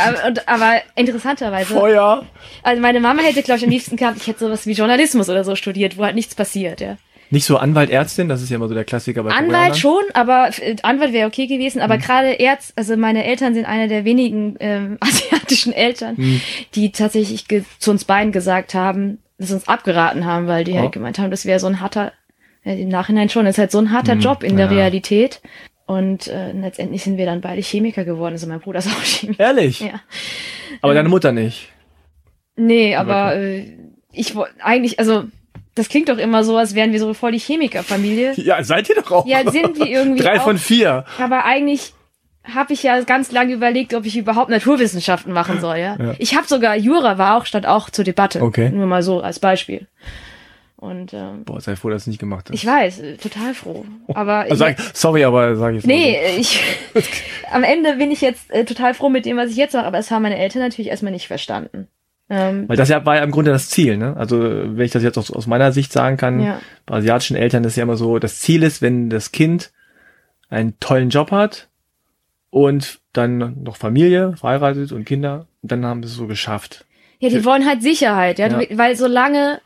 aber, 0.46 0.82
interessanterweise, 0.94 1.74
Feuer. 1.74 2.26
also 2.62 2.82
meine 2.82 3.00
Mama 3.00 3.22
hätte, 3.22 3.42
glaube 3.42 3.58
ich, 3.58 3.64
am 3.64 3.70
liebsten 3.70 3.96
gehabt, 3.96 4.18
ich 4.18 4.26
hätte 4.26 4.40
sowas 4.40 4.66
wie 4.66 4.72
Journalismus 4.72 5.30
oder 5.30 5.42
so 5.42 5.56
studiert, 5.56 5.96
wo 5.96 6.04
halt 6.04 6.14
nichts 6.14 6.34
passiert, 6.34 6.80
ja. 6.80 6.98
Nicht 7.32 7.46
so 7.46 7.56
Anwalt, 7.56 7.88
Ärztin, 7.88 8.28
das 8.28 8.42
ist 8.42 8.50
ja 8.50 8.56
immer 8.56 8.68
so 8.68 8.74
der 8.74 8.84
Klassiker 8.84 9.22
bei 9.22 9.30
Anwalt 9.30 9.78
schon, 9.78 10.02
aber 10.12 10.50
äh, 10.60 10.76
Anwalt 10.82 11.14
wäre 11.14 11.26
okay 11.26 11.46
gewesen, 11.46 11.80
aber 11.80 11.96
gerade 11.96 12.38
Ärzt, 12.38 12.74
also 12.76 12.94
meine 12.98 13.24
Eltern 13.24 13.54
sind 13.54 13.64
einer 13.64 13.88
der 13.88 14.04
wenigen 14.04 14.56
ähm, 14.60 14.98
asiatischen 15.00 15.72
Eltern, 15.72 16.42
die 16.74 16.92
tatsächlich 16.92 17.46
zu 17.78 17.90
uns 17.90 18.04
beiden 18.04 18.32
gesagt 18.32 18.74
haben, 18.74 19.16
dass 19.38 19.48
sie 19.48 19.54
uns 19.54 19.66
abgeraten 19.66 20.26
haben, 20.26 20.46
weil 20.46 20.64
die 20.64 20.72
Oh. 20.72 20.80
halt 20.80 20.92
gemeint 20.92 21.18
haben, 21.18 21.30
das 21.30 21.46
wäre 21.46 21.58
so 21.58 21.68
ein 21.68 21.80
harter, 21.80 22.12
äh, 22.64 22.78
im 22.78 22.90
Nachhinein 22.90 23.30
schon, 23.30 23.46
das 23.46 23.54
ist 23.54 23.60
halt 23.60 23.70
so 23.70 23.78
ein 23.78 23.92
harter 23.92 24.16
Job 24.16 24.42
in 24.42 24.58
der 24.58 24.66
ja. 24.66 24.72
Realität. 24.72 25.40
Und 25.86 26.26
äh, 26.26 26.52
letztendlich 26.52 27.02
sind 27.02 27.16
wir 27.16 27.24
dann 27.24 27.40
beide 27.40 27.62
Chemiker 27.62 28.04
geworden, 28.04 28.34
also 28.34 28.46
mein 28.46 28.60
Bruder 28.60 28.80
ist 28.80 28.88
auch 28.88 29.02
Chemiker. 29.02 29.42
Ehrlich? 29.42 29.80
Ja. 29.80 30.02
Aber 30.82 30.92
deine 30.92 31.08
Mutter 31.08 31.32
nicht. 31.32 31.70
Nee, 32.56 32.94
aber 32.94 33.36
äh, 33.36 33.72
ich 34.12 34.34
wollte 34.34 34.52
eigentlich, 34.62 34.98
also 34.98 35.24
das 35.74 35.88
klingt 35.88 36.08
doch 36.08 36.18
immer 36.18 36.44
so, 36.44 36.56
als 36.56 36.74
wären 36.74 36.92
wir 36.92 37.00
so 37.00 37.14
voll 37.14 37.32
die 37.32 37.38
Chemikerfamilie. 37.38 38.34
Ja, 38.36 38.62
seid 38.62 38.88
ihr 38.88 38.96
doch 38.96 39.10
auch. 39.10 39.26
Ja, 39.26 39.50
sind 39.50 39.78
wir 39.78 39.86
irgendwie 39.86 40.22
Drei 40.22 40.38
auch. 40.38 40.44
von 40.44 40.58
vier. 40.58 41.04
Aber 41.18 41.44
eigentlich 41.44 41.92
habe 42.44 42.72
ich 42.72 42.82
ja 42.82 43.00
ganz 43.02 43.30
lange 43.32 43.52
überlegt, 43.54 43.94
ob 43.94 44.04
ich 44.04 44.16
überhaupt 44.16 44.50
Naturwissenschaften 44.50 45.32
machen 45.32 45.60
soll. 45.60 45.76
Ja, 45.78 45.96
Ja. 45.96 46.14
ich 46.18 46.34
habe 46.36 46.46
sogar 46.46 46.76
Jura 46.76 47.16
war 47.16 47.36
auch 47.36 47.46
stand 47.46 47.66
auch 47.66 47.88
zur 47.88 48.04
Debatte. 48.04 48.42
Okay. 48.42 48.68
Nur 48.70 48.86
mal 48.86 49.02
so 49.02 49.20
als 49.20 49.38
Beispiel. 49.38 49.86
Und 50.76 51.14
ähm, 51.14 51.44
Boah, 51.44 51.60
sei 51.60 51.76
froh, 51.76 51.90
dass 51.90 52.04
du 52.04 52.10
nicht 52.10 52.18
gemacht 52.18 52.46
hast. 52.48 52.54
ich 52.56 52.66
weiß, 52.66 52.98
äh, 52.98 53.16
total 53.16 53.54
froh. 53.54 53.86
Aber 54.14 54.38
also 54.40 54.56
sag, 54.56 54.76
sorry, 54.92 55.22
aber 55.22 55.54
sag 55.54 55.74
ich 55.76 55.84
nee, 55.84 56.18
ich 56.36 56.60
am 57.52 57.62
Ende 57.62 57.94
bin 57.94 58.10
ich 58.10 58.20
jetzt 58.20 58.50
äh, 58.50 58.64
total 58.64 58.92
froh 58.92 59.08
mit 59.08 59.24
dem, 59.24 59.36
was 59.36 59.50
ich 59.52 59.56
jetzt 59.56 59.74
mache. 59.74 59.86
Aber 59.86 59.98
es 59.98 60.10
haben 60.10 60.22
meine 60.22 60.38
Eltern 60.38 60.60
natürlich 60.62 60.88
erstmal 60.90 61.12
nicht 61.12 61.28
verstanden. 61.28 61.86
Ähm. 62.34 62.66
Weil 62.66 62.78
das 62.78 62.88
ja 62.88 63.04
war 63.04 63.16
ja 63.16 63.22
im 63.24 63.30
Grunde 63.30 63.50
das 63.50 63.68
Ziel, 63.68 63.98
ne? 63.98 64.16
Also, 64.16 64.40
wenn 64.40 64.80
ich 64.80 64.90
das 64.90 65.02
jetzt 65.02 65.18
aus, 65.18 65.30
aus 65.30 65.46
meiner 65.46 65.70
Sicht 65.72 65.92
sagen 65.92 66.16
kann, 66.16 66.40
Ja. 66.40 66.60
bei 66.86 66.96
asiatischen 66.96 67.36
Eltern 67.36 67.62
ist 67.64 67.76
ja 67.76 67.82
immer 67.82 67.96
so, 67.96 68.18
das 68.18 68.40
Ziel 68.40 68.62
ist, 68.62 68.80
wenn 68.80 69.10
das 69.10 69.32
Kind 69.32 69.70
einen 70.48 70.78
tollen 70.80 71.10
Job 71.10 71.30
hat 71.30 71.68
und 72.50 73.00
dann 73.12 73.62
noch 73.62 73.76
Familie, 73.76 74.34
verheiratet 74.36 74.92
und 74.92 75.04
Kinder, 75.04 75.46
dann 75.60 75.84
haben 75.84 76.02
sie 76.02 76.08
es 76.08 76.14
so 76.14 76.26
geschafft. 76.26 76.86
Ja, 77.18 77.28
die 77.28 77.44
wollen 77.44 77.66
halt 77.66 77.82
Sicherheit, 77.82 78.38
ja, 78.38 78.48
Ja. 78.48 78.66
Weil 78.78 78.96
solange 78.96 79.60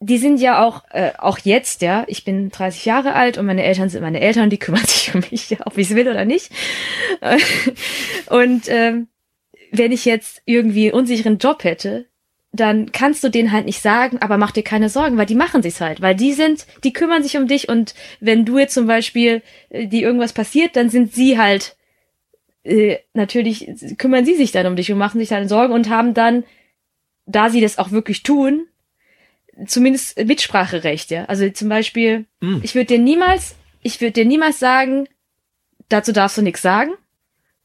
die 0.00 0.18
sind 0.18 0.40
ja 0.40 0.62
auch 0.62 0.84
äh, 0.90 1.12
auch 1.18 1.38
jetzt, 1.38 1.80
ja, 1.80 2.04
ich 2.06 2.24
bin 2.24 2.50
30 2.50 2.84
Jahre 2.84 3.14
alt 3.14 3.38
und 3.38 3.46
meine 3.46 3.64
Eltern 3.64 3.88
sind 3.88 4.02
meine 4.02 4.20
Eltern, 4.20 4.50
die 4.50 4.58
kümmern 4.58 4.84
sich 4.86 5.14
um 5.14 5.22
mich, 5.30 5.48
ja, 5.50 5.58
ob 5.64 5.78
ich 5.78 5.90
es 5.90 5.96
will 5.96 6.08
oder 6.08 6.24
nicht. 6.26 6.50
Und 8.28 8.64
ähm, 8.68 9.08
wenn 9.72 9.92
ich 9.92 10.04
jetzt 10.04 10.42
irgendwie 10.44 10.86
einen 10.86 10.98
unsicheren 11.00 11.38
Job 11.38 11.64
hätte, 11.64 12.06
dann 12.52 12.90
kannst 12.92 13.22
du 13.22 13.28
denen 13.28 13.52
halt 13.52 13.66
nicht 13.66 13.80
sagen, 13.82 14.18
aber 14.20 14.38
mach 14.38 14.50
dir 14.50 14.62
keine 14.62 14.88
Sorgen, 14.88 15.18
weil 15.18 15.26
die 15.26 15.34
machen 15.34 15.62
sich's 15.62 15.80
halt, 15.80 16.00
weil 16.00 16.14
die 16.14 16.32
sind, 16.32 16.66
die 16.84 16.92
kümmern 16.92 17.22
sich 17.22 17.36
um 17.36 17.46
dich 17.46 17.68
und 17.68 17.94
wenn 18.20 18.44
du 18.44 18.58
jetzt 18.58 18.74
zum 18.74 18.86
Beispiel 18.86 19.42
äh, 19.68 19.86
die 19.86 20.02
irgendwas 20.02 20.32
passiert, 20.32 20.76
dann 20.76 20.88
sind 20.88 21.12
sie 21.12 21.38
halt 21.38 21.76
äh, 22.64 22.98
natürlich 23.14 23.68
kümmern 23.98 24.24
sie 24.24 24.34
sich 24.34 24.52
dann 24.52 24.66
um 24.66 24.76
dich 24.76 24.90
und 24.90 24.98
machen 24.98 25.20
sich 25.20 25.28
dann 25.28 25.48
Sorgen 25.48 25.72
und 25.72 25.88
haben 25.88 26.14
dann, 26.14 26.44
da 27.26 27.50
sie 27.50 27.60
das 27.60 27.78
auch 27.78 27.90
wirklich 27.90 28.22
tun, 28.22 28.66
zumindest 29.66 30.18
Mitspracherecht, 30.18 31.10
ja. 31.10 31.24
Also 31.26 31.48
zum 31.50 31.68
Beispiel, 31.68 32.26
Mm. 32.40 32.58
ich 32.62 32.74
würde 32.74 32.86
dir 32.86 32.98
niemals, 32.98 33.54
ich 33.82 34.00
würde 34.00 34.12
dir 34.12 34.24
niemals 34.24 34.58
sagen, 34.58 35.08
dazu 35.88 36.12
darfst 36.12 36.38
du 36.38 36.42
nichts 36.42 36.62
sagen. 36.62 36.92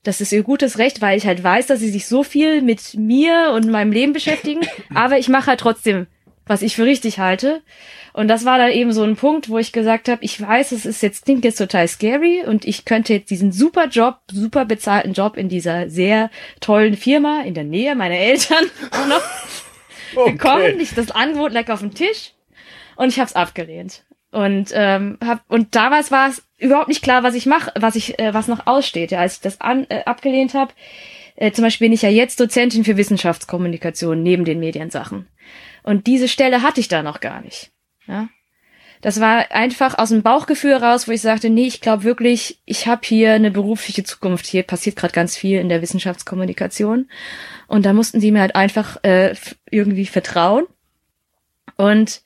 Das 0.03 0.19
ist 0.19 0.31
ihr 0.31 0.43
gutes 0.43 0.77
Recht, 0.77 1.01
weil 1.01 1.17
ich 1.17 1.27
halt 1.27 1.43
weiß, 1.43 1.67
dass 1.67 1.79
sie 1.79 1.89
sich 1.89 2.07
so 2.07 2.23
viel 2.23 2.61
mit 2.61 2.95
mir 2.95 3.51
und 3.53 3.69
meinem 3.69 3.91
Leben 3.91 4.13
beschäftigen. 4.13 4.61
Aber 4.93 5.19
ich 5.19 5.29
mache 5.29 5.47
halt 5.47 5.59
trotzdem, 5.59 6.07
was 6.45 6.63
ich 6.63 6.75
für 6.75 6.85
richtig 6.85 7.19
halte. 7.19 7.61
Und 8.13 8.27
das 8.27 8.43
war 8.43 8.57
dann 8.57 8.71
eben 8.71 8.91
so 8.91 9.03
ein 9.03 9.15
Punkt, 9.15 9.47
wo 9.49 9.57
ich 9.57 9.71
gesagt 9.71 10.09
habe, 10.09 10.23
ich 10.23 10.41
weiß, 10.41 10.73
es 10.73 10.85
ist 10.85 11.01
jetzt 11.01 11.25
klingt 11.25 11.45
jetzt 11.45 11.57
total 11.57 11.87
scary 11.87 12.43
und 12.45 12.65
ich 12.65 12.83
könnte 12.83 13.13
jetzt 13.13 13.29
diesen 13.29 13.51
super 13.51 13.87
Job, 13.87 14.19
super 14.29 14.65
bezahlten 14.65 15.13
Job 15.13 15.37
in 15.37 15.47
dieser 15.47 15.89
sehr 15.89 16.29
tollen 16.59 16.97
Firma 16.97 17.43
in 17.43 17.53
der 17.53 17.63
Nähe 17.63 17.95
meiner 17.95 18.17
Eltern 18.17 18.65
auch 18.91 19.07
noch 19.07 20.25
bekommen. 20.25 20.79
Ich, 20.79 20.93
das 20.93 21.11
Angebot 21.11 21.53
lag 21.53 21.69
auf 21.69 21.79
dem 21.79 21.93
Tisch 21.93 22.33
und 22.95 23.09
ich 23.09 23.19
habe 23.19 23.27
es 23.27 23.35
abgelehnt. 23.35 24.03
Und 24.31 24.71
ähm, 24.73 25.17
hab, 25.23 25.43
und 25.49 25.75
damals 25.75 26.09
war 26.09 26.29
es 26.29 26.41
überhaupt 26.57 26.87
nicht 26.87 27.03
klar, 27.03 27.21
was 27.23 27.35
ich 27.35 27.45
mache, 27.45 27.71
was 27.75 27.95
ich 27.95 28.17
äh, 28.17 28.33
was 28.33 28.47
noch 28.47 28.65
aussteht. 28.65 29.11
Ja, 29.11 29.19
als 29.19 29.35
ich 29.35 29.41
das 29.41 29.59
an, 29.59 29.85
äh, 29.89 30.03
abgelehnt 30.05 30.53
habe, 30.53 30.73
äh, 31.35 31.51
zum 31.51 31.63
Beispiel 31.63 31.85
bin 31.85 31.93
ich 31.93 32.01
ja 32.01 32.09
jetzt 32.09 32.39
Dozentin 32.39 32.85
für 32.85 32.97
Wissenschaftskommunikation 32.97 34.23
neben 34.23 34.45
den 34.45 34.59
Mediensachen. 34.59 35.27
Und 35.83 36.07
diese 36.07 36.27
Stelle 36.27 36.61
hatte 36.61 36.79
ich 36.79 36.87
da 36.87 37.03
noch 37.03 37.19
gar 37.19 37.41
nicht. 37.41 37.71
Ja. 38.07 38.29
Das 39.01 39.19
war 39.19 39.51
einfach 39.51 39.97
aus 39.97 40.09
dem 40.09 40.21
Bauchgefühl 40.21 40.75
raus, 40.75 41.07
wo 41.07 41.11
ich 41.11 41.21
sagte, 41.21 41.49
nee, 41.49 41.65
ich 41.65 41.81
glaube 41.81 42.03
wirklich, 42.03 42.61
ich 42.65 42.85
habe 42.85 43.01
hier 43.03 43.33
eine 43.33 43.49
berufliche 43.49 44.03
Zukunft. 44.03 44.45
Hier 44.45 44.61
passiert 44.61 44.95
gerade 44.95 45.13
ganz 45.13 45.35
viel 45.35 45.59
in 45.59 45.69
der 45.69 45.81
Wissenschaftskommunikation. 45.81 47.09
Und 47.67 47.85
da 47.85 47.93
mussten 47.93 48.19
die 48.19 48.31
mir 48.31 48.41
halt 48.41 48.55
einfach 48.55 49.03
äh, 49.03 49.33
irgendwie 49.71 50.05
vertrauen. 50.05 50.65
Und 51.77 52.21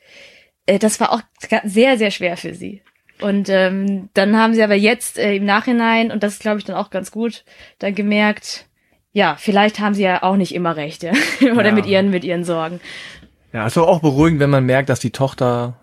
äh, 0.65 0.79
das 0.79 0.99
war 0.99 1.11
auch 1.11 1.21
sehr, 1.63 1.97
sehr 1.97 2.11
schwer 2.11 2.37
für 2.37 2.53
sie. 2.53 2.81
Und 3.21 3.47
ähm, 3.49 4.09
dann 4.13 4.37
haben 4.37 4.53
sie 4.53 4.63
aber 4.63 4.75
jetzt 4.75 5.17
äh, 5.17 5.35
im 5.35 5.45
Nachhinein, 5.45 6.11
und 6.11 6.21
das 6.23 6.33
ist, 6.33 6.41
glaube 6.41 6.59
ich, 6.59 6.65
dann 6.65 6.75
auch 6.75 6.89
ganz 6.89 7.11
gut, 7.11 7.45
dann 7.79 7.95
gemerkt, 7.95 8.65
ja, 9.13 9.37
vielleicht 9.39 9.79
haben 9.79 9.93
sie 9.93 10.03
ja 10.03 10.21
auch 10.23 10.35
nicht 10.35 10.53
immer 10.53 10.75
recht, 10.75 11.01
ja. 11.03 11.13
Oder 11.41 11.67
Ja. 11.67 11.71
mit 11.71 11.85
ihren, 11.85 12.09
mit 12.09 12.25
ihren 12.25 12.43
Sorgen. 12.43 12.81
Ja, 13.53 13.65
ist 13.65 13.77
doch 13.77 13.87
auch 13.87 14.01
beruhigend, 14.01 14.41
wenn 14.41 14.49
man 14.49 14.65
merkt, 14.65 14.89
dass 14.89 14.99
die 14.99 15.11
Tochter 15.11 15.79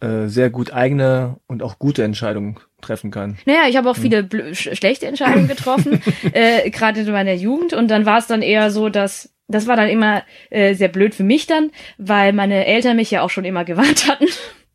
äh, 0.00 0.28
sehr 0.28 0.50
gut 0.50 0.72
eigene 0.72 1.38
und 1.48 1.62
auch 1.64 1.80
gute 1.80 2.04
Entscheidungen 2.04 2.60
treffen 2.80 3.10
kann. 3.10 3.38
Naja, 3.46 3.62
ich 3.68 3.76
habe 3.76 3.90
auch 3.90 3.96
viele 3.96 4.28
sch 4.54 4.68
schlechte 4.76 5.06
Entscheidungen 5.06 5.48
getroffen, 5.48 6.00
äh, 6.32 6.70
gerade 6.70 7.00
in 7.00 7.10
meiner 7.10 7.32
Jugend. 7.32 7.72
Und 7.72 7.88
dann 7.88 8.06
war 8.06 8.18
es 8.18 8.28
dann 8.28 8.42
eher 8.42 8.70
so, 8.70 8.90
dass 8.90 9.34
das 9.48 9.66
war 9.66 9.76
dann 9.76 9.88
immer 9.88 10.22
äh, 10.50 10.74
sehr 10.74 10.88
blöd 10.88 11.14
für 11.14 11.24
mich 11.24 11.46
dann, 11.46 11.70
weil 11.98 12.32
meine 12.32 12.66
Eltern 12.66 12.96
mich 12.96 13.10
ja 13.10 13.22
auch 13.22 13.30
schon 13.30 13.44
immer 13.44 13.64
gewarnt 13.64 14.08
hatten. 14.08 14.26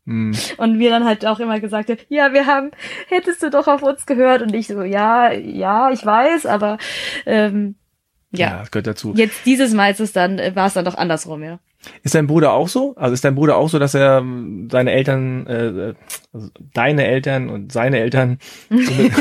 Mm. 0.04 0.32
Und 0.56 0.78
wir 0.78 0.90
dann 0.90 1.04
halt 1.04 1.24
auch 1.26 1.38
immer 1.38 1.60
gesagt 1.60 1.88
haben, 1.88 1.98
ja, 2.08 2.32
wir 2.32 2.46
haben, 2.46 2.70
hättest 3.08 3.42
du 3.42 3.50
doch 3.50 3.68
auf 3.68 3.82
uns 3.82 4.06
gehört. 4.06 4.42
Und 4.42 4.54
ich 4.54 4.66
so, 4.66 4.82
ja, 4.82 5.30
ja, 5.32 5.90
ich 5.90 6.04
weiß, 6.04 6.46
aber 6.46 6.78
ähm, 7.26 7.76
ja, 8.32 8.48
ja, 8.48 8.64
gehört 8.70 8.86
dazu. 8.86 9.12
Jetzt 9.14 9.44
dieses 9.44 9.74
Mal 9.74 9.92
ist 9.92 10.00
es 10.00 10.12
dann, 10.12 10.38
äh, 10.38 10.56
war 10.56 10.66
es 10.66 10.74
dann 10.74 10.84
doch 10.84 10.94
andersrum, 10.94 11.42
ja. 11.42 11.60
Ist 12.02 12.14
dein 12.14 12.26
Bruder 12.26 12.52
auch 12.52 12.68
so? 12.68 12.94
Also 12.96 13.14
ist 13.14 13.24
dein 13.24 13.34
Bruder 13.34 13.56
auch 13.56 13.68
so, 13.68 13.78
dass 13.78 13.94
er 13.94 14.18
ähm, 14.18 14.68
seine 14.70 14.92
Eltern, 14.92 15.46
äh, 15.46 15.94
also 16.32 16.48
deine 16.74 17.06
Eltern 17.06 17.48
und 17.48 17.72
seine 17.72 17.98
Eltern, 17.98 18.38
so 18.68 18.76
mit, 18.76 19.12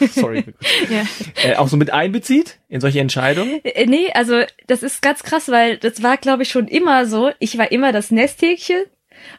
sorry, 0.12 0.44
ja. 0.88 1.02
äh, 1.44 1.56
auch 1.56 1.68
so 1.68 1.76
mit 1.76 1.92
einbezieht 1.92 2.58
in 2.68 2.80
solche 2.80 3.00
Entscheidungen? 3.00 3.60
Äh, 3.64 3.86
nee, 3.86 4.10
also 4.14 4.42
das 4.66 4.82
ist 4.82 5.02
ganz 5.02 5.22
krass, 5.22 5.48
weil 5.48 5.76
das 5.76 6.02
war, 6.02 6.16
glaube 6.16 6.44
ich, 6.44 6.48
schon 6.48 6.68
immer 6.68 7.06
so. 7.06 7.30
Ich 7.38 7.58
war 7.58 7.70
immer 7.70 7.92
das 7.92 8.10
Nesthäkchen 8.10 8.84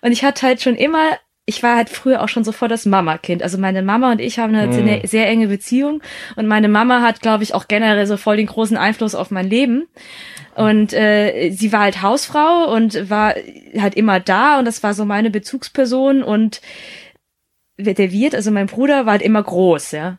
und 0.01 0.11
ich 0.11 0.23
hatte 0.23 0.45
halt 0.45 0.61
schon 0.61 0.75
immer 0.75 1.17
ich 1.49 1.63
war 1.63 1.77
halt 1.77 1.89
früher 1.89 2.21
auch 2.21 2.27
schon 2.27 2.43
sofort 2.43 2.71
das 2.71 2.85
Mama-Kind. 2.85 3.41
Also 3.41 3.57
meine 3.57 3.81
Mama 3.81 4.11
und 4.11 4.19
ich 4.19 4.37
haben 4.37 4.53
eine 4.53 4.67
mhm. 4.67 4.73
sehr, 4.73 5.07
sehr 5.07 5.27
enge 5.29 5.47
Beziehung 5.47 6.03
und 6.35 6.45
meine 6.45 6.67
Mama 6.67 7.01
hat, 7.01 7.21
glaube 7.21 7.43
ich, 7.43 7.53
auch 7.53 7.69
generell 7.69 8.05
so 8.05 8.17
voll 8.17 8.35
den 8.35 8.47
großen 8.47 8.75
Einfluss 8.75 9.15
auf 9.15 9.31
mein 9.31 9.49
Leben. 9.49 9.87
Und 10.57 10.91
äh, 10.91 11.51
sie 11.51 11.71
war 11.71 11.81
halt 11.81 12.01
Hausfrau 12.01 12.73
und 12.73 13.11
war 13.11 13.35
halt 13.79 13.93
immer 13.93 14.19
da 14.19 14.57
und 14.57 14.65
das 14.65 14.81
war 14.81 14.95
so 14.95 15.05
meine 15.05 15.29
Bezugsperson 15.29 16.23
und 16.23 16.61
der 17.77 18.11
Wirt, 18.11 18.33
also 18.33 18.49
mein 18.49 18.65
Bruder, 18.65 19.05
war 19.05 19.13
halt 19.13 19.21
immer 19.21 19.43
groß, 19.43 19.91
ja. 19.91 20.17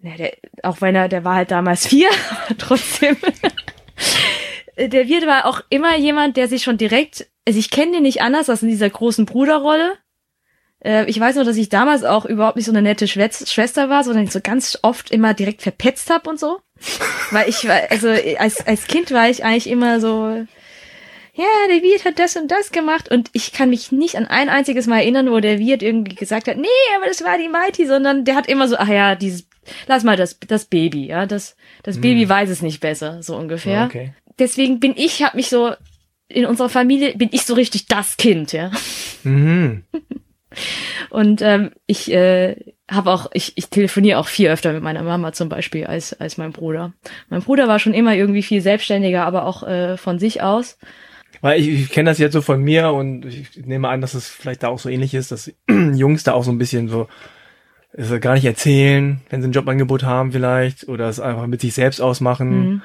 ja 0.00 0.14
der, 0.16 0.32
auch 0.62 0.80
wenn 0.80 0.94
er, 0.94 1.08
der 1.08 1.24
war 1.24 1.34
halt 1.34 1.50
damals 1.50 1.86
vier, 1.88 2.08
trotzdem. 2.56 3.16
der 4.78 5.08
Wirt 5.08 5.26
war 5.26 5.46
auch 5.46 5.60
immer 5.70 5.96
jemand, 5.96 6.36
der 6.36 6.46
sich 6.46 6.62
schon 6.62 6.78
direkt, 6.78 7.26
also 7.44 7.58
ich 7.58 7.70
kenne 7.70 7.90
den 7.90 8.04
nicht 8.04 8.22
anders 8.22 8.48
als 8.48 8.62
in 8.62 8.68
dieser 8.68 8.90
großen 8.90 9.26
Bruderrolle. 9.26 9.98
Äh, 10.84 11.04
ich 11.06 11.18
weiß 11.20 11.36
nur, 11.36 11.44
dass 11.44 11.56
ich 11.56 11.68
damals 11.68 12.04
auch 12.04 12.24
überhaupt 12.24 12.56
nicht 12.56 12.66
so 12.66 12.72
eine 12.72 12.82
nette 12.82 13.06
Schwester 13.06 13.88
war, 13.88 14.04
sondern 14.04 14.24
ich 14.24 14.32
so 14.32 14.40
ganz 14.40 14.78
oft 14.82 15.10
immer 15.10 15.34
direkt 15.34 15.62
verpetzt 15.62 16.10
hab 16.10 16.26
und 16.26 16.38
so. 16.38 16.60
Weil 17.30 17.48
ich 17.48 17.66
war, 17.68 17.80
also 17.90 18.08
als, 18.38 18.66
als 18.66 18.86
Kind 18.86 19.10
war 19.10 19.28
ich 19.28 19.44
eigentlich 19.44 19.68
immer 19.68 20.00
so, 20.00 20.46
ja, 21.34 21.46
der 21.68 21.82
Wirt 21.82 22.04
hat 22.04 22.18
das 22.18 22.36
und 22.36 22.50
das 22.50 22.72
gemacht 22.72 23.10
und 23.10 23.30
ich 23.32 23.52
kann 23.52 23.70
mich 23.70 23.92
nicht 23.92 24.16
an 24.16 24.26
ein 24.26 24.48
einziges 24.48 24.86
Mal 24.86 25.00
erinnern, 25.00 25.30
wo 25.30 25.40
der 25.40 25.58
Wirt 25.58 25.82
irgendwie 25.82 26.14
gesagt 26.14 26.48
hat, 26.48 26.56
nee, 26.56 26.66
aber 26.96 27.06
das 27.06 27.22
war 27.22 27.38
die 27.38 27.48
Mighty, 27.48 27.86
sondern 27.86 28.24
der 28.24 28.34
hat 28.34 28.48
immer 28.48 28.66
so, 28.66 28.76
ach 28.76 28.88
ja, 28.88 29.14
dieses, 29.14 29.46
lass 29.86 30.02
mal 30.02 30.16
das, 30.16 30.38
das 30.40 30.64
Baby, 30.64 31.06
ja, 31.06 31.26
das, 31.26 31.56
das 31.82 31.96
hm. 31.96 32.02
Baby 32.02 32.28
weiß 32.28 32.50
es 32.50 32.62
nicht 32.62 32.80
besser, 32.80 33.22
so 33.22 33.36
ungefähr. 33.36 33.84
Okay. 33.84 34.12
Deswegen 34.38 34.80
bin 34.80 34.94
ich, 34.96 35.22
hab 35.22 35.34
mich 35.34 35.48
so, 35.48 35.72
in 36.28 36.46
unserer 36.46 36.68
Familie 36.68 37.16
bin 37.16 37.28
ich 37.32 37.42
so 37.42 37.54
richtig 37.54 37.86
das 37.86 38.16
Kind, 38.16 38.52
ja. 38.52 38.70
Mhm. 39.22 39.84
Und 41.10 41.42
ähm, 41.42 41.70
ich 41.86 42.12
äh, 42.12 42.56
habe 42.90 43.10
auch, 43.10 43.30
ich, 43.32 43.52
ich 43.56 43.68
telefoniere 43.68 44.18
auch 44.18 44.28
viel 44.28 44.48
öfter 44.48 44.72
mit 44.72 44.82
meiner 44.82 45.02
Mama 45.02 45.32
zum 45.32 45.48
Beispiel 45.48 45.86
als, 45.86 46.12
als 46.20 46.38
mein 46.38 46.52
Bruder. 46.52 46.92
Mein 47.28 47.42
Bruder 47.42 47.68
war 47.68 47.78
schon 47.78 47.94
immer 47.94 48.14
irgendwie 48.14 48.42
viel 48.42 48.60
selbstständiger, 48.60 49.24
aber 49.24 49.44
auch 49.44 49.62
äh, 49.62 49.96
von 49.96 50.18
sich 50.18 50.42
aus. 50.42 50.78
Weil 51.40 51.60
ich, 51.60 51.68
ich 51.68 51.90
kenne 51.90 52.10
das 52.10 52.18
jetzt 52.18 52.32
so 52.32 52.42
von 52.42 52.62
mir 52.62 52.92
und 52.92 53.24
ich 53.24 53.56
nehme 53.64 53.88
an, 53.88 54.00
dass 54.00 54.14
es 54.14 54.28
vielleicht 54.28 54.62
da 54.62 54.68
auch 54.68 54.78
so 54.78 54.88
ähnlich 54.88 55.14
ist, 55.14 55.32
dass 55.32 55.52
Jungs 55.68 56.24
da 56.24 56.32
auch 56.32 56.44
so 56.44 56.50
ein 56.50 56.58
bisschen 56.58 56.88
so 56.88 57.08
es 57.92 58.20
gar 58.20 58.34
nicht 58.34 58.44
erzählen, 58.44 59.20
wenn 59.30 59.42
sie 59.42 59.48
ein 59.48 59.52
Jobangebot 59.52 60.04
haben 60.04 60.32
vielleicht 60.32 60.88
oder 60.88 61.08
es 61.08 61.18
einfach 61.18 61.46
mit 61.46 61.60
sich 61.60 61.74
selbst 61.74 62.00
ausmachen. 62.00 62.50
Mhm. 62.50 62.82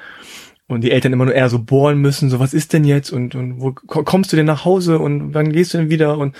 Und 0.68 0.82
die 0.82 0.90
Eltern 0.90 1.14
immer 1.14 1.26
nur 1.26 1.36
eher 1.36 1.50
so 1.50 1.60
bohren 1.60 2.00
müssen, 2.00 2.32
so 2.32 2.40
was 2.40 2.56
ist 2.56 2.74
denn 2.74 2.86
jetzt 2.86 3.12
und, 3.12 3.36
und 3.36 3.62
wo 3.62 3.72
kommst 3.72 4.34
du 4.34 4.36
denn 4.36 4.48
nach 4.48 4.66
Hause 4.66 4.98
und 4.98 5.36
wann 5.36 5.52
gehst 5.52 5.74
du 5.74 5.78
denn 5.78 5.92
wieder 5.92 6.18
und 6.18 6.36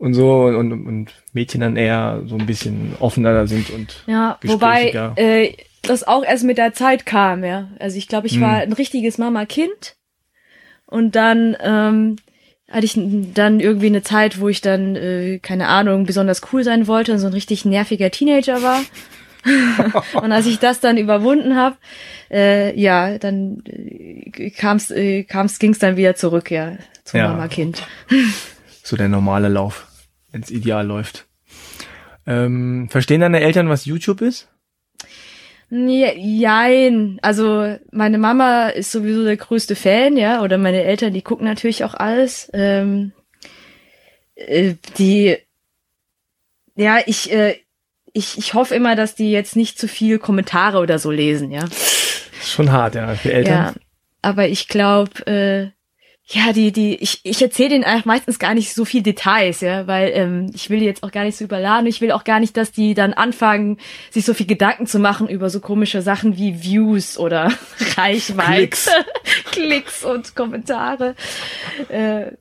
und 0.00 0.14
so 0.14 0.44
und, 0.44 0.72
und 0.72 1.12
Mädchen 1.34 1.60
dann 1.60 1.76
eher 1.76 2.22
so 2.24 2.36
ein 2.36 2.46
bisschen 2.46 2.94
offener 3.00 3.46
sind 3.46 3.68
und 3.68 4.02
ja, 4.06 4.38
wobei 4.42 5.12
äh, 5.16 5.52
das 5.82 6.08
auch 6.08 6.24
erst 6.24 6.44
mit 6.44 6.56
der 6.56 6.72
Zeit 6.72 7.04
kam, 7.04 7.44
ja. 7.44 7.68
Also 7.78 7.98
ich 7.98 8.08
glaube, 8.08 8.26
ich 8.26 8.34
hm. 8.34 8.40
war 8.40 8.56
ein 8.56 8.72
richtiges 8.72 9.18
Mama-Kind 9.18 9.96
und 10.86 11.16
dann 11.16 11.54
ähm, 11.62 12.16
hatte 12.70 12.86
ich 12.86 12.98
dann 13.34 13.60
irgendwie 13.60 13.88
eine 13.88 14.02
Zeit, 14.02 14.40
wo 14.40 14.48
ich 14.48 14.62
dann 14.62 14.96
äh, 14.96 15.38
keine 15.38 15.68
Ahnung 15.68 16.06
besonders 16.06 16.40
cool 16.50 16.64
sein 16.64 16.86
wollte 16.86 17.12
und 17.12 17.18
so 17.18 17.26
ein 17.26 17.34
richtig 17.34 17.66
nerviger 17.66 18.10
Teenager 18.10 18.62
war. 18.62 18.80
und 20.22 20.32
als 20.32 20.46
ich 20.46 20.58
das 20.58 20.80
dann 20.80 20.96
überwunden 20.96 21.56
habe, 21.56 21.76
äh, 22.30 22.78
ja, 22.78 23.18
dann 23.18 23.62
äh, 23.66 24.50
kam's, 24.50 24.90
äh, 24.90 25.24
kam's, 25.24 25.58
ging's 25.58 25.78
dann 25.78 25.98
wieder 25.98 26.14
zurück, 26.14 26.50
ja, 26.50 26.78
zum 27.04 27.20
ja. 27.20 27.28
Mama-Kind. 27.28 27.82
so 28.82 28.96
der 28.96 29.08
normale 29.08 29.48
Lauf 29.48 29.89
ins 30.32 30.50
Ideal 30.50 30.86
läuft. 30.86 31.26
Ähm, 32.26 32.88
verstehen 32.90 33.20
deine 33.20 33.40
Eltern, 33.40 33.68
was 33.68 33.84
YouTube 33.84 34.20
ist? 34.20 34.48
Jein. 35.70 37.18
Also 37.22 37.76
meine 37.92 38.18
Mama 38.18 38.68
ist 38.68 38.90
sowieso 38.90 39.24
der 39.24 39.36
größte 39.36 39.76
Fan, 39.76 40.16
ja, 40.16 40.42
oder 40.42 40.58
meine 40.58 40.82
Eltern, 40.82 41.12
die 41.14 41.22
gucken 41.22 41.46
natürlich 41.46 41.84
auch 41.84 41.94
alles. 41.94 42.50
Ähm, 42.52 43.12
äh, 44.34 44.74
die, 44.98 45.36
ja, 46.74 46.98
ich, 47.06 47.32
äh, 47.32 47.56
ich, 48.12 48.36
ich 48.38 48.54
hoffe 48.54 48.74
immer, 48.74 48.96
dass 48.96 49.14
die 49.14 49.30
jetzt 49.30 49.54
nicht 49.54 49.78
zu 49.78 49.86
viel 49.86 50.18
Kommentare 50.18 50.78
oder 50.78 50.98
so 50.98 51.10
lesen, 51.12 51.52
ja. 51.52 51.64
Schon 52.42 52.72
hart, 52.72 52.96
ja, 52.96 53.14
für 53.14 53.32
Eltern. 53.32 53.54
Ja, 53.54 53.74
aber 54.22 54.48
ich 54.48 54.66
glaube, 54.66 55.26
äh, 55.26 55.79
ja, 56.32 56.52
die, 56.52 56.70
die, 56.70 56.94
ich, 56.94 57.20
ich 57.24 57.42
erzähle 57.42 57.70
denen 57.70 57.84
eigentlich 57.84 58.04
meistens 58.04 58.38
gar 58.38 58.54
nicht 58.54 58.72
so 58.72 58.84
viel 58.84 59.02
Details, 59.02 59.62
ja, 59.62 59.88
weil 59.88 60.12
ähm, 60.14 60.50
ich 60.54 60.70
will 60.70 60.78
die 60.78 60.84
jetzt 60.84 61.02
auch 61.02 61.10
gar 61.10 61.24
nicht 61.24 61.36
so 61.36 61.44
überladen. 61.44 61.86
Ich 61.88 62.00
will 62.00 62.12
auch 62.12 62.22
gar 62.22 62.38
nicht, 62.38 62.56
dass 62.56 62.70
die 62.70 62.94
dann 62.94 63.12
anfangen, 63.12 63.78
sich 64.10 64.24
so 64.24 64.32
viel 64.32 64.46
Gedanken 64.46 64.86
zu 64.86 65.00
machen 65.00 65.28
über 65.28 65.50
so 65.50 65.58
komische 65.58 66.02
Sachen 66.02 66.36
wie 66.36 66.62
Views 66.62 67.18
oder 67.18 67.52
Reichweite, 67.96 68.58
Klicks, 68.58 68.90
Klicks 69.50 70.04
und 70.04 70.36
Kommentare. 70.36 71.16
Äh, 71.88 72.32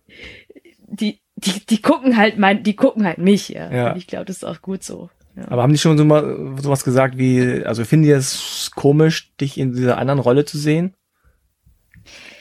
die, 0.86 1.20
die, 1.38 1.66
die 1.66 1.82
gucken 1.82 2.16
halt 2.16 2.38
mein, 2.38 2.62
die 2.62 2.76
gucken 2.76 3.06
halt 3.06 3.18
mich, 3.18 3.50
ja. 3.50 3.72
ja. 3.72 3.92
Und 3.92 3.98
ich 3.98 4.06
glaube, 4.06 4.26
das 4.26 4.38
ist 4.38 4.44
auch 4.44 4.62
gut 4.62 4.84
so. 4.84 5.10
Ja. 5.36 5.46
Aber 5.50 5.64
haben 5.64 5.74
die 5.74 5.80
schon 5.80 5.98
so 5.98 6.06
mal 6.06 6.54
sowas 6.62 6.84
gesagt 6.84 7.18
wie, 7.18 7.64
also 7.66 7.84
finden 7.86 8.06
die 8.06 8.12
es 8.12 8.70
komisch, 8.76 9.32
dich 9.42 9.58
in 9.58 9.74
dieser 9.74 9.98
anderen 9.98 10.20
Rolle 10.20 10.46
zu 10.46 10.60
sehen? 10.60 10.94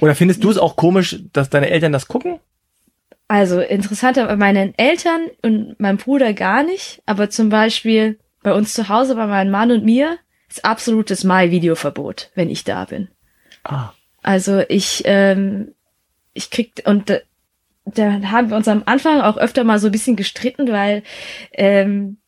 Oder 0.01 0.15
findest 0.15 0.45
du 0.45 0.51
es 0.51 0.59
auch 0.59 0.77
komisch, 0.77 1.21
dass 1.33 1.51
deine 1.51 1.71
Eltern 1.71 1.93
das 1.93 2.09
gucken? 2.09 2.39
Also 3.27 3.61
interessanter 3.61 4.27
bei 4.27 4.37
meinen 4.37 4.77
Eltern 4.79 5.29
und 5.43 5.79
meinem 5.79 5.99
Bruder 5.99 6.33
gar 6.33 6.63
nicht, 6.63 7.03
aber 7.05 7.29
zum 7.29 7.51
Beispiel 7.51 8.19
bei 8.43 8.55
uns 8.55 8.73
zu 8.73 8.89
Hause, 8.89 9.17
bei 9.17 9.27
meinem 9.27 9.51
Mann 9.51 9.71
und 9.71 9.85
mir, 9.85 10.19
ist 10.49 10.65
absolutes 10.65 11.25
Mai-Videoverbot, 11.25 12.31
wenn 12.35 12.49
ich 12.49 12.65
da 12.65 12.87
bin. 12.87 13.09
Ah. 13.65 13.93
Also 14.23 14.63
ich, 14.69 15.03
ähm, 15.05 15.75
ich 16.33 16.51
krieg 16.51 16.83
und 16.87 17.11
da, 17.11 17.19
da 17.85 18.31
haben 18.31 18.51
wir 18.51 18.57
uns 18.57 18.69
am 18.69 18.83
Anfang 18.87 19.21
auch 19.21 19.37
öfter 19.37 19.65
mal 19.65 19.79
so 19.79 19.89
ein 19.89 19.93
bisschen 19.93 20.17
gestritten, 20.17 20.71
weil 20.73 21.03
ähm, 21.53 22.19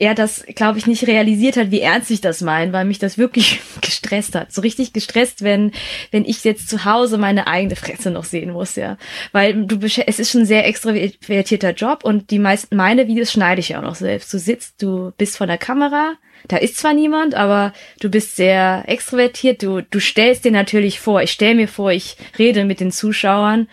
er 0.00 0.14
das, 0.14 0.44
glaube 0.54 0.78
ich, 0.78 0.86
nicht 0.86 1.06
realisiert 1.06 1.56
hat, 1.56 1.70
wie 1.72 1.80
ernst 1.80 2.10
ich 2.10 2.20
das 2.20 2.40
meine, 2.40 2.72
weil 2.72 2.84
mich 2.84 2.98
das 2.98 3.18
wirklich 3.18 3.60
gestresst 3.80 4.34
hat. 4.34 4.52
So 4.52 4.60
richtig 4.60 4.92
gestresst, 4.92 5.42
wenn, 5.42 5.72
wenn 6.12 6.24
ich 6.24 6.44
jetzt 6.44 6.68
zu 6.68 6.84
Hause 6.84 7.18
meine 7.18 7.48
eigene 7.48 7.74
Fresse 7.74 8.10
noch 8.10 8.24
sehen 8.24 8.52
muss, 8.52 8.76
ja. 8.76 8.96
Weil 9.32 9.66
du, 9.66 9.78
es 9.84 10.18
ist 10.18 10.30
schon 10.30 10.42
ein 10.42 10.46
sehr 10.46 10.66
extrovertierter 10.66 11.72
Job 11.72 12.04
und 12.04 12.30
die 12.30 12.38
meisten, 12.38 12.76
meine 12.76 13.08
Videos 13.08 13.32
schneide 13.32 13.60
ich 13.60 13.70
ja 13.70 13.78
auch 13.78 13.84
noch 13.84 13.96
selbst. 13.96 14.32
Du 14.32 14.38
sitzt, 14.38 14.80
du 14.82 15.12
bist 15.18 15.36
vor 15.36 15.48
der 15.48 15.58
Kamera, 15.58 16.14
da 16.46 16.56
ist 16.56 16.76
zwar 16.76 16.94
niemand, 16.94 17.34
aber 17.34 17.72
du 18.00 18.08
bist 18.08 18.36
sehr 18.36 18.84
extrovertiert, 18.86 19.62
du, 19.62 19.82
du 19.82 19.98
stellst 19.98 20.44
dir 20.44 20.52
natürlich 20.52 21.00
vor, 21.00 21.22
ich 21.22 21.32
stell 21.32 21.56
mir 21.56 21.66
vor, 21.66 21.90
ich 21.90 22.16
rede 22.38 22.64
mit 22.64 22.78
den 22.78 22.92
Zuschauern, 22.92 23.68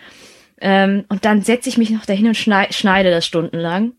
ähm, 0.58 1.04
und 1.08 1.24
dann 1.24 1.42
setze 1.42 1.68
ich 1.68 1.78
mich 1.78 1.90
noch 1.90 2.06
dahin 2.06 2.28
und 2.28 2.36
schneide 2.36 3.10
das 3.10 3.26
stundenlang. 3.26 3.92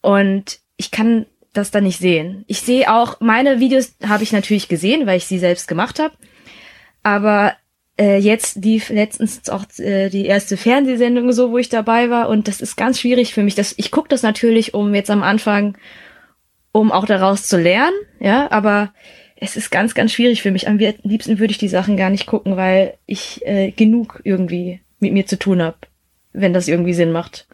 Und 0.00 0.58
ich 0.76 0.90
kann 0.90 1.26
das 1.52 1.70
dann 1.70 1.84
nicht 1.84 1.98
sehen. 1.98 2.44
Ich 2.46 2.60
sehe 2.60 2.92
auch, 2.92 3.20
meine 3.20 3.60
Videos 3.60 3.96
habe 4.06 4.22
ich 4.22 4.32
natürlich 4.32 4.68
gesehen, 4.68 5.06
weil 5.06 5.16
ich 5.16 5.26
sie 5.26 5.38
selbst 5.38 5.68
gemacht 5.68 5.98
habe. 5.98 6.14
Aber 7.02 7.54
äh, 7.98 8.18
jetzt 8.18 8.64
die 8.64 8.82
letztens 8.88 9.48
auch 9.48 9.64
äh, 9.78 10.10
die 10.10 10.26
erste 10.26 10.56
Fernsehsendung 10.56 11.32
so, 11.32 11.50
wo 11.50 11.58
ich 11.58 11.70
dabei 11.70 12.10
war 12.10 12.28
und 12.28 12.46
das 12.48 12.60
ist 12.60 12.76
ganz 12.76 13.00
schwierig 13.00 13.32
für 13.32 13.42
mich. 13.42 13.54
Das, 13.54 13.74
ich 13.78 13.90
gucke 13.90 14.08
das 14.08 14.22
natürlich, 14.22 14.74
um 14.74 14.94
jetzt 14.94 15.10
am 15.10 15.22
Anfang, 15.22 15.78
um 16.72 16.92
auch 16.92 17.06
daraus 17.06 17.46
zu 17.48 17.56
lernen, 17.56 17.96
ja, 18.20 18.50
aber 18.50 18.92
es 19.36 19.56
ist 19.56 19.70
ganz, 19.70 19.94
ganz 19.94 20.12
schwierig 20.12 20.42
für 20.42 20.50
mich. 20.50 20.68
Am 20.68 20.78
liebsten 20.78 21.38
würde 21.38 21.52
ich 21.52 21.58
die 21.58 21.68
Sachen 21.68 21.96
gar 21.96 22.10
nicht 22.10 22.26
gucken, 22.26 22.56
weil 22.56 22.94
ich 23.06 23.46
äh, 23.46 23.70
genug 23.70 24.20
irgendwie 24.24 24.80
mit 24.98 25.12
mir 25.12 25.26
zu 25.26 25.38
tun 25.38 25.62
habe 25.62 25.76
wenn 26.36 26.52
das 26.52 26.68
irgendwie 26.68 26.94
Sinn 26.94 27.12
macht. 27.12 27.48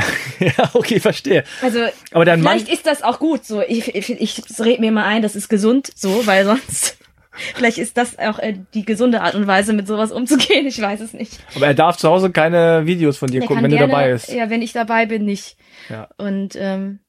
ja, 0.40 0.70
okay, 0.74 1.00
verstehe. 1.00 1.44
Also 1.62 1.80
Aber 2.12 2.24
dein 2.24 2.40
Mann, 2.42 2.58
vielleicht 2.58 2.72
ist 2.72 2.86
das 2.86 3.02
auch 3.02 3.18
gut 3.18 3.44
so. 3.44 3.62
Ich, 3.62 3.94
ich, 3.94 4.10
ich 4.10 4.42
red 4.58 4.80
mir 4.80 4.92
mal 4.92 5.04
ein, 5.04 5.22
das 5.22 5.36
ist 5.36 5.48
gesund 5.48 5.90
so, 5.94 6.26
weil 6.26 6.44
sonst 6.44 6.98
vielleicht 7.54 7.78
ist 7.78 7.96
das 7.96 8.18
auch 8.18 8.38
äh, 8.38 8.54
die 8.74 8.84
gesunde 8.84 9.20
Art 9.22 9.34
und 9.34 9.46
Weise, 9.46 9.72
mit 9.72 9.86
sowas 9.86 10.12
umzugehen. 10.12 10.66
Ich 10.66 10.80
weiß 10.80 11.00
es 11.00 11.12
nicht. 11.12 11.38
aber 11.54 11.66
er 11.66 11.74
darf 11.74 11.96
zu 11.96 12.08
Hause 12.08 12.30
keine 12.30 12.86
Videos 12.86 13.16
von 13.18 13.30
dir 13.30 13.40
Der 13.40 13.48
gucken, 13.48 13.62
wenn 13.64 13.70
du 13.70 13.76
gerne- 13.76 13.92
dabei 13.92 14.12
bist. 14.12 14.32
Ja, 14.32 14.50
wenn 14.50 14.62
ich 14.62 14.72
dabei 14.72 15.06
bin, 15.06 15.24
nicht. 15.24 15.56
Ja. 15.88 16.08
Und 16.18 16.56
ähm, 16.56 17.00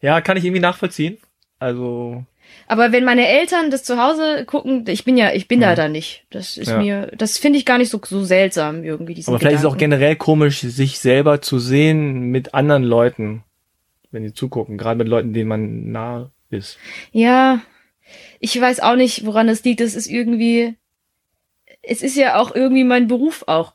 ja, 0.00 0.20
kann 0.20 0.36
ich 0.36 0.44
irgendwie 0.44 0.60
nachvollziehen. 0.62 1.18
Also, 1.58 2.24
aber 2.70 2.92
wenn 2.92 3.04
meine 3.04 3.26
Eltern 3.26 3.70
das 3.70 3.82
zu 3.82 4.00
Hause 4.00 4.44
gucken, 4.46 4.84
ich 4.88 5.04
bin 5.04 5.16
ja, 5.16 5.32
ich 5.32 5.48
bin 5.48 5.60
da 5.60 5.74
da 5.74 5.88
nicht. 5.88 6.24
Das 6.30 6.56
ist 6.56 6.68
Ja. 6.68 6.78
mir, 6.78 7.12
das 7.18 7.36
finde 7.36 7.58
ich 7.58 7.66
gar 7.66 7.78
nicht 7.78 7.90
so, 7.90 8.00
so 8.04 8.22
seltsam 8.22 8.84
irgendwie. 8.84 9.14
Diesen 9.14 9.30
aber 9.30 9.40
vielleicht 9.40 9.56
ist 9.56 9.60
es 9.62 9.66
auch 9.66 9.72
Gedanken. 9.76 9.96
generell 9.98 10.16
komisch, 10.16 10.60
sich 10.60 11.00
selber 11.00 11.42
zu 11.42 11.58
sehen 11.58 12.30
mit 12.30 12.54
anderen 12.54 12.84
Leuten, 12.84 13.42
wenn 14.12 14.22
die 14.22 14.32
zugucken, 14.34 14.78
gerade 14.78 14.98
mit 14.98 15.08
Leuten, 15.08 15.32
denen 15.32 15.48
man 15.48 15.90
nah 15.90 16.30
ist. 16.50 16.78
Ja, 17.12 17.60
ich 18.38 18.60
weiß 18.60 18.80
auch 18.80 18.96
nicht, 18.96 19.26
woran 19.26 19.48
es 19.48 19.64
liegt. 19.64 19.80
Das 19.80 19.94
ist 19.94 20.06
irgendwie, 20.06 20.74
es 21.82 22.02
ist 22.02 22.16
ja 22.16 22.36
auch 22.38 22.54
irgendwie 22.54 22.84
mein 22.84 23.08
Beruf 23.08 23.44
auch. 23.48 23.74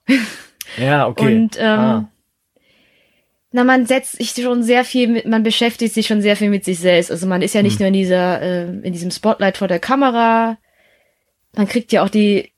Ja, 0.77 1.07
okay. 1.07 1.35
Und 1.35 1.57
ähm, 1.59 1.65
Ah. 1.79 2.09
Na, 3.55 3.63
man 3.63 3.85
setzt 3.85 4.17
sich 4.17 4.31
schon 4.31 4.63
sehr 4.63 4.83
viel 4.83 5.07
mit, 5.07 5.25
man 5.25 5.41
beschäftigt 5.41 5.93
sich 5.93 6.07
schon 6.07 6.21
sehr 6.21 6.35
viel 6.35 6.49
mit 6.49 6.65
sich 6.65 6.77
selbst. 6.77 7.09
Also 7.09 7.25
man 7.25 7.41
ist 7.41 7.55
ja 7.55 7.63
nicht 7.63 7.79
nur 7.79 7.87
in 7.87 7.93
dieser, 7.93 8.41
äh, 8.41 8.63
in 8.65 8.91
diesem 8.91 9.11
Spotlight 9.11 9.55
vor 9.55 9.69
der 9.69 9.79
Kamera. 9.79 10.57
Man 11.55 11.65
kriegt 11.65 11.93
ja 11.93 12.03
auch 12.03 12.09
die, 12.09 12.51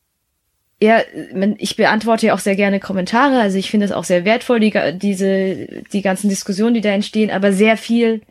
ja, 0.81 1.03
man, 1.35 1.53
ich 1.59 1.75
beantworte 1.75 2.25
ja 2.25 2.33
auch 2.33 2.39
sehr 2.39 2.55
gerne 2.55 2.79
Kommentare. 2.79 3.39
Also 3.39 3.59
ich 3.59 3.69
finde 3.69 3.85
es 3.85 3.91
auch 3.91 4.05
sehr 4.05 4.25
wertvoll, 4.25 4.59
die, 4.59 4.73
diese, 4.97 5.83
die 5.93 6.01
ganzen 6.01 6.29
Diskussionen, 6.29 6.73
die 6.73 6.81
da 6.81 6.89
entstehen. 6.89 7.29
Aber 7.29 7.53
sehr 7.53 7.77
viel, 7.77 8.21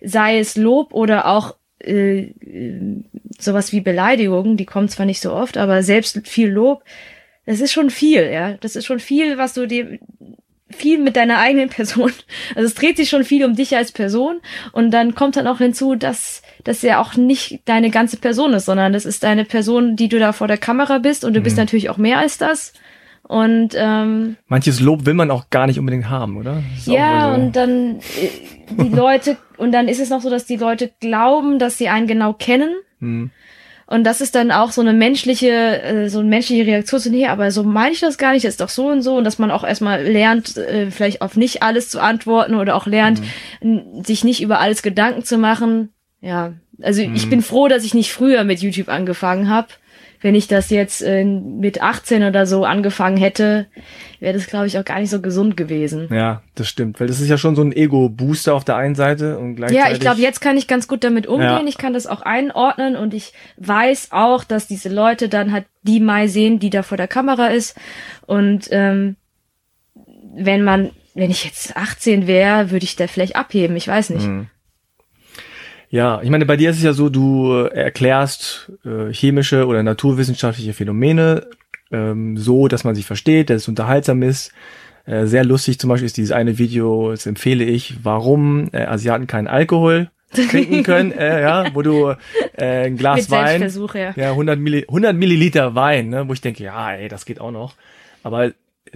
sei 0.00 0.38
es 0.38 0.56
Lob 0.56 0.94
oder 0.94 1.26
auch 1.26 1.56
äh, 1.80 2.18
äh, 2.20 3.02
sowas 3.40 3.72
wie 3.72 3.80
Beleidigungen, 3.80 4.56
die 4.56 4.66
kommen 4.66 4.88
zwar 4.88 5.06
nicht 5.06 5.20
so 5.20 5.32
oft, 5.32 5.56
aber 5.56 5.82
selbst 5.82 6.28
viel 6.28 6.48
Lob, 6.48 6.84
das 7.44 7.60
ist 7.60 7.72
schon 7.72 7.90
viel, 7.90 8.30
ja. 8.30 8.56
Das 8.58 8.76
ist 8.76 8.86
schon 8.86 9.00
viel, 9.00 9.36
was 9.36 9.54
du 9.54 9.66
dir 9.66 9.98
viel 10.74 10.98
mit 10.98 11.16
deiner 11.16 11.38
eigenen 11.38 11.68
Person. 11.68 12.12
Also 12.54 12.66
es 12.66 12.74
dreht 12.74 12.96
sich 12.96 13.08
schon 13.08 13.24
viel 13.24 13.44
um 13.44 13.54
dich 13.56 13.76
als 13.76 13.92
Person 13.92 14.40
und 14.72 14.90
dann 14.90 15.14
kommt 15.14 15.36
dann 15.36 15.46
auch 15.46 15.58
hinzu, 15.58 15.94
dass 15.94 16.42
das 16.64 16.82
ja 16.82 17.00
auch 17.00 17.16
nicht 17.16 17.60
deine 17.66 17.90
ganze 17.90 18.16
Person 18.16 18.52
ist, 18.54 18.66
sondern 18.66 18.92
das 18.92 19.04
ist 19.06 19.22
deine 19.24 19.44
Person, 19.44 19.96
die 19.96 20.08
du 20.08 20.18
da 20.18 20.32
vor 20.32 20.48
der 20.48 20.56
Kamera 20.58 20.98
bist 20.98 21.24
und 21.24 21.34
du 21.34 21.40
Mhm. 21.40 21.44
bist 21.44 21.56
natürlich 21.56 21.90
auch 21.90 21.96
mehr 21.98 22.18
als 22.18 22.38
das. 22.38 22.72
Und 23.26 23.70
ähm, 23.74 24.36
Manches 24.48 24.80
Lob 24.80 25.06
will 25.06 25.14
man 25.14 25.30
auch 25.30 25.48
gar 25.48 25.66
nicht 25.66 25.78
unbedingt 25.78 26.10
haben, 26.10 26.36
oder? 26.36 26.62
Ja, 26.84 27.34
so. 27.34 27.40
und 27.40 27.56
dann 27.56 27.96
äh, 28.20 28.28
die 28.70 28.88
Leute, 28.94 29.38
und 29.56 29.72
dann 29.72 29.88
ist 29.88 29.98
es 30.00 30.10
noch 30.10 30.20
so, 30.20 30.28
dass 30.28 30.44
die 30.44 30.56
Leute 30.56 30.90
glauben, 31.00 31.58
dass 31.58 31.78
sie 31.78 31.88
einen 31.88 32.06
genau 32.06 32.34
kennen. 32.34 32.68
Hm. 33.00 33.30
Und 33.86 34.04
das 34.04 34.20
ist 34.20 34.34
dann 34.34 34.50
auch 34.50 34.72
so 34.72 34.80
eine 34.80 34.92
menschliche, 34.94 35.82
äh, 35.82 36.08
so 36.08 36.20
eine 36.20 36.28
menschliche 36.28 36.66
Reaktion 36.66 37.00
zu, 37.00 37.10
nee, 37.10 37.26
aber 37.26 37.50
so 37.50 37.62
meine 37.64 37.92
ich 37.92 38.00
das 38.00 38.16
gar 38.18 38.32
nicht, 38.32 38.44
das 38.44 38.54
ist 38.54 38.60
doch 38.60 38.68
so 38.70 38.88
und 38.88 39.02
so. 39.02 39.16
Und 39.16 39.24
dass 39.24 39.38
man 39.38 39.50
auch 39.50 39.64
erstmal 39.64 40.02
lernt, 40.02 40.56
äh, 40.56 40.90
vielleicht 40.90 41.20
auf 41.20 41.36
nicht 41.36 41.62
alles 41.62 41.90
zu 41.90 42.00
antworten 42.00 42.54
oder 42.54 42.76
auch 42.76 42.86
lernt, 42.86 43.20
n- 43.60 44.02
sich 44.04 44.24
nicht 44.24 44.40
über 44.42 44.58
alles 44.60 44.82
Gedanken 44.82 45.22
zu 45.24 45.36
machen. 45.38 45.90
Ja, 46.20 46.54
also 46.82 47.02
ich 47.02 47.28
bin 47.28 47.42
froh, 47.42 47.68
dass 47.68 47.84
ich 47.84 47.92
nicht 47.92 48.10
früher 48.10 48.44
mit 48.44 48.60
YouTube 48.60 48.88
angefangen 48.88 49.50
habe. 49.50 49.68
Wenn 50.24 50.34
ich 50.34 50.48
das 50.48 50.70
jetzt 50.70 51.02
äh, 51.02 51.22
mit 51.22 51.82
18 51.82 52.22
oder 52.22 52.46
so 52.46 52.64
angefangen 52.64 53.18
hätte, 53.18 53.66
wäre 54.20 54.32
das, 54.32 54.46
glaube 54.46 54.66
ich, 54.66 54.78
auch 54.78 54.84
gar 54.86 54.98
nicht 54.98 55.10
so 55.10 55.20
gesund 55.20 55.54
gewesen. 55.54 56.08
Ja, 56.10 56.40
das 56.54 56.66
stimmt, 56.66 56.98
weil 56.98 57.08
das 57.08 57.20
ist 57.20 57.28
ja 57.28 57.36
schon 57.36 57.54
so 57.54 57.60
ein 57.60 57.72
Ego-Booster 57.72 58.54
auf 58.54 58.64
der 58.64 58.76
einen 58.76 58.94
Seite 58.94 59.36
und 59.36 59.56
gleichzeitig. 59.56 59.84
Ja, 59.84 59.92
ich 59.92 60.00
glaube, 60.00 60.22
jetzt 60.22 60.40
kann 60.40 60.56
ich 60.56 60.66
ganz 60.66 60.88
gut 60.88 61.04
damit 61.04 61.26
umgehen. 61.26 61.50
Ja. 61.50 61.66
Ich 61.66 61.76
kann 61.76 61.92
das 61.92 62.06
auch 62.06 62.22
einordnen 62.22 62.96
und 62.96 63.12
ich 63.12 63.34
weiß 63.58 64.12
auch, 64.12 64.44
dass 64.44 64.66
diese 64.66 64.88
Leute 64.88 65.28
dann 65.28 65.52
halt 65.52 65.66
die 65.82 66.00
Mai 66.00 66.26
sehen, 66.26 66.58
die 66.58 66.70
da 66.70 66.82
vor 66.82 66.96
der 66.96 67.06
Kamera 67.06 67.48
ist. 67.48 67.76
Und 68.24 68.68
ähm, 68.70 69.16
wenn 70.34 70.64
man, 70.64 70.92
wenn 71.12 71.30
ich 71.30 71.44
jetzt 71.44 71.76
18 71.76 72.26
wäre, 72.26 72.70
würde 72.70 72.84
ich 72.84 72.96
da 72.96 73.08
vielleicht 73.08 73.36
abheben. 73.36 73.76
Ich 73.76 73.88
weiß 73.88 74.08
nicht. 74.08 74.24
Hm. 74.24 74.46
Ja, 75.94 76.20
ich 76.24 76.28
meine, 76.28 76.44
bei 76.44 76.56
dir 76.56 76.70
ist 76.70 76.78
es 76.78 76.82
ja 76.82 76.92
so, 76.92 77.08
du 77.08 77.54
äh, 77.54 77.68
erklärst 77.68 78.72
äh, 78.84 79.12
chemische 79.12 79.64
oder 79.68 79.84
naturwissenschaftliche 79.84 80.72
Phänomene 80.72 81.46
ähm, 81.92 82.36
so, 82.36 82.66
dass 82.66 82.82
man 82.82 82.96
sie 82.96 83.04
versteht, 83.04 83.48
dass 83.48 83.62
es 83.62 83.68
unterhaltsam 83.68 84.24
ist. 84.24 84.50
Äh, 85.06 85.26
sehr 85.26 85.44
lustig 85.44 85.78
zum 85.78 85.90
Beispiel 85.90 86.06
ist 86.06 86.16
dieses 86.16 86.32
eine 86.32 86.58
Video, 86.58 87.12
das 87.12 87.26
empfehle 87.26 87.62
ich, 87.62 87.98
warum 88.02 88.70
äh, 88.72 88.78
Asiaten 88.78 89.28
keinen 89.28 89.46
Alkohol 89.46 90.10
trinken 90.32 90.82
können, 90.82 91.12
äh, 91.12 91.42
ja, 91.42 91.66
wo 91.74 91.82
du 91.82 92.12
äh, 92.56 92.86
ein 92.86 92.96
Glas 92.96 93.28
Mit 93.28 93.30
Wein, 93.30 93.72
ja. 93.94 94.14
ja, 94.16 94.30
100, 94.30 94.58
Milli 94.58 94.86
100 94.88 95.14
Milliliter 95.14 95.76
Wein, 95.76 96.08
ne, 96.08 96.26
wo 96.26 96.32
ich 96.32 96.40
denke, 96.40 96.64
ja, 96.64 96.90
ey, 96.90 97.06
das 97.06 97.24
geht 97.24 97.40
auch 97.40 97.52
noch. 97.52 97.74
Aber 98.24 98.50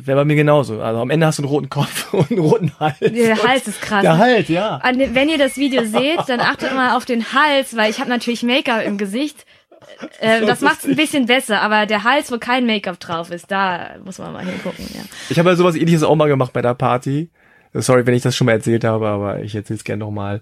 wäre 0.06 0.20
bei 0.20 0.24
mir 0.24 0.36
genauso. 0.36 0.80
Also 0.80 1.00
am 1.00 1.10
Ende 1.10 1.26
hast 1.26 1.38
du 1.38 1.42
einen 1.42 1.50
roten 1.50 1.68
Kopf 1.70 2.12
und 2.14 2.30
einen 2.30 2.40
roten 2.40 2.72
Hals. 2.80 2.98
Der 3.00 3.42
Hals 3.42 3.66
ist 3.68 3.80
krass. 3.82 4.02
Der 4.02 4.18
Hals, 4.18 4.48
ja. 4.48 4.78
Den- 4.92 5.14
Wenn 5.14 5.28
ihr 5.28 5.38
das 5.38 5.56
Video 5.56 5.84
seht, 5.84 6.20
dann 6.28 6.40
achtet 6.40 6.74
mal 6.74 6.96
auf 6.96 7.04
den 7.04 7.32
Hals, 7.32 7.76
weil 7.76 7.90
ich 7.90 7.98
habe 8.00 8.10
natürlich 8.10 8.42
Make-up 8.42 8.84
im 8.84 8.98
Gesicht. 8.98 9.44
Äh, 10.20 10.44
das 10.44 10.60
macht's 10.60 10.84
ein 10.86 10.96
bisschen 10.96 11.26
besser, 11.26 11.62
aber 11.62 11.86
der 11.86 12.04
Hals, 12.04 12.30
wo 12.32 12.38
kein 12.38 12.66
Make-up 12.66 12.98
drauf 13.00 13.30
ist, 13.30 13.50
da 13.50 13.96
muss 14.04 14.18
man 14.18 14.32
mal 14.32 14.44
hingucken. 14.44 14.84
Ja. 14.94 15.00
Ich 15.30 15.38
habe 15.38 15.48
ja 15.50 15.56
sowas 15.56 15.76
ähnliches 15.76 16.02
auch 16.02 16.16
mal 16.16 16.28
gemacht 16.28 16.52
bei 16.52 16.62
der 16.62 16.74
Party. 16.74 17.30
Sorry, 17.74 18.06
wenn 18.06 18.14
ich 18.14 18.22
das 18.22 18.34
schon 18.34 18.46
mal 18.46 18.52
erzählt 18.52 18.82
habe, 18.84 19.06
aber 19.08 19.40
ich 19.42 19.54
erzähle 19.54 19.76
es 19.76 19.84
gerne 19.84 20.00
nochmal. 20.00 20.40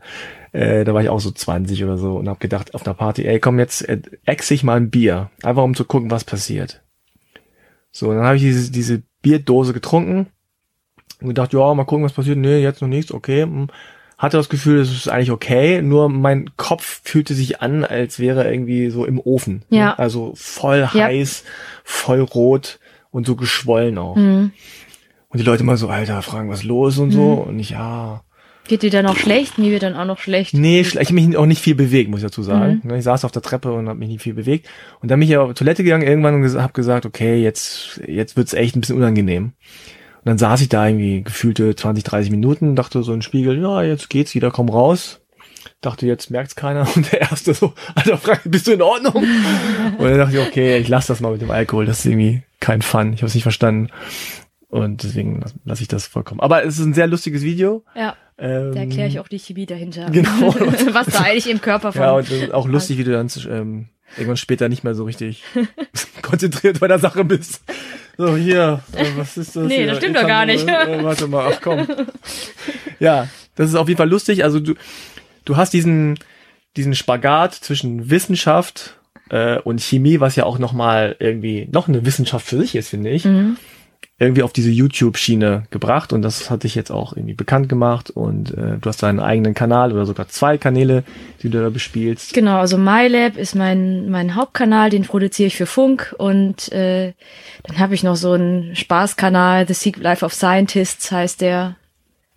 Äh, 0.52 0.84
da 0.84 0.94
war 0.94 1.02
ich 1.02 1.08
auch 1.08 1.18
so 1.20 1.30
20 1.32 1.82
oder 1.84 1.98
so 1.98 2.16
und 2.16 2.28
habe 2.28 2.38
gedacht 2.38 2.74
auf 2.74 2.86
einer 2.86 2.94
Party, 2.94 3.26
ey, 3.26 3.40
komm, 3.40 3.58
jetzt 3.58 3.82
äh, 3.88 4.00
ex 4.24 4.50
ich 4.52 4.62
mal 4.62 4.76
ein 4.76 4.90
Bier. 4.90 5.30
Einfach 5.42 5.64
um 5.64 5.74
zu 5.74 5.84
gucken, 5.84 6.10
was 6.10 6.24
passiert. 6.24 6.82
So, 7.90 8.12
dann 8.12 8.24
habe 8.24 8.36
ich 8.36 8.42
diese, 8.42 8.70
diese 8.70 9.02
Bierdose 9.26 9.72
getrunken 9.72 10.28
und 11.20 11.26
gedacht, 11.26 11.52
ja, 11.52 11.74
mal 11.74 11.82
gucken, 11.84 12.04
was 12.04 12.12
passiert. 12.12 12.38
Nee, 12.38 12.60
jetzt 12.62 12.80
noch 12.80 12.88
nichts, 12.88 13.10
okay. 13.12 13.42
Hm. 13.42 13.66
Hatte 14.18 14.36
das 14.36 14.48
Gefühl, 14.48 14.78
es 14.78 14.92
ist 14.92 15.08
eigentlich 15.08 15.32
okay, 15.32 15.82
nur 15.82 16.08
mein 16.08 16.50
Kopf 16.56 17.00
fühlte 17.02 17.34
sich 17.34 17.60
an, 17.60 17.84
als 17.84 18.20
wäre 18.20 18.48
irgendwie 18.48 18.88
so 18.88 19.04
im 19.04 19.18
Ofen. 19.18 19.62
Ja. 19.68 19.94
Also 19.94 20.32
voll 20.36 20.88
Ja. 20.94 20.94
heiß, 20.94 21.42
voll 21.82 22.20
rot 22.20 22.78
und 23.10 23.26
so 23.26 23.34
geschwollen 23.34 23.98
auch. 23.98 24.14
Mhm. 24.14 24.52
Und 25.28 25.38
die 25.40 25.44
Leute 25.44 25.64
mal 25.64 25.76
so, 25.76 25.88
Alter, 25.88 26.22
fragen, 26.22 26.48
was 26.48 26.62
los 26.62 26.98
und 26.98 27.10
so. 27.10 27.32
Und 27.32 27.58
ich, 27.58 27.70
ja. 27.70 28.22
Geht 28.68 28.82
dir 28.82 28.90
dann 28.90 29.04
noch 29.04 29.16
schlecht? 29.16 29.58
Mir 29.58 29.70
wird 29.70 29.82
dann 29.82 29.94
auch 29.94 30.04
noch 30.04 30.18
schlecht. 30.18 30.54
Nee, 30.54 30.80
ich 30.80 30.96
hab 30.96 31.10
mich 31.10 31.36
auch 31.36 31.46
nicht 31.46 31.62
viel 31.62 31.74
bewegt, 31.74 32.10
muss 32.10 32.20
ich 32.20 32.26
dazu 32.26 32.42
sagen. 32.42 32.80
Ne, 32.84 32.98
Ich 32.98 33.04
saß 33.04 33.24
auf 33.24 33.32
der 33.32 33.42
Treppe 33.42 33.72
und 33.72 33.88
habe 33.88 33.98
mich 33.98 34.08
nicht 34.08 34.22
viel 34.22 34.34
bewegt. 34.34 34.68
Und 35.00 35.10
dann 35.10 35.20
bin 35.20 35.28
ich 35.28 35.36
auf 35.36 35.54
Toilette 35.54 35.84
gegangen 35.84 36.06
irgendwann 36.06 36.34
und 36.34 36.42
ges 36.42 36.56
hab 36.56 36.74
gesagt, 36.74 37.06
okay, 37.06 37.42
jetzt, 37.42 38.00
jetzt 38.06 38.36
wird's 38.36 38.54
echt 38.54 38.76
ein 38.76 38.80
bisschen 38.80 38.96
unangenehm. 38.96 39.44
Und 39.44 40.30
dann 40.30 40.38
saß 40.38 40.60
ich 40.60 40.68
da 40.68 40.86
irgendwie 40.86 41.22
gefühlte 41.22 41.76
20, 41.76 42.02
30 42.02 42.30
Minuten, 42.30 42.74
dachte 42.74 43.02
so 43.02 43.12
den 43.12 43.22
Spiegel, 43.22 43.60
ja, 43.60 43.82
jetzt 43.82 44.10
geht's 44.10 44.34
wieder, 44.34 44.50
komm 44.50 44.68
raus. 44.68 45.20
Dachte, 45.80 46.06
jetzt 46.06 46.30
merkt's 46.30 46.56
keiner. 46.56 46.88
Und 46.96 47.12
der 47.12 47.20
erste 47.20 47.54
so, 47.54 47.74
Alter, 47.94 48.18
Frank, 48.18 48.40
bist 48.44 48.66
du 48.66 48.72
in 48.72 48.82
Ordnung? 48.82 49.14
Und 49.98 50.04
dann 50.04 50.18
dachte 50.18 50.36
ich, 50.36 50.46
okay, 50.46 50.78
ich 50.78 50.88
lass 50.88 51.06
das 51.06 51.20
mal 51.20 51.32
mit 51.32 51.42
dem 51.42 51.50
Alkohol, 51.50 51.86
das 51.86 52.00
ist 52.00 52.06
irgendwie 52.06 52.42
kein 52.60 52.82
Fun. 52.82 53.12
Ich 53.12 53.20
habe 53.20 53.26
es 53.28 53.34
nicht 53.34 53.44
verstanden. 53.44 53.90
Und 54.68 55.04
deswegen 55.04 55.40
lasse 55.40 55.54
lass 55.64 55.80
ich 55.80 55.88
das 55.88 56.06
vollkommen. 56.06 56.40
Aber 56.40 56.64
es 56.64 56.78
ist 56.78 56.84
ein 56.84 56.94
sehr 56.94 57.06
lustiges 57.06 57.42
Video. 57.42 57.84
Ja, 57.94 58.16
Ähm, 58.38 58.74
da 58.74 58.80
erkläre 58.80 59.08
ich 59.08 59.18
auch 59.18 59.28
die 59.28 59.38
Chemie 59.38 59.66
dahinter. 59.66 60.10
Genau. 60.12 60.54
Was 60.92 61.06
da 61.06 61.20
eigentlich 61.20 61.50
im 61.50 61.60
Körper 61.60 61.92
von. 61.92 62.02
Ja, 62.02 62.12
und 62.12 62.30
das 62.30 62.36
ist 62.36 62.54
auch 62.54 62.68
lustig, 62.68 62.98
wie 62.98 63.04
du 63.04 63.12
dann 63.12 63.30
ähm, 63.48 63.86
irgendwann 64.16 64.36
später 64.36 64.68
nicht 64.68 64.84
mehr 64.84 64.94
so 64.94 65.04
richtig 65.04 65.42
konzentriert 66.22 66.80
bei 66.80 66.88
der 66.88 66.98
Sache 66.98 67.24
bist. 67.24 67.62
So, 68.18 68.36
hier, 68.36 68.82
äh, 68.92 69.04
was 69.16 69.36
ist 69.36 69.56
das? 69.56 69.66
Nee, 69.66 69.78
hier? 69.78 69.86
das 69.88 69.98
stimmt 69.98 70.16
doch 70.16 70.26
gar 70.26 70.46
nicht. 70.46 70.66
Äh, 70.68 71.02
warte 71.02 71.28
mal, 71.28 71.52
ach 71.52 71.60
komm. 71.62 71.86
Ja, 72.98 73.28
das 73.56 73.68
ist 73.68 73.74
auf 73.74 73.88
jeden 73.88 73.98
Fall 73.98 74.08
lustig. 74.08 74.44
Also 74.44 74.60
du, 74.60 74.74
du 75.44 75.56
hast 75.56 75.72
diesen, 75.72 76.18
diesen 76.76 76.94
Spagat 76.94 77.54
zwischen 77.54 78.10
Wissenschaft 78.10 78.98
äh, 79.30 79.58
und 79.58 79.80
Chemie, 79.80 80.20
was 80.20 80.36
ja 80.36 80.44
auch 80.44 80.58
nochmal 80.58 81.16
irgendwie 81.18 81.68
noch 81.70 81.88
eine 81.88 82.06
Wissenschaft 82.06 82.46
für 82.46 82.58
sich 82.58 82.74
ist, 82.74 82.90
finde 82.90 83.10
ich. 83.10 83.24
Mhm. 83.24 83.56
Irgendwie 84.18 84.42
auf 84.42 84.52
diese 84.52 84.70
YouTube-Schiene 84.70 85.64
gebracht 85.70 86.14
und 86.14 86.22
das 86.22 86.48
hat 86.48 86.62
dich 86.62 86.74
jetzt 86.74 86.90
auch 86.90 87.14
irgendwie 87.14 87.34
bekannt 87.34 87.68
gemacht 87.68 88.08
und 88.08 88.50
äh, 88.56 88.78
du 88.80 88.88
hast 88.88 89.02
deinen 89.02 89.20
eigenen 89.20 89.52
Kanal 89.52 89.92
oder 89.92 90.06
sogar 90.06 90.28
zwei 90.28 90.56
Kanäle, 90.56 91.04
die 91.42 91.50
du 91.50 91.60
da 91.60 91.68
bespielst. 91.68 92.32
Genau, 92.32 92.58
also 92.58 92.78
MyLab 92.78 93.36
ist 93.36 93.54
mein, 93.54 94.08
mein 94.08 94.34
Hauptkanal, 94.34 94.88
den 94.88 95.02
produziere 95.02 95.48
ich 95.48 95.56
für 95.56 95.66
Funk 95.66 96.14
und 96.16 96.72
äh, 96.72 97.12
dann 97.64 97.78
habe 97.78 97.94
ich 97.94 98.02
noch 98.02 98.16
so 98.16 98.32
einen 98.32 98.74
Spaßkanal, 98.74 99.68
The 99.68 99.74
Secret 99.74 100.02
Life 100.02 100.24
of 100.24 100.32
Scientists 100.32 101.12
heißt 101.12 101.42
der. 101.42 101.76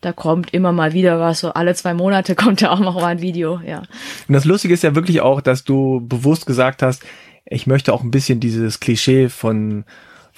Da 0.02 0.14
kommt 0.14 0.54
immer 0.54 0.72
mal 0.72 0.94
wieder 0.94 1.20
was, 1.20 1.40
so 1.40 1.52
alle 1.52 1.76
zwei 1.76 1.94
Monate 1.94 2.36
kommt 2.36 2.62
da 2.62 2.72
auch 2.72 2.80
noch 2.80 2.96
mal 2.96 3.08
ein 3.08 3.22
Video, 3.22 3.62
ja. 3.66 3.80
Und 4.28 4.34
das 4.34 4.44
Lustige 4.44 4.74
ist 4.74 4.84
ja 4.84 4.96
wirklich 4.96 5.22
auch, 5.22 5.40
dass 5.40 5.64
du 5.64 6.02
bewusst 6.06 6.46
gesagt 6.46 6.82
hast, 6.82 7.04
ich 7.46 7.68
möchte 7.68 7.94
auch 7.94 8.04
ein 8.04 8.12
bisschen 8.12 8.42
dieses 8.42 8.82
Klischee 8.82 9.30
von 9.30 9.86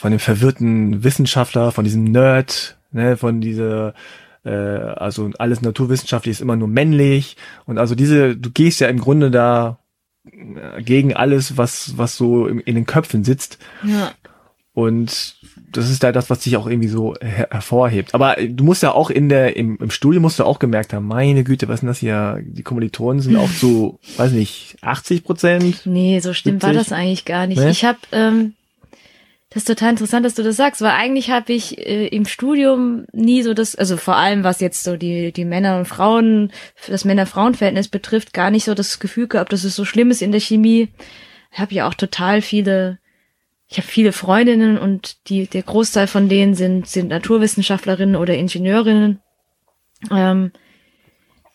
von 0.02 0.10
dem 0.10 0.20
verwirrten 0.20 1.04
Wissenschaftler, 1.04 1.72
von 1.72 1.84
diesem 1.84 2.06
Nerd 2.06 2.76
ne, 2.92 3.18
von 3.18 3.40
dieser 3.40 3.94
äh, 4.44 4.50
also 4.50 5.30
alles 5.38 5.62
naturwissenschaftlich 5.62 6.32
ist 6.32 6.42
immer 6.42 6.56
nur 6.56 6.68
männlich 6.68 7.38
und 7.68 7.78
also 7.78 7.94
diese, 7.94 8.36
du 8.36 8.50
gehst 8.50 8.80
ja 8.80 8.88
im 8.88 9.00
Grunde 9.00 9.30
da 9.30 9.78
äh, 10.26 10.82
gegen 10.82 11.14
alles, 11.14 11.56
was 11.56 12.00
was 12.00 12.18
so 12.18 12.48
in, 12.48 12.62
in 12.62 12.74
den 12.74 12.88
Köpfen 12.88 13.24
sitzt. 13.24 13.60
Ja. 13.84 14.12
Und 14.74 15.36
das 15.72 15.92
ist 15.92 16.02
da 16.02 16.12
das, 16.12 16.32
was 16.32 16.44
sich 16.44 16.58
auch 16.58 16.66
irgendwie 16.66 16.88
so 16.88 17.14
her 17.22 17.50
hervorhebt. 17.52 18.16
Aber 18.16 18.38
du 18.42 18.64
musst 18.64 18.82
ja 18.82 18.94
auch 18.94 19.12
in 19.12 19.30
der, 19.30 19.56
im, 19.56 19.78
im 19.78 19.92
Studium 19.92 20.24
musst 20.24 20.40
du 20.40 20.46
auch 20.46 20.58
gemerkt 20.58 20.94
haben, 20.94 21.06
meine 21.06 21.44
Güte, 21.44 21.68
was 21.68 21.82
sind 21.82 21.90
das 21.90 22.00
hier? 22.00 22.40
Die 22.42 22.64
Kommilitonen 22.64 23.22
sind 23.22 23.36
auch 23.36 23.50
so, 23.50 24.00
weiß 24.18 24.32
nicht, 24.32 24.78
80 24.82 25.26
Prozent? 25.26 25.82
Nee, 25.86 26.22
so 26.22 26.34
stimmt 26.34 26.62
70? 26.62 26.68
war 26.68 26.74
das 26.74 26.92
eigentlich 26.92 27.26
gar 27.26 27.46
nicht. 27.46 27.60
Nee? 27.60 27.70
Ich 27.70 27.84
habe, 27.84 28.00
ähm, 28.14 28.54
das 29.52 29.64
ist 29.64 29.68
total 29.68 29.92
interessant, 29.92 30.26
dass 30.26 30.34
du 30.34 30.44
das 30.44 30.56
sagst, 30.56 30.82
weil 30.82 30.92
eigentlich 30.92 31.30
habe 31.30 31.54
ich 31.54 31.78
äh, 31.78 32.08
im 32.08 32.26
Studium 32.26 33.06
nie 33.12 33.44
so 33.44 33.54
das, 33.54 33.76
also 33.76 33.98
vor 33.98 34.16
allem 34.16 34.44
was 34.44 34.62
jetzt 34.62 34.84
so 34.84 34.98
die, 34.98 35.32
die 35.32 35.46
Männer 35.46 35.78
und 35.78 35.86
Frauen, 35.86 36.52
das 36.88 37.06
Männer-Frauen-Verhältnis 37.06 37.90
betrifft, 37.90 38.34
gar 38.34 38.50
nicht 38.50 38.64
so 38.64 38.74
das 38.74 39.00
Gefühl 39.00 39.28
gehabt, 39.28 39.54
dass 39.54 39.64
es 39.64 39.76
so 39.76 39.86
schlimm 39.86 40.10
ist 40.10 40.22
in 40.22 40.32
der 40.32 40.42
Chemie. 40.42 40.90
Ich 41.52 41.60
habe 41.60 41.76
ja 41.76 41.88
auch 41.88 41.94
total 41.94 42.42
viele 42.42 43.00
ich 43.72 43.78
habe 43.78 43.88
viele 43.88 44.12
Freundinnen 44.12 44.78
und 44.78 45.30
die, 45.30 45.48
der 45.48 45.64
Großteil 45.64 46.06
von 46.08 46.28
denen 46.28 46.56
sind, 46.56 46.88
sind 46.88 47.08
Naturwissenschaftlerinnen 47.08 48.18
oder 48.18 48.36
Ingenieurinnen. 48.36 49.22
Ähm, 50.12 50.52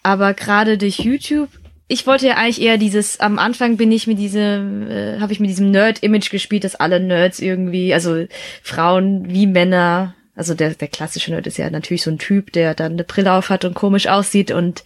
aber 0.03 0.33
gerade 0.33 0.79
durch 0.79 1.01
YouTube, 1.01 1.51
ich 1.89 2.07
wollte 2.07 2.27
ja 2.27 2.35
eigentlich 2.35 2.61
eher 2.61 2.79
dieses, 2.79 3.21
am 3.21 3.39
Anfang 3.39 3.77
bin 3.77 3.93
ich 3.93 4.07
mit 4.07 4.19
diesem, 4.19 4.91
äh, 4.91 5.21
habe 5.21 5.33
ich 5.33 5.41
mit 5.41 5.51
diesem 5.51 5.71
Nerd-Image 5.71 6.31
gespielt, 6.31 6.65
dass 6.65 6.75
alle 6.75 6.99
Nerds 6.99 7.39
irgendwie, 7.39 7.95
also 7.95 8.27
Frauen 8.63 9.31
wie 9.33 9.47
Männer, 9.47 10.15
also 10.35 10.55
der, 10.55 10.71
der 10.71 10.89
klassische 10.89 11.31
Nerd 11.31 11.47
ist 11.47 11.59
ja 11.59 11.71
natürlich 11.71 12.03
so 12.03 12.11
ein 12.11 12.19
Typ, 12.19 12.53
der 12.53 12.75
dann 12.75 12.93
eine 12.93 13.05
Brille 13.05 13.33
auf 13.33 13.51
hat 13.51 13.65
und 13.65 13.75
komisch 13.75 14.09
aussieht 14.09 14.51
und 14.51 14.83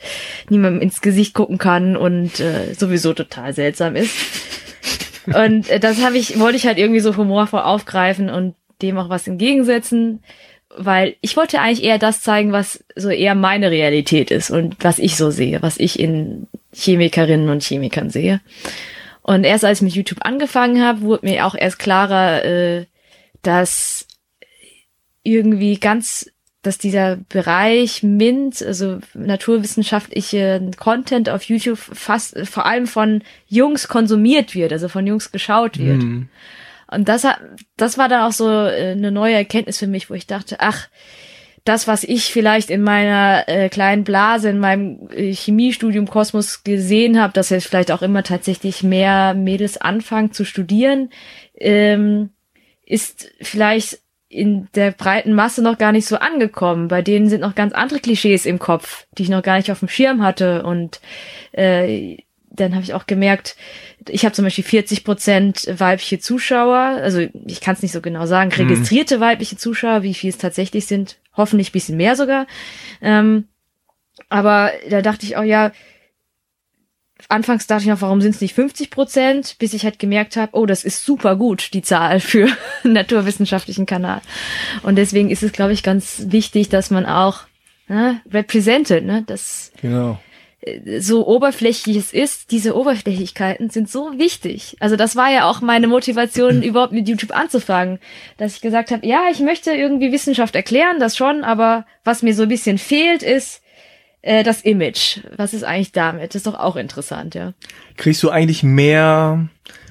niemandem 0.48 0.82
ins 0.82 1.00
Gesicht 1.00 1.34
gucken 1.34 1.58
kann 1.58 1.96
und 1.96 2.38
äh, 2.38 2.74
sowieso 2.74 3.14
total 3.14 3.54
seltsam 3.54 3.96
ist. 3.96 4.14
Und 5.26 5.68
äh, 5.70 5.80
das 5.80 6.02
habe 6.02 6.18
ich, 6.18 6.38
wollte 6.38 6.56
ich 6.56 6.66
halt 6.66 6.78
irgendwie 6.78 7.00
so 7.00 7.16
humorvoll 7.16 7.60
aufgreifen 7.60 8.30
und 8.30 8.54
dem 8.82 8.98
auch 8.98 9.08
was 9.08 9.26
entgegensetzen, 9.26 10.22
weil 10.76 11.16
ich 11.20 11.36
wollte 11.36 11.60
eigentlich 11.60 11.82
eher 11.84 11.98
das 11.98 12.22
zeigen, 12.22 12.52
was 12.52 12.84
so 12.96 13.10
eher 13.10 13.34
meine 13.34 13.70
Realität 13.70 14.30
ist 14.30 14.50
und 14.50 14.76
was 14.80 14.98
ich 14.98 15.16
so 15.16 15.30
sehe, 15.30 15.62
was 15.62 15.78
ich 15.78 15.98
in 15.98 16.46
Chemikerinnen 16.72 17.48
und 17.48 17.62
Chemikern 17.62 18.10
sehe. 18.10 18.40
Und 19.22 19.44
erst 19.44 19.64
als 19.64 19.78
ich 19.78 19.82
mit 19.82 19.94
YouTube 19.94 20.24
angefangen 20.24 20.82
habe, 20.82 21.02
wurde 21.02 21.26
mir 21.26 21.46
auch 21.46 21.54
erst 21.54 21.78
klarer, 21.78 22.44
äh, 22.44 22.86
dass 23.42 24.06
irgendwie 25.22 25.78
ganz 25.78 26.30
dass 26.62 26.76
dieser 26.76 27.16
Bereich 27.16 28.02
MINT, 28.02 28.62
also 28.62 28.98
naturwissenschaftliche 29.14 30.70
Content 30.78 31.30
auf 31.30 31.44
YouTube 31.44 31.78
fast 31.78 32.38
vor 32.46 32.66
allem 32.66 32.86
von 32.86 33.22
Jungs 33.46 33.88
konsumiert 33.88 34.54
wird, 34.54 34.72
also 34.72 34.88
von 34.88 35.06
Jungs 35.06 35.32
geschaut 35.32 35.78
wird. 35.78 36.02
Mhm. 36.02 36.28
Und 36.86 37.08
das 37.08 37.24
hat, 37.24 37.40
das 37.76 37.96
war 37.96 38.08
dann 38.08 38.24
auch 38.24 38.32
so 38.32 38.50
äh, 38.50 38.92
eine 38.92 39.10
neue 39.10 39.36
Erkenntnis 39.36 39.78
für 39.78 39.86
mich, 39.86 40.10
wo 40.10 40.14
ich 40.14 40.26
dachte, 40.26 40.56
ach, 40.58 40.88
das, 41.64 41.86
was 41.86 42.04
ich 42.04 42.32
vielleicht 42.32 42.70
in 42.70 42.82
meiner 42.82 43.48
äh, 43.48 43.68
kleinen 43.68 44.04
Blase, 44.04 44.50
in 44.50 44.58
meinem 44.58 45.08
äh, 45.10 45.32
Chemiestudium 45.32 46.08
Kosmos 46.08 46.64
gesehen 46.64 47.20
habe, 47.20 47.32
dass 47.32 47.50
jetzt 47.50 47.66
vielleicht 47.66 47.92
auch 47.92 48.02
immer 48.02 48.22
tatsächlich 48.22 48.82
mehr 48.82 49.34
Mädels 49.34 49.76
anfangen 49.76 50.32
zu 50.32 50.44
studieren, 50.44 51.10
ähm, 51.54 52.30
ist 52.84 53.30
vielleicht 53.40 54.00
in 54.28 54.68
der 54.76 54.92
breiten 54.92 55.32
Masse 55.32 55.60
noch 55.60 55.76
gar 55.76 55.90
nicht 55.92 56.06
so 56.06 56.16
angekommen. 56.16 56.88
Bei 56.88 57.02
denen 57.02 57.28
sind 57.28 57.40
noch 57.40 57.56
ganz 57.56 57.72
andere 57.72 57.98
Klischees 57.98 58.46
im 58.46 58.60
Kopf, 58.60 59.06
die 59.18 59.24
ich 59.24 59.28
noch 59.28 59.42
gar 59.42 59.56
nicht 59.56 59.72
auf 59.72 59.80
dem 59.80 59.88
Schirm 59.88 60.22
hatte. 60.22 60.62
Und 60.62 61.00
äh, 61.50 62.18
dann 62.50 62.74
habe 62.74 62.82
ich 62.82 62.94
auch 62.94 63.06
gemerkt, 63.06 63.56
ich 64.08 64.24
habe 64.24 64.34
zum 64.34 64.44
Beispiel 64.44 64.64
40 64.64 65.04
Prozent 65.04 65.66
weibliche 65.70 66.18
Zuschauer, 66.18 66.78
also 66.78 67.26
ich 67.46 67.60
kann 67.60 67.74
es 67.74 67.82
nicht 67.82 67.92
so 67.92 68.00
genau 68.00 68.26
sagen, 68.26 68.50
mhm. 68.50 68.68
registrierte 68.68 69.16
mhm. 69.18 69.20
weibliche 69.20 69.56
Zuschauer, 69.56 70.02
wie 70.02 70.14
viel 70.14 70.30
es 70.30 70.38
tatsächlich 70.38 70.86
sind, 70.86 71.18
hoffentlich 71.36 71.72
bisschen 71.72 71.96
mehr 71.96 72.16
sogar. 72.16 72.46
Ähm, 73.00 73.44
aber 74.28 74.72
da 74.88 75.02
dachte 75.02 75.26
ich 75.26 75.36
auch, 75.36 75.44
ja, 75.44 75.72
anfangs 77.28 77.66
dachte 77.66 77.82
ich 77.82 77.88
noch, 77.88 78.00
warum 78.00 78.20
sind 78.20 78.34
es 78.34 78.40
nicht 78.40 78.54
50 78.54 78.90
Prozent, 78.90 79.56
bis 79.58 79.74
ich 79.74 79.84
halt 79.84 79.98
gemerkt 79.98 80.36
habe, 80.36 80.56
oh, 80.56 80.66
das 80.66 80.84
ist 80.84 81.04
super 81.04 81.36
gut, 81.36 81.72
die 81.74 81.82
Zahl 81.82 82.20
für 82.20 82.48
einen 82.82 82.92
naturwissenschaftlichen 82.94 83.86
Kanal. 83.86 84.20
Und 84.82 84.96
deswegen 84.96 85.30
ist 85.30 85.42
es, 85.42 85.52
glaube 85.52 85.72
ich, 85.72 85.82
ganz 85.82 86.24
wichtig, 86.28 86.68
dass 86.68 86.90
man 86.90 87.06
auch 87.06 87.44
ne, 87.88 88.20
represented, 88.30 89.04
ne, 89.04 89.24
das 89.26 89.72
genau. 89.80 90.18
So 90.98 91.26
oberflächlich 91.26 91.96
es 91.96 92.12
ist, 92.12 92.50
diese 92.50 92.76
Oberflächlichkeiten 92.76 93.70
sind 93.70 93.88
so 93.88 94.18
wichtig. 94.18 94.76
Also 94.78 94.96
das 94.96 95.16
war 95.16 95.30
ja 95.30 95.48
auch 95.48 95.62
meine 95.62 95.86
Motivation, 95.86 96.62
überhaupt 96.62 96.92
mit 96.92 97.08
YouTube 97.08 97.34
anzufangen, 97.34 97.98
dass 98.36 98.56
ich 98.56 98.60
gesagt 98.60 98.90
habe, 98.90 99.06
ja, 99.06 99.22
ich 99.32 99.40
möchte 99.40 99.72
irgendwie 99.72 100.12
Wissenschaft 100.12 100.54
erklären, 100.54 100.98
das 101.00 101.16
schon, 101.16 101.44
aber 101.44 101.86
was 102.04 102.22
mir 102.22 102.34
so 102.34 102.42
ein 102.42 102.48
bisschen 102.50 102.76
fehlt, 102.76 103.22
ist 103.22 103.62
äh, 104.20 104.42
das 104.42 104.60
Image. 104.60 105.20
Was 105.36 105.54
ist 105.54 105.64
eigentlich 105.64 105.92
damit? 105.92 106.30
Das 106.30 106.36
ist 106.36 106.46
doch 106.46 106.58
auch 106.58 106.76
interessant, 106.76 107.34
ja. 107.34 107.54
Kriegst 107.96 108.22
du 108.22 108.28
eigentlich 108.28 108.62
mehr 108.62 109.48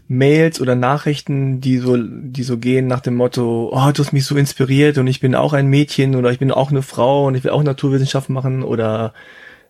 Mails 0.07 0.61
oder 0.61 0.75
Nachrichten, 0.75 1.61
die 1.61 1.77
so, 1.77 1.95
die 1.97 2.43
so 2.43 2.57
gehen 2.57 2.87
nach 2.87 2.99
dem 2.99 3.15
Motto, 3.15 3.69
oh, 3.71 3.91
du 3.91 4.03
hast 4.03 4.11
mich 4.11 4.25
so 4.25 4.35
inspiriert 4.35 4.97
und 4.97 5.07
ich 5.07 5.19
bin 5.19 5.35
auch 5.35 5.53
ein 5.53 5.67
Mädchen 5.67 6.15
oder 6.15 6.31
ich 6.31 6.39
bin 6.39 6.51
auch 6.51 6.71
eine 6.71 6.81
Frau 6.81 7.25
und 7.25 7.35
ich 7.35 7.43
will 7.43 7.51
auch 7.51 7.63
Naturwissenschaft 7.63 8.29
machen 8.29 8.63
oder 8.63 9.13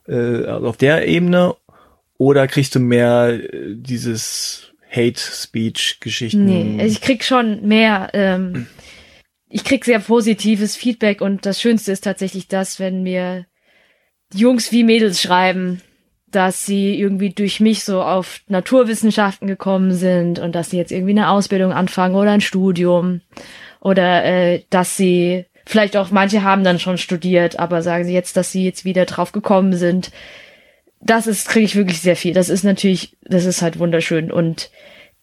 äh, 0.10 0.46
also 0.46 0.68
auf 0.68 0.78
der 0.78 1.08
Ebene? 1.08 1.56
Oder 2.18 2.48
kriegst 2.48 2.76
du 2.76 2.80
mehr 2.80 3.40
äh, 3.42 3.76
dieses 3.76 4.74
Hate-Speech-Geschichten? 4.90 6.46
Nee, 6.46 6.86
ich 6.86 7.02
krieg 7.02 7.24
schon 7.24 7.68
mehr, 7.68 8.10
ähm, 8.14 8.68
ich 9.48 9.64
krieg 9.64 9.86
sehr 9.86 10.00
positives 10.00 10.76
Feedback 10.76 11.22
und 11.22 11.46
das 11.46 11.62
Schönste 11.62 11.92
ist 11.92 12.04
tatsächlich 12.04 12.48
das, 12.48 12.80
wenn 12.80 13.04
mir 13.04 13.46
Jungs 14.34 14.72
wie 14.72 14.84
Mädels 14.84 15.22
schreiben, 15.22 15.82
dass 16.32 16.66
sie 16.66 17.00
irgendwie 17.00 17.32
durch 17.32 17.60
mich 17.60 17.84
so 17.84 18.04
auf 18.04 18.42
Naturwissenschaften 18.48 19.48
gekommen 19.48 19.94
sind 19.94 20.40
und 20.40 20.54
dass 20.54 20.70
sie 20.70 20.78
jetzt 20.78 20.92
irgendwie 20.92 21.12
eine 21.12 21.30
Ausbildung 21.30 21.72
anfangen 21.72 22.16
oder 22.16 22.32
ein 22.32 22.42
Studium 22.42 23.22
oder 23.80 24.24
äh, 24.26 24.64
dass 24.70 24.98
sie 24.98 25.46
vielleicht 25.70 25.96
auch 25.98 26.10
manche 26.10 26.42
haben 26.42 26.64
dann 26.64 26.80
schon 26.80 26.98
studiert, 26.98 27.60
aber 27.60 27.84
sagen 27.84 28.04
sie 28.04 28.14
jetzt, 28.14 28.36
dass 28.36 28.52
sie 28.52 28.66
jetzt 28.66 28.86
wieder 28.86 29.06
drauf 29.06 29.32
gekommen 29.32 29.74
sind. 29.74 30.10
Das 31.00 31.28
ist 31.28 31.48
kriege 31.48 31.66
ich 31.66 31.76
wirklich 31.76 32.02
sehr 32.02 32.16
viel. 32.16 32.34
Das 32.34 32.50
ist 32.50 32.64
natürlich, 32.64 33.16
das 33.22 33.46
ist 33.46 33.62
halt 33.62 33.78
wunderschön 33.78 34.32
und 34.32 34.72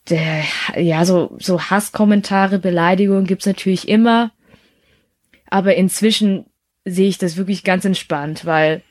der, 0.08 0.44
ja 0.76 1.04
so 1.04 1.36
so 1.40 1.60
Hasskommentare, 1.60 2.60
Beleidigungen 2.60 3.26
gibt's 3.26 3.46
natürlich 3.46 3.88
immer, 3.88 4.30
aber 5.50 5.74
inzwischen 5.74 6.46
sehe 6.84 7.08
ich 7.08 7.18
das 7.18 7.36
wirklich 7.36 7.64
ganz 7.64 7.84
entspannt, 7.84 8.44
weil 8.44 8.82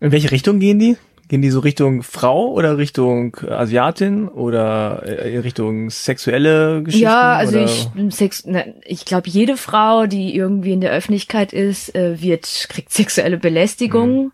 in 0.00 0.10
welche 0.10 0.30
Richtung 0.30 0.58
gehen 0.58 0.78
die? 0.78 0.96
Gehen 1.28 1.40
die 1.40 1.50
so 1.50 1.60
Richtung 1.60 2.02
Frau 2.02 2.52
oder 2.52 2.76
Richtung 2.76 3.34
Asiatin 3.48 4.28
oder 4.28 5.02
äh, 5.04 5.38
Richtung 5.38 5.88
sexuelle 5.88 6.82
Geschichten? 6.82 7.04
Ja, 7.04 7.34
also 7.34 7.60
oder? 7.60 7.64
ich, 7.64 8.14
Sex, 8.14 8.44
ne, 8.44 8.74
ich 8.84 9.06
glaube, 9.06 9.30
jede 9.30 9.56
Frau, 9.56 10.06
die 10.06 10.36
irgendwie 10.36 10.72
in 10.72 10.82
der 10.82 10.92
Öffentlichkeit 10.92 11.54
ist, 11.54 11.94
äh, 11.94 12.20
wird 12.20 12.66
kriegt 12.68 12.92
sexuelle 12.92 13.38
Belästigung. 13.38 14.24
Mhm. 14.24 14.32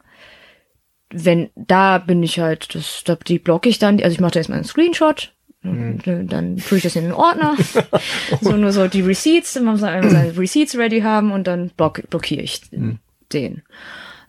Wenn 1.13 1.51
da 1.55 1.99
bin 1.99 2.23
ich 2.23 2.41
halt, 2.41 2.75
das, 2.75 3.03
da, 3.05 3.15
die 3.15 3.39
blocke 3.39 3.69
ich 3.69 3.79
dann. 3.79 4.03
Also 4.03 4.15
ich 4.15 4.21
mache 4.21 4.33
da 4.33 4.41
erstmal 4.41 4.59
einen 4.59 4.67
Screenshot, 4.67 5.33
mhm. 5.63 6.29
dann 6.29 6.57
tue 6.57 6.79
ich 6.79 6.85
das 6.85 6.97
in 6.97 7.05
den 7.05 7.13
Ordner. 7.13 7.57
so 8.41 8.57
nur 8.57 8.73
so 8.73 8.89
die 8.89 9.03
Receipts, 9.03 9.55
man 9.57 9.75
muss 9.75 9.83
einfach 9.85 10.11
seine 10.11 10.37
Receipts 10.37 10.77
ready 10.77 11.03
haben 11.03 11.31
und 11.31 11.47
dann 11.47 11.71
block, 11.77 12.03
blockiere 12.11 12.43
ich 12.43 12.63
mhm. 12.73 12.99
den. 13.33 13.63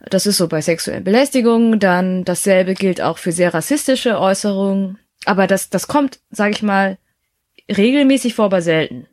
Das 0.10 0.26
ist 0.26 0.38
so 0.38 0.48
bei 0.48 0.61
sexuellen 0.61 1.03
Belästigungen. 1.03 1.80
Dann 1.80 2.26
dasselbe 2.26 2.73
gilt 2.73 3.02
auch 3.02 3.18
für 3.18 3.32
sehr 3.32 3.53
rassistische 3.53 4.19
Äußerungen. 4.19 4.98
Aber 5.26 5.48
das, 5.48 5.69
das 5.69 5.88
kommt, 5.88 6.19
sage 6.32 6.52
ich 6.52 6.64
mal, 6.64 6.98
regelmäßig 7.69 8.34
vor, 8.34 8.45
aber 8.45 8.61
selten. 8.61 9.07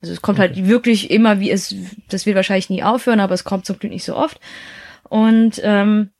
Also 0.00 0.14
es 0.14 0.22
kommt 0.22 0.38
halt 0.38 0.52
okay. 0.52 0.60
halt 0.60 0.68
wirklich 0.68 1.10
immer, 1.10 1.38
wie 1.38 1.50
es, 1.50 1.74
das 2.08 2.26
wird 2.26 2.34
wahrscheinlich 2.36 2.70
nie 2.70 2.82
aufhören, 2.82 3.20
aber 3.20 3.34
es 3.34 3.44
kommt 3.44 3.66
zum 3.66 3.78
Glück 3.78 3.92
nicht 3.92 4.04
so 4.04 4.16
oft. 4.16 4.40
Und 5.08 5.60
ähm, 5.62 6.10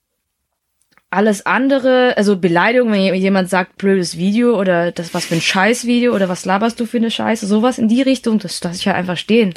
alles 1.10 1.44
andere, 1.44 2.16
also 2.16 2.36
Beleidigung, 2.36 2.92
wenn 2.92 3.14
jemand 3.14 3.50
sagt, 3.50 3.76
blödes 3.76 4.16
Video 4.16 4.58
oder 4.58 4.92
das 4.92 5.12
was 5.12 5.26
für 5.26 5.34
ein 5.34 5.40
Scheißvideo 5.40 6.14
oder 6.14 6.28
was 6.28 6.44
laberst 6.44 6.78
du 6.80 6.86
für 6.86 6.96
eine 6.96 7.10
Scheiße, 7.10 7.46
sowas 7.46 7.78
in 7.78 7.88
die 7.88 8.02
Richtung, 8.02 8.38
das 8.38 8.62
lasse 8.62 8.76
ich 8.76 8.84
ja 8.84 8.92
halt 8.92 9.00
einfach 9.00 9.18
stehen. 9.18 9.52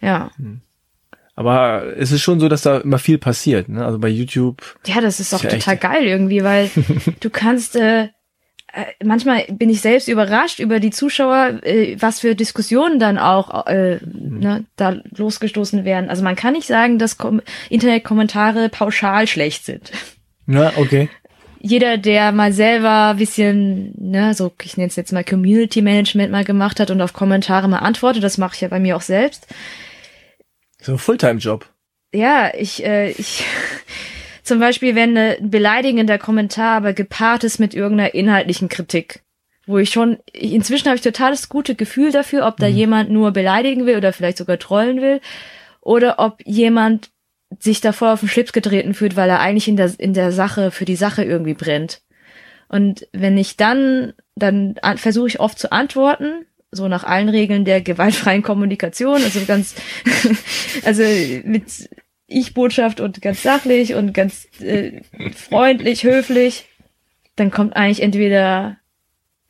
Ja. 0.00 0.30
Hm. 0.36 0.60
Aber 1.38 1.96
es 1.96 2.10
ist 2.10 2.22
schon 2.22 2.40
so, 2.40 2.48
dass 2.48 2.62
da 2.62 2.78
immer 2.78 2.98
viel 2.98 3.16
passiert. 3.16 3.68
Ne? 3.68 3.86
Also 3.86 4.00
bei 4.00 4.08
YouTube. 4.08 4.60
Ja, 4.86 5.00
das 5.00 5.20
ist, 5.20 5.32
ist 5.32 5.34
auch 5.34 5.44
ja 5.44 5.50
total 5.50 5.76
geil 5.76 6.02
irgendwie, 6.04 6.42
weil 6.42 6.68
du 7.20 7.30
kannst 7.30 7.76
äh, 7.76 8.08
äh, 8.72 8.86
manchmal 9.04 9.44
bin 9.48 9.70
ich 9.70 9.80
selbst 9.80 10.08
überrascht 10.08 10.58
über 10.58 10.80
die 10.80 10.90
Zuschauer, 10.90 11.60
äh, 11.62 11.94
was 12.00 12.18
für 12.18 12.34
Diskussionen 12.34 12.98
dann 12.98 13.18
auch 13.18 13.68
äh, 13.68 14.00
mhm. 14.04 14.38
ne, 14.40 14.64
da 14.74 14.96
losgestoßen 15.16 15.84
werden. 15.84 16.10
Also 16.10 16.24
man 16.24 16.34
kann 16.34 16.54
nicht 16.54 16.66
sagen, 16.66 16.98
dass 16.98 17.18
Kom 17.18 17.40
Internetkommentare 17.70 18.68
pauschal 18.68 19.28
schlecht 19.28 19.64
sind. 19.64 19.92
Ja, 20.48 20.72
okay. 20.74 21.08
Jeder, 21.60 21.98
der 21.98 22.32
mal 22.32 22.52
selber 22.52 23.14
bisschen, 23.14 23.94
ne, 23.96 24.34
so 24.34 24.50
ich 24.64 24.76
nenne 24.76 24.88
es 24.88 24.96
jetzt 24.96 25.12
mal 25.12 25.22
Community 25.22 25.82
Management 25.82 26.32
mal 26.32 26.44
gemacht 26.44 26.80
hat 26.80 26.90
und 26.90 27.00
auf 27.00 27.12
Kommentare 27.12 27.68
mal 27.68 27.78
antwortet, 27.78 28.24
das 28.24 28.38
mache 28.38 28.56
ich 28.56 28.60
ja 28.60 28.66
bei 28.66 28.80
mir 28.80 28.96
auch 28.96 29.02
selbst. 29.02 29.46
So 30.80 30.92
ein 30.92 30.98
Fulltime-Job. 30.98 31.66
Ja, 32.12 32.52
ich, 32.54 32.84
äh, 32.84 33.10
ich 33.10 33.44
Zum 34.48 34.60
Beispiel, 34.60 34.94
wenn 34.94 35.14
ein 35.14 35.50
beleidigender 35.50 36.16
Kommentar 36.16 36.78
aber 36.78 36.94
gepaart 36.94 37.44
ist 37.44 37.58
mit 37.58 37.74
irgendeiner 37.74 38.14
inhaltlichen 38.14 38.70
Kritik. 38.70 39.20
Wo 39.66 39.76
ich 39.76 39.90
schon, 39.90 40.20
inzwischen 40.32 40.86
habe 40.86 40.96
ich 40.96 41.02
total 41.02 41.32
das 41.32 41.50
gute 41.50 41.74
Gefühl 41.74 42.12
dafür, 42.12 42.46
ob 42.46 42.56
da 42.56 42.66
mhm. 42.66 42.74
jemand 42.74 43.10
nur 43.10 43.32
beleidigen 43.32 43.84
will 43.84 43.98
oder 43.98 44.14
vielleicht 44.14 44.38
sogar 44.38 44.58
trollen 44.58 45.02
will. 45.02 45.20
Oder 45.82 46.18
ob 46.18 46.40
jemand 46.46 47.10
sich 47.58 47.82
davor 47.82 48.14
auf 48.14 48.20
den 48.20 48.30
Schlips 48.30 48.54
getreten 48.54 48.94
fühlt, 48.94 49.16
weil 49.16 49.28
er 49.28 49.40
eigentlich 49.40 49.68
in 49.68 49.76
der, 49.76 49.92
in 49.98 50.14
der 50.14 50.32
Sache, 50.32 50.70
für 50.70 50.86
die 50.86 50.96
Sache 50.96 51.24
irgendwie 51.24 51.52
brennt. 51.52 52.00
Und 52.70 53.06
wenn 53.12 53.36
ich 53.36 53.58
dann, 53.58 54.14
dann 54.34 54.76
versuche 54.96 55.28
ich 55.28 55.40
oft 55.40 55.58
zu 55.58 55.72
antworten, 55.72 56.46
so 56.70 56.88
nach 56.88 57.04
allen 57.04 57.28
Regeln 57.28 57.64
der 57.64 57.80
gewaltfreien 57.80 58.42
Kommunikation, 58.42 59.22
also 59.22 59.40
ganz, 59.46 59.74
also 60.84 61.02
mit 61.44 61.88
ich-Botschaft 62.26 63.00
und 63.00 63.22
ganz 63.22 63.42
sachlich 63.42 63.94
und 63.94 64.12
ganz 64.12 64.48
äh, 64.60 65.00
freundlich, 65.34 66.04
höflich, 66.04 66.68
dann 67.36 67.50
kommt 67.50 67.74
eigentlich 67.74 68.02
entweder, 68.02 68.76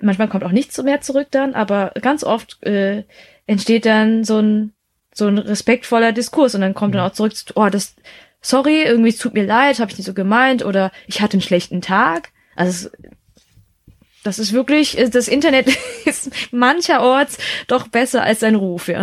manchmal 0.01 0.29
kommt 0.29 0.45
auch 0.45 0.53
nichts 0.53 0.81
mehr 0.83 1.01
zurück 1.01 1.29
dann, 1.31 1.55
aber 1.55 1.93
ganz 2.01 2.23
oft 2.23 2.63
äh, 2.65 3.03
entsteht 3.47 3.85
dann 3.85 4.25
so 4.25 4.39
ein 4.39 4.73
so 5.19 5.27
ein 5.27 5.39
respektvoller 5.39 6.13
Diskurs 6.13 6.55
und 6.55 6.61
dann 6.61 6.75
kommt 6.75 6.95
dann 6.95 7.03
auch 7.03 7.13
zurück, 7.13 7.33
oh, 7.57 7.69
das, 7.69 7.97
sorry, 8.41 8.83
irgendwie 8.85 9.09
es 9.09 9.19
tut 9.19 9.35
mir 9.35 9.45
leid, 9.45 9.81
habe 9.81 9.91
ich 9.91 9.99
nicht 9.99 10.07
so 10.07 10.15
gemeint 10.15 10.65
oder 10.65 10.93
ich 11.09 11.21
hatte 11.21 11.35
einen 11.35 11.43
schlechten 11.43 11.83
Tag. 11.83 12.31
Also 12.55 12.89
das 14.29 14.39
ist 14.39 14.53
wirklich, 14.53 14.99
äh, 14.99 15.09
das 15.09 15.27
Internet 15.27 15.69
ist 16.05 16.31
mancherorts 16.53 17.39
doch 17.67 17.89
besser 17.89 18.23
als 18.23 18.41
sein 18.41 18.55
Ruf, 18.55 18.89
ja. 18.89 19.03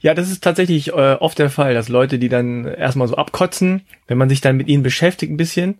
Ja, 0.00 0.14
das 0.14 0.30
ist 0.30 0.44
tatsächlich 0.44 0.88
äh, 0.88 0.92
oft 1.14 1.38
der 1.38 1.50
Fall, 1.50 1.74
dass 1.74 1.88
Leute, 1.88 2.18
die 2.18 2.28
dann 2.28 2.64
erstmal 2.64 3.08
so 3.08 3.16
abkotzen, 3.16 3.86
wenn 4.06 4.18
man 4.18 4.28
sich 4.28 4.40
dann 4.40 4.56
mit 4.56 4.68
ihnen 4.68 4.82
beschäftigt 4.82 5.32
ein 5.32 5.36
bisschen. 5.36 5.78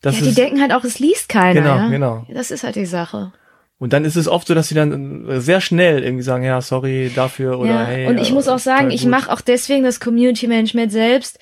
Das 0.00 0.16
ja, 0.16 0.22
die 0.22 0.28
ist, 0.30 0.38
denken 0.38 0.60
halt 0.60 0.72
auch, 0.72 0.84
es 0.84 0.98
liest 0.98 1.28
keiner. 1.28 1.60
Genau, 1.60 1.76
ja? 1.76 1.88
genau. 1.88 2.26
Das 2.32 2.50
ist 2.50 2.64
halt 2.64 2.76
die 2.76 2.86
Sache. 2.86 3.32
Und 3.78 3.92
dann 3.92 4.04
ist 4.04 4.16
es 4.16 4.28
oft 4.28 4.46
so, 4.46 4.54
dass 4.54 4.68
sie 4.68 4.76
dann 4.76 5.28
äh, 5.28 5.40
sehr 5.40 5.60
schnell 5.60 6.04
irgendwie 6.04 6.22
sagen, 6.22 6.44
ja, 6.44 6.60
sorry 6.60 7.10
dafür 7.14 7.58
oder 7.58 7.70
ja, 7.70 7.84
hey. 7.84 8.06
Und 8.06 8.18
ich 8.18 8.32
muss 8.32 8.46
auch 8.46 8.60
sagen, 8.60 8.90
ich 8.90 9.06
mache 9.06 9.32
auch 9.32 9.40
deswegen 9.40 9.82
das 9.82 9.98
Community 9.98 10.46
Management 10.46 10.92
selbst, 10.92 11.38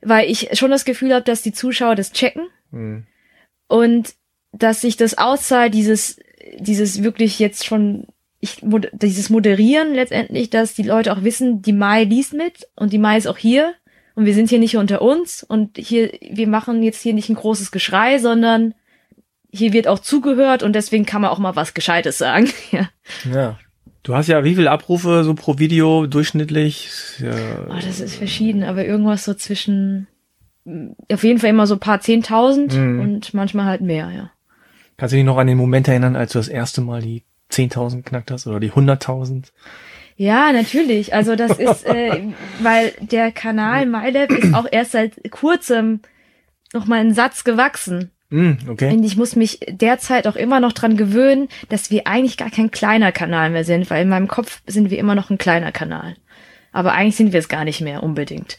weil 0.00 0.30
ich 0.30 0.48
schon 0.58 0.70
das 0.70 0.84
Gefühl 0.84 1.12
habe, 1.12 1.24
dass 1.24 1.42
die 1.42 1.52
Zuschauer 1.52 1.94
das 1.94 2.12
checken 2.12 2.46
hm. 2.70 3.06
und 3.68 4.14
dass 4.58 4.80
sich 4.80 4.96
das 4.96 5.18
auszahlt, 5.18 5.74
dieses 5.74 6.18
dieses 6.58 7.02
wirklich 7.02 7.38
jetzt 7.38 7.64
schon 7.64 8.06
ich, 8.40 8.58
dieses 8.92 9.30
Moderieren 9.30 9.94
letztendlich, 9.94 10.50
dass 10.50 10.74
die 10.74 10.82
Leute 10.82 11.12
auch 11.12 11.22
wissen, 11.22 11.62
die 11.62 11.72
Mai 11.72 12.04
liest 12.04 12.34
mit 12.34 12.68
und 12.76 12.92
die 12.92 12.98
Mai 12.98 13.16
ist 13.16 13.26
auch 13.26 13.38
hier 13.38 13.72
und 14.14 14.26
wir 14.26 14.34
sind 14.34 14.50
hier 14.50 14.58
nicht 14.58 14.76
unter 14.76 15.00
uns 15.00 15.42
und 15.42 15.78
hier, 15.78 16.12
wir 16.20 16.46
machen 16.46 16.82
jetzt 16.82 17.00
hier 17.00 17.14
nicht 17.14 17.30
ein 17.30 17.36
großes 17.36 17.70
Geschrei, 17.70 18.18
sondern 18.18 18.74
hier 19.50 19.72
wird 19.72 19.88
auch 19.88 19.98
zugehört 19.98 20.62
und 20.62 20.74
deswegen 20.74 21.06
kann 21.06 21.22
man 21.22 21.30
auch 21.30 21.38
mal 21.38 21.56
was 21.56 21.74
Gescheites 21.74 22.18
sagen. 22.18 22.50
ja. 22.70 22.90
ja. 23.32 23.58
Du 24.02 24.14
hast 24.14 24.28
ja 24.28 24.44
wie 24.44 24.54
viele 24.54 24.70
Abrufe 24.70 25.24
so 25.24 25.34
pro 25.34 25.58
Video 25.58 26.06
durchschnittlich? 26.06 26.90
Ja. 27.20 27.32
Oh, 27.70 27.80
das 27.82 28.00
ist 28.00 28.16
verschieden, 28.16 28.62
aber 28.62 28.84
irgendwas 28.84 29.24
so 29.24 29.32
zwischen, 29.32 30.06
auf 31.10 31.24
jeden 31.24 31.38
Fall 31.38 31.48
immer 31.48 31.66
so 31.66 31.78
paar 31.78 32.00
Zehntausend 32.00 32.74
mhm. 32.74 33.00
und 33.00 33.32
manchmal 33.32 33.64
halt 33.64 33.80
mehr, 33.80 34.10
ja. 34.14 34.30
Kannst 34.96 35.12
du 35.12 35.16
dich 35.16 35.24
noch 35.24 35.38
an 35.38 35.46
den 35.46 35.58
Moment 35.58 35.88
erinnern, 35.88 36.16
als 36.16 36.32
du 36.32 36.38
das 36.38 36.48
erste 36.48 36.80
Mal 36.80 37.02
die 37.02 37.22
10.000 37.50 38.02
knackt 38.02 38.30
hast 38.30 38.46
oder 38.46 38.60
die 38.60 38.72
100.000? 38.72 39.46
Ja, 40.16 40.52
natürlich. 40.52 41.12
Also 41.12 41.34
das 41.34 41.58
ist, 41.58 41.84
äh, 41.86 42.20
weil 42.60 42.92
der 43.00 43.32
Kanal 43.32 43.86
MyLab 43.86 44.30
ist 44.30 44.54
auch 44.54 44.66
erst 44.70 44.92
seit 44.92 45.30
kurzem 45.30 46.00
noch 46.72 46.86
mal 46.86 47.00
einen 47.00 47.14
Satz 47.14 47.44
gewachsen. 47.44 48.10
Mm, 48.30 48.52
okay. 48.68 48.92
Und 48.92 49.04
ich 49.04 49.16
muss 49.16 49.36
mich 49.36 49.60
derzeit 49.68 50.26
auch 50.26 50.36
immer 50.36 50.60
noch 50.60 50.72
dran 50.72 50.96
gewöhnen, 50.96 51.48
dass 51.68 51.90
wir 51.90 52.06
eigentlich 52.06 52.36
gar 52.36 52.50
kein 52.50 52.70
kleiner 52.70 53.12
Kanal 53.12 53.50
mehr 53.50 53.64
sind, 53.64 53.90
weil 53.90 54.02
in 54.02 54.08
meinem 54.08 54.28
Kopf 54.28 54.62
sind 54.66 54.90
wir 54.90 54.98
immer 54.98 55.14
noch 55.14 55.30
ein 55.30 55.38
kleiner 55.38 55.72
Kanal. 55.72 56.16
Aber 56.72 56.92
eigentlich 56.92 57.16
sind 57.16 57.32
wir 57.32 57.40
es 57.40 57.48
gar 57.48 57.64
nicht 57.64 57.80
mehr 57.80 58.02
unbedingt. 58.02 58.58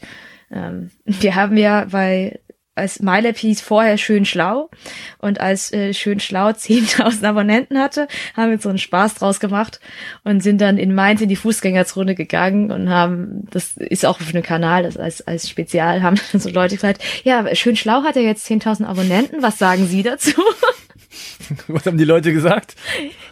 Ähm, 0.50 0.90
wir 1.04 1.34
haben 1.34 1.56
ja 1.56 1.86
bei 1.90 2.38
als 2.76 3.00
MyLab 3.00 3.36
hieß 3.38 3.62
vorher 3.62 3.96
schön 3.96 4.24
schlau 4.24 4.70
und 5.18 5.40
als 5.40 5.72
äh, 5.72 5.92
schön 5.94 6.20
schlau 6.20 6.48
10.000 6.50 7.24
Abonnenten 7.26 7.78
hatte, 7.78 8.06
haben 8.36 8.50
wir 8.50 8.58
so 8.58 8.68
einen 8.68 8.78
Spaß 8.78 9.14
draus 9.14 9.40
gemacht 9.40 9.80
und 10.22 10.42
sind 10.42 10.60
dann 10.60 10.78
in 10.78 10.94
Mainz 10.94 11.20
in 11.20 11.28
die 11.28 11.36
Fußgängerzone 11.36 12.14
gegangen 12.14 12.70
und 12.70 12.90
haben, 12.90 13.48
das 13.50 13.76
ist 13.76 14.04
auch 14.04 14.20
auf 14.20 14.28
einem 14.28 14.42
Kanal, 14.42 14.84
das 14.84 14.96
als, 14.96 15.26
als 15.26 15.48
Spezial, 15.48 16.02
haben 16.02 16.16
so 16.32 16.50
Leute 16.50 16.76
gesagt, 16.76 17.02
ja, 17.24 17.54
schön 17.54 17.76
schlau 17.76 18.02
hat 18.02 18.16
er 18.16 18.22
jetzt 18.22 18.48
10.000 18.48 18.84
Abonnenten, 18.84 19.42
was 19.42 19.58
sagen 19.58 19.86
Sie 19.86 20.02
dazu? 20.02 20.32
Was 21.68 21.86
haben 21.86 21.96
die 21.96 22.04
Leute 22.04 22.32
gesagt? 22.32 22.74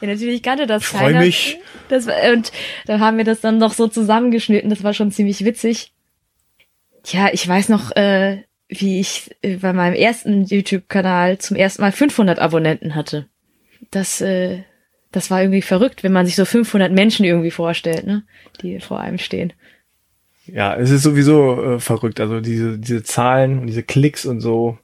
Ja, 0.01 0.09
natürlich 0.09 0.43
kannte 0.43 0.67
das 0.67 0.85
ich 0.85 0.99
keiner. 0.99 1.19
mich. 1.19 1.59
Das, 1.89 2.07
und 2.07 2.53
dann 2.87 3.01
haben 3.01 3.19
wir 3.19 3.25
das 3.25 3.41
dann 3.41 3.59
noch 3.59 3.75
so 3.75 3.89
zusammengeschnitten, 3.89 4.71
das 4.71 4.83
war 4.83 4.95
schon 4.95 5.11
ziemlich 5.11 5.45
witzig. 5.45 5.93
Ja, 7.07 7.29
ich 7.33 7.47
weiß 7.47 7.69
noch, 7.69 7.95
äh, 7.97 8.45
wie 8.81 9.01
ich 9.01 9.31
äh, 9.43 9.57
bei 9.57 9.73
meinem 9.73 9.95
ersten 9.95 10.45
YouTube-Kanal 10.45 11.39
zum 11.39 11.57
ersten 11.57 11.83
Mal 11.83 11.93
500 11.93 12.39
Abonnenten 12.39 12.95
hatte. 12.95 13.27
Das, 13.91 14.21
äh, 14.21 14.63
das 15.13 15.31
war 15.31 15.43
irgendwie 15.43 15.63
verrückt, 15.63 16.03
wenn 16.03 16.13
man 16.13 16.27
sich 16.27 16.37
so 16.37 16.45
500 16.45 16.93
Menschen 16.93 17.25
irgendwie 17.25 17.51
vorstellt, 17.51 18.07
ne, 18.07 18.25
die 18.63 18.81
vor 18.81 19.01
einem 19.01 19.19
stehen. 19.19 19.53
Ja, 20.47 20.77
es 20.77 20.91
ist 20.91 21.03
sowieso 21.03 21.75
äh, 21.75 21.81
verrückt. 21.81 22.21
Also 22.21 22.41
diese, 22.41 22.79
diese 22.79 23.03
Zahlen 23.03 23.59
und 23.59 23.67
diese 23.67 23.83
Klicks 23.83 24.27
und 24.27 24.41
so, 24.41 24.79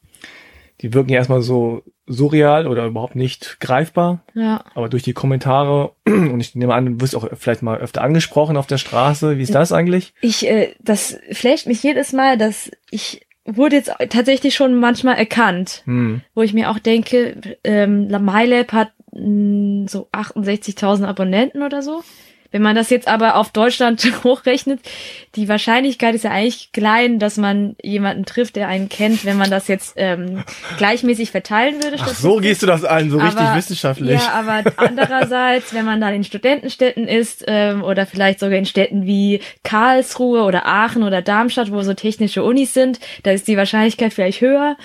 die 0.81 0.95
wirken 0.95 1.11
ja 1.11 1.19
erstmal 1.19 1.43
so 1.43 1.83
surreal 2.07 2.67
oder 2.67 2.87
überhaupt 2.87 3.15
nicht 3.15 3.61
greifbar. 3.61 4.25
Ja. 4.35 4.65
Aber 4.75 4.89
durch 4.89 5.03
die 5.03 5.13
Kommentare, 5.13 5.93
und 6.07 6.41
ich 6.41 6.55
nehme 6.55 6.75
an, 6.75 6.87
du 6.87 7.01
wirst 7.01 7.15
auch 7.15 7.29
vielleicht 7.37 7.63
mal 7.63 7.79
öfter 7.79 8.03
angesprochen 8.03 8.57
auf 8.57 8.67
der 8.67 8.79
Straße. 8.79 9.39
Wie 9.39 9.43
ist 9.43 9.55
das 9.55 9.73
eigentlich? 9.73 10.15
Ich, 10.21 10.47
äh, 10.49 10.75
das 10.81 11.19
flasht 11.33 11.67
mich 11.67 11.83
jedes 11.83 12.13
Mal, 12.13 12.39
dass 12.39 12.71
ich 12.91 13.27
wurde 13.57 13.77
jetzt 13.77 13.93
tatsächlich 14.11 14.55
schon 14.55 14.79
manchmal 14.79 15.17
erkannt, 15.17 15.83
hm. 15.85 16.23
wo 16.35 16.43
ich 16.43 16.55
mir 16.55 16.71
auch 16.71 16.79
denke, 16.79 17.59
ähm, 17.65 18.09
MyLab 18.09 18.73
hat 18.73 18.93
mh, 19.13 19.21
hm, 19.21 19.89
so 19.89 20.09
68.000 20.13 21.05
Abonnenten 21.05 21.63
oder 21.63 21.83
so. 21.83 22.03
Wenn 22.51 22.63
man 22.63 22.75
das 22.75 22.91
jetzt 22.91 23.09
aber 23.09 23.37
auf 23.37 23.51
Deutschland 23.51 24.05
hochrechnet, 24.25 24.81
die 25.37 25.49
Wahrscheinlichkeit 25.49 26.15
ist 26.15 26.25
ja 26.25 26.31
eigentlich 26.31 26.73
klein, 26.73 27.19
dass 27.19 27.37
man 27.37 27.77
jemanden 27.83 28.25
trifft, 28.25 28.57
der 28.57 28.69
einen 28.69 28.89
kennt, 28.89 29.25
wenn 29.25 29.37
man 29.37 29.51
das 29.51 29.69
jetzt 29.69 29.95
ähm, 29.97 30.43
gleichmäßig 30.79 31.31
verteilen 31.31 31.83
würde. 31.83 31.97
Ach, 32.01 32.09
so 32.09 32.37
gehst 32.39 32.63
du 32.63 32.67
das 32.67 32.85
an, 32.85 33.11
so 33.11 33.19
aber, 33.21 33.29
richtig 33.29 33.55
wissenschaftlich. 33.55 34.21
Ja, 34.21 34.33
aber 34.33 34.65
andererseits, 34.77 35.73
wenn 35.75 35.85
man 35.85 36.01
dann 36.01 36.15
in 36.15 36.25
Studentenstädten 36.25 37.07
ist 37.07 37.45
ähm, 37.47 37.83
oder 37.83 38.07
vielleicht 38.07 38.41
sogar 38.41 38.59
in 38.59 38.67
Städten 38.67 39.07
wie 39.07 39.41
Karlsruhe 39.63 40.43
oder 40.43 40.67
Aachen 40.67 41.03
oder 41.03 41.23
Darmstadt, 41.23 41.71
wo 41.71 41.83
so 41.83 41.95
technische 41.95 42.43
Unis 42.43 42.75
sind, 42.75 43.01
da 43.23 43.31
ist 43.31 43.49
die 43.49 43.57
Wahrscheinlichkeit 43.57 44.13
vielleicht 44.13 44.41
höher. 44.41 44.77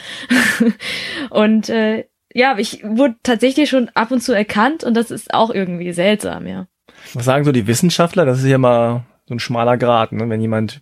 und 1.30 1.70
äh, 1.70 2.06
ja, 2.34 2.58
ich 2.58 2.84
wurde 2.84 3.16
tatsächlich 3.24 3.70
schon 3.70 3.90
ab 3.94 4.12
und 4.12 4.22
zu 4.22 4.34
erkannt 4.34 4.84
und 4.84 4.96
das 4.96 5.10
ist 5.10 5.34
auch 5.34 5.50
irgendwie 5.50 5.94
seltsam, 5.94 6.48
ja. 6.48 6.68
Was 7.14 7.26
sagen 7.26 7.46
so 7.46 7.52
die 7.52 7.68
Wissenschaftler? 7.68 8.26
Das 8.26 8.40
ist 8.40 8.46
ja 8.46 8.58
mal 8.58 9.06
so 9.28 9.36
ein 9.36 9.40
schmaler 9.40 9.78
Grad, 9.78 10.12
ne? 10.12 10.30
wenn 10.30 10.42
jemand 10.42 10.82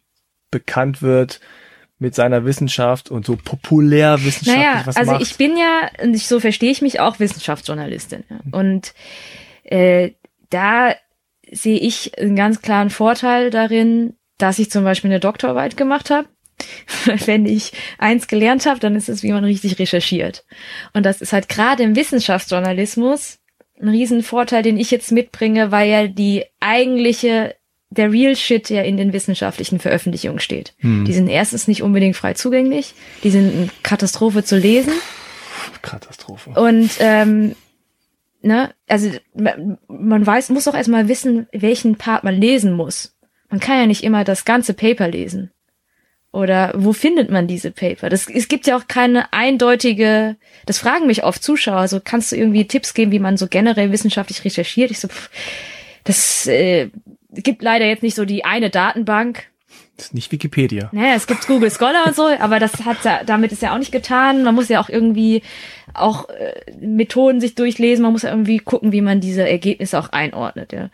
bekannt 0.52 1.02
wird 1.02 1.40
mit 2.00 2.16
seiner 2.16 2.46
Wissenschaft 2.46 3.10
und 3.10 3.26
so 3.26 3.38
populär 3.38 4.24
wissenschaftlich 4.24 4.66
naja, 4.66 4.82
was 4.86 4.98
also 4.98 5.14
macht. 5.14 5.22
ich 5.22 5.38
bin 5.38 5.58
ja, 5.58 5.90
und 6.02 6.18
so 6.18 6.40
verstehe 6.40 6.72
ich 6.72 6.82
mich 6.82 7.00
auch, 7.00 7.20
Wissenschaftsjournalistin. 7.20 8.24
Ja. 8.30 8.40
Und 8.52 8.94
äh, 9.64 10.12
da 10.50 10.96
sehe 11.50 11.80
ich 11.80 12.18
einen 12.20 12.36
ganz 12.36 12.62
klaren 12.62 12.90
Vorteil 12.90 13.50
darin, 13.50 14.16
dass 14.38 14.60
ich 14.60 14.70
zum 14.70 14.84
Beispiel 14.84 15.12
eine 15.12 15.20
Doktorarbeit 15.20 15.78
gemacht 15.78 16.10
habe. 16.10 16.28
Wenn 17.26 17.46
ich 17.46 17.72
eins 17.98 18.28
gelernt 18.28 18.66
habe, 18.66 18.80
dann 18.80 18.96
ist 18.96 19.10
es, 19.10 19.24
wie 19.24 19.32
man 19.32 19.44
richtig 19.44 19.80
recherchiert. 19.80 20.46
Und 20.94 21.06
das 21.06 21.22
ist 21.22 21.34
halt 21.34 21.50
gerade 21.50 21.84
im 21.84 21.96
Wissenschaftsjournalismus 21.96 23.40
ein 23.82 23.90
Riesenvorteil, 23.90 24.64
den 24.64 24.78
ich 24.78 24.92
jetzt 24.92 25.12
mitbringe, 25.12 25.72
weil 25.72 25.90
ja 25.90 26.08
die 26.08 26.46
eigentliche, 26.60 27.56
der 27.90 28.12
Real 28.12 28.36
Shit 28.36 28.70
ja 28.70 28.82
in 28.82 28.98
den 28.98 29.14
wissenschaftlichen 29.14 29.80
Veröffentlichungen 29.80 30.40
steht. 30.40 30.74
Hm. 30.80 31.06
Die 31.06 31.14
sind 31.14 31.28
erstens 31.28 31.68
nicht 31.68 31.84
unbedingt 31.84 32.16
frei 32.16 32.34
zugänglich, 32.34 32.94
die 33.24 33.30
sind 33.30 33.54
eine 33.54 33.70
Katastrophe 33.84 34.44
zu 34.44 34.58
lesen. 34.58 34.94
Katastrophe. 35.82 36.52
Und 36.52 36.92
ähm, 37.00 37.56
ne, 38.42 38.74
also 38.88 39.12
man 39.34 40.26
weiß, 40.26 40.50
muss 40.50 40.68
auch 40.68 40.76
erstmal 40.76 41.08
wissen, 41.08 41.48
welchen 41.52 41.98
Part 41.98 42.24
man 42.24 42.36
lesen 42.36 42.74
muss. 42.74 43.16
Man 43.50 43.60
kann 43.60 43.78
ja 43.78 43.86
nicht 43.86 44.04
immer 44.04 44.24
das 44.24 44.46
ganze 44.46 44.74
Paper 44.74 45.08
lesen. 45.08 45.52
Oder 46.34 46.74
wo 46.76 46.94
findet 46.94 47.30
man 47.30 47.46
diese 47.46 47.70
Paper? 47.70 48.10
Das, 48.10 48.28
es 48.28 48.48
gibt 48.48 48.66
ja 48.66 48.76
auch 48.76 48.88
keine 48.88 49.32
eindeutige, 49.32 50.36
das 50.66 50.80
fragen 50.80 51.06
mich 51.06 51.24
oft 51.24 51.44
Zuschauer, 51.44 51.88
so 51.88 52.02
kannst 52.04 52.32
du 52.32 52.36
irgendwie 52.36 52.66
Tipps 52.66 52.96
geben, 52.96 53.12
wie 53.12 53.20
man 53.20 53.38
so 53.38 53.48
generell 53.48 53.92
wissenschaftlich 53.92 54.44
recherchiert? 54.44 54.90
Ich 54.90 55.00
so, 55.00 55.10
pff, 55.10 55.30
das 56.04 56.48
äh, 56.48 56.90
gibt 57.30 57.62
leider 57.62 57.86
jetzt 57.86 58.02
nicht 58.02 58.16
so 58.16 58.26
die 58.26 58.46
eine 58.46 58.72
Datenbank. 58.72 59.44
Das 59.96 60.08
ist 60.08 60.16
nicht 60.16 60.32
Wikipedia. 60.32 60.90
Naja, 60.92 61.14
es 61.14 61.28
gibt 61.28 61.46
Google 61.46 61.70
Scholar 61.70 62.08
und 62.08 62.16
so, 62.16 62.26
aber 62.26 62.60
das 62.60 62.84
hat 62.84 63.06
ja, 63.06 63.24
damit 63.24 63.52
ist 63.52 63.62
ja 63.62 63.76
auch 63.76 63.78
nicht 63.78 63.92
getan. 63.92 64.44
Man 64.44 64.56
muss 64.56 64.70
ja 64.70 64.82
auch 64.82 64.90
irgendwie 64.90 65.44
auch 65.94 66.30
äh, 66.30 66.74
Methoden 66.82 67.42
sich 67.42 67.54
durchlesen. 67.54 68.02
Man 68.02 68.12
muss 68.12 68.24
ja 68.24 68.32
irgendwie 68.32 68.58
gucken, 68.58 68.92
wie 68.92 69.02
man 69.02 69.22
diese 69.22 69.48
Ergebnisse 69.48 70.00
auch 70.00 70.10
einordnet, 70.10 70.74
ja. 70.74 70.90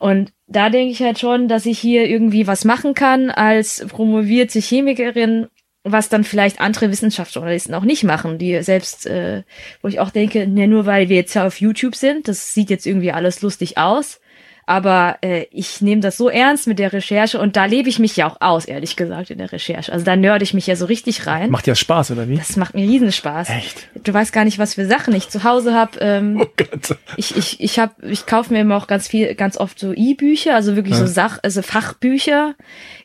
Und 0.00 0.32
da 0.46 0.70
denke 0.70 0.92
ich 0.92 1.02
halt 1.02 1.18
schon, 1.18 1.48
dass 1.48 1.66
ich 1.66 1.78
hier 1.78 2.06
irgendwie 2.06 2.46
was 2.46 2.64
machen 2.64 2.94
kann 2.94 3.30
als 3.30 3.84
promovierte 3.88 4.60
Chemikerin, 4.60 5.48
was 5.82 6.08
dann 6.08 6.24
vielleicht 6.24 6.60
andere 6.60 6.90
Wissenschaftsjournalisten 6.90 7.74
auch 7.74 7.84
nicht 7.84 8.04
machen, 8.04 8.38
die 8.38 8.62
selbst, 8.62 9.06
äh, 9.06 9.42
wo 9.82 9.88
ich 9.88 10.00
auch 10.00 10.10
denke, 10.10 10.46
ne, 10.46 10.66
nur 10.66 10.86
weil 10.86 11.08
wir 11.08 11.16
jetzt 11.16 11.34
ja 11.34 11.46
auf 11.46 11.60
YouTube 11.60 11.94
sind, 11.94 12.28
das 12.28 12.54
sieht 12.54 12.70
jetzt 12.70 12.86
irgendwie 12.86 13.12
alles 13.12 13.42
lustig 13.42 13.78
aus, 13.78 14.20
aber 14.68 15.18
äh, 15.22 15.46
ich 15.52 15.80
nehme 15.80 16.00
das 16.00 16.16
so 16.16 16.28
ernst 16.28 16.66
mit 16.66 16.80
der 16.80 16.92
Recherche 16.92 17.38
und 17.38 17.54
da 17.56 17.66
lebe 17.66 17.88
ich 17.88 18.00
mich 18.00 18.16
ja 18.16 18.26
auch 18.28 18.40
aus, 18.40 18.64
ehrlich 18.64 18.96
gesagt, 18.96 19.30
in 19.30 19.38
der 19.38 19.52
Recherche. 19.52 19.92
Also 19.92 20.04
da 20.04 20.16
nörde 20.16 20.42
ich 20.42 20.54
mich 20.54 20.66
ja 20.66 20.74
so 20.74 20.86
richtig 20.86 21.28
rein. 21.28 21.50
Macht 21.50 21.68
ja 21.68 21.76
Spaß, 21.76 22.10
oder 22.10 22.28
wie? 22.28 22.36
Das 22.36 22.56
macht 22.56 22.74
mir 22.74 22.82
riesen 22.82 23.12
Spaß. 23.12 23.48
Echt? 23.50 23.88
Du 24.02 24.12
weißt 24.12 24.32
gar 24.32 24.44
nicht, 24.44 24.58
was 24.58 24.74
für 24.74 24.84
Sachen 24.84 25.14
ich 25.14 25.28
zu 25.28 25.44
Hause 25.44 25.72
habe. 25.72 25.98
Ähm, 26.00 26.40
Oh 26.46 26.46
Gott. 26.56 26.98
ich 27.16 27.36
ich 27.36 27.60
ich 27.60 27.78
hab, 27.78 28.02
ich 28.02 28.26
kaufe 28.26 28.52
mir 28.52 28.60
immer 28.60 28.76
auch 28.76 28.88
ganz 28.88 29.06
viel, 29.06 29.34
ganz 29.36 29.56
oft 29.56 29.78
so 29.78 29.92
E-Bücher, 29.92 30.56
also 30.56 30.74
wirklich 30.74 30.96
so 30.96 31.02
Ja. 31.04 31.08
Sach, 31.08 31.38
also 31.44 31.62
Fachbücher. 31.62 32.56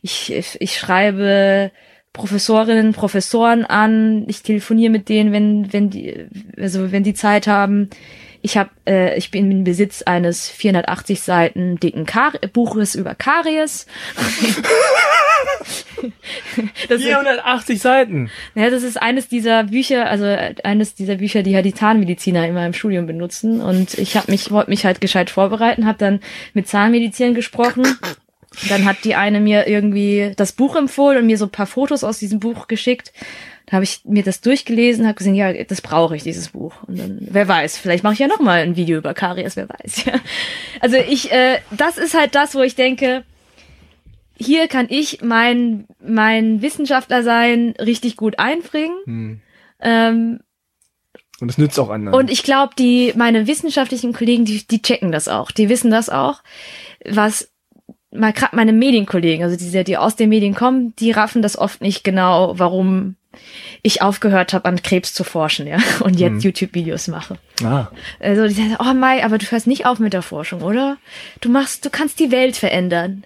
Ich 0.01 0.33
ich, 0.33 0.57
ich 0.59 0.77
schreibe 0.77 1.71
Professorinnen, 2.11 2.93
Professoren 2.93 3.65
an. 3.65 4.25
Ich 4.27 4.41
telefoniere 4.41 4.91
mit 4.91 5.09
denen, 5.09 5.31
wenn 5.31 5.71
wenn 5.71 5.91
die 5.91 6.25
also 6.57 6.91
wenn 6.91 7.03
die 7.03 7.13
Zeit 7.13 7.45
haben. 7.45 7.89
Ich 8.41 8.57
habe, 8.57 8.69
äh, 8.87 9.17
ich 9.17 9.31
bin 9.31 9.51
im 9.51 9.63
Besitz 9.63 10.01
eines 10.01 10.49
480 10.49 11.21
Seiten 11.21 11.79
dicken 11.79 12.05
Kar 12.05 12.33
Buches 12.53 12.95
über 12.95 13.15
Karies. 13.15 13.85
das 16.89 16.99
ist, 16.99 17.05
480 17.05 17.79
Seiten. 17.79 18.31
ja, 18.55 18.69
das 18.69 18.83
ist 18.83 19.01
eines 19.01 19.27
dieser 19.27 19.65
Bücher, 19.65 20.09
also 20.09 20.25
äh, 20.25 20.55
eines 20.63 20.95
dieser 20.95 21.15
Bücher, 21.15 21.43
die 21.43 21.51
ja 21.51 21.61
die 21.61 21.73
Zahnmediziner 21.73 22.47
immer 22.47 22.65
im 22.65 22.73
Studium 22.73 23.05
benutzen. 23.05 23.61
Und 23.61 23.97
ich 23.97 24.17
habe 24.17 24.31
mich, 24.31 24.51
wollte 24.51 24.69
mich 24.69 24.85
halt 24.85 25.01
gescheit 25.01 25.29
vorbereiten, 25.29 25.85
habe 25.85 25.97
dann 25.97 26.19
mit 26.53 26.67
Zahnmedizinern 26.67 27.35
gesprochen. 27.35 27.85
Dann 28.67 28.85
hat 28.85 28.97
die 29.05 29.15
eine 29.15 29.39
mir 29.39 29.67
irgendwie 29.67 30.33
das 30.35 30.51
Buch 30.51 30.75
empfohlen 30.75 31.19
und 31.19 31.25
mir 31.25 31.37
so 31.37 31.45
ein 31.45 31.51
paar 31.51 31.67
Fotos 31.67 32.03
aus 32.03 32.19
diesem 32.19 32.39
Buch 32.39 32.67
geschickt. 32.67 33.13
Da 33.71 33.75
habe 33.75 33.85
ich 33.85 34.01
mir 34.03 34.21
das 34.21 34.41
durchgelesen, 34.41 35.07
habe 35.07 35.15
gesehen, 35.15 35.33
ja, 35.33 35.53
das 35.63 35.79
brauche 35.79 36.13
ich, 36.13 36.23
dieses 36.23 36.49
Buch. 36.49 36.83
Und 36.87 36.99
dann, 36.99 37.19
wer 37.21 37.47
weiß, 37.47 37.77
vielleicht 37.77 38.03
mache 38.03 38.15
ich 38.15 38.19
ja 38.19 38.27
noch 38.27 38.41
mal 38.41 38.59
ein 38.59 38.75
Video 38.75 38.97
über 38.97 39.13
Karies, 39.13 39.55
wer 39.55 39.69
weiß. 39.69 40.03
Ja. 40.05 40.13
Also 40.81 40.97
ich, 40.97 41.31
äh, 41.31 41.59
das 41.71 41.97
ist 41.97 42.13
halt 42.13 42.35
das, 42.35 42.53
wo 42.53 42.59
ich 42.59 42.75
denke, 42.75 43.23
hier 44.37 44.67
kann 44.67 44.87
ich 44.89 45.21
mein, 45.21 45.85
mein 46.03 46.61
Wissenschaftler 46.61 47.23
sein 47.23 47.73
richtig 47.79 48.17
gut 48.17 48.39
einbringen. 48.39 48.97
Hm. 49.05 49.41
Ähm, 49.79 50.39
Und 51.39 51.47
das 51.47 51.57
nützt 51.57 51.79
auch 51.79 51.89
anderen. 51.89 52.13
und 52.19 52.29
ich 52.29 52.43
glaube, 52.43 52.73
die 52.77 53.13
meine 53.15 53.47
wissenschaftlichen 53.47 54.11
Kollegen, 54.11 54.43
die, 54.43 54.67
die 54.67 54.81
checken 54.81 55.13
das 55.13 55.29
auch, 55.29 55.49
die 55.49 55.69
wissen 55.69 55.91
das 55.91 56.09
auch, 56.09 56.43
was 57.05 57.49
mal 58.11 58.33
gerade 58.33 58.53
meine 58.53 58.73
Medienkollegen, 58.73 59.45
also 59.45 59.55
die, 59.55 59.83
die 59.85 59.97
aus 59.97 60.17
den 60.17 60.27
Medien 60.27 60.55
kommen, 60.55 60.93
die 60.97 61.11
raffen 61.11 61.41
das 61.41 61.57
oft 61.57 61.79
nicht 61.79 62.03
genau, 62.03 62.59
warum 62.59 63.15
ich 63.81 64.01
aufgehört 64.01 64.53
habe, 64.53 64.65
an 64.65 64.81
Krebs 64.81 65.13
zu 65.13 65.23
forschen, 65.23 65.67
ja, 65.67 65.77
und 66.01 66.19
jetzt 66.19 66.33
Mhm. 66.33 66.39
YouTube-Videos 66.41 67.07
mache. 67.07 67.37
ah, 67.63 67.87
Also 68.19 68.47
die 68.47 68.53
sagen, 68.53 68.77
oh 68.79 68.93
Mai, 68.93 69.23
aber 69.23 69.37
du 69.37 69.45
hörst 69.45 69.67
nicht 69.67 69.85
auf 69.85 69.99
mit 69.99 70.13
der 70.13 70.21
Forschung, 70.21 70.61
oder? 70.61 70.97
Du 71.41 71.49
machst, 71.49 71.85
du 71.85 71.89
kannst 71.89 72.19
die 72.19 72.31
Welt 72.31 72.57
verändern. 72.57 73.25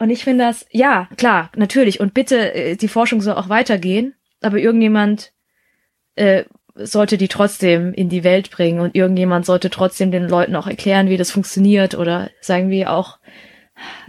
Und 0.00 0.10
ich 0.10 0.22
finde 0.24 0.44
das, 0.44 0.64
ja, 0.70 1.08
klar, 1.16 1.50
natürlich. 1.56 1.98
Und 2.00 2.14
bitte, 2.14 2.54
äh, 2.54 2.76
die 2.76 2.88
Forschung 2.88 3.20
soll 3.20 3.34
auch 3.34 3.48
weitergehen, 3.48 4.14
aber 4.40 4.58
irgendjemand 4.58 5.32
äh, 6.14 6.44
sollte 6.76 7.18
die 7.18 7.26
trotzdem 7.26 7.92
in 7.92 8.08
die 8.08 8.22
Welt 8.22 8.50
bringen 8.52 8.78
und 8.78 8.94
irgendjemand 8.94 9.44
sollte 9.46 9.68
trotzdem 9.70 10.12
den 10.12 10.28
Leuten 10.28 10.54
auch 10.54 10.68
erklären, 10.68 11.08
wie 11.08 11.16
das 11.16 11.32
funktioniert 11.32 11.96
oder 11.96 12.30
sagen 12.40 12.70
wir 12.70 12.92
auch. 12.92 13.18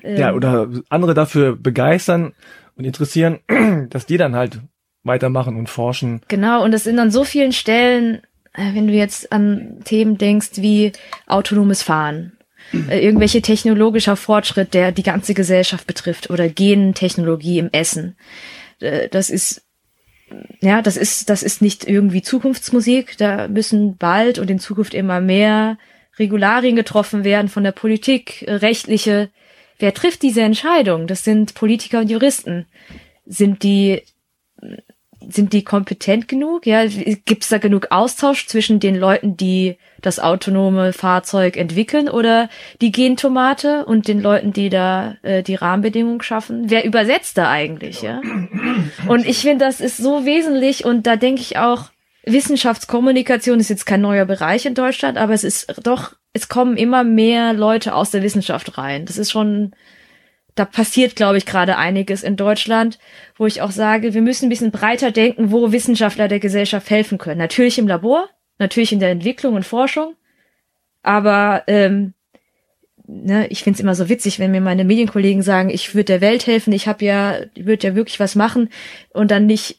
ähm, 0.03 0.17
ja, 0.17 0.33
oder 0.33 0.69
andere 0.89 1.15
dafür 1.15 1.55
begeistern 1.55 2.33
und 2.75 2.85
interessieren, 2.85 3.39
dass 3.89 4.05
die 4.05 4.17
dann 4.17 4.35
halt 4.35 4.59
weitermachen 5.03 5.55
und 5.55 5.69
forschen. 5.69 6.21
Genau, 6.27 6.63
und 6.63 6.71
das 6.71 6.83
sind 6.83 6.99
an 6.99 7.11
so 7.11 7.23
vielen 7.23 7.51
Stellen, 7.51 8.21
äh, 8.53 8.73
wenn 8.73 8.87
du 8.87 8.93
jetzt 8.93 9.31
an 9.31 9.79
Themen 9.85 10.17
denkst 10.17 10.51
wie 10.55 10.91
autonomes 11.27 11.83
Fahren, 11.83 12.37
äh, 12.73 12.99
irgendwelche 12.99 13.41
technologischer 13.41 14.15
Fortschritt, 14.15 14.73
der 14.73 14.91
die 14.91 15.03
ganze 15.03 15.33
Gesellschaft 15.33 15.87
betrifft, 15.87 16.29
oder 16.29 16.49
Gentechnologie 16.49 17.59
im 17.59 17.69
Essen. 17.71 18.17
Äh, 18.79 19.07
Das 19.09 19.29
ist, 19.29 19.63
ja, 20.61 20.81
das 20.81 20.97
ist, 20.97 21.29
das 21.29 21.41
ist 21.41 21.61
nicht 21.61 21.87
irgendwie 21.87 22.21
Zukunftsmusik. 22.21 23.17
Da 23.17 23.47
müssen 23.47 23.97
bald 23.97 24.37
und 24.37 24.51
in 24.51 24.59
Zukunft 24.59 24.93
immer 24.93 25.21
mehr 25.21 25.77
Regularien 26.19 26.75
getroffen 26.75 27.23
werden 27.23 27.47
von 27.47 27.63
der 27.63 27.71
Politik, 27.71 28.45
rechtliche. 28.47 29.29
Wer 29.79 29.93
trifft 29.93 30.21
diese 30.21 30.41
Entscheidung? 30.41 31.07
Das 31.07 31.23
sind 31.23 31.53
Politiker 31.53 32.01
und 32.01 32.11
Juristen. 32.11 32.67
Sind 33.25 33.63
die 33.63 34.03
sind 35.29 35.53
die 35.53 35.63
kompetent 35.63 36.27
genug? 36.27 36.65
Ja, 36.65 36.85
gibt 36.85 37.43
es 37.43 37.49
da 37.49 37.57
genug 37.57 37.87
Austausch 37.91 38.47
zwischen 38.47 38.79
den 38.79 38.95
Leuten, 38.95 39.37
die 39.37 39.77
das 40.01 40.19
autonome 40.19 40.93
Fahrzeug 40.93 41.57
entwickeln 41.57 42.09
oder 42.09 42.49
die 42.81 42.91
Gentomate 42.91 43.85
und 43.85 44.07
den 44.07 44.21
Leuten, 44.21 44.53
die 44.53 44.69
da 44.69 45.15
äh, 45.21 45.43
die 45.43 45.55
Rahmenbedingungen 45.55 46.21
schaffen? 46.21 46.69
Wer 46.69 46.85
übersetzt 46.85 47.37
da 47.37 47.49
eigentlich, 47.49 48.01
ja? 48.01 48.21
Und 49.07 49.25
ich 49.25 49.39
finde, 49.39 49.65
das 49.65 49.81
ist 49.81 49.97
so 49.97 50.25
wesentlich 50.25 50.85
und 50.85 51.05
da 51.07 51.15
denke 51.15 51.41
ich 51.41 51.57
auch, 51.57 51.89
Wissenschaftskommunikation 52.25 53.59
ist 53.59 53.69
jetzt 53.69 53.85
kein 53.85 54.01
neuer 54.01 54.25
Bereich 54.25 54.65
in 54.65 54.75
Deutschland, 54.75 55.17
aber 55.17 55.33
es 55.33 55.43
ist 55.43 55.73
doch, 55.83 56.13
es 56.33 56.49
kommen 56.49 56.77
immer 56.77 57.03
mehr 57.03 57.53
Leute 57.53 57.93
aus 57.93 58.11
der 58.11 58.23
Wissenschaft 58.23 58.77
rein. 58.77 59.05
Das 59.05 59.17
ist 59.17 59.31
schon, 59.31 59.73
da 60.55 60.65
passiert, 60.65 61.15
glaube 61.15 61.37
ich, 61.37 61.45
gerade 61.45 61.77
einiges 61.77 62.23
in 62.23 62.35
Deutschland, 62.35 62.99
wo 63.37 63.45
ich 63.45 63.61
auch 63.61 63.71
sage, 63.71 64.13
wir 64.13 64.21
müssen 64.21 64.45
ein 64.45 64.49
bisschen 64.49 64.71
breiter 64.71 65.11
denken, 65.11 65.51
wo 65.51 65.71
Wissenschaftler 65.71 66.27
der 66.27 66.39
Gesellschaft 66.39 66.89
helfen 66.89 67.17
können. 67.17 67.37
Natürlich 67.37 67.77
im 67.77 67.87
Labor, 67.87 68.27
natürlich 68.57 68.91
in 68.91 68.99
der 68.99 69.11
Entwicklung 69.11 69.55
und 69.55 69.65
Forschung, 69.65 70.15
aber 71.01 71.63
ähm, 71.67 72.13
ne, 73.07 73.47
ich 73.47 73.63
find's 73.63 73.79
immer 73.79 73.95
so 73.95 74.09
witzig, 74.09 74.39
wenn 74.39 74.51
mir 74.51 74.61
meine 74.61 74.85
Medienkollegen 74.85 75.41
sagen, 75.41 75.69
ich 75.69 75.95
würde 75.95 76.05
der 76.05 76.21
Welt 76.21 76.47
helfen, 76.47 76.73
ich 76.73 76.87
habe 76.87 77.05
ja, 77.05 77.39
würde 77.55 77.87
ja 77.87 77.95
wirklich 77.95 78.19
was 78.19 78.35
machen 78.35 78.69
und 79.13 79.31
dann 79.31 79.45
nicht 79.45 79.78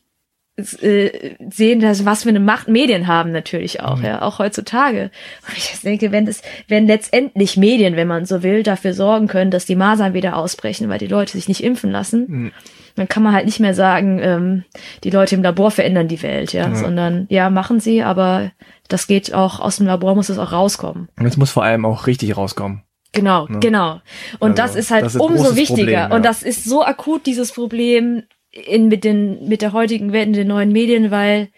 äh, 0.83 1.37
sehen, 1.51 1.81
dass 1.81 2.05
was 2.05 2.23
für 2.23 2.29
eine 2.29 2.41
Macht 2.41 2.69
Medien 2.69 3.07
haben 3.07 3.33
natürlich 3.33 3.81
auch, 3.81 3.97
Mhm. 3.99 4.05
ja, 4.05 4.23
auch 4.23 4.39
heutzutage. 4.39 5.11
Und 5.49 5.57
ich 5.57 5.81
denke, 5.83 6.13
wenn 6.13 6.27
das, 6.27 6.43
wenn 6.69 6.87
letztendlich 6.87 7.57
Medien, 7.57 7.97
wenn 7.97 8.09
man 8.09 8.25
so 8.27 8.43
will, 8.43 8.63
dafür 8.63 8.95
sorgen 8.95 9.27
können, 9.27 9.51
dass 9.51 9.67
die 9.67 9.77
Masern 9.77 10.15
wieder 10.15 10.37
ausbrechen, 10.37 10.89
weil 10.89 10.99
die 10.99 11.07
Leute 11.07 11.33
sich 11.33 11.49
nicht 11.49 11.63
impfen 11.63 11.91
lassen, 11.91 12.25
Mhm. 12.29 12.53
dann 12.97 13.09
kann 13.09 13.23
man 13.23 13.33
halt 13.35 13.47
nicht 13.47 13.61
mehr 13.61 13.75
sagen, 13.75 14.19
ähm, 14.23 14.65
die 15.05 15.11
Leute 15.11 15.35
im 15.35 15.43
Labor 15.43 15.71
verändern 15.71 16.09
die 16.09 16.23
Welt, 16.23 16.53
ja, 16.53 16.69
Ja. 16.69 16.75
sondern 16.75 17.27
ja, 17.31 17.49
machen 17.51 17.81
sie, 17.81 18.03
aber 18.03 18.53
das 18.89 19.07
geht 19.07 19.33
auch 19.33 19.61
aus 19.61 19.77
dem 19.77 19.87
Labor 19.87 20.15
muss 20.15 20.29
es 20.29 20.39
auch 20.39 20.53
rauskommen. 20.53 21.09
Und 21.19 21.27
es 21.27 21.37
muss 21.37 21.51
vor 21.51 21.63
allem 21.63 21.85
auch 21.87 22.07
richtig 22.07 22.37
rauskommen. 22.37 22.83
Genau, 23.13 23.47
Ne? 23.49 23.59
genau. 23.61 24.01
Und 24.39 24.59
Also, 24.61 24.63
das 24.63 24.75
ist 24.77 24.91
halt 24.93 25.05
das 25.05 25.15
ist 25.17 25.21
umso 25.21 25.57
wichtiger. 25.57 25.77
Problem, 25.83 25.95
ja. 26.11 26.15
Und 26.15 26.25
das 26.25 26.43
ist 26.45 26.65
so 26.65 26.85
akut, 26.85 27.27
dieses 27.27 27.51
Problem 27.53 28.23
in, 28.53 28.89
mit 28.89 29.05
den, 29.05 29.49
mit 29.49 29.63
der 29.63 29.73
heutigen 29.73 30.13
Welt, 30.13 30.27
in 30.27 30.33
den 30.33 30.49
neuen 30.49 30.73
Medien, 30.73 31.11
weil 31.11 31.49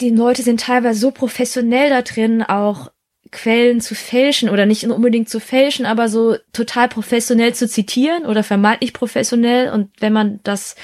die 0.00 0.10
Leute 0.10 0.42
sind 0.42 0.60
teilweise 0.60 0.98
so 0.98 1.10
professionell 1.10 1.90
da 1.90 2.02
drin, 2.02 2.42
auch 2.42 2.90
Quellen 3.30 3.80
zu 3.80 3.94
fälschen 3.94 4.48
oder 4.48 4.66
nicht 4.66 4.84
unbedingt 4.86 5.28
zu 5.28 5.40
fälschen, 5.40 5.86
aber 5.86 6.08
so 6.08 6.36
total 6.52 6.88
professionell 6.88 7.54
zu 7.54 7.68
zitieren 7.68 8.26
oder 8.26 8.44
vermeintlich 8.44 8.92
professionell. 8.92 9.70
Und 9.70 9.90
wenn 10.00 10.12
man 10.12 10.40
das 10.44 10.76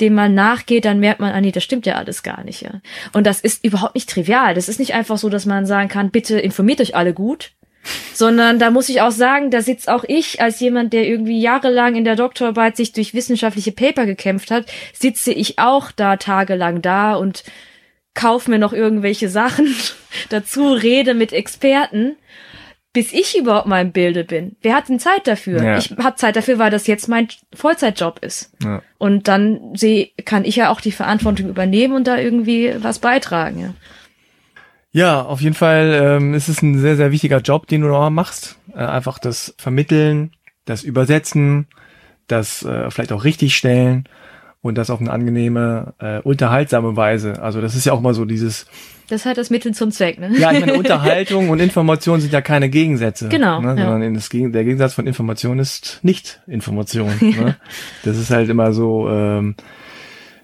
dem 0.00 0.14
mal 0.14 0.28
nachgeht, 0.28 0.84
dann 0.84 1.00
merkt 1.00 1.20
man, 1.20 1.32
ah 1.32 1.40
nee, 1.40 1.50
das 1.50 1.64
stimmt 1.64 1.84
ja 1.84 1.96
alles 1.96 2.22
gar 2.22 2.44
nicht, 2.44 2.62
ja. 2.62 2.80
Und 3.12 3.26
das 3.26 3.40
ist 3.40 3.64
überhaupt 3.64 3.94
nicht 3.94 4.08
trivial. 4.08 4.54
Das 4.54 4.68
ist 4.68 4.78
nicht 4.78 4.94
einfach 4.94 5.18
so, 5.18 5.28
dass 5.28 5.44
man 5.44 5.66
sagen 5.66 5.88
kann, 5.88 6.10
bitte 6.10 6.38
informiert 6.38 6.80
euch 6.80 6.94
alle 6.94 7.12
gut, 7.12 7.52
sondern 8.12 8.58
da 8.58 8.70
muss 8.70 8.88
ich 8.88 9.00
auch 9.00 9.10
sagen, 9.10 9.50
da 9.50 9.62
sitzt 9.62 9.88
auch 9.88 10.04
ich 10.06 10.40
als 10.40 10.60
jemand, 10.60 10.92
der 10.92 11.06
irgendwie 11.06 11.40
jahrelang 11.40 11.94
in 11.94 12.04
der 12.04 12.16
Doktorarbeit 12.16 12.76
sich 12.76 12.92
durch 12.92 13.14
wissenschaftliche 13.14 13.72
Paper 13.72 14.06
gekämpft 14.06 14.50
hat, 14.50 14.66
sitze 14.92 15.32
ich 15.32 15.58
auch 15.58 15.92
da 15.92 16.16
tagelang 16.16 16.82
da 16.82 17.14
und 17.14 17.44
kauf 18.14 18.48
mir 18.48 18.58
noch 18.58 18.72
irgendwelche 18.72 19.28
Sachen 19.28 19.74
dazu, 20.28 20.72
rede 20.72 21.14
mit 21.14 21.32
Experten, 21.32 22.16
bis 22.92 23.12
ich 23.12 23.38
überhaupt 23.38 23.68
mal 23.68 23.82
im 23.82 23.92
Bilde 23.92 24.24
bin. 24.24 24.56
Wer 24.62 24.74
hat 24.74 24.88
denn 24.88 24.98
Zeit 24.98 25.26
dafür? 25.26 25.62
Ja. 25.62 25.78
Ich 25.78 25.92
habe 26.02 26.16
Zeit 26.16 26.34
dafür, 26.34 26.58
weil 26.58 26.70
das 26.70 26.86
jetzt 26.88 27.08
mein 27.08 27.28
Vollzeitjob 27.54 28.18
ist. 28.24 28.52
Ja. 28.62 28.82
Und 28.96 29.28
dann 29.28 29.74
seh, 29.74 30.12
kann 30.24 30.44
ich 30.44 30.56
ja 30.56 30.70
auch 30.70 30.80
die 30.80 30.90
Verantwortung 30.90 31.48
übernehmen 31.48 31.94
und 31.94 32.08
da 32.08 32.18
irgendwie 32.18 32.74
was 32.78 32.98
beitragen. 32.98 33.60
Ja. 33.60 33.74
Ja, 34.90 35.22
auf 35.22 35.40
jeden 35.40 35.54
Fall 35.54 35.92
ähm, 36.18 36.34
ist 36.34 36.48
es 36.48 36.62
ein 36.62 36.78
sehr, 36.78 36.96
sehr 36.96 37.12
wichtiger 37.12 37.38
Job, 37.40 37.66
den 37.66 37.82
du 37.82 37.88
noch 37.88 38.08
machst. 38.10 38.58
Äh, 38.74 38.78
einfach 38.78 39.18
das 39.18 39.54
Vermitteln, 39.58 40.32
das 40.64 40.82
Übersetzen, 40.82 41.66
das 42.26 42.62
äh, 42.64 42.90
vielleicht 42.90 43.12
auch 43.12 43.24
richtigstellen 43.24 44.04
und 44.60 44.76
das 44.76 44.90
auf 44.90 45.00
eine 45.00 45.10
angenehme, 45.10 45.94
äh, 45.98 46.18
unterhaltsame 46.20 46.96
Weise. 46.96 47.40
Also 47.42 47.60
das 47.60 47.74
ist 47.74 47.84
ja 47.84 47.92
auch 47.92 48.00
mal 48.00 48.12
so 48.14 48.24
dieses, 48.24 48.66
Das 49.08 49.20
ist 49.20 49.26
halt 49.26 49.38
das 49.38 49.50
Mittel 49.50 49.72
zum 49.72 49.90
Zweck, 49.92 50.18
ne? 50.18 50.30
ja, 50.38 50.52
ich 50.52 50.60
meine, 50.60 50.74
Unterhaltung 50.74 51.50
und 51.50 51.60
Information 51.60 52.20
sind 52.20 52.32
ja 52.32 52.40
keine 52.40 52.68
Gegensätze. 52.68 53.28
Genau, 53.28 53.60
Ne, 53.60 53.68
ja. 53.68 53.76
sondern 53.76 54.02
in 54.02 54.14
das, 54.14 54.30
Gegen- 54.30 54.52
der 54.52 54.64
Gegensatz 54.64 54.94
von 54.94 55.06
Information 55.06 55.58
ist 55.58 56.00
nicht 56.02 56.40
Information. 56.46 57.12
Ne? 57.20 57.56
Das 58.04 58.16
ist 58.18 58.30
halt 58.30 58.48
immer 58.48 58.72
so 58.72 59.08
ähm, 59.08 59.54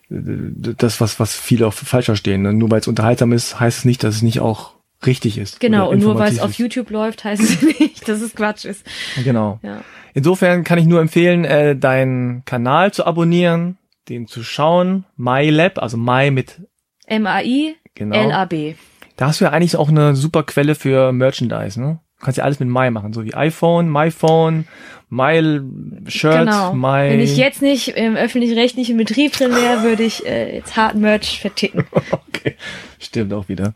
das, 0.08 1.00
was, 1.00 1.18
was 1.18 1.34
viele 1.34 1.66
auch 1.66 1.72
falsch 1.72 2.06
verstehen. 2.06 2.42
Ne? 2.42 2.52
Nur 2.52 2.70
weil 2.70 2.80
es 2.80 2.88
unterhaltsam 2.88 3.32
ist, 3.32 3.58
heißt 3.58 3.78
es 3.78 3.84
nicht, 3.84 4.04
dass 4.04 4.16
es 4.16 4.22
nicht 4.22 4.40
auch 4.40 4.74
richtig 5.06 5.38
ist. 5.38 5.60
Genau, 5.60 5.90
und 5.90 6.00
nur 6.00 6.18
weil 6.18 6.32
es 6.32 6.40
auf. 6.40 6.54
YouTube 6.54 6.90
läuft, 6.90 7.24
heißt 7.24 7.42
es 7.42 7.62
nicht, 7.80 8.08
dass 8.08 8.20
es 8.20 8.34
Quatsch 8.34 8.64
ist. 8.64 8.86
Genau. 9.22 9.58
Ja. 9.62 9.82
Insofern 10.14 10.64
kann 10.64 10.78
ich 10.78 10.86
nur 10.86 11.00
empfehlen, 11.00 11.44
äh, 11.44 11.76
deinen 11.76 12.44
Kanal 12.44 12.92
zu 12.92 13.04
abonnieren, 13.04 13.78
den 14.08 14.26
zu 14.26 14.42
schauen. 14.42 15.04
MyLab, 15.16 15.78
also 15.78 15.96
My 15.96 16.30
mit 16.30 16.60
M-A-I, 17.06 17.76
Genau. 17.94 18.16
L-A-B. 18.16 18.74
Da 19.16 19.26
hast 19.28 19.40
du 19.40 19.44
ja 19.44 19.50
eigentlich 19.52 19.76
auch 19.76 19.88
eine 19.88 20.16
super 20.16 20.42
Quelle 20.42 20.74
für 20.74 21.12
Merchandise, 21.12 21.80
ne? 21.80 22.00
Du 22.24 22.26
kannst 22.26 22.38
ja 22.38 22.44
alles 22.44 22.58
mit 22.58 22.70
My 22.70 22.90
machen, 22.90 23.12
so 23.12 23.22
wie 23.22 23.34
iPhone, 23.34 23.92
MyPhone, 23.92 24.66
My 25.10 25.60
Shirt, 26.06 26.38
Genau. 26.46 26.72
My. 26.72 27.10
Wenn 27.10 27.20
ich 27.20 27.36
jetzt 27.36 27.60
nicht 27.60 27.88
im 27.88 28.16
öffentlich-rechtlichen 28.16 28.96
Betrieb 28.96 29.32
drin 29.32 29.50
wäre, 29.50 29.82
würde 29.82 30.04
ich 30.04 30.24
äh, 30.24 30.56
jetzt 30.56 30.74
hart 30.74 30.94
Merch 30.94 31.38
verticken. 31.42 31.84
okay, 32.10 32.56
stimmt 32.98 33.34
auch 33.34 33.50
wieder. 33.50 33.74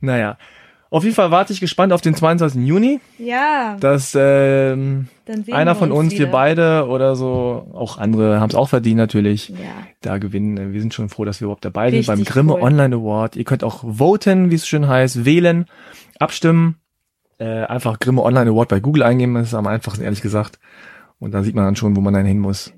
Naja, 0.00 0.36
auf 0.90 1.04
jeden 1.04 1.14
Fall 1.14 1.30
warte 1.30 1.52
ich 1.52 1.60
gespannt 1.60 1.92
auf 1.92 2.00
den 2.00 2.16
22. 2.16 2.66
Juni, 2.66 2.98
Ja, 3.18 3.76
dass 3.78 4.16
ähm, 4.18 5.06
einer 5.52 5.76
von 5.76 5.92
uns, 5.92 6.12
wieder. 6.12 6.24
wir 6.24 6.32
beide 6.32 6.88
oder 6.88 7.14
so, 7.14 7.68
auch 7.72 7.98
andere 7.98 8.40
haben 8.40 8.50
es 8.50 8.56
auch 8.56 8.68
verdient 8.68 8.96
natürlich. 8.96 9.50
Ja, 9.50 9.56
da 10.00 10.18
gewinnen. 10.18 10.72
Wir 10.72 10.80
sind 10.80 10.92
schon 10.92 11.08
froh, 11.08 11.24
dass 11.24 11.40
wir 11.40 11.44
überhaupt 11.44 11.64
dabei 11.64 11.90
sind 11.90 12.00
Richtig 12.00 12.14
beim 12.16 12.24
Grimme 12.24 12.54
cool. 12.54 12.62
Online 12.62 12.96
Award. 12.96 13.36
Ihr 13.36 13.44
könnt 13.44 13.62
auch 13.62 13.84
voten, 13.96 14.50
wie 14.50 14.56
es 14.56 14.66
schön 14.66 14.88
heißt, 14.88 15.24
wählen, 15.24 15.66
abstimmen. 16.18 16.80
Äh, 17.38 17.64
einfach 17.64 17.98
Grimme 17.98 18.22
Online 18.22 18.50
Award 18.50 18.68
bei 18.68 18.80
Google 18.80 19.02
eingeben, 19.02 19.34
das 19.34 19.48
ist 19.48 19.54
am 19.54 19.66
einfachsten, 19.66 20.04
ehrlich 20.04 20.22
gesagt. 20.22 20.58
Und 21.18 21.32
dann 21.32 21.44
sieht 21.44 21.54
man 21.54 21.64
dann 21.64 21.76
schon, 21.76 21.96
wo 21.96 22.00
man 22.00 22.14
dann 22.14 22.26
hin 22.26 22.38
muss. 22.38 22.72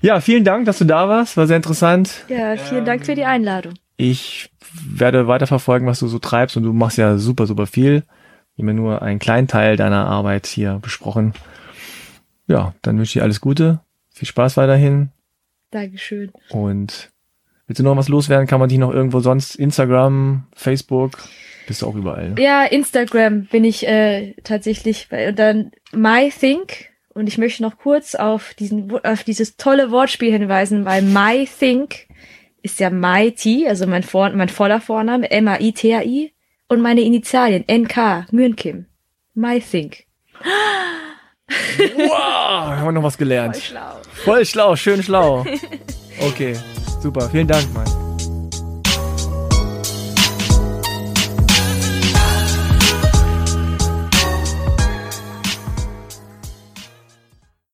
Ja, 0.00 0.20
vielen 0.20 0.44
Dank, 0.44 0.66
dass 0.66 0.78
du 0.78 0.84
da 0.84 1.08
warst. 1.08 1.36
War 1.36 1.46
sehr 1.46 1.56
interessant. 1.56 2.24
ja 2.28 2.56
vielen 2.56 2.84
Dank 2.84 3.04
für 3.04 3.14
die 3.14 3.24
Einladung. 3.24 3.74
Ich 3.96 4.50
werde 4.70 5.26
weiterverfolgen, 5.26 5.88
was 5.88 5.98
du 5.98 6.06
so 6.06 6.18
treibst 6.18 6.56
und 6.56 6.62
du 6.62 6.72
machst 6.72 6.98
ja 6.98 7.18
super, 7.18 7.46
super 7.46 7.66
viel. 7.66 8.04
Haben 8.56 8.68
ja 8.68 8.74
nur 8.74 9.02
einen 9.02 9.18
kleinen 9.18 9.48
Teil 9.48 9.76
deiner 9.76 10.06
Arbeit 10.06 10.46
hier 10.46 10.78
besprochen. 10.80 11.34
Ja, 12.46 12.74
dann 12.82 12.96
wünsche 12.96 13.10
ich 13.10 13.12
dir 13.14 13.22
alles 13.22 13.40
Gute. 13.40 13.80
Viel 14.10 14.26
Spaß 14.26 14.56
weiterhin. 14.56 15.10
Dankeschön. 15.70 16.32
Und 16.50 17.10
willst 17.66 17.80
du 17.80 17.84
noch 17.84 17.96
was 17.96 18.08
loswerden? 18.08 18.46
Kann 18.46 18.60
man 18.60 18.68
dich 18.68 18.78
noch 18.78 18.92
irgendwo 18.92 19.20
sonst? 19.20 19.54
Instagram, 19.54 20.44
Facebook? 20.54 21.18
Bist 21.68 21.82
du 21.82 21.86
auch 21.86 21.94
überall. 21.94 22.30
Ne? 22.30 22.42
Ja, 22.42 22.64
Instagram 22.64 23.44
bin 23.44 23.62
ich 23.62 23.86
äh, 23.86 24.32
tatsächlich 24.42 25.08
bei, 25.10 25.28
und 25.28 25.38
dann 25.38 25.70
MyThink 25.92 26.88
und 27.10 27.28
ich 27.28 27.36
möchte 27.36 27.62
noch 27.62 27.76
kurz 27.76 28.14
auf 28.14 28.54
diesen 28.54 28.90
auf 29.04 29.22
dieses 29.22 29.58
tolle 29.58 29.90
Wortspiel 29.90 30.32
hinweisen, 30.32 30.86
weil 30.86 31.02
MyThink 31.02 32.08
ist 32.62 32.80
ja 32.80 32.88
MyT, 32.88 33.66
also 33.68 33.86
mein 33.86 34.02
Vor 34.02 34.30
mein 34.30 34.48
voller 34.48 34.80
Vorname 34.80 35.30
M 35.30 35.46
A 35.46 35.60
I 35.60 35.72
T 35.72 35.94
A 35.94 36.02
I 36.02 36.32
und 36.68 36.80
meine 36.80 37.02
Initialien 37.02 37.64
N 37.66 37.86
K 37.86 38.26
Mürnkim. 38.30 38.86
MyThink. 39.34 40.04
Wow, 41.96 42.10
haben 42.10 42.84
wir 42.86 42.92
noch 42.92 43.02
was 43.02 43.18
gelernt. 43.18 43.56
Voll 43.56 43.66
schlau. 43.66 44.00
Voll 44.24 44.46
schlau, 44.46 44.76
schön 44.76 45.02
schlau. 45.02 45.44
Okay, 46.20 46.56
super. 47.02 47.28
Vielen 47.30 47.46
Dank, 47.46 47.66
Mann. 47.74 48.07